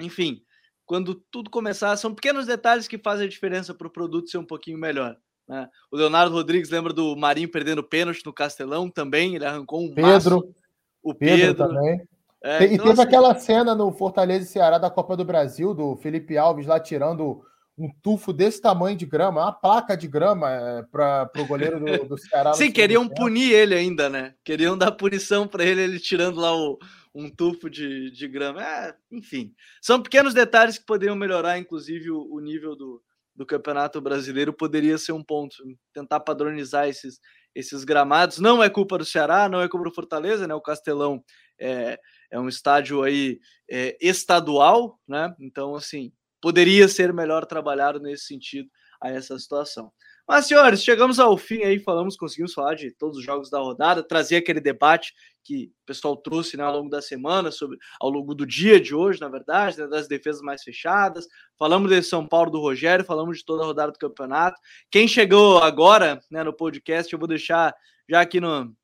Enfim, 0.00 0.40
quando 0.86 1.14
tudo 1.30 1.50
começar, 1.50 1.96
são 1.96 2.14
pequenos 2.14 2.46
detalhes 2.46 2.86
que 2.86 2.98
fazem 2.98 3.26
a 3.26 3.30
diferença 3.30 3.74
para 3.74 3.88
o 3.88 3.92
produto 3.92 4.30
ser 4.30 4.38
um 4.38 4.46
pouquinho 4.46 4.78
melhor. 4.78 5.16
Né? 5.48 5.68
O 5.90 5.96
Leonardo 5.96 6.34
Rodrigues 6.34 6.70
lembra 6.70 6.92
do 6.92 7.16
Marinho 7.16 7.50
perdendo 7.50 7.82
pênalti 7.82 8.24
no 8.24 8.32
Castelão 8.32 8.88
também, 8.88 9.34
ele 9.34 9.44
arrancou 9.44 9.82
um 9.82 9.92
Pedro, 9.92 10.36
maço. 10.36 10.54
O 11.02 11.14
Pedro, 11.14 11.56
Pedro 11.56 11.68
também. 11.68 12.08
É, 12.48 12.62
e 12.62 12.74
então, 12.74 12.86
teve 12.86 12.92
assim... 12.92 13.02
aquela 13.02 13.34
cena 13.34 13.74
no 13.74 13.92
Fortaleza 13.92 14.46
e 14.46 14.48
Ceará 14.48 14.78
da 14.78 14.90
Copa 14.90 15.14
do 15.14 15.24
Brasil, 15.24 15.74
do 15.74 15.96
Felipe 15.96 16.38
Alves 16.38 16.66
lá 16.66 16.80
tirando 16.80 17.42
um 17.76 17.90
tufo 18.02 18.32
desse 18.32 18.60
tamanho 18.60 18.96
de 18.96 19.04
grama, 19.04 19.42
uma 19.42 19.52
placa 19.52 19.94
de 19.94 20.08
grama 20.08 20.50
é, 20.50 20.82
para 20.90 21.30
o 21.36 21.46
goleiro 21.46 21.78
do, 21.78 22.08
do 22.08 22.16
Ceará. 22.18 22.54
Sim, 22.54 22.72
queriam 22.72 23.06
punir 23.06 23.52
ele 23.52 23.74
ainda, 23.74 24.08
né? 24.08 24.34
Queriam 24.42 24.78
dar 24.78 24.92
punição 24.92 25.46
para 25.46 25.62
ele, 25.62 25.82
ele 25.82 26.00
tirando 26.00 26.40
lá 26.40 26.56
o, 26.56 26.78
um 27.14 27.28
tufo 27.28 27.68
de, 27.68 28.10
de 28.10 28.26
grama. 28.26 28.64
É, 28.64 28.94
enfim, 29.12 29.54
são 29.82 30.02
pequenos 30.02 30.32
detalhes 30.32 30.78
que 30.78 30.86
poderiam 30.86 31.14
melhorar, 31.14 31.58
inclusive, 31.58 32.10
o, 32.10 32.26
o 32.32 32.40
nível 32.40 32.74
do, 32.74 33.02
do 33.36 33.44
Campeonato 33.44 34.00
Brasileiro. 34.00 34.54
Poderia 34.54 34.96
ser 34.96 35.12
um 35.12 35.22
ponto, 35.22 35.54
tentar 35.92 36.20
padronizar 36.20 36.88
esses, 36.88 37.20
esses 37.54 37.84
gramados. 37.84 38.38
Não 38.38 38.62
é 38.62 38.70
culpa 38.70 38.96
do 38.96 39.04
Ceará, 39.04 39.48
não 39.48 39.60
é 39.60 39.68
culpa 39.68 39.88
do 39.88 39.94
Fortaleza, 39.94 40.46
né? 40.46 40.54
O 40.54 40.60
Castelão 40.60 41.22
é, 41.60 41.98
é 42.30 42.38
um 42.38 42.48
estádio 42.48 43.02
aí 43.02 43.40
é, 43.70 43.96
estadual, 44.00 44.98
né? 45.06 45.34
Então, 45.40 45.74
assim, 45.74 46.12
poderia 46.40 46.88
ser 46.88 47.12
melhor 47.12 47.46
trabalhado 47.46 48.00
nesse 48.00 48.24
sentido 48.26 48.68
a 49.00 49.10
essa 49.10 49.38
situação. 49.38 49.92
Mas, 50.26 50.46
senhores, 50.46 50.82
chegamos 50.82 51.18
ao 51.18 51.38
fim 51.38 51.62
aí, 51.62 51.78
falamos, 51.78 52.14
conseguimos 52.14 52.52
falar 52.52 52.74
de 52.74 52.90
todos 52.90 53.16
os 53.16 53.24
jogos 53.24 53.48
da 53.48 53.60
rodada, 53.60 54.02
trazer 54.02 54.36
aquele 54.36 54.60
debate 54.60 55.14
que 55.42 55.72
o 55.82 55.86
pessoal 55.86 56.14
trouxe 56.18 56.54
né, 56.54 56.62
ao 56.64 56.76
longo 56.76 56.90
da 56.90 57.00
semana, 57.00 57.50
sobre, 57.50 57.78
ao 57.98 58.10
longo 58.10 58.34
do 58.34 58.44
dia 58.44 58.78
de 58.78 58.94
hoje, 58.94 59.22
na 59.22 59.28
verdade, 59.30 59.78
né, 59.78 59.86
das 59.86 60.06
defesas 60.06 60.42
mais 60.42 60.62
fechadas. 60.62 61.26
Falamos 61.58 61.90
de 61.90 62.02
São 62.02 62.28
Paulo 62.28 62.50
do 62.50 62.60
Rogério, 62.60 63.06
falamos 63.06 63.38
de 63.38 63.44
toda 63.46 63.62
a 63.62 63.66
rodada 63.66 63.92
do 63.92 63.98
campeonato. 63.98 64.60
Quem 64.90 65.08
chegou 65.08 65.62
agora 65.62 66.20
né, 66.30 66.44
no 66.44 66.52
podcast, 66.52 67.10
eu 67.10 67.18
vou 67.18 67.28
deixar 67.28 67.74
já 68.06 68.20
aqui 68.20 68.38
no, 68.38 68.76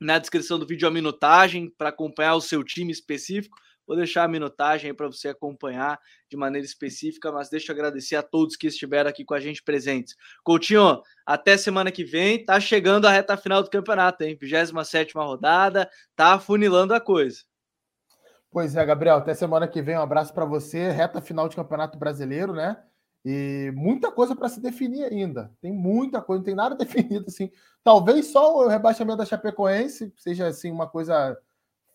na 0.00 0.18
descrição 0.18 0.58
do 0.58 0.66
vídeo 0.66 0.88
a 0.88 0.90
minutagem 0.90 1.72
para 1.76 1.88
acompanhar 1.88 2.34
o 2.34 2.40
seu 2.40 2.62
time 2.62 2.92
específico. 2.92 3.56
Vou 3.86 3.96
deixar 3.96 4.24
a 4.24 4.28
minutagem 4.28 4.90
aí 4.90 4.96
para 4.96 5.06
você 5.06 5.28
acompanhar 5.28 5.98
de 6.30 6.36
maneira 6.36 6.64
específica, 6.64 7.30
mas 7.30 7.50
deixa 7.50 7.70
eu 7.70 7.74
agradecer 7.74 8.16
a 8.16 8.22
todos 8.22 8.56
que 8.56 8.66
estiveram 8.66 9.10
aqui 9.10 9.24
com 9.24 9.34
a 9.34 9.40
gente 9.40 9.62
presentes. 9.62 10.14
Coutinho, 10.42 11.02
até 11.26 11.56
semana 11.56 11.92
que 11.92 12.04
vem, 12.04 12.42
tá 12.44 12.58
chegando 12.58 13.06
a 13.06 13.10
reta 13.10 13.36
final 13.36 13.62
do 13.62 13.68
campeonato, 13.68 14.24
hein? 14.24 14.38
27 14.40 15.12
rodada, 15.14 15.88
tá 16.16 16.34
afunilando 16.34 16.94
a 16.94 17.00
coisa. 17.00 17.40
Pois 18.50 18.76
é, 18.76 18.86
Gabriel, 18.86 19.16
até 19.16 19.34
semana 19.34 19.68
que 19.68 19.82
vem, 19.82 19.98
um 19.98 20.02
abraço 20.02 20.32
para 20.32 20.44
você. 20.44 20.90
Reta 20.90 21.20
final 21.20 21.48
de 21.48 21.56
Campeonato 21.56 21.98
Brasileiro, 21.98 22.52
né? 22.52 22.80
E 23.24 23.72
muita 23.74 24.12
coisa 24.12 24.36
para 24.36 24.50
se 24.50 24.60
definir 24.60 25.04
ainda. 25.04 25.50
Tem 25.60 25.72
muita 25.72 26.20
coisa, 26.20 26.40
não 26.40 26.44
tem 26.44 26.54
nada 26.54 26.74
definido 26.76 27.24
assim. 27.28 27.50
Talvez 27.82 28.26
só 28.26 28.56
o 28.56 28.68
rebaixamento 28.68 29.18
da 29.18 29.24
Chapecoense 29.24 30.12
seja 30.16 30.46
assim 30.46 30.70
uma 30.70 30.86
coisa 30.86 31.36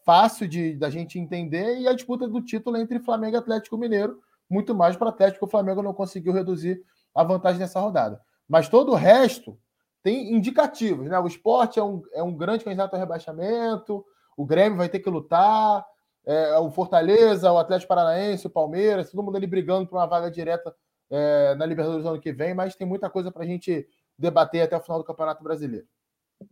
fácil 0.03 0.47
de 0.47 0.75
da 0.75 0.89
gente 0.89 1.19
entender 1.19 1.79
e 1.79 1.87
a 1.87 1.93
disputa 1.93 2.27
do 2.27 2.41
título 2.41 2.77
entre 2.77 2.99
Flamengo 2.99 3.35
e 3.35 3.37
Atlético 3.37 3.77
Mineiro, 3.77 4.19
muito 4.49 4.73
mais 4.73 4.95
para 4.95 5.09
Atlético, 5.09 5.45
o 5.45 5.49
Flamengo 5.49 5.83
não 5.83 5.93
conseguiu 5.93 6.33
reduzir 6.33 6.81
a 7.13 7.23
vantagem 7.23 7.59
nessa 7.59 7.79
rodada. 7.79 8.19
Mas 8.47 8.67
todo 8.67 8.91
o 8.91 8.95
resto 8.95 9.55
tem 10.01 10.33
indicativos, 10.33 11.07
né? 11.07 11.19
O 11.19 11.27
esporte 11.27 11.77
é 11.77 11.83
um, 11.83 12.01
é 12.13 12.23
um 12.23 12.35
grande 12.35 12.63
candidato 12.63 12.93
ao 12.95 12.99
rebaixamento, 12.99 14.03
o 14.35 14.45
Grêmio 14.45 14.77
vai 14.79 14.89
ter 14.89 14.99
que 14.99 15.09
lutar, 15.09 15.85
é, 16.25 16.57
o 16.57 16.71
Fortaleza, 16.71 17.51
o 17.51 17.59
Atlético 17.59 17.89
Paranaense, 17.89 18.47
o 18.47 18.49
Palmeiras, 18.49 19.11
todo 19.11 19.21
mundo 19.21 19.35
ali 19.35 19.45
brigando 19.45 19.87
por 19.87 19.97
uma 19.97 20.07
vaga 20.07 20.31
direta 20.31 20.73
é, 21.09 21.55
na 21.55 21.65
Libertadores 21.65 22.05
ano 22.05 22.21
que 22.21 22.31
vem, 22.31 22.53
mas 22.53 22.75
tem 22.75 22.87
muita 22.87 23.09
coisa 23.09 23.31
para 23.31 23.43
a 23.43 23.47
gente 23.47 23.87
debater 24.17 24.61
até 24.61 24.75
o 24.77 24.81
final 24.81 24.99
do 24.99 25.05
Campeonato 25.05 25.43
Brasileiro. 25.43 25.87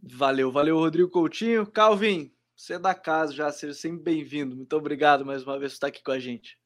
Valeu, 0.01 0.51
valeu, 0.51 0.77
Rodrigo 0.77 1.09
Coutinho. 1.09 1.65
Calvin, 1.65 2.31
você 2.55 2.73
é 2.73 2.79
da 2.79 2.93
casa 2.93 3.33
já, 3.33 3.51
seja 3.51 3.73
sempre 3.73 4.03
bem-vindo. 4.03 4.55
Muito 4.55 4.75
obrigado 4.75 5.25
mais 5.25 5.43
uma 5.43 5.59
vez 5.59 5.73
por 5.73 5.75
estar 5.75 5.87
aqui 5.87 6.03
com 6.03 6.11
a 6.11 6.19
gente. 6.19 6.57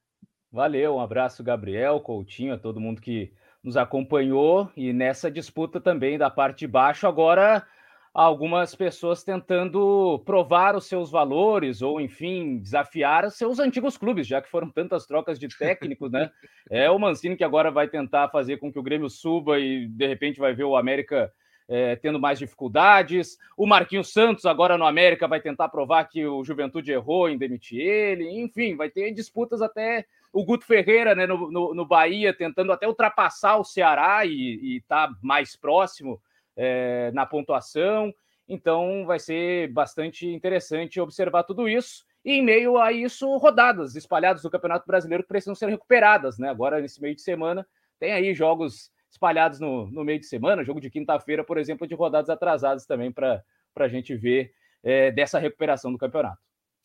Valeu, 0.51 0.95
um 0.95 0.99
abraço, 0.99 1.43
Gabriel, 1.43 1.99
Coutinho, 1.99 2.53
a 2.53 2.57
todo 2.57 2.79
mundo 2.79 3.01
que 3.01 3.33
nos 3.63 3.77
acompanhou 3.77 4.71
e 4.75 4.91
nessa 4.91 5.29
disputa 5.29 5.79
também 5.79 6.17
da 6.17 6.29
parte 6.29 6.59
de 6.59 6.67
baixo. 6.67 7.07
Agora, 7.07 7.65
algumas 8.13 8.75
pessoas 8.75 9.23
tentando 9.23 10.21
provar 10.25 10.75
os 10.75 10.85
seus 10.85 11.09
valores 11.09 11.81
ou, 11.81 12.01
enfim, 12.01 12.57
desafiar 12.57 13.25
os 13.25 13.35
seus 13.35 13.57
antigos 13.57 13.97
clubes, 13.97 14.27
já 14.27 14.41
que 14.41 14.49
foram 14.49 14.69
tantas 14.69 15.05
trocas 15.05 15.39
de 15.39 15.47
técnicos, 15.47 16.11
né? 16.11 16.29
É 16.69 16.89
o 16.89 16.97
Mancini 16.97 17.35
que 17.35 17.43
agora 17.43 17.69
vai 17.69 17.87
tentar 17.87 18.29
fazer 18.29 18.57
com 18.57 18.71
que 18.71 18.79
o 18.79 18.83
Grêmio 18.83 19.09
suba 19.09 19.59
e 19.59 19.87
de 19.87 20.07
repente 20.07 20.39
vai 20.39 20.53
ver 20.53 20.63
o 20.63 20.77
América 20.77 21.31
é, 21.67 21.95
tendo 21.95 22.19
mais 22.19 22.39
dificuldades. 22.39 23.37
O 23.57 23.65
Marquinhos 23.65 24.13
Santos, 24.13 24.45
agora 24.45 24.77
no 24.77 24.85
América, 24.85 25.27
vai 25.27 25.41
tentar 25.41 25.69
provar 25.69 26.05
que 26.05 26.25
o 26.25 26.43
Juventude 26.43 26.91
errou 26.91 27.29
em 27.29 27.37
demitir 27.37 27.79
ele. 27.79 28.29
Enfim, 28.41 28.75
vai 28.75 28.89
ter 28.89 29.11
disputas 29.11 29.61
até 29.61 30.05
o 30.31 30.45
Guto 30.45 30.65
Ferreira 30.65 31.13
né, 31.13 31.25
no, 31.25 31.51
no, 31.51 31.73
no 31.73 31.85
Bahia, 31.85 32.33
tentando 32.33 32.71
até 32.71 32.87
ultrapassar 32.87 33.57
o 33.57 33.65
Ceará 33.65 34.25
e 34.25 34.77
estar 34.77 35.07
tá 35.07 35.13
mais 35.21 35.55
próximo 35.55 36.21
é, 36.55 37.11
na 37.13 37.25
pontuação. 37.25 38.13
Então, 38.47 39.05
vai 39.05 39.19
ser 39.19 39.71
bastante 39.71 40.27
interessante 40.27 40.99
observar 40.99 41.43
tudo 41.43 41.69
isso. 41.69 42.05
E 42.23 42.33
em 42.33 42.41
meio 42.41 42.77
a 42.77 42.91
isso, 42.91 43.35
rodadas 43.37 43.95
espalhadas 43.95 44.43
do 44.43 44.49
Campeonato 44.49 44.85
Brasileiro 44.85 45.23
que 45.23 45.29
precisam 45.29 45.55
ser 45.55 45.69
recuperadas. 45.69 46.37
Né? 46.37 46.49
Agora, 46.49 46.79
nesse 46.79 47.01
meio 47.01 47.15
de 47.15 47.21
semana, 47.21 47.65
tem 47.99 48.13
aí 48.13 48.33
jogos 48.33 48.91
espalhados 49.09 49.59
no, 49.59 49.89
no 49.91 50.03
meio 50.03 50.19
de 50.19 50.25
semana, 50.25 50.63
jogo 50.63 50.79
de 50.79 50.89
quinta-feira, 50.89 51.43
por 51.43 51.57
exemplo, 51.57 51.87
de 51.87 51.95
rodadas 51.95 52.29
atrasadas 52.29 52.85
também 52.85 53.11
para 53.11 53.43
a 53.75 53.87
gente 53.87 54.15
ver 54.15 54.53
é, 54.83 55.11
dessa 55.11 55.37
recuperação 55.39 55.91
do 55.91 55.97
campeonato. 55.97 56.39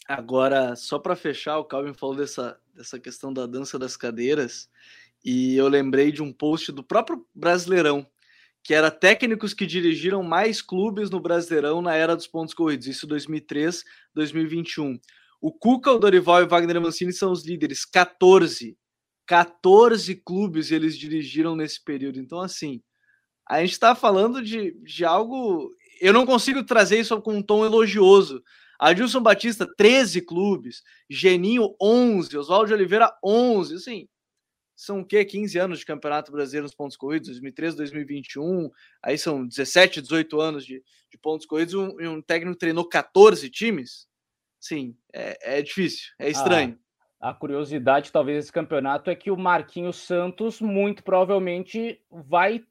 Agora, 0.08 0.76
só 0.76 0.98
para 0.98 1.16
fechar, 1.16 1.58
o 1.58 1.64
Calvin 1.64 1.92
falou 1.92 2.14
dessa, 2.14 2.58
dessa 2.74 2.98
questão 2.98 3.32
da 3.32 3.46
dança 3.46 3.78
das 3.78 3.96
cadeiras, 3.96 4.70
e 5.24 5.56
eu 5.56 5.68
lembrei 5.68 6.12
de 6.12 6.22
um 6.22 6.32
post 6.32 6.70
do 6.70 6.82
próprio 6.82 7.26
Brasileirão, 7.34 8.06
que 8.66 8.74
era 8.74 8.90
técnicos 8.90 9.54
que 9.54 9.64
dirigiram 9.64 10.24
mais 10.24 10.60
clubes 10.60 11.08
no 11.08 11.20
Brasileirão 11.20 11.80
na 11.80 11.94
era 11.94 12.16
dos 12.16 12.26
pontos 12.26 12.52
corridos, 12.52 12.88
isso 12.88 13.06
2003, 13.06 13.84
2021. 14.12 14.98
O 15.40 15.52
Cuca, 15.52 15.92
o 15.92 16.00
Dorival 16.00 16.40
e 16.40 16.46
o 16.46 16.48
Wagner 16.48 16.80
Mancini 16.80 17.12
são 17.12 17.30
os 17.30 17.46
líderes, 17.46 17.84
14. 17.84 18.76
14 19.24 20.16
clubes 20.16 20.72
eles 20.72 20.98
dirigiram 20.98 21.54
nesse 21.54 21.80
período. 21.80 22.18
Então, 22.18 22.40
assim, 22.40 22.82
a 23.48 23.60
gente 23.60 23.70
está 23.70 23.94
falando 23.94 24.42
de, 24.42 24.72
de 24.82 25.04
algo. 25.04 25.70
Eu 26.00 26.12
não 26.12 26.26
consigo 26.26 26.64
trazer 26.64 26.98
isso 26.98 27.20
com 27.22 27.34
um 27.34 27.42
tom 27.42 27.64
elogioso. 27.64 28.42
Adilson 28.80 29.20
Batista, 29.20 29.64
13 29.76 30.22
clubes. 30.22 30.82
Geninho, 31.08 31.72
11. 31.80 32.36
Oswaldo 32.36 32.66
de 32.66 32.74
Oliveira, 32.74 33.16
11. 33.24 33.76
Assim, 33.76 34.08
são 34.76 35.00
o 35.00 35.04
quê? 35.04 35.24
15 35.24 35.58
anos 35.58 35.78
de 35.78 35.86
Campeonato 35.86 36.30
Brasileiro 36.30 36.64
nos 36.64 36.74
pontos 36.74 36.96
corridos, 36.96 37.28
2013, 37.28 37.76
2021. 37.76 38.70
Aí 39.02 39.16
são 39.16 39.46
17, 39.46 40.02
18 40.02 40.40
anos 40.40 40.66
de, 40.66 40.82
de 41.10 41.18
pontos 41.18 41.46
corridos. 41.46 41.74
Um, 41.74 41.96
um 42.00 42.22
técnico 42.22 42.58
treinou 42.58 42.86
14 42.88 43.48
times. 43.50 44.06
Sim, 44.60 44.96
é, 45.12 45.58
é 45.58 45.62
difícil, 45.62 46.12
é 46.18 46.28
estranho. 46.28 46.78
Ah 46.80 46.86
a 47.18 47.32
curiosidade, 47.32 48.12
talvez, 48.12 48.38
desse 48.38 48.52
campeonato 48.52 49.10
é 49.10 49.14
que 49.14 49.30
o 49.30 49.36
Marquinhos 49.36 49.96
Santos 49.96 50.60
muito 50.60 51.02
provavelmente 51.02 52.00
vai 52.10 52.62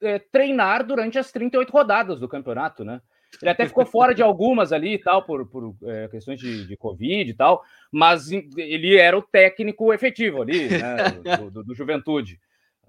é, 0.00 0.18
treinar 0.18 0.84
durante 0.84 1.18
as 1.18 1.30
38 1.30 1.70
rodadas 1.70 2.20
do 2.20 2.28
campeonato, 2.28 2.84
né? 2.84 3.00
Ele 3.40 3.50
até 3.50 3.66
ficou 3.66 3.86
fora 3.86 4.14
de 4.14 4.22
algumas 4.22 4.72
ali 4.72 4.94
e 4.94 4.98
tal, 4.98 5.24
por, 5.24 5.46
por 5.46 5.74
é, 5.84 6.08
questões 6.08 6.38
de, 6.38 6.66
de 6.66 6.76
Covid 6.76 7.30
e 7.30 7.34
tal, 7.34 7.62
mas 7.90 8.30
ele 8.30 8.96
era 8.96 9.16
o 9.16 9.22
técnico 9.22 9.92
efetivo 9.92 10.42
ali, 10.42 10.68
né, 10.68 11.36
do, 11.38 11.50
do, 11.50 11.64
do 11.64 11.74
Juventude. 11.74 12.38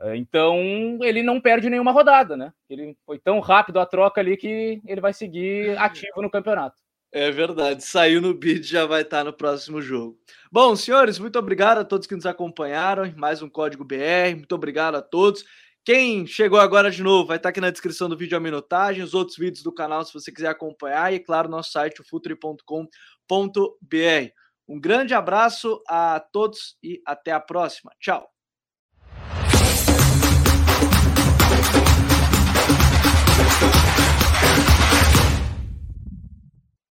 É, 0.02 0.16
então, 0.16 0.60
ele 1.02 1.24
não 1.24 1.40
perde 1.40 1.70
nenhuma 1.70 1.92
rodada, 1.92 2.36
né? 2.36 2.52
Ele 2.70 2.98
foi 3.06 3.20
tão 3.20 3.40
rápido 3.40 3.80
a 3.80 3.86
troca 3.86 4.20
ali 4.20 4.36
que 4.36 4.82
ele 4.86 5.02
vai 5.02 5.14
seguir 5.14 5.78
ativo 5.78 6.22
no 6.22 6.30
campeonato. 6.30 6.82
É 7.16 7.30
verdade, 7.30 7.84
saiu 7.84 8.20
no 8.20 8.34
bid, 8.34 8.68
já 8.68 8.88
vai 8.88 9.04
estar 9.04 9.24
no 9.24 9.32
próximo 9.32 9.80
jogo. 9.80 10.18
Bom, 10.52 10.76
senhores, 10.76 11.20
muito 11.20 11.38
obrigado 11.38 11.78
a 11.78 11.86
todos 11.86 12.08
que 12.08 12.16
nos 12.16 12.26
acompanharam. 12.26 13.14
Mais 13.16 13.40
um 13.44 13.48
Código 13.48 13.86
BR, 13.86 14.36
muito 14.36 14.56
obrigado 14.56 14.96
a 14.96 15.02
todos. 15.02 15.46
Quem 15.86 16.26
chegou 16.26 16.60
agora 16.60 16.90
de 16.90 17.04
novo, 17.04 17.28
vai 17.28 17.36
estar 17.38 17.50
aqui 17.50 17.60
na 17.60 17.70
descrição 17.70 18.08
do 18.08 18.18
vídeo 18.18 18.38
a 18.38 18.42
minutagem, 18.42 19.04
os 19.04 19.14
outros 19.14 19.38
vídeos 19.38 19.64
do 19.64 19.74
canal, 19.74 20.06
se 20.06 20.14
você 20.14 20.32
quiser 20.32 20.48
acompanhar, 20.48 21.14
e 21.14 21.20
claro, 21.20 21.50
nosso 21.50 21.72
site, 21.72 22.02
futre.com.br. 22.04 22.78
Um 24.66 24.80
grande 24.80 25.14
abraço 25.14 25.84
a 25.90 26.22
todos 26.32 26.78
e 26.82 27.02
até 27.06 27.32
a 27.32 27.40
próxima. 27.40 27.92
Tchau. 28.00 28.33